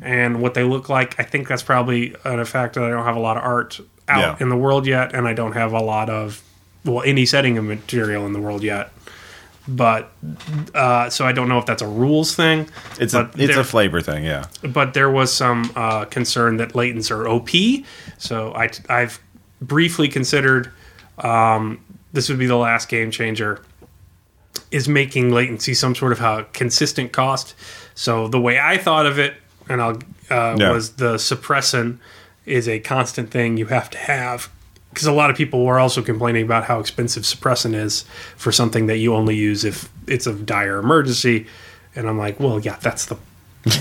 and 0.00 0.40
what 0.40 0.54
they 0.54 0.62
look 0.64 0.88
like. 0.88 1.18
I 1.18 1.24
think 1.24 1.48
that's 1.48 1.62
probably 1.62 2.14
an 2.24 2.38
effect 2.40 2.74
that 2.76 2.84
I 2.84 2.90
don't 2.90 3.04
have 3.04 3.16
a 3.16 3.20
lot 3.20 3.36
of 3.36 3.42
art 3.42 3.80
out 4.08 4.20
Yeah. 4.20 4.36
in 4.44 4.48
the 4.48 4.56
world 4.56 4.86
yet, 4.86 5.14
and 5.14 5.26
I 5.28 5.32
don't 5.34 5.52
have 5.52 5.72
a 5.72 5.80
lot 5.80 6.08
of 6.08 6.40
well 6.84 7.02
any 7.02 7.26
setting 7.26 7.58
of 7.58 7.64
material 7.64 8.26
in 8.26 8.32
the 8.32 8.40
world 8.40 8.62
yet. 8.62 8.90
But 9.68 10.10
uh, 10.74 11.08
so 11.10 11.24
I 11.24 11.30
don't 11.32 11.48
know 11.48 11.58
if 11.58 11.66
that's 11.66 11.82
a 11.82 11.86
rules 11.86 12.34
thing. 12.34 12.68
it's 13.00 13.14
a 13.14 13.30
it's 13.36 13.54
there- 13.54 13.60
a 13.60 13.64
flavor 13.64 14.00
thing, 14.00 14.24
yeah. 14.24 14.46
but 14.62 14.92
there 14.94 15.10
was 15.10 15.32
some 15.32 15.70
uh, 15.76 16.04
concern 16.06 16.56
that 16.56 16.72
latents 16.72 17.10
are 17.10 17.28
OP. 17.28 17.50
So 18.18 18.52
I, 18.54 18.70
I've 18.88 19.20
briefly 19.60 20.08
considered 20.08 20.72
um, 21.18 21.78
this 22.12 22.28
would 22.28 22.38
be 22.38 22.46
the 22.46 22.56
last 22.56 22.88
game 22.88 23.10
changer. 23.10 23.60
Is 24.70 24.88
making 24.88 25.32
latency 25.32 25.72
some 25.74 25.94
sort 25.94 26.12
of 26.12 26.20
a 26.20 26.46
consistent 26.52 27.12
cost. 27.12 27.54
So 27.94 28.28
the 28.28 28.40
way 28.40 28.58
I 28.58 28.76
thought 28.78 29.06
of 29.06 29.18
it, 29.18 29.34
and 29.68 29.80
I'll 29.82 29.96
uh, 30.30 30.56
Yeah. 30.58 30.72
was 30.72 30.92
the 30.96 31.14
suppressant 31.14 31.98
is 32.46 32.68
a 32.68 32.78
constant 32.80 33.30
thing 33.30 33.56
you 33.56 33.66
have 33.66 33.88
to 33.90 33.98
have 33.98 34.48
because 34.90 35.06
a 35.06 35.12
lot 35.12 35.30
of 35.30 35.36
people 35.36 35.64
were 35.64 35.78
also 35.78 36.02
complaining 36.02 36.44
about 36.44 36.64
how 36.64 36.80
expensive 36.80 37.22
suppressant 37.22 37.74
is 37.74 38.04
for 38.36 38.52
something 38.52 38.86
that 38.86 38.98
you 38.98 39.14
only 39.14 39.36
use 39.36 39.64
if 39.64 39.88
it's 40.06 40.26
a 40.26 40.32
dire 40.34 40.78
emergency. 40.78 41.46
And 41.94 42.08
I'm 42.08 42.18
like, 42.18 42.38
well, 42.40 42.58
yeah, 42.60 42.76
that's 42.80 43.06
the 43.06 43.16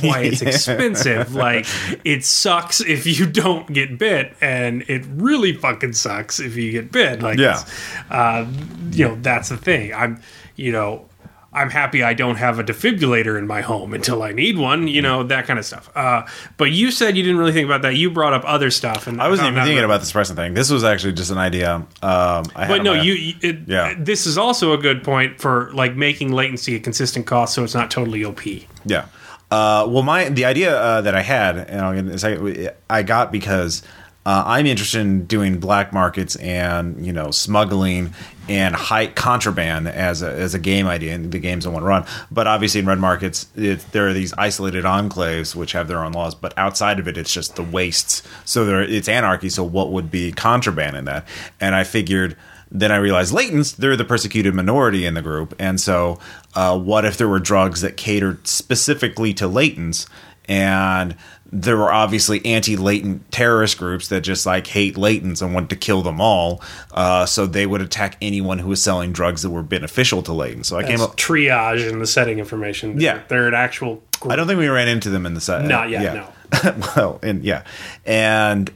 why 0.02 0.22
it's 0.22 0.42
expensive. 0.42 1.34
Like, 1.36 1.66
it 2.04 2.24
sucks 2.26 2.82
if 2.82 3.06
you 3.06 3.26
don't 3.26 3.72
get 3.72 3.98
bit, 3.98 4.34
and 4.42 4.84
it 4.88 5.04
really 5.08 5.54
fucking 5.54 5.94
sucks 5.94 6.40
if 6.40 6.56
you 6.56 6.72
get 6.72 6.92
bit. 6.92 7.22
Like, 7.22 7.40
Yeah. 7.40 7.64
uh, 8.10 8.46
you 8.92 9.08
know, 9.08 9.18
that's 9.22 9.50
the 9.50 9.58
thing. 9.58 9.94
I'm, 9.94 10.22
you 10.56 10.72
know, 10.72 11.08
I'm 11.54 11.70
happy 11.70 12.02
I 12.02 12.14
don't 12.14 12.38
have 12.38 12.60
a 12.60 12.64
defibrillator 12.64 13.38
in 13.38 13.46
my 13.46 13.60
home 13.60 13.94
until 13.94 14.24
I 14.24 14.32
need 14.32 14.58
one. 14.58 14.88
You 14.88 15.02
know, 15.02 15.24
that 15.24 15.48
kind 15.48 15.60
of 15.60 15.66
stuff. 15.66 15.90
Uh, 15.94 16.26
but 16.56 16.72
you 16.72 16.92
said 16.92 17.18
you 17.18 17.24
didn't 17.24 17.40
really 17.40 17.52
think 17.52 17.66
about 17.66 17.82
that. 17.82 17.96
You 17.96 18.10
brought 18.10 18.32
up 18.32 18.44
other 18.46 18.72
stuff, 18.72 19.06
and 19.06 19.22
I 19.22 19.28
wasn't 19.28 19.48
even 19.50 19.56
thinking 19.60 19.76
really- 19.76 19.84
about 19.86 20.00
the 20.00 20.06
suppressant 20.08 20.38
thing. 20.38 20.54
This 20.54 20.70
was 20.72 20.86
actually 20.86 21.12
just 21.12 21.30
an 21.30 21.38
idea. 21.38 21.76
Um, 22.02 22.46
I 22.56 22.68
But 22.70 22.84
no, 22.84 22.94
you- 22.94 23.34
It, 23.42 23.68
Yeah. 23.68 23.96
This 23.98 24.26
is 24.28 24.38
also 24.38 24.72
a 24.72 24.78
good 24.78 25.04
point 25.04 25.42
for 25.42 25.72
like 25.74 25.96
making 25.98 26.32
latency 26.32 26.76
a 26.76 26.80
consistent 26.80 27.26
cost, 27.26 27.54
so 27.54 27.66
it's 27.66 27.76
not 27.76 27.92
totally 27.92 28.24
OP. 28.24 28.66
Yeah. 28.86 29.06
Uh, 29.52 29.86
well, 29.90 30.02
my 30.02 30.30
the 30.30 30.46
idea 30.46 30.80
uh, 30.80 31.02
that 31.02 31.14
I 31.14 31.22
had, 31.22 31.58
and 31.58 32.10
a 32.10 32.18
second, 32.18 32.72
I 32.90 33.04
got 33.04 33.34
because 33.34 33.84
uh, 34.26 34.44
I'm 34.46 34.66
interested 34.66 35.02
in 35.02 35.26
doing 35.26 35.60
black 35.60 35.92
markets 35.92 36.38
and 36.38 37.06
you 37.06 37.12
know 37.12 37.32
smuggling 37.32 38.14
and 38.48 38.76
high 38.76 39.08
contraband 39.08 39.90
as 39.90 40.22
a 40.22 40.32
as 40.32 40.54
a 40.54 40.60
game 40.60 40.88
idea 40.88 41.16
in 41.16 41.32
the 41.32 41.40
games 41.40 41.66
I 41.66 41.70
want 41.70 41.84
to 41.84 41.88
run. 41.88 42.06
But 42.32 42.48
obviously, 42.48 42.80
in 42.80 42.86
red 42.86 43.00
markets, 43.00 43.48
it, 43.58 43.80
there 43.92 44.08
are 44.08 44.14
these 44.14 44.32
isolated 44.38 44.86
enclaves 44.86 45.54
which 45.54 45.74
have 45.74 45.90
their 45.90 46.04
own 46.04 46.14
laws. 46.14 46.34
But 46.34 46.58
outside 46.58 47.00
of 47.00 47.10
it, 47.10 47.18
it's 47.18 47.34
just 47.34 47.58
the 47.58 47.64
wastes. 47.64 48.24
So 48.46 48.64
there, 48.64 48.82
it's 48.82 49.10
anarchy. 49.10 49.50
So 49.50 49.64
what 49.66 49.92
would 49.92 50.10
be 50.10 50.32
contraband 50.32 50.96
in 50.96 51.06
that? 51.06 51.28
And 51.60 51.76
I 51.76 51.84
figured 51.84 52.38
then 52.72 52.92
I 52.92 52.96
realized 52.98 53.34
latents, 53.34 53.76
they're 53.76 53.98
the 53.98 54.06
persecuted 54.06 54.56
minority 54.56 55.06
in 55.06 55.14
the 55.14 55.22
group. 55.22 55.54
And 55.60 55.80
so, 55.80 56.20
uh, 56.56 56.78
what 56.80 57.04
if 57.06 57.18
there 57.18 57.28
were 57.28 57.40
drugs 57.40 57.82
that 57.82 57.98
catered 57.98 58.48
specifically 58.48 59.34
to 59.36 59.46
latents? 59.46 60.08
And 60.48 61.16
there 61.52 61.76
were 61.76 61.92
obviously 61.92 62.44
anti 62.46 62.78
latent 62.78 63.30
terrorist 63.32 63.78
groups 63.78 64.08
that 64.08 64.22
just 64.22 64.46
like 64.46 64.68
hate 64.68 64.96
latents 64.96 65.42
and 65.42 65.54
want 65.54 65.70
to 65.70 65.76
kill 65.76 66.02
them 66.02 66.22
all. 66.22 66.62
Uh, 66.92 67.26
so 67.26 67.46
they 67.46 67.66
would 67.66 67.82
attack 67.82 68.18
anyone 68.22 68.58
who 68.60 68.70
was 68.70 68.82
selling 68.82 69.12
drugs 69.12 69.42
that 69.42 69.50
were 69.50 69.64
beneficial 69.64 70.24
to 70.24 70.32
latents. 70.32 70.66
So 70.68 70.78
I 70.78 70.84
came 70.84 70.94
It's 70.94 71.04
up. 71.04 71.18
triage 71.18 71.88
in 71.90 72.00
the 72.00 72.08
setting 72.08 72.40
information. 72.40 73.00
Yeah. 73.00 73.22
they're 73.28 73.48
an 73.48 73.54
actual. 73.54 74.02
Group. 74.20 74.32
I 74.32 74.36
don't 74.36 74.48
think 74.48 74.60
we 74.60 74.68
ran 74.68 74.88
into 74.88 75.10
them 75.10 75.26
in 75.26 75.34
the 75.34 75.42
set. 75.42 75.66
Not 75.66 75.90
yet, 75.90 76.04
yeah. 76.04 76.76
well, 76.96 77.20
and 77.24 77.44
yeah, 77.44 77.64
and 78.06 78.70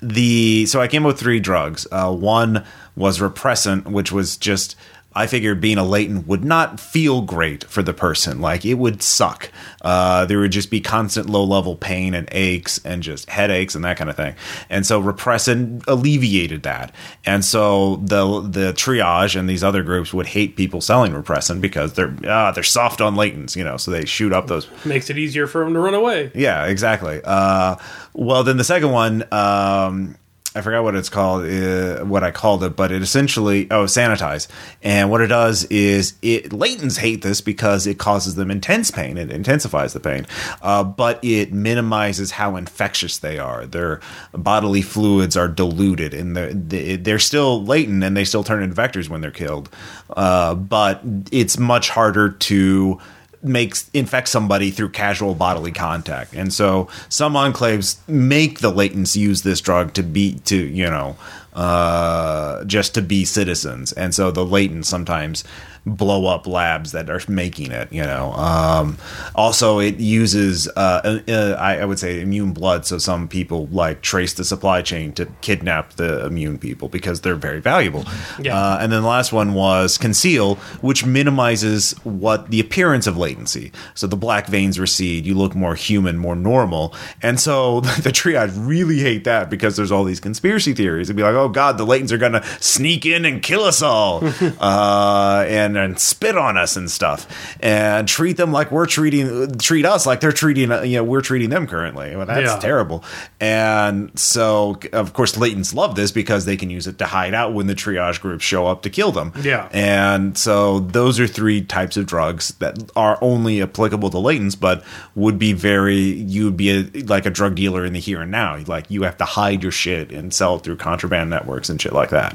the 0.00 0.64
so 0.66 0.80
I 0.80 0.88
came 0.88 1.04
up 1.04 1.08
with 1.08 1.20
three 1.20 1.38
drugs. 1.40 1.86
Uh, 1.92 2.14
one 2.14 2.64
was 2.96 3.20
repressant, 3.20 3.84
which 3.84 4.10
was 4.10 4.36
just 4.36 4.74
I 5.14 5.26
figured 5.26 5.62
being 5.62 5.78
a 5.78 5.84
latent 5.84 6.26
would 6.26 6.44
not 6.44 6.78
feel 6.78 7.22
great 7.22 7.64
for 7.64 7.82
the 7.82 7.94
person. 7.94 8.42
Like 8.42 8.66
it 8.66 8.74
would 8.74 9.02
suck. 9.02 9.50
Uh, 9.80 10.26
there 10.26 10.38
would 10.40 10.50
just 10.52 10.70
be 10.70 10.82
constant 10.82 11.30
low 11.30 11.42
level 11.42 11.74
pain 11.74 12.12
and 12.12 12.28
aches 12.32 12.78
and 12.84 13.02
just 13.02 13.30
headaches 13.30 13.74
and 13.74 13.82
that 13.86 13.96
kind 13.96 14.10
of 14.10 14.16
thing. 14.16 14.34
And 14.68 14.84
so 14.84 15.00
repressant 15.02 15.84
alleviated 15.88 16.64
that. 16.64 16.94
And 17.24 17.42
so 17.42 17.96
the 17.96 18.42
the 18.42 18.72
triage 18.74 19.40
and 19.40 19.48
these 19.48 19.64
other 19.64 19.82
groups 19.82 20.12
would 20.12 20.26
hate 20.26 20.54
people 20.54 20.82
selling 20.82 21.12
repressant 21.14 21.62
because 21.62 21.94
they're 21.94 22.14
ah, 22.28 22.50
they're 22.50 22.62
soft 22.62 23.00
on 23.00 23.14
latents, 23.14 23.56
you 23.56 23.64
know. 23.64 23.78
So 23.78 23.90
they 23.90 24.04
shoot 24.04 24.34
up 24.34 24.48
those 24.48 24.68
Makes 24.84 25.08
it 25.08 25.16
easier 25.16 25.46
for 25.46 25.64
them 25.64 25.72
to 25.72 25.80
run 25.80 25.94
away. 25.94 26.30
yeah, 26.34 26.66
exactly. 26.66 27.22
Uh, 27.24 27.76
well, 28.12 28.44
then 28.44 28.58
the 28.58 28.64
second 28.64 28.90
one, 28.90 29.24
um, 29.32 30.16
I 30.56 30.62
forgot 30.62 30.84
what 30.84 30.94
it's 30.94 31.10
called, 31.10 31.44
uh, 31.44 32.02
what 32.04 32.24
I 32.24 32.30
called 32.30 32.64
it, 32.64 32.76
but 32.76 32.90
it 32.90 33.02
essentially 33.02 33.70
oh 33.70 33.84
sanitize. 33.84 34.48
And 34.82 35.10
what 35.10 35.20
it 35.20 35.26
does 35.26 35.64
is 35.64 36.14
it 36.22 36.48
latents 36.50 36.96
hate 36.96 37.20
this 37.20 37.42
because 37.42 37.86
it 37.86 37.98
causes 37.98 38.36
them 38.36 38.50
intense 38.50 38.90
pain. 38.90 39.18
It 39.18 39.30
intensifies 39.30 39.92
the 39.92 40.00
pain, 40.00 40.26
uh, 40.62 40.82
but 40.82 41.22
it 41.22 41.52
minimizes 41.52 42.30
how 42.30 42.56
infectious 42.56 43.18
they 43.18 43.38
are. 43.38 43.66
Their 43.66 44.00
bodily 44.32 44.80
fluids 44.80 45.36
are 45.36 45.48
diluted, 45.48 46.14
and 46.14 46.34
they're 46.34 46.96
they're 46.96 47.18
still 47.18 47.62
latent, 47.62 48.02
and 48.02 48.16
they 48.16 48.24
still 48.24 48.42
turn 48.42 48.62
into 48.62 48.74
vectors 48.74 49.10
when 49.10 49.20
they're 49.20 49.30
killed. 49.30 49.68
Uh, 50.08 50.54
but 50.54 51.02
it's 51.30 51.58
much 51.58 51.90
harder 51.90 52.30
to 52.30 52.98
makes 53.46 53.90
infect 53.94 54.28
somebody 54.28 54.70
through 54.70 54.90
casual 54.90 55.34
bodily 55.34 55.72
contact. 55.72 56.34
And 56.34 56.52
so 56.52 56.88
some 57.08 57.34
enclaves 57.34 57.96
make 58.08 58.60
the 58.60 58.72
latents 58.72 59.16
use 59.16 59.42
this 59.42 59.60
drug 59.60 59.94
to 59.94 60.02
be 60.02 60.40
to, 60.46 60.56
you 60.56 60.86
know, 60.86 61.16
uh, 61.54 62.64
just 62.64 62.94
to 62.94 63.02
be 63.02 63.24
citizens. 63.24 63.92
And 63.92 64.14
so 64.14 64.30
the 64.30 64.44
latents 64.44 64.86
sometimes 64.86 65.44
blow 65.86 66.26
up 66.26 66.46
labs 66.46 66.92
that 66.92 67.08
are 67.08 67.20
making 67.28 67.70
it, 67.70 67.92
you 67.92 68.02
know. 68.02 68.32
Um, 68.32 68.98
also 69.34 69.78
it 69.78 70.00
uses 70.00 70.68
uh, 70.68 71.20
uh, 71.28 71.56
I, 71.58 71.78
I 71.78 71.84
would 71.84 71.98
say 71.98 72.20
immune 72.20 72.52
blood 72.52 72.84
so 72.84 72.98
some 72.98 73.28
people 73.28 73.66
like 73.68 74.02
trace 74.02 74.34
the 74.34 74.44
supply 74.44 74.82
chain 74.82 75.12
to 75.12 75.26
kidnap 75.40 75.94
the 75.94 76.26
immune 76.26 76.58
people 76.58 76.88
because 76.88 77.20
they're 77.20 77.36
very 77.36 77.60
valuable. 77.60 78.04
Yeah. 78.40 78.58
Uh, 78.58 78.78
and 78.80 78.92
then 78.92 79.02
the 79.02 79.08
last 79.08 79.32
one 79.32 79.54
was 79.54 79.96
conceal, 79.96 80.56
which 80.80 81.06
minimizes 81.06 81.92
what 82.04 82.50
the 82.50 82.60
appearance 82.60 83.06
of 83.06 83.16
latency. 83.16 83.72
So 83.94 84.06
the 84.06 84.16
black 84.16 84.48
veins 84.48 84.80
recede, 84.80 85.24
you 85.24 85.34
look 85.34 85.54
more 85.54 85.74
human, 85.74 86.18
more 86.18 86.36
normal. 86.36 86.94
And 87.22 87.38
so 87.38 87.80
the 87.80 88.10
triage 88.10 88.54
really 88.56 88.98
hate 88.98 89.24
that 89.24 89.50
because 89.50 89.76
there's 89.76 89.92
all 89.92 90.04
these 90.04 90.20
conspiracy 90.20 90.74
theories. 90.74 91.08
It'd 91.08 91.16
be 91.16 91.22
like, 91.22 91.34
oh 91.34 91.48
god, 91.48 91.78
the 91.78 91.86
latents 91.86 92.10
are 92.10 92.18
gonna 92.18 92.44
sneak 92.60 93.06
in 93.06 93.24
and 93.24 93.42
kill 93.42 93.62
us 93.62 93.82
all, 93.82 94.24
uh, 94.60 95.44
and 95.76 95.86
and 95.86 96.00
spit 96.00 96.36
on 96.36 96.56
us 96.56 96.76
and 96.76 96.90
stuff, 96.90 97.26
and 97.60 98.08
treat 98.08 98.36
them 98.36 98.50
like 98.50 98.72
we're 98.72 98.86
treating 98.86 99.56
treat 99.58 99.84
us 99.86 100.04
like 100.04 100.20
they're 100.20 100.32
treating 100.32 100.70
you 100.84 100.96
know 100.96 101.04
we're 101.04 101.20
treating 101.20 101.48
them 101.50 101.66
currently. 101.66 102.16
Well, 102.16 102.26
that's 102.26 102.54
Yeah. 102.54 102.58
terrible. 102.58 103.04
And 103.40 104.10
so, 104.18 104.78
of 104.92 105.12
course, 105.12 105.36
latents 105.36 105.74
love 105.74 105.94
this 105.94 106.10
because 106.10 106.44
they 106.44 106.56
can 106.56 106.70
use 106.70 106.86
it 106.86 106.98
to 106.98 107.04
hide 107.06 107.34
out 107.34 107.52
when 107.54 107.66
the 107.66 107.74
triage 107.74 108.20
groups 108.20 108.44
show 108.44 108.66
up 108.66 108.82
to 108.82 108.90
kill 108.90 109.12
them. 109.12 109.32
Yeah. 109.40 109.68
And 109.72 110.36
so, 110.36 110.80
those 110.80 111.20
are 111.20 111.26
three 111.26 111.60
types 111.62 111.96
of 111.96 112.06
drugs 112.06 112.48
that 112.58 112.90
are 112.96 113.18
only 113.20 113.62
applicable 113.62 114.10
to 114.10 114.16
latents, 114.16 114.58
but 114.58 114.82
would 115.14 115.38
be 115.38 115.52
very, 115.52 115.96
you 115.98 116.46
would 116.46 116.56
be 116.56 116.70
a, 116.70 117.02
like 117.02 117.26
a 117.26 117.30
drug 117.30 117.54
dealer 117.54 117.84
in 117.84 117.92
the 117.92 118.00
here 118.00 118.22
and 118.22 118.30
now. 118.30 118.58
Like, 118.66 118.90
you 118.90 119.02
have 119.02 119.16
to 119.18 119.24
hide 119.24 119.62
your 119.62 119.72
shit 119.72 120.10
and 120.10 120.32
sell 120.34 120.56
it 120.56 120.62
through 120.64 120.76
contraband 120.76 121.30
networks 121.30 121.68
and 121.68 121.80
shit 121.80 121.92
like 121.92 122.10
that. 122.10 122.34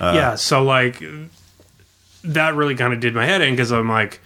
Uh, 0.00 0.12
yeah, 0.14 0.34
so 0.36 0.62
like 0.62 1.02
that 2.24 2.54
really 2.54 2.74
kind 2.74 2.92
of 2.92 3.00
did 3.00 3.14
my 3.14 3.26
head 3.26 3.40
in 3.40 3.54
because 3.54 3.72
I'm 3.72 3.88
like, 3.88 4.20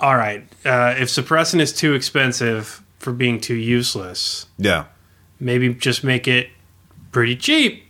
all 0.00 0.16
right, 0.16 0.44
uh, 0.64 0.94
if 0.98 1.08
suppressant 1.08 1.60
is 1.60 1.72
too 1.72 1.94
expensive 1.94 2.82
for 2.98 3.12
being 3.12 3.40
too 3.40 3.54
useless, 3.54 4.46
Yeah. 4.58 4.84
maybe 5.40 5.72
just 5.74 6.02
make 6.04 6.26
it 6.26 6.48
pretty 7.12 7.36
cheap. 7.36 7.84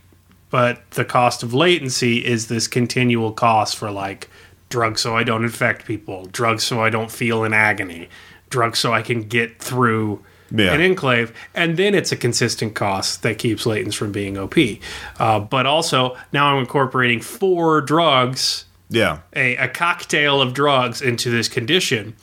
But 0.49 0.89
the 0.91 1.05
cost 1.05 1.41
of 1.41 1.53
latency 1.53 2.23
is 2.23 2.47
this 2.47 2.67
continual 2.67 3.31
cost 3.31 3.75
for 3.75 3.89
like 3.89 4.29
drugs 4.69 5.01
so 5.01 5.15
I 5.17 5.23
don't 5.23 5.43
infect 5.43 5.85
people, 5.85 6.25
drugs 6.31 6.63
so 6.63 6.81
I 6.83 6.89
don't 6.91 7.11
feel 7.11 7.43
in 7.43 7.53
agony, 7.53 8.07
drugs 8.49 8.77
so 8.79 8.93
I 8.93 9.01
can 9.01 9.23
get 9.23 9.59
through 9.59 10.23
Yeah. 10.51 10.73
an 10.73 10.81
enclave. 10.81 11.31
And 11.55 11.77
then 11.77 11.95
it's 11.95 12.11
a 12.11 12.15
consistent 12.15 12.75
cost 12.75 13.23
that 13.23 13.39
keeps 13.39 13.65
latents 13.65 13.95
from 13.95 14.11
being 14.11 14.37
OP. 14.37 14.79
Uh, 15.19 15.39
but 15.39 15.65
also, 15.65 16.15
now 16.31 16.53
I'm 16.53 16.59
incorporating 16.59 17.19
four 17.21 17.81
drugs 17.81 18.65
Yeah. 18.89 19.19
a, 19.35 19.55
a 19.57 19.67
cocktail 19.67 20.41
of 20.41 20.53
drugs 20.53 21.01
into 21.01 21.29
this 21.31 21.47
condition 21.47 22.15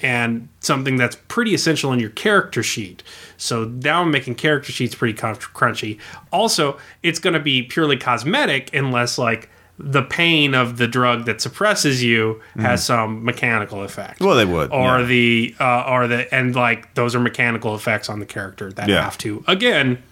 and 0.00 0.48
something 0.60 0.96
that's 0.96 1.16
pretty 1.28 1.54
essential 1.54 1.92
in 1.92 1.98
your 2.00 2.10
character 2.10 2.62
sheet. 2.62 3.02
So 3.38 3.64
now 3.64 4.02
I'm 4.02 4.10
making 4.10 4.34
character 4.34 4.70
sheets 4.72 4.94
pretty 4.94 5.14
crunchy. 5.18 5.98
Also, 6.32 6.78
it's 7.02 7.18
going 7.18 7.34
to 7.34 7.40
be 7.40 7.62
purely 7.62 7.96
cosmetic 7.96 8.74
unless 8.74 9.16
like 9.18 9.48
the 9.78 10.02
pain 10.02 10.54
of 10.54 10.78
the 10.78 10.88
drug 10.88 11.26
that 11.26 11.40
suppresses 11.40 12.02
you 12.02 12.40
has 12.58 12.84
some 12.84 13.24
mechanical 13.24 13.82
effect. 13.82 14.20
Well, 14.20 14.34
they 14.34 14.44
would, 14.46 14.72
Or 14.72 15.00
yeah. 15.00 15.02
the 15.06 15.54
uh, 15.60 15.84
or 15.86 16.06
the 16.08 16.34
and 16.34 16.54
like 16.56 16.94
those 16.94 17.14
are 17.14 17.20
mechanical 17.20 17.74
effects 17.74 18.08
on 18.08 18.18
the 18.20 18.26
character 18.26 18.72
that 18.72 18.88
Yeah. 18.88 19.02
have 19.02 19.18
to 19.18 19.44
again 19.46 20.02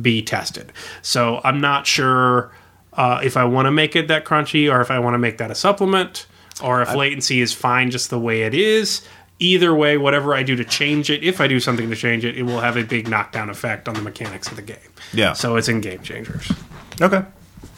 be 0.00 0.22
tested. 0.22 0.72
So 1.02 1.40
I'm 1.44 1.60
not 1.60 1.86
sure 1.86 2.50
uh, 2.94 3.20
if 3.22 3.36
I 3.36 3.44
want 3.44 3.66
to 3.66 3.70
make 3.72 3.96
it 3.96 4.08
that 4.08 4.24
crunchy 4.24 4.70
or 4.72 4.80
if 4.80 4.90
I 4.90 4.98
want 4.98 5.14
to 5.14 5.18
make 5.18 5.38
that 5.38 5.50
a 5.50 5.54
supplement 5.54 6.26
or 6.62 6.82
if 6.82 6.94
latency 6.94 7.40
is 7.40 7.52
fine 7.52 7.90
just 7.90 8.10
the 8.10 8.18
way 8.18 8.42
it 8.42 8.54
is. 8.54 9.02
Either 9.38 9.74
way, 9.74 9.96
whatever 9.96 10.34
I 10.34 10.44
do 10.44 10.54
to 10.54 10.64
change 10.64 11.10
it, 11.10 11.24
if 11.24 11.40
I 11.40 11.48
do 11.48 11.58
something 11.58 11.90
to 11.90 11.96
change 11.96 12.24
it, 12.24 12.38
it 12.38 12.44
will 12.44 12.60
have 12.60 12.76
a 12.76 12.84
big 12.84 13.08
knockdown 13.08 13.50
effect 13.50 13.88
on 13.88 13.94
the 13.94 14.02
mechanics 14.02 14.48
of 14.48 14.54
the 14.56 14.62
game. 14.62 14.76
Yeah. 15.12 15.32
So 15.32 15.56
it's 15.56 15.68
in 15.68 15.80
game 15.80 16.00
changers 16.02 16.52
Okay. 17.00 17.24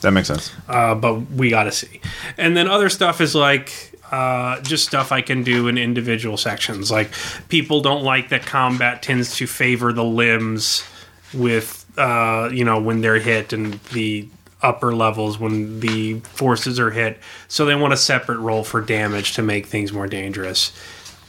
That 0.03 0.11
makes 0.11 0.29
sense. 0.29 0.53
uh, 0.69 0.95
but 0.95 1.15
we 1.31 1.49
got 1.49 1.65
to 1.65 1.73
see. 1.73 2.03
And 2.37 2.55
then 2.55 2.69
other 2.69 2.91
stuff 2.91 3.23
is 3.23 3.35
like 3.35 3.99
uh, 4.13 4.61
just 4.61 4.85
stuff 4.87 5.11
I 5.13 5.23
can 5.23 5.43
do 5.43 5.67
in 5.69 5.79
individual 5.79 6.37
sections. 6.37 6.91
Like 6.91 7.11
people 7.49 7.81
don't 7.81 8.03
like 8.03 8.29
that 8.29 8.45
combat 8.45 9.03
tends 9.03 9.37
to 9.37 9.47
favor 9.47 9.95
the 9.95 10.05
limbs 10.05 10.85
with 11.33 11.87
uh, 11.97 12.51
you 12.53 12.65
know 12.65 12.79
when 12.81 13.01
they're 13.01 13.19
hit 13.19 13.55
and 13.55 13.75
the 13.95 14.29
upper 14.65 14.95
levels 14.95 15.39
when 15.39 15.81
the 15.81 16.21
forces 16.21 16.81
are 16.81 16.91
hit. 16.91 17.19
So 17.49 17.65
they 17.67 17.75
want 17.75 17.93
a 17.93 17.97
separate 17.97 18.39
roll 18.39 18.65
for 18.65 18.81
damage 18.81 19.35
to 19.35 19.43
make 19.43 19.67
things 19.67 19.93
more 19.93 20.07
dangerous. 20.07 20.73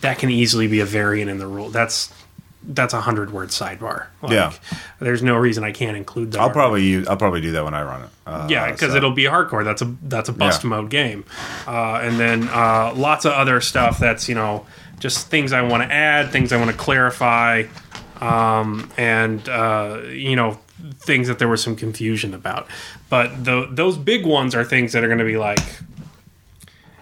That 0.02 0.18
can 0.18 0.30
easily 0.30 0.68
be 0.68 0.80
a 0.80 0.86
variant 0.86 1.30
in 1.30 1.38
the 1.38 1.48
rule. 1.48 1.70
That's 1.70 2.12
that's 2.68 2.96
a 2.96 3.02
hundred 3.02 3.32
word 3.32 3.50
sidebar. 3.50 4.08
Like, 4.24 4.32
Yeah. 4.32 4.52
There's 5.00 5.22
no 5.22 5.36
reason 5.36 5.64
I 5.64 5.72
can't 5.72 5.96
include 5.96 6.32
that. 6.32 6.42
I'll 6.42 6.50
probably 6.50 6.84
use, 6.84 7.08
I'll 7.08 7.16
probably 7.16 7.40
do 7.42 7.52
that 7.52 7.64
when 7.64 7.76
I 7.76 7.84
run 7.84 8.02
it. 8.04 8.10
Uh, 8.26 8.48
Yeah, 8.50 8.72
because 8.72 8.90
so- 8.92 8.98
it'll 8.98 9.12
be 9.12 9.26
hardcore. 9.26 9.64
That's 9.64 9.84
a 9.84 9.96
that's 10.02 10.30
a 10.30 10.34
bust 10.34 10.64
Yeah. 10.64 10.70
mode 10.72 10.90
game, 10.90 11.26
uh, 11.68 12.00
and 12.02 12.20
then 12.20 12.48
uh, 12.50 12.94
lots 12.96 13.26
of 13.26 13.34
other 13.34 13.62
stuff 13.62 14.00
that's 14.00 14.28
you 14.28 14.34
know 14.34 14.66
just 15.00 15.28
things 15.28 15.54
I 15.54 15.62
want 15.62 15.84
to 15.84 15.92
add, 15.94 16.32
things 16.32 16.52
I 16.54 16.58
want 16.58 16.72
to 16.72 16.78
clarify, 16.78 17.64
um, 18.22 18.90
and 18.98 19.48
uh, 19.50 20.00
you 20.10 20.36
know 20.36 20.58
things 21.00 21.28
that 21.28 21.40
there 21.40 21.48
was 21.48 21.62
some 21.64 21.76
confusion 21.76 22.34
about. 22.34 22.68
But 23.10 23.46
tho- 23.46 23.68
those 23.72 23.98
big 23.98 24.26
ones 24.26 24.56
are 24.56 24.64
things 24.64 24.94
that 24.94 25.04
are 25.04 25.08
going 25.08 25.20
to 25.20 25.26
be 25.26 25.38
like, 25.38 25.60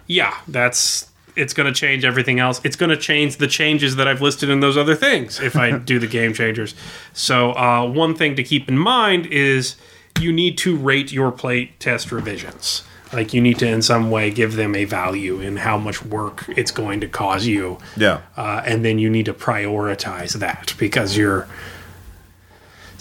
yeah, 0.06 0.36
that's 0.48 1.10
it's 1.36 1.52
going 1.52 1.66
to 1.66 1.78
change 1.78 2.04
everything 2.04 2.38
else. 2.38 2.60
It's 2.64 2.76
going 2.76 2.90
to 2.90 2.96
change 2.96 3.38
the 3.38 3.48
changes 3.48 3.96
that 3.96 4.06
I've 4.06 4.20
listed 4.22 4.50
in 4.50 4.60
those 4.60 4.76
other 4.76 4.94
things 4.94 5.40
if 5.40 5.56
I 5.56 5.78
do 5.78 5.98
the 5.98 6.06
game 6.06 6.32
changers. 6.32 6.74
So 7.12 7.52
uh, 7.52 7.86
one 7.88 8.14
thing 8.14 8.36
to 8.36 8.44
keep 8.44 8.68
in 8.68 8.78
mind 8.78 9.26
is 9.26 9.76
you 10.20 10.32
need 10.32 10.56
to 10.58 10.76
rate 10.76 11.10
your 11.10 11.32
playtest 11.32 12.12
revisions. 12.12 12.84
Like 13.12 13.32
you 13.32 13.40
need 13.40 13.58
to 13.60 13.68
in 13.68 13.82
some 13.82 14.10
way 14.10 14.30
give 14.30 14.56
them 14.56 14.74
a 14.74 14.84
value 14.84 15.40
in 15.40 15.56
how 15.56 15.78
much 15.78 16.04
work 16.04 16.44
it's 16.48 16.70
going 16.70 17.00
to 17.00 17.08
cause 17.08 17.46
you. 17.46 17.78
Yeah. 17.96 18.22
Uh, 18.36 18.62
and 18.64 18.84
then 18.84 18.98
you 18.98 19.08
need 19.08 19.26
to 19.26 19.34
prioritize 19.34 20.34
that 20.34 20.74
because 20.78 21.16
you're 21.16 21.48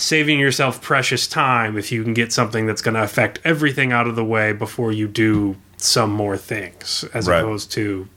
saving 0.03 0.39
yourself 0.39 0.81
precious 0.81 1.27
time 1.27 1.77
if 1.77 1.91
you 1.91 2.03
can 2.03 2.13
get 2.13 2.33
something 2.33 2.65
that's 2.67 2.81
going 2.81 2.93
to 2.95 3.01
affect 3.03 3.39
everything 3.45 3.91
out 3.91 4.05
of 4.07 4.15
the 4.15 4.23
way 4.25 4.51
before 4.51 4.91
you 4.91 5.07
do 5.07 5.55
some 5.77 6.11
more 6.11 6.37
things 6.37 7.05
as 7.13 7.27
Right. 7.27 7.39
opposed 7.39 7.71
to 7.73 8.07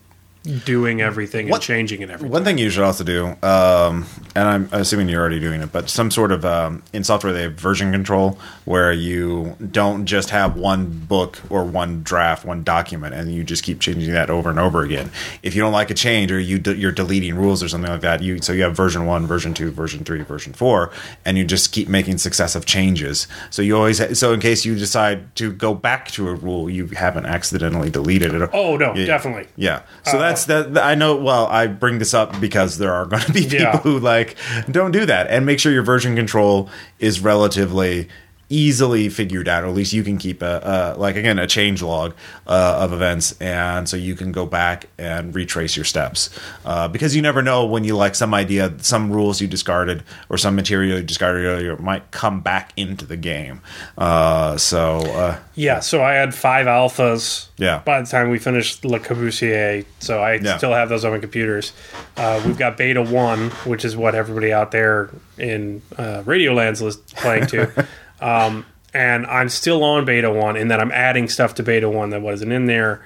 doing 0.46 1.00
everything 1.00 1.48
What- 1.48 1.56
and 1.56 1.62
changing 1.62 2.02
it 2.02 2.10
every 2.10 2.28
One 2.28 2.44
thing 2.44 2.58
you 2.58 2.70
should 2.70 2.82
also 2.84 3.04
do, 3.04 3.36
um, 3.42 4.06
and 4.34 4.48
I'm 4.48 4.68
assuming 4.72 5.08
you're 5.08 5.20
already 5.20 5.40
doing 5.40 5.62
it, 5.62 5.72
but 5.72 5.88
some 5.90 6.10
sort 6.10 6.32
of 6.32 6.44
um, 6.44 6.82
in 6.92 7.04
software 7.04 7.32
they 7.32 7.42
have 7.42 7.54
version 7.54 7.92
control 7.92 8.38
where 8.64 8.92
you 8.92 9.56
don't 9.72 10.06
just 10.06 10.30
have 10.30 10.56
one 10.56 10.86
book 11.08 11.40
or 11.50 11.64
one 11.64 12.02
draft, 12.02 12.44
one 12.44 12.62
document, 12.62 13.14
and 13.14 13.32
you 13.34 13.42
just 13.44 13.62
keep 13.62 13.80
changing 13.80 14.12
that 14.12 14.30
over 14.30 14.48
and 14.50 14.58
over 14.58 14.82
again. 14.82 15.10
If 15.42 15.54
you 15.54 15.62
don't 15.62 15.72
like 15.72 15.90
a 15.90 15.94
change 15.94 16.30
or 16.32 16.38
you 16.38 16.58
de- 16.58 16.76
you're 16.76 16.92
deleting 16.92 17.34
rules 17.34 17.62
or 17.62 17.68
something 17.68 17.90
like 17.90 18.00
that, 18.02 18.22
you 18.22 18.40
so 18.40 18.52
you 18.52 18.62
have 18.62 18.76
version 18.76 19.06
one, 19.06 19.26
version 19.26 19.54
two, 19.54 19.70
version 19.70 20.04
three, 20.04 20.22
version 20.22 20.52
four, 20.52 20.90
and 21.24 21.36
you 21.36 21.44
just 21.44 21.72
keep 21.72 21.88
making 21.88 22.18
successive 22.18 22.66
changes. 22.66 23.26
So 23.50 23.62
you 23.62 23.76
always 23.76 23.98
ha- 23.98 24.14
so 24.14 24.32
in 24.32 24.40
case 24.40 24.64
you 24.64 24.74
decide 24.76 25.34
to 25.36 25.52
go 25.52 25.74
back 25.74 26.08
to 26.12 26.28
a 26.28 26.34
rule, 26.34 26.68
you 26.70 26.86
haven't 26.88 27.26
accidentally 27.26 27.90
deleted 27.90 28.34
it. 28.34 28.50
Oh 28.52 28.76
no, 28.76 28.94
Yeah. 28.94 29.06
definitely. 29.06 29.46
Yeah. 29.56 29.80
So 30.04 30.18
that's 30.18 30.35
that. 30.44 30.78
I 30.78 30.94
know. 30.94 31.16
Well, 31.16 31.46
I 31.46 31.66
bring 31.66 31.98
this 31.98 32.14
up 32.14 32.38
because 32.40 32.78
there 32.78 32.92
are 32.92 33.06
going 33.06 33.22
to 33.22 33.32
be 33.32 33.42
people 33.42 33.58
Yeah. 33.58 33.78
who 33.78 33.98
like 33.98 34.36
don't 34.70 34.92
do 34.92 35.06
that, 35.06 35.26
and 35.28 35.44
make 35.46 35.58
sure 35.58 35.72
your 35.72 35.82
version 35.82 36.14
control 36.14 36.68
is 36.98 37.20
relatively 37.20 38.08
easily 38.48 39.08
figured 39.08 39.48
out. 39.48 39.64
Or 39.64 39.66
at 39.68 39.74
least 39.74 39.92
you 39.92 40.02
can 40.04 40.18
keep 40.18 40.42
a, 40.42 40.94
a 40.96 40.98
like 40.98 41.16
again 41.16 41.38
a 41.38 41.46
change 41.46 41.82
log 41.82 42.14
uh, 42.46 42.78
of 42.80 42.92
events, 42.92 43.32
and 43.40 43.88
so 43.88 43.96
you 43.96 44.14
can 44.14 44.32
go 44.32 44.46
back 44.46 44.88
and 44.98 45.34
retrace 45.34 45.76
your 45.76 45.84
steps 45.84 46.30
uh, 46.64 46.88
because 46.88 47.16
you 47.16 47.22
never 47.22 47.42
know 47.42 47.66
when 47.66 47.84
you 47.84 47.96
like 47.96 48.14
some 48.14 48.32
idea, 48.34 48.72
some 48.78 49.10
rules 49.10 49.40
you 49.40 49.48
discarded 49.48 50.02
or 50.28 50.38
some 50.38 50.54
material 50.54 50.98
you 50.98 51.02
discarded 51.04 51.44
earlier 51.44 51.76
might 51.78 52.10
come 52.10 52.40
back 52.40 52.72
into 52.76 53.04
the 53.04 53.16
game. 53.16 53.60
Uh, 53.98 54.56
so 54.56 54.98
uh, 54.98 55.38
Yeah, 55.54 55.80
so 55.80 56.02
I 56.02 56.12
had 56.14 56.34
five 56.34 56.66
alphas. 56.66 57.48
Yeah. 57.58 57.80
By 57.84 58.00
the 58.00 58.06
time 58.06 58.30
we 58.30 58.38
finished 58.38 58.84
Le 58.84 59.00
Corbusier, 59.00 59.84
so 59.98 60.20
I 60.22 60.34
Yeah. 60.34 60.58
still 60.58 60.72
have 60.72 60.88
those 60.88 61.04
on 61.04 61.12
my 61.12 61.18
computers. 61.18 61.72
Uh, 62.16 62.40
we've 62.46 62.58
got 62.58 62.76
Beta 62.76 63.02
One, 63.02 63.50
which 63.64 63.84
is 63.84 63.96
what 63.96 64.14
everybody 64.14 64.52
out 64.52 64.70
there 64.70 65.10
in 65.38 65.82
uh, 65.98 66.22
Radioland's 66.26 66.80
list 66.82 67.14
playing 67.16 67.46
to. 67.48 67.86
um, 68.20 68.66
and 68.94 69.26
I'm 69.26 69.48
still 69.48 69.84
on 69.84 70.04
Beta 70.04 70.30
One, 70.30 70.56
in 70.56 70.68
that 70.68 70.80
I'm 70.80 70.92
adding 70.92 71.28
stuff 71.28 71.54
to 71.56 71.62
Beta 71.62 71.88
One 71.88 72.10
that 72.10 72.22
wasn't 72.22 72.52
in 72.52 72.66
there, 72.66 73.04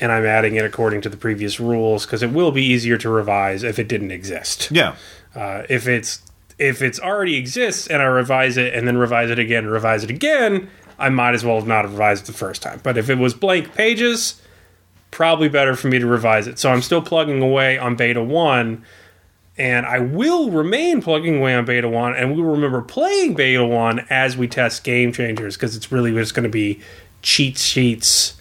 and 0.00 0.12
I'm 0.12 0.24
adding 0.24 0.56
it 0.56 0.64
according 0.64 1.00
to 1.02 1.08
the 1.08 1.16
previous 1.16 1.58
rules 1.58 2.06
because 2.06 2.22
it 2.22 2.30
will 2.30 2.52
be 2.52 2.64
easier 2.64 2.96
to 2.98 3.08
revise 3.08 3.62
if 3.62 3.78
it 3.78 3.88
didn't 3.88 4.10
exist. 4.10 4.70
yeah. 4.70 4.96
Uh, 5.34 5.64
if 5.68 5.86
it's 5.86 6.22
if 6.58 6.80
it's 6.80 6.98
already 6.98 7.36
exists 7.36 7.86
and 7.86 8.00
I 8.00 8.06
revise 8.06 8.56
it 8.56 8.72
and 8.72 8.88
then 8.88 8.96
revise 8.96 9.28
it 9.30 9.38
again, 9.38 9.66
revise 9.66 10.02
it 10.02 10.10
again, 10.10 10.70
I 10.98 11.10
might 11.10 11.34
as 11.34 11.44
well 11.44 11.56
have 11.56 11.66
not 11.66 11.84
revised 11.84 12.24
it 12.24 12.26
the 12.28 12.38
first 12.38 12.62
time. 12.62 12.80
But 12.82 12.96
if 12.96 13.10
it 13.10 13.18
was 13.18 13.34
blank 13.34 13.74
pages, 13.74 14.40
probably 15.10 15.48
better 15.48 15.76
for 15.76 15.88
me 15.88 15.98
to 15.98 16.06
revise 16.06 16.46
it. 16.46 16.58
So 16.58 16.70
I'm 16.70 16.82
still 16.82 17.02
plugging 17.02 17.42
away 17.42 17.78
on 17.78 17.96
beta 17.96 18.22
one, 18.22 18.84
and 19.58 19.86
I 19.86 19.98
will 20.00 20.50
remain 20.50 21.00
plugging 21.00 21.38
away 21.38 21.54
on 21.54 21.64
beta 21.64 21.88
one, 21.88 22.14
and 22.14 22.34
we 22.34 22.42
will 22.42 22.50
remember 22.52 22.82
playing 22.82 23.34
beta 23.34 23.64
one 23.64 24.06
as 24.10 24.36
we 24.36 24.48
test 24.48 24.84
game 24.84 25.12
changers 25.12 25.56
because 25.56 25.76
it's 25.76 25.90
really 25.90 26.12
just 26.12 26.34
going 26.34 26.44
to 26.44 26.48
be 26.50 26.80
cheat 27.22 27.56
sheets 27.58 28.40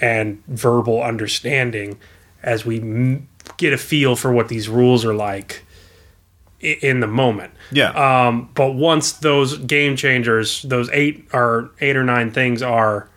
and 0.00 0.42
verbal 0.48 1.02
understanding 1.02 1.98
as 2.42 2.64
we 2.64 2.80
m- 2.80 3.28
get 3.56 3.72
a 3.72 3.78
feel 3.78 4.14
for 4.16 4.32
what 4.32 4.48
these 4.48 4.68
rules 4.68 5.04
are 5.04 5.14
like 5.14 5.64
i- 6.62 6.78
in 6.82 7.00
the 7.00 7.06
moment. 7.06 7.52
Yeah. 7.72 7.90
Um, 8.28 8.48
but 8.54 8.72
once 8.74 9.12
those 9.12 9.58
game 9.58 9.96
changers, 9.96 10.62
those 10.62 10.88
eight 10.90 11.26
or 11.32 11.70
eight 11.80 11.96
or 11.96 12.04
nine 12.04 12.30
things 12.30 12.62
are, 12.62 13.08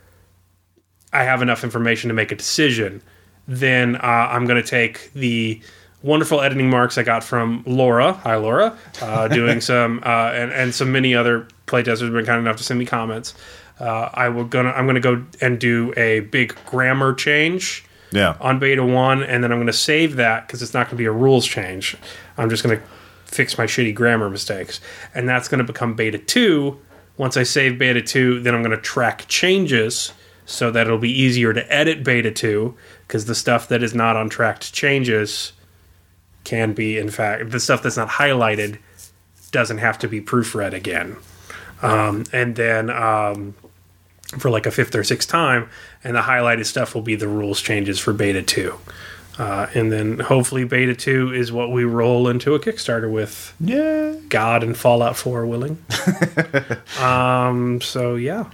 I 1.13 1.23
have 1.23 1.41
enough 1.41 1.63
information 1.63 2.07
to 2.07 2.13
make 2.13 2.31
a 2.31 2.35
decision. 2.35 3.01
Then 3.47 3.95
uh, 3.97 3.99
I'm 4.31 4.45
going 4.45 4.61
to 4.61 4.67
take 4.67 5.11
the 5.13 5.59
wonderful 6.03 6.41
editing 6.41 6.69
marks 6.69 6.97
I 6.97 7.03
got 7.03 7.23
from 7.23 7.63
Laura. 7.65 8.13
Hi, 8.13 8.35
Laura. 8.35 8.77
Uh, 9.01 9.27
doing 9.29 9.61
some 9.61 9.99
uh, 10.05 10.31
and 10.33 10.51
and 10.51 10.73
some 10.73 10.91
many 10.91 11.15
other 11.15 11.47
playtesters 11.67 12.01
have 12.01 12.13
been 12.13 12.25
kind 12.25 12.39
enough 12.39 12.57
to 12.57 12.63
send 12.63 12.79
me 12.79 12.85
comments. 12.85 13.33
Uh, 13.79 14.09
I 14.13 14.29
will 14.29 14.45
gonna 14.45 14.69
I'm 14.71 14.85
gonna 14.85 14.99
go 14.99 15.25
and 15.39 15.59
do 15.59 15.93
a 15.97 16.21
big 16.21 16.55
grammar 16.65 17.13
change 17.13 17.85
yeah. 18.11 18.35
on 18.39 18.59
beta 18.59 18.85
one, 18.85 19.23
and 19.23 19.43
then 19.43 19.51
I'm 19.51 19.57
going 19.57 19.67
to 19.67 19.73
save 19.73 20.17
that 20.17 20.47
because 20.47 20.61
it's 20.61 20.73
not 20.73 20.87
going 20.87 20.91
to 20.91 20.97
be 20.97 21.05
a 21.05 21.11
rules 21.11 21.45
change. 21.45 21.97
I'm 22.37 22.49
just 22.49 22.63
going 22.63 22.77
to 22.77 22.85
fix 23.25 23.57
my 23.57 23.65
shitty 23.65 23.95
grammar 23.95 24.29
mistakes, 24.29 24.79
and 25.15 25.27
that's 25.27 25.47
going 25.47 25.59
to 25.59 25.63
become 25.63 25.95
beta 25.95 26.17
two. 26.17 26.79
Once 27.17 27.37
I 27.37 27.43
save 27.43 27.77
beta 27.77 28.01
two, 28.01 28.39
then 28.41 28.53
I'm 28.53 28.61
going 28.61 28.75
to 28.75 28.81
track 28.81 29.25
changes 29.27 30.13
so 30.45 30.71
that 30.71 30.87
it'll 30.87 30.97
be 30.97 31.11
easier 31.11 31.53
to 31.53 31.73
edit 31.73 32.03
beta 32.03 32.31
two 32.31 32.75
because 33.07 33.25
the 33.25 33.35
stuff 33.35 33.67
that 33.69 33.83
is 33.83 33.93
not 33.93 34.15
on 34.15 34.29
tracked 34.29 34.73
changes 34.73 35.53
can 36.43 36.73
be, 36.73 36.97
in 36.97 37.09
fact, 37.09 37.51
the 37.51 37.59
stuff 37.59 37.83
that's 37.83 37.97
not 37.97 38.09
highlighted 38.09 38.77
doesn't 39.51 39.79
have 39.79 39.99
to 39.99 40.07
be 40.07 40.21
proofread 40.21 40.73
again. 40.73 41.17
Um, 41.81 42.23
and 42.31 42.55
then 42.55 42.89
um, 42.89 43.55
for 44.37 44.49
like 44.49 44.65
a 44.65 44.71
fifth 44.71 44.95
or 44.95 45.03
sixth 45.03 45.27
time, 45.29 45.69
and 46.03 46.15
the 46.15 46.21
highlighted 46.21 46.65
stuff 46.65 46.95
will 46.95 47.01
be 47.01 47.15
the 47.15 47.27
rules 47.27 47.61
changes 47.61 47.99
for 47.99 48.13
beta 48.13 48.41
2. 48.41 48.73
Uh, 49.39 49.67
and 49.73 49.91
then 49.91 50.19
hopefully 50.19 50.63
beta 50.65 50.93
2 50.93 51.33
is 51.33 51.51
what 51.51 51.71
we 51.71 51.83
roll 51.83 52.27
into 52.27 52.53
a 52.53 52.59
Kickstarter 52.59 53.09
with 53.11 53.53
Yeah. 53.59 54.15
God 54.29 54.61
and 54.63 54.77
Fallout 54.77 55.15
4 55.17 55.45
willing. 55.47 55.83
um, 56.99 57.81
so 57.81 58.15
yeah. 58.15 58.49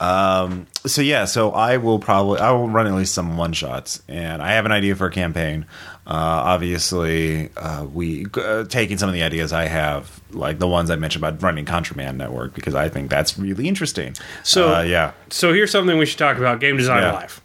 Um, 0.00 0.66
so 0.84 1.00
yeah, 1.02 1.24
so 1.24 1.52
I 1.52 1.76
will 1.76 1.98
probably 1.98 2.40
I 2.40 2.50
will 2.50 2.68
run 2.68 2.86
at 2.86 2.94
least 2.94 3.14
some 3.14 3.36
one 3.36 3.52
shots, 3.52 4.02
and 4.08 4.42
I 4.42 4.52
have 4.52 4.66
an 4.66 4.72
idea 4.72 4.96
for 4.96 5.06
a 5.06 5.10
campaign. 5.10 5.66
Uh, 6.06 6.10
obviously, 6.12 7.48
uh, 7.56 7.84
we 7.84 8.26
uh, 8.34 8.64
taking 8.64 8.98
some 8.98 9.08
of 9.08 9.14
the 9.14 9.22
ideas 9.22 9.52
I 9.54 9.64
have, 9.64 10.20
like 10.32 10.58
the 10.58 10.68
ones 10.68 10.90
I 10.90 10.96
mentioned 10.96 11.24
about 11.24 11.42
running 11.42 11.64
Contraband 11.64 12.18
Network, 12.18 12.54
because 12.54 12.74
I 12.74 12.88
think 12.90 13.08
that's 13.10 13.38
really 13.38 13.68
interesting. 13.68 14.14
So- 14.42 14.74
uh, 14.74 14.82
yeah, 14.82 15.12
So 15.30 15.52
here's 15.54 15.70
something 15.70 15.96
we 15.96 16.04
should 16.06 16.18
talk 16.18 16.36
about: 16.36 16.60
game 16.60 16.76
design 16.76 17.02
Yeah. 17.02 17.12
live. 17.12 17.40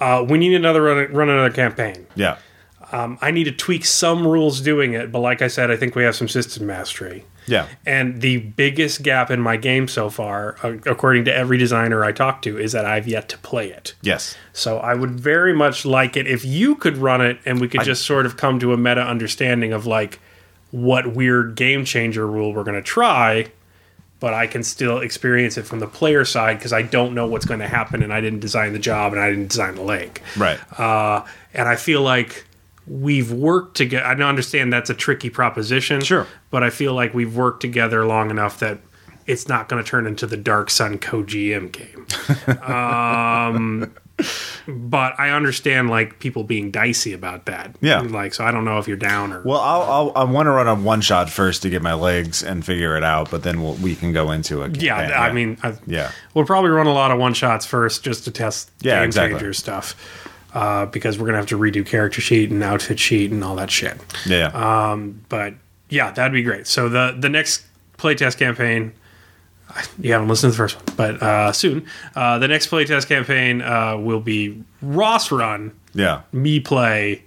Uh, 0.00 0.24
we 0.28 0.36
need 0.38 0.54
another 0.54 0.82
run, 0.82 1.12
run 1.12 1.28
another 1.28 1.50
campaign. 1.54 2.06
yeah, 2.16 2.38
Um, 2.90 3.18
I 3.22 3.30
need 3.30 3.44
to 3.44 3.52
tweak 3.52 3.84
some 3.84 4.26
rules 4.26 4.60
doing 4.60 4.94
it, 4.94 5.12
but 5.12 5.20
like 5.20 5.40
I 5.40 5.46
said, 5.46 5.70
I 5.70 5.76
think 5.76 5.94
we 5.94 6.02
have 6.02 6.16
some 6.16 6.28
system 6.28 6.66
mastery. 6.66 7.24
Yeah, 7.46 7.68
And 7.84 8.20
the 8.20 8.38
biggest 8.38 9.02
gap 9.02 9.30
in 9.30 9.40
my 9.40 9.56
game 9.56 9.88
so 9.88 10.10
far, 10.10 10.56
uh, 10.62 10.76
according 10.86 11.24
to 11.26 11.34
every 11.34 11.58
designer 11.58 12.04
I 12.04 12.12
talk 12.12 12.42
to, 12.42 12.58
is 12.58 12.72
that 12.72 12.84
I've 12.84 13.08
yet 13.08 13.28
to 13.30 13.38
play 13.38 13.70
it. 13.70 13.94
yes, 14.02 14.36
So 14.52 14.78
I 14.78 14.94
would 14.94 15.18
very 15.18 15.52
much 15.52 15.84
like 15.84 16.16
it 16.16 16.26
if 16.26 16.44
you 16.44 16.76
could 16.76 16.96
run 16.96 17.20
it 17.20 17.38
and 17.44 17.60
we 17.60 17.68
could 17.68 17.82
just 17.82 18.04
sort 18.04 18.26
of 18.26 18.36
come 18.36 18.58
to 18.60 18.72
a 18.72 18.76
meta 18.76 19.02
understanding 19.02 19.72
of 19.72 19.86
like 19.86 20.20
what 20.70 21.14
weird 21.14 21.54
game 21.54 21.84
changer 21.84 22.26
rule 22.26 22.52
we're 22.54 22.64
going 22.64 22.76
to 22.76 22.82
try, 22.82 23.50
but 24.20 24.32
I 24.32 24.46
can 24.46 24.62
still 24.62 24.98
experience 24.98 25.58
it 25.58 25.64
from 25.64 25.80
the 25.80 25.86
player 25.88 26.24
side 26.24 26.58
because 26.58 26.72
I 26.72 26.82
don't 26.82 27.12
know 27.14 27.26
what's 27.26 27.44
going 27.44 27.60
to 27.60 27.68
happen 27.68 28.02
and 28.02 28.12
I 28.12 28.20
didn't 28.20 28.40
design 28.40 28.72
the 28.72 28.78
job 28.78 29.12
and 29.12 29.20
I 29.20 29.28
didn't 29.30 29.48
design 29.48 29.74
the 29.74 29.82
lake. 29.82 30.22
right. 30.36 30.58
Uh, 30.78 31.24
and 31.52 31.68
I 31.68 31.76
feel 31.76 32.02
like 32.02 32.46
we've 32.86 33.30
worked 33.32 33.76
together. 33.76 34.04
I 34.04 34.12
understand 34.14 34.72
that's 34.72 34.90
a 34.90 34.94
tricky 34.94 35.30
proposition. 35.30 36.00
Sure. 36.02 36.26
But 36.50 36.62
I 36.62 36.70
feel 36.70 36.94
like 36.94 37.14
we've 37.14 37.34
worked 37.36 37.60
together 37.60 38.04
long 38.04 38.30
enough 38.30 38.58
that 38.60 38.78
it's 39.26 39.48
not 39.48 39.68
going 39.68 39.82
to 39.82 39.88
turn 39.88 40.06
into 40.06 40.26
the 40.26 40.36
Dark 40.36 40.68
Sun 40.70 40.98
co 40.98 41.22
GM 41.22 41.70
game. 41.70 42.06
um, 42.72 43.94
but 44.68 45.18
I 45.18 45.30
understand 45.30 45.90
like 45.90 46.18
people 46.18 46.44
being 46.44 46.70
dicey 46.70 47.12
about 47.12 47.46
that. 47.46 47.76
Yeah. 47.80 48.00
Like, 48.00 48.34
so 48.34 48.44
I 48.44 48.50
don't 48.50 48.64
know 48.64 48.78
if 48.78 48.86
you're 48.88 48.96
down 48.96 49.32
or. 49.32 49.42
Well, 49.42 49.60
I'll, 49.60 49.82
I'll 49.82 50.12
I 50.16 50.24
want 50.24 50.46
to 50.46 50.50
run 50.50 50.66
a 50.68 50.74
one 50.74 51.00
shot 51.00 51.30
first 51.30 51.62
to 51.62 51.70
get 51.70 51.82
my 51.82 51.94
legs 51.94 52.42
and 52.42 52.64
figure 52.64 52.96
it 52.96 53.04
out, 53.04 53.30
but 53.30 53.42
then 53.42 53.62
we'll, 53.62 53.74
we 53.74 53.94
can 53.94 54.12
go 54.12 54.30
into 54.32 54.62
it. 54.62 54.80
yeah, 54.82 54.96
I 54.96 55.32
mean, 55.32 55.56
I, 55.62 55.76
yeah, 55.86 56.10
we'll 56.34 56.44
probably 56.44 56.70
run 56.70 56.86
a 56.86 56.92
lot 56.92 57.10
of 57.10 57.18
one 57.18 57.34
shots 57.34 57.64
first 57.64 58.04
just 58.04 58.24
to 58.24 58.30
test 58.30 58.70
Yeah, 58.80 58.98
game 59.00 59.04
exactly. 59.06 59.38
changer 59.38 59.52
stuff. 59.54 60.28
Uh, 60.54 60.84
because 60.86 61.18
we're 61.18 61.24
gonna 61.24 61.38
have 61.38 61.46
to 61.46 61.58
redo 61.58 61.84
character 61.86 62.20
sheet 62.20 62.50
and 62.50 62.62
outfit 62.62 62.98
sheet 62.98 63.30
and 63.30 63.42
all 63.42 63.56
that 63.56 63.70
shit. 63.70 63.98
yeah. 64.26 64.48
Um, 64.48 65.24
but 65.30 65.54
yeah, 65.88 66.10
that'd 66.10 66.32
be 66.32 66.42
great. 66.42 66.66
So 66.66 66.88
the 66.88 67.16
the 67.18 67.28
next 67.30 67.64
playtest 67.96 68.38
campaign, 68.38 68.92
you 69.98 70.12
haven't 70.12 70.28
listened 70.28 70.52
to 70.52 70.56
the 70.56 70.62
first 70.62 70.76
one, 70.76 70.84
but 70.96 71.22
uh, 71.22 71.52
soon 71.52 71.86
uh, 72.14 72.38
the 72.38 72.48
next 72.48 72.70
playtest 72.70 73.08
campaign 73.08 73.62
uh, 73.62 73.96
will 73.96 74.20
be 74.20 74.62
Ross 74.82 75.30
run, 75.32 75.72
yeah. 75.94 76.22
me 76.32 76.60
play, 76.60 77.22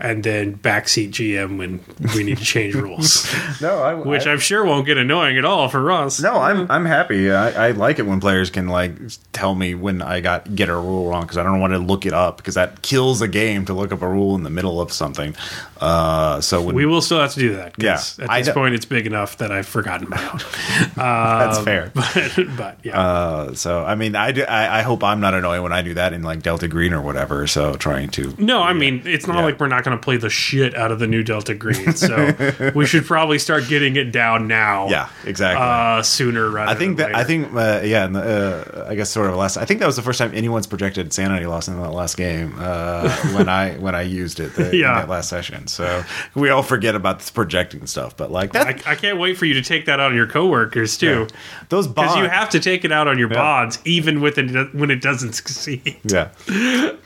and 0.00 0.24
then 0.24 0.56
backseat 0.58 1.10
GM 1.10 1.56
when 1.56 1.80
we 2.16 2.24
need 2.24 2.38
to 2.38 2.44
change 2.44 2.74
rules, 2.74 3.32
No, 3.60 3.78
I, 3.82 3.94
which 3.94 4.26
I'm 4.26 4.40
sure 4.40 4.64
won't 4.64 4.86
get 4.86 4.98
annoying 4.98 5.38
at 5.38 5.44
all 5.44 5.68
for 5.68 5.80
Ross. 5.80 6.20
No, 6.20 6.34
I'm 6.34 6.68
I'm 6.70 6.84
happy. 6.84 7.30
I, 7.30 7.68
I 7.68 7.70
like 7.70 7.98
it 7.98 8.02
when 8.02 8.20
players 8.20 8.50
can 8.50 8.66
like 8.68 8.92
tell 9.32 9.54
me 9.54 9.74
when 9.74 10.02
I 10.02 10.20
got 10.20 10.54
get 10.54 10.68
a 10.68 10.74
rule 10.76 11.08
wrong 11.08 11.22
because 11.22 11.38
I 11.38 11.42
don't 11.44 11.60
want 11.60 11.72
to 11.74 11.78
look 11.78 12.06
it 12.06 12.12
up 12.12 12.38
because 12.38 12.54
that 12.54 12.82
kills 12.82 13.22
a 13.22 13.28
game 13.28 13.64
to 13.66 13.72
look 13.74 13.92
up 13.92 14.02
a 14.02 14.08
rule 14.08 14.34
in 14.34 14.42
the 14.42 14.50
middle 14.50 14.80
of 14.80 14.92
something. 14.92 15.34
Uh, 15.80 16.40
so 16.40 16.60
when, 16.62 16.74
We 16.74 16.86
will 16.86 17.02
still 17.02 17.20
have 17.20 17.32
to 17.34 17.40
do 17.40 17.54
that. 17.56 17.74
Yeah, 17.78 18.00
at 18.18 18.44
this 18.44 18.52
point, 18.54 18.74
it's 18.74 18.84
big 18.86 19.06
enough 19.06 19.38
that 19.38 19.52
I've 19.52 19.66
forgotten 19.66 20.06
about. 20.08 20.44
that's 20.96 21.58
fair. 21.60 21.92
but, 21.94 22.32
but 22.56 22.78
yeah, 22.82 22.98
Uh, 23.00 23.54
so 23.54 23.84
I 23.84 23.94
mean, 23.94 24.16
I, 24.16 24.32
do, 24.32 24.42
I 24.44 24.80
I 24.80 24.82
hope 24.82 25.04
I'm 25.04 25.20
not 25.20 25.34
annoying 25.34 25.62
when 25.62 25.72
I 25.72 25.82
do 25.82 25.94
that 25.94 26.12
in 26.12 26.22
like 26.22 26.42
Delta 26.42 26.68
Green 26.68 26.92
or 26.92 27.00
whatever. 27.02 27.46
So 27.46 27.74
trying 27.74 28.08
to 28.10 28.34
No, 28.38 28.62
I 28.62 28.72
mean 28.72 29.02
it's 29.04 29.26
not 29.26 29.36
Yeah. 29.36 29.44
like 29.44 29.60
we're 29.60 29.68
not 29.68 29.83
going 29.84 29.96
to 29.96 30.02
play 30.02 30.16
the 30.16 30.30
shit 30.30 30.74
out 30.74 30.90
of 30.90 30.98
the 30.98 31.06
new 31.06 31.22
Delta 31.22 31.54
Green. 31.54 31.92
So 31.94 32.70
we 32.74 32.86
should 32.86 33.04
probably 33.04 33.38
start 33.38 33.68
getting 33.68 33.96
it 33.96 34.10
down 34.12 34.48
now. 34.48 34.88
yeah, 34.88 35.08
exactly. 35.24 35.62
Uh, 35.64 36.02
sooner 36.02 36.50
rather. 36.50 36.70
I 36.70 36.74
think 36.74 36.96
than 36.96 37.12
that 37.12 37.16
I 37.18 37.24
think 37.24 37.48
uh, 37.54 37.80
yeah, 37.84 38.04
and, 38.06 38.16
uh, 38.16 38.86
I 38.88 38.94
guess 38.94 39.10
sort 39.10 39.30
of 39.30 39.36
last. 39.36 39.56
I 39.56 39.64
think 39.64 39.80
that 39.80 39.86
was 39.86 39.96
the 39.96 40.02
first 40.02 40.18
time 40.18 40.32
anyone's 40.34 40.66
projected 40.66 41.12
sanity 41.12 41.46
loss 41.46 41.68
in 41.68 41.80
that 41.80 41.90
last 41.92 42.16
game 42.16 42.54
uh, 42.58 43.14
when 43.34 43.48
I 43.48 43.74
when 43.74 43.94
I 43.94 44.02
used 44.02 44.40
it 44.40 44.54
the, 44.54 44.70
in 44.70 44.78
Yeah. 44.80 44.94
that 44.94 45.08
last 45.08 45.28
session. 45.28 45.66
So 45.66 46.02
we 46.34 46.50
all 46.50 46.62
forget 46.62 46.94
about 46.94 47.18
this 47.18 47.30
projecting 47.30 47.86
stuff, 47.86 48.16
but 48.16 48.30
like 48.30 48.52
that, 48.52 48.86
I, 48.86 48.92
I 48.92 48.94
can't 48.94 49.18
wait 49.18 49.36
for 49.36 49.44
you 49.44 49.54
to 49.54 49.62
take 49.62 49.86
that 49.86 50.00
out 50.00 50.10
on 50.10 50.16
your 50.16 50.26
coworkers 50.26 50.96
too, 50.98 51.26
those 51.68 51.86
because 51.86 52.16
you 52.16 52.24
have 52.28 52.50
to 52.50 52.60
take 52.60 52.84
it 52.84 52.92
out 52.92 53.08
on 53.08 53.18
your 53.18 53.28
bonds 53.28 53.78
even 53.84 54.20
with 54.20 54.38
it 54.38 54.74
when 54.74 54.90
it 54.90 55.00
doesn't 55.02 55.32
succeed. 55.34 55.96
Yeah. 56.04 56.30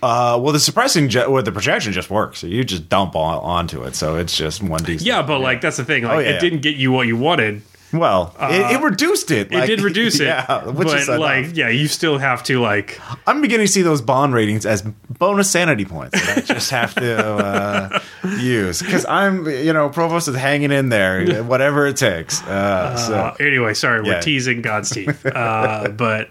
Uh, 0.03 0.39
well, 0.41 0.53
the 0.53 0.61
suppressing 0.61 1.09
ju- 1.09 1.31
well, 1.31 1.43
the 1.43 1.53
projection 1.53 1.93
just 1.93 2.11
works. 2.11 2.39
So 2.39 2.47
you 2.47 2.65
just 2.69 2.89
dump 2.89 3.17
on, 3.17 3.39
onto 3.39 3.83
it. 3.85 3.95
So 3.97 4.17
it's 4.17 4.37
just 4.37 4.63
one 4.63 4.85
d. 4.85 4.95
Yeah, 4.95 5.23
but 5.23 5.41
like 5.41 5.61
that's 5.61 5.77
the 5.79 5.85
thing. 5.85 6.05
Like 6.05 6.13
Oh, 6.13 6.19
yeah, 6.21 6.29
it 6.29 6.33
yeah. 6.35 6.41
didn't 6.41 6.61
get 6.63 6.77
you 6.77 6.93
what 6.93 7.07
you 7.07 7.17
wanted. 7.17 7.63
Well, 7.91 8.35
it, 8.39 8.77
it 8.77 8.83
reduced 8.83 9.31
it. 9.31 9.51
It 9.51 9.67
did 9.67 9.81
reduce 9.91 10.21
it. 10.21 10.25
Yeah, 10.27 10.67
which 10.67 10.89
but 10.89 10.99
is 10.99 11.09
enough. 11.09 11.21
like 11.21 11.57
yeah, 11.57 11.71
you 11.71 11.89
still 11.89 12.19
have 12.19 12.43
to 12.45 12.61
like 12.61 13.01
I'm 13.27 13.41
beginning 13.41 13.67
to 13.67 13.73
see 13.73 13.81
those 13.81 14.03
bond 14.03 14.35
ratings 14.35 14.67
as 14.67 14.83
bonus 15.19 15.51
sanity 15.51 15.87
points 15.87 16.13
that 16.27 16.37
I 16.37 16.41
just 16.43 16.71
have 16.71 16.95
to 16.97 17.17
uh, 17.19 18.01
use 18.39 18.83
because 18.83 19.07
I'm, 19.07 19.47
you 19.47 19.73
know, 19.73 19.89
Provost 19.89 20.29
is 20.29 20.37
hanging 20.37 20.71
in 20.71 20.91
there, 20.91 21.43
whatever 21.45 21.87
it 21.87 21.97
takes. 21.97 22.43
Uh, 22.43 22.95
so 22.99 23.15
Uh, 23.15 23.35
anyway, 23.41 23.73
sorry, 23.73 24.07
Yeah. 24.07 24.17
we're 24.17 24.21
teasing 24.21 24.61
God's 24.61 24.91
teeth. 24.91 25.25
Uh, 25.35 25.89
but 25.89 26.29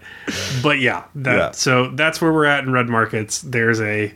but 0.61 0.79
yeah, 0.79 1.05
that, 1.15 1.35
Yeah. 1.37 1.51
so 1.51 1.89
that's 1.89 2.21
where 2.21 2.31
we're 2.31 2.45
at 2.45 2.63
in 2.65 2.71
red 2.71 2.87
markets. 2.87 3.41
There's 3.41 3.81
a 3.81 4.13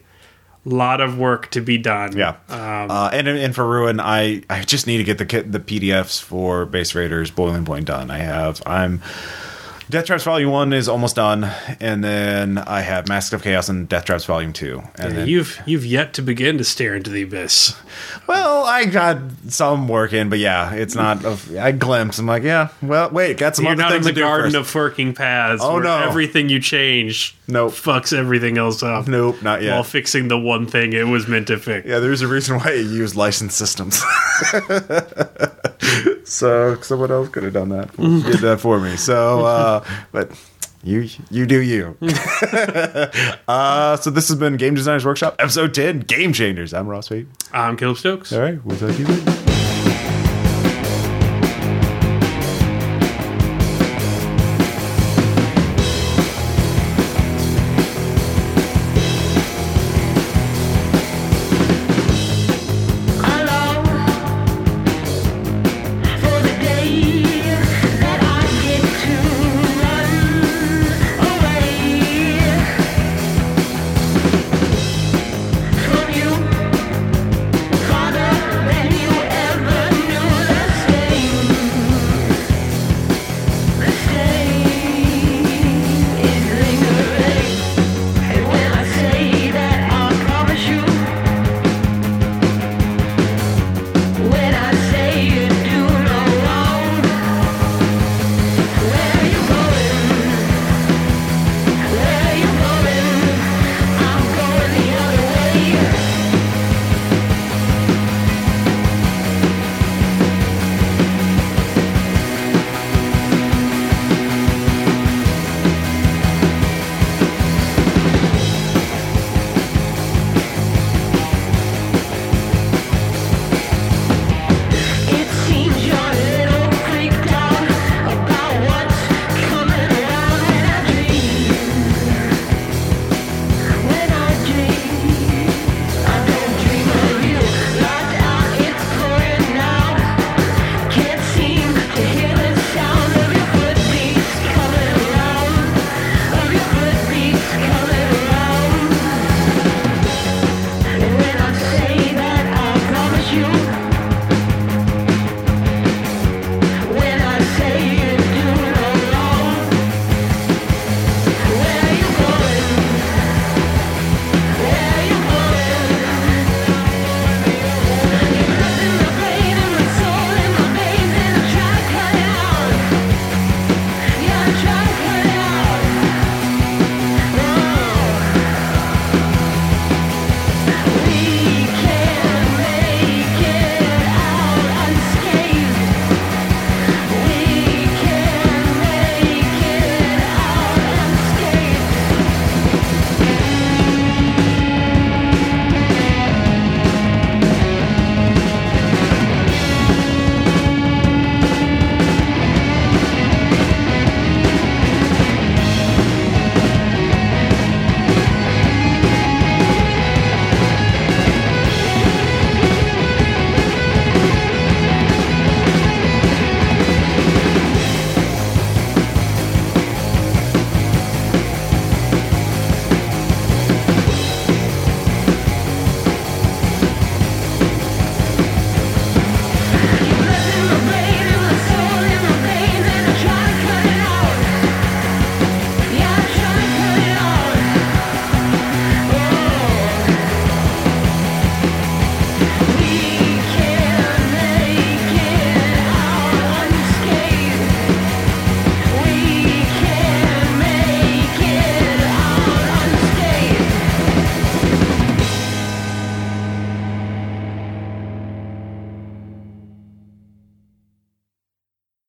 lot 0.65 1.01
of 1.01 1.17
work 1.17 1.49
to 1.51 1.61
be 1.61 1.77
done. 1.77 2.15
yeah, 2.15 2.35
Um, 2.49 2.91
uh, 2.91 3.09
and 3.13 3.27
and 3.27 3.55
for 3.55 3.67
Ruin, 3.67 3.99
I 3.99 4.43
I 4.49 4.63
just 4.63 4.88
need 4.88 4.97
to 4.97 5.03
get 5.03 5.17
the 5.17 5.41
the 5.41 5.59
PDFs 5.59 6.21
for 6.21 6.65
Base 6.65 6.93
Raiders 6.95 7.31
Boiling 7.31 7.65
Point 7.65 7.85
done. 7.85 8.11
I 8.11 8.19
have 8.19 8.61
I'm. 8.65 9.01
Death 9.91 10.05
Traps 10.05 10.23
Volume 10.23 10.51
One 10.51 10.72
is 10.72 10.88
almost 10.88 11.18
done, 11.18 11.43
and 11.81 12.01
then 12.01 12.57
I 12.59 12.80
have 12.80 13.09
Mask 13.09 13.34
of 13.34 13.43
Chaos 13.43 13.68
and 13.68 13.89
Death 13.89 14.05
Traps 14.05 14.23
Volume 14.23 14.53
Two, 14.53 14.81
and 14.97 15.18
then 15.18 15.27
you've 15.27 15.59
you've 15.65 15.85
yet 15.85 16.13
to 16.13 16.22
begin 16.22 16.57
to 16.59 16.63
stare 16.63 16.95
into 16.95 17.09
the 17.09 17.23
abyss. 17.23 17.76
Well, 18.26 18.63
I 18.63 18.85
got 18.85 19.18
some 19.49 19.89
work 19.89 20.13
in, 20.13 20.30
but 20.30 20.39
yeah, 20.39 20.73
it's 20.73 20.95
not. 20.95 21.26
I 21.57 21.73
glimpse. 21.73 22.19
I'm 22.19 22.26
like, 22.26 22.43
yeah. 22.43 22.69
Well, 22.81 23.09
wait, 23.09 23.38
got 23.38 23.57
some 23.57 23.65
You're 23.65 23.73
other 23.73 23.81
not 23.81 23.91
in 23.91 24.03
the 24.03 24.13
to 24.13 24.19
garden 24.22 24.55
of 24.55 24.65
forking 24.65 25.13
paths. 25.13 25.61
Oh, 25.61 25.73
where 25.73 25.84
no. 25.84 25.97
Everything 25.97 26.47
you 26.47 26.61
change, 26.61 27.35
Nope. 27.49 27.73
fucks 27.73 28.18
everything 28.18 28.57
else 28.57 28.81
up. 28.84 29.09
Nope, 29.09 29.43
not 29.43 29.61
yet. 29.61 29.73
While 29.73 29.84
fixing 29.84 30.30
the 30.30 30.39
one 30.39 30.68
thing 30.68 30.93
it 30.93 31.07
was 31.07 31.27
meant 31.27 31.47
to 31.47 31.57
fix. 31.57 31.85
yeah, 31.85 31.99
there's 31.99 32.22
a 32.22 32.30
reason 32.30 32.59
why 32.59 32.76
you 32.76 32.88
use 32.88 33.18
licensed 33.18 33.57
systems. 33.57 34.01
so 36.31 36.79
someone 36.81 37.11
else 37.11 37.29
could 37.29 37.43
have 37.43 37.53
done 37.53 37.69
that. 37.69 37.95
Did 37.97 38.39
that 38.39 38.59
for 38.61 38.79
me. 38.79 38.95
So, 38.95 39.45
uh, 39.45 39.85
but 40.11 40.31
you 40.83 41.09
you 41.29 41.45
do 41.45 41.59
you. 41.59 41.97
uh, 43.47 43.97
so 43.97 44.09
this 44.09 44.29
has 44.29 44.37
been 44.37 44.57
Game 44.57 44.73
Designers 44.73 45.05
Workshop, 45.05 45.35
episode 45.39 45.73
ten, 45.73 45.99
Game 45.99 46.33
Changers. 46.33 46.73
I'm 46.73 46.87
Ross 46.87 47.09
Payton. 47.09 47.31
I'm 47.51 47.77
Caleb 47.77 47.97
Stokes. 47.97 48.33
All 48.33 48.39
right, 48.39 48.63
we'll 48.65 48.77
talk 48.77 48.95
to 48.95 48.97
you 48.97 49.07
later. 49.07 49.51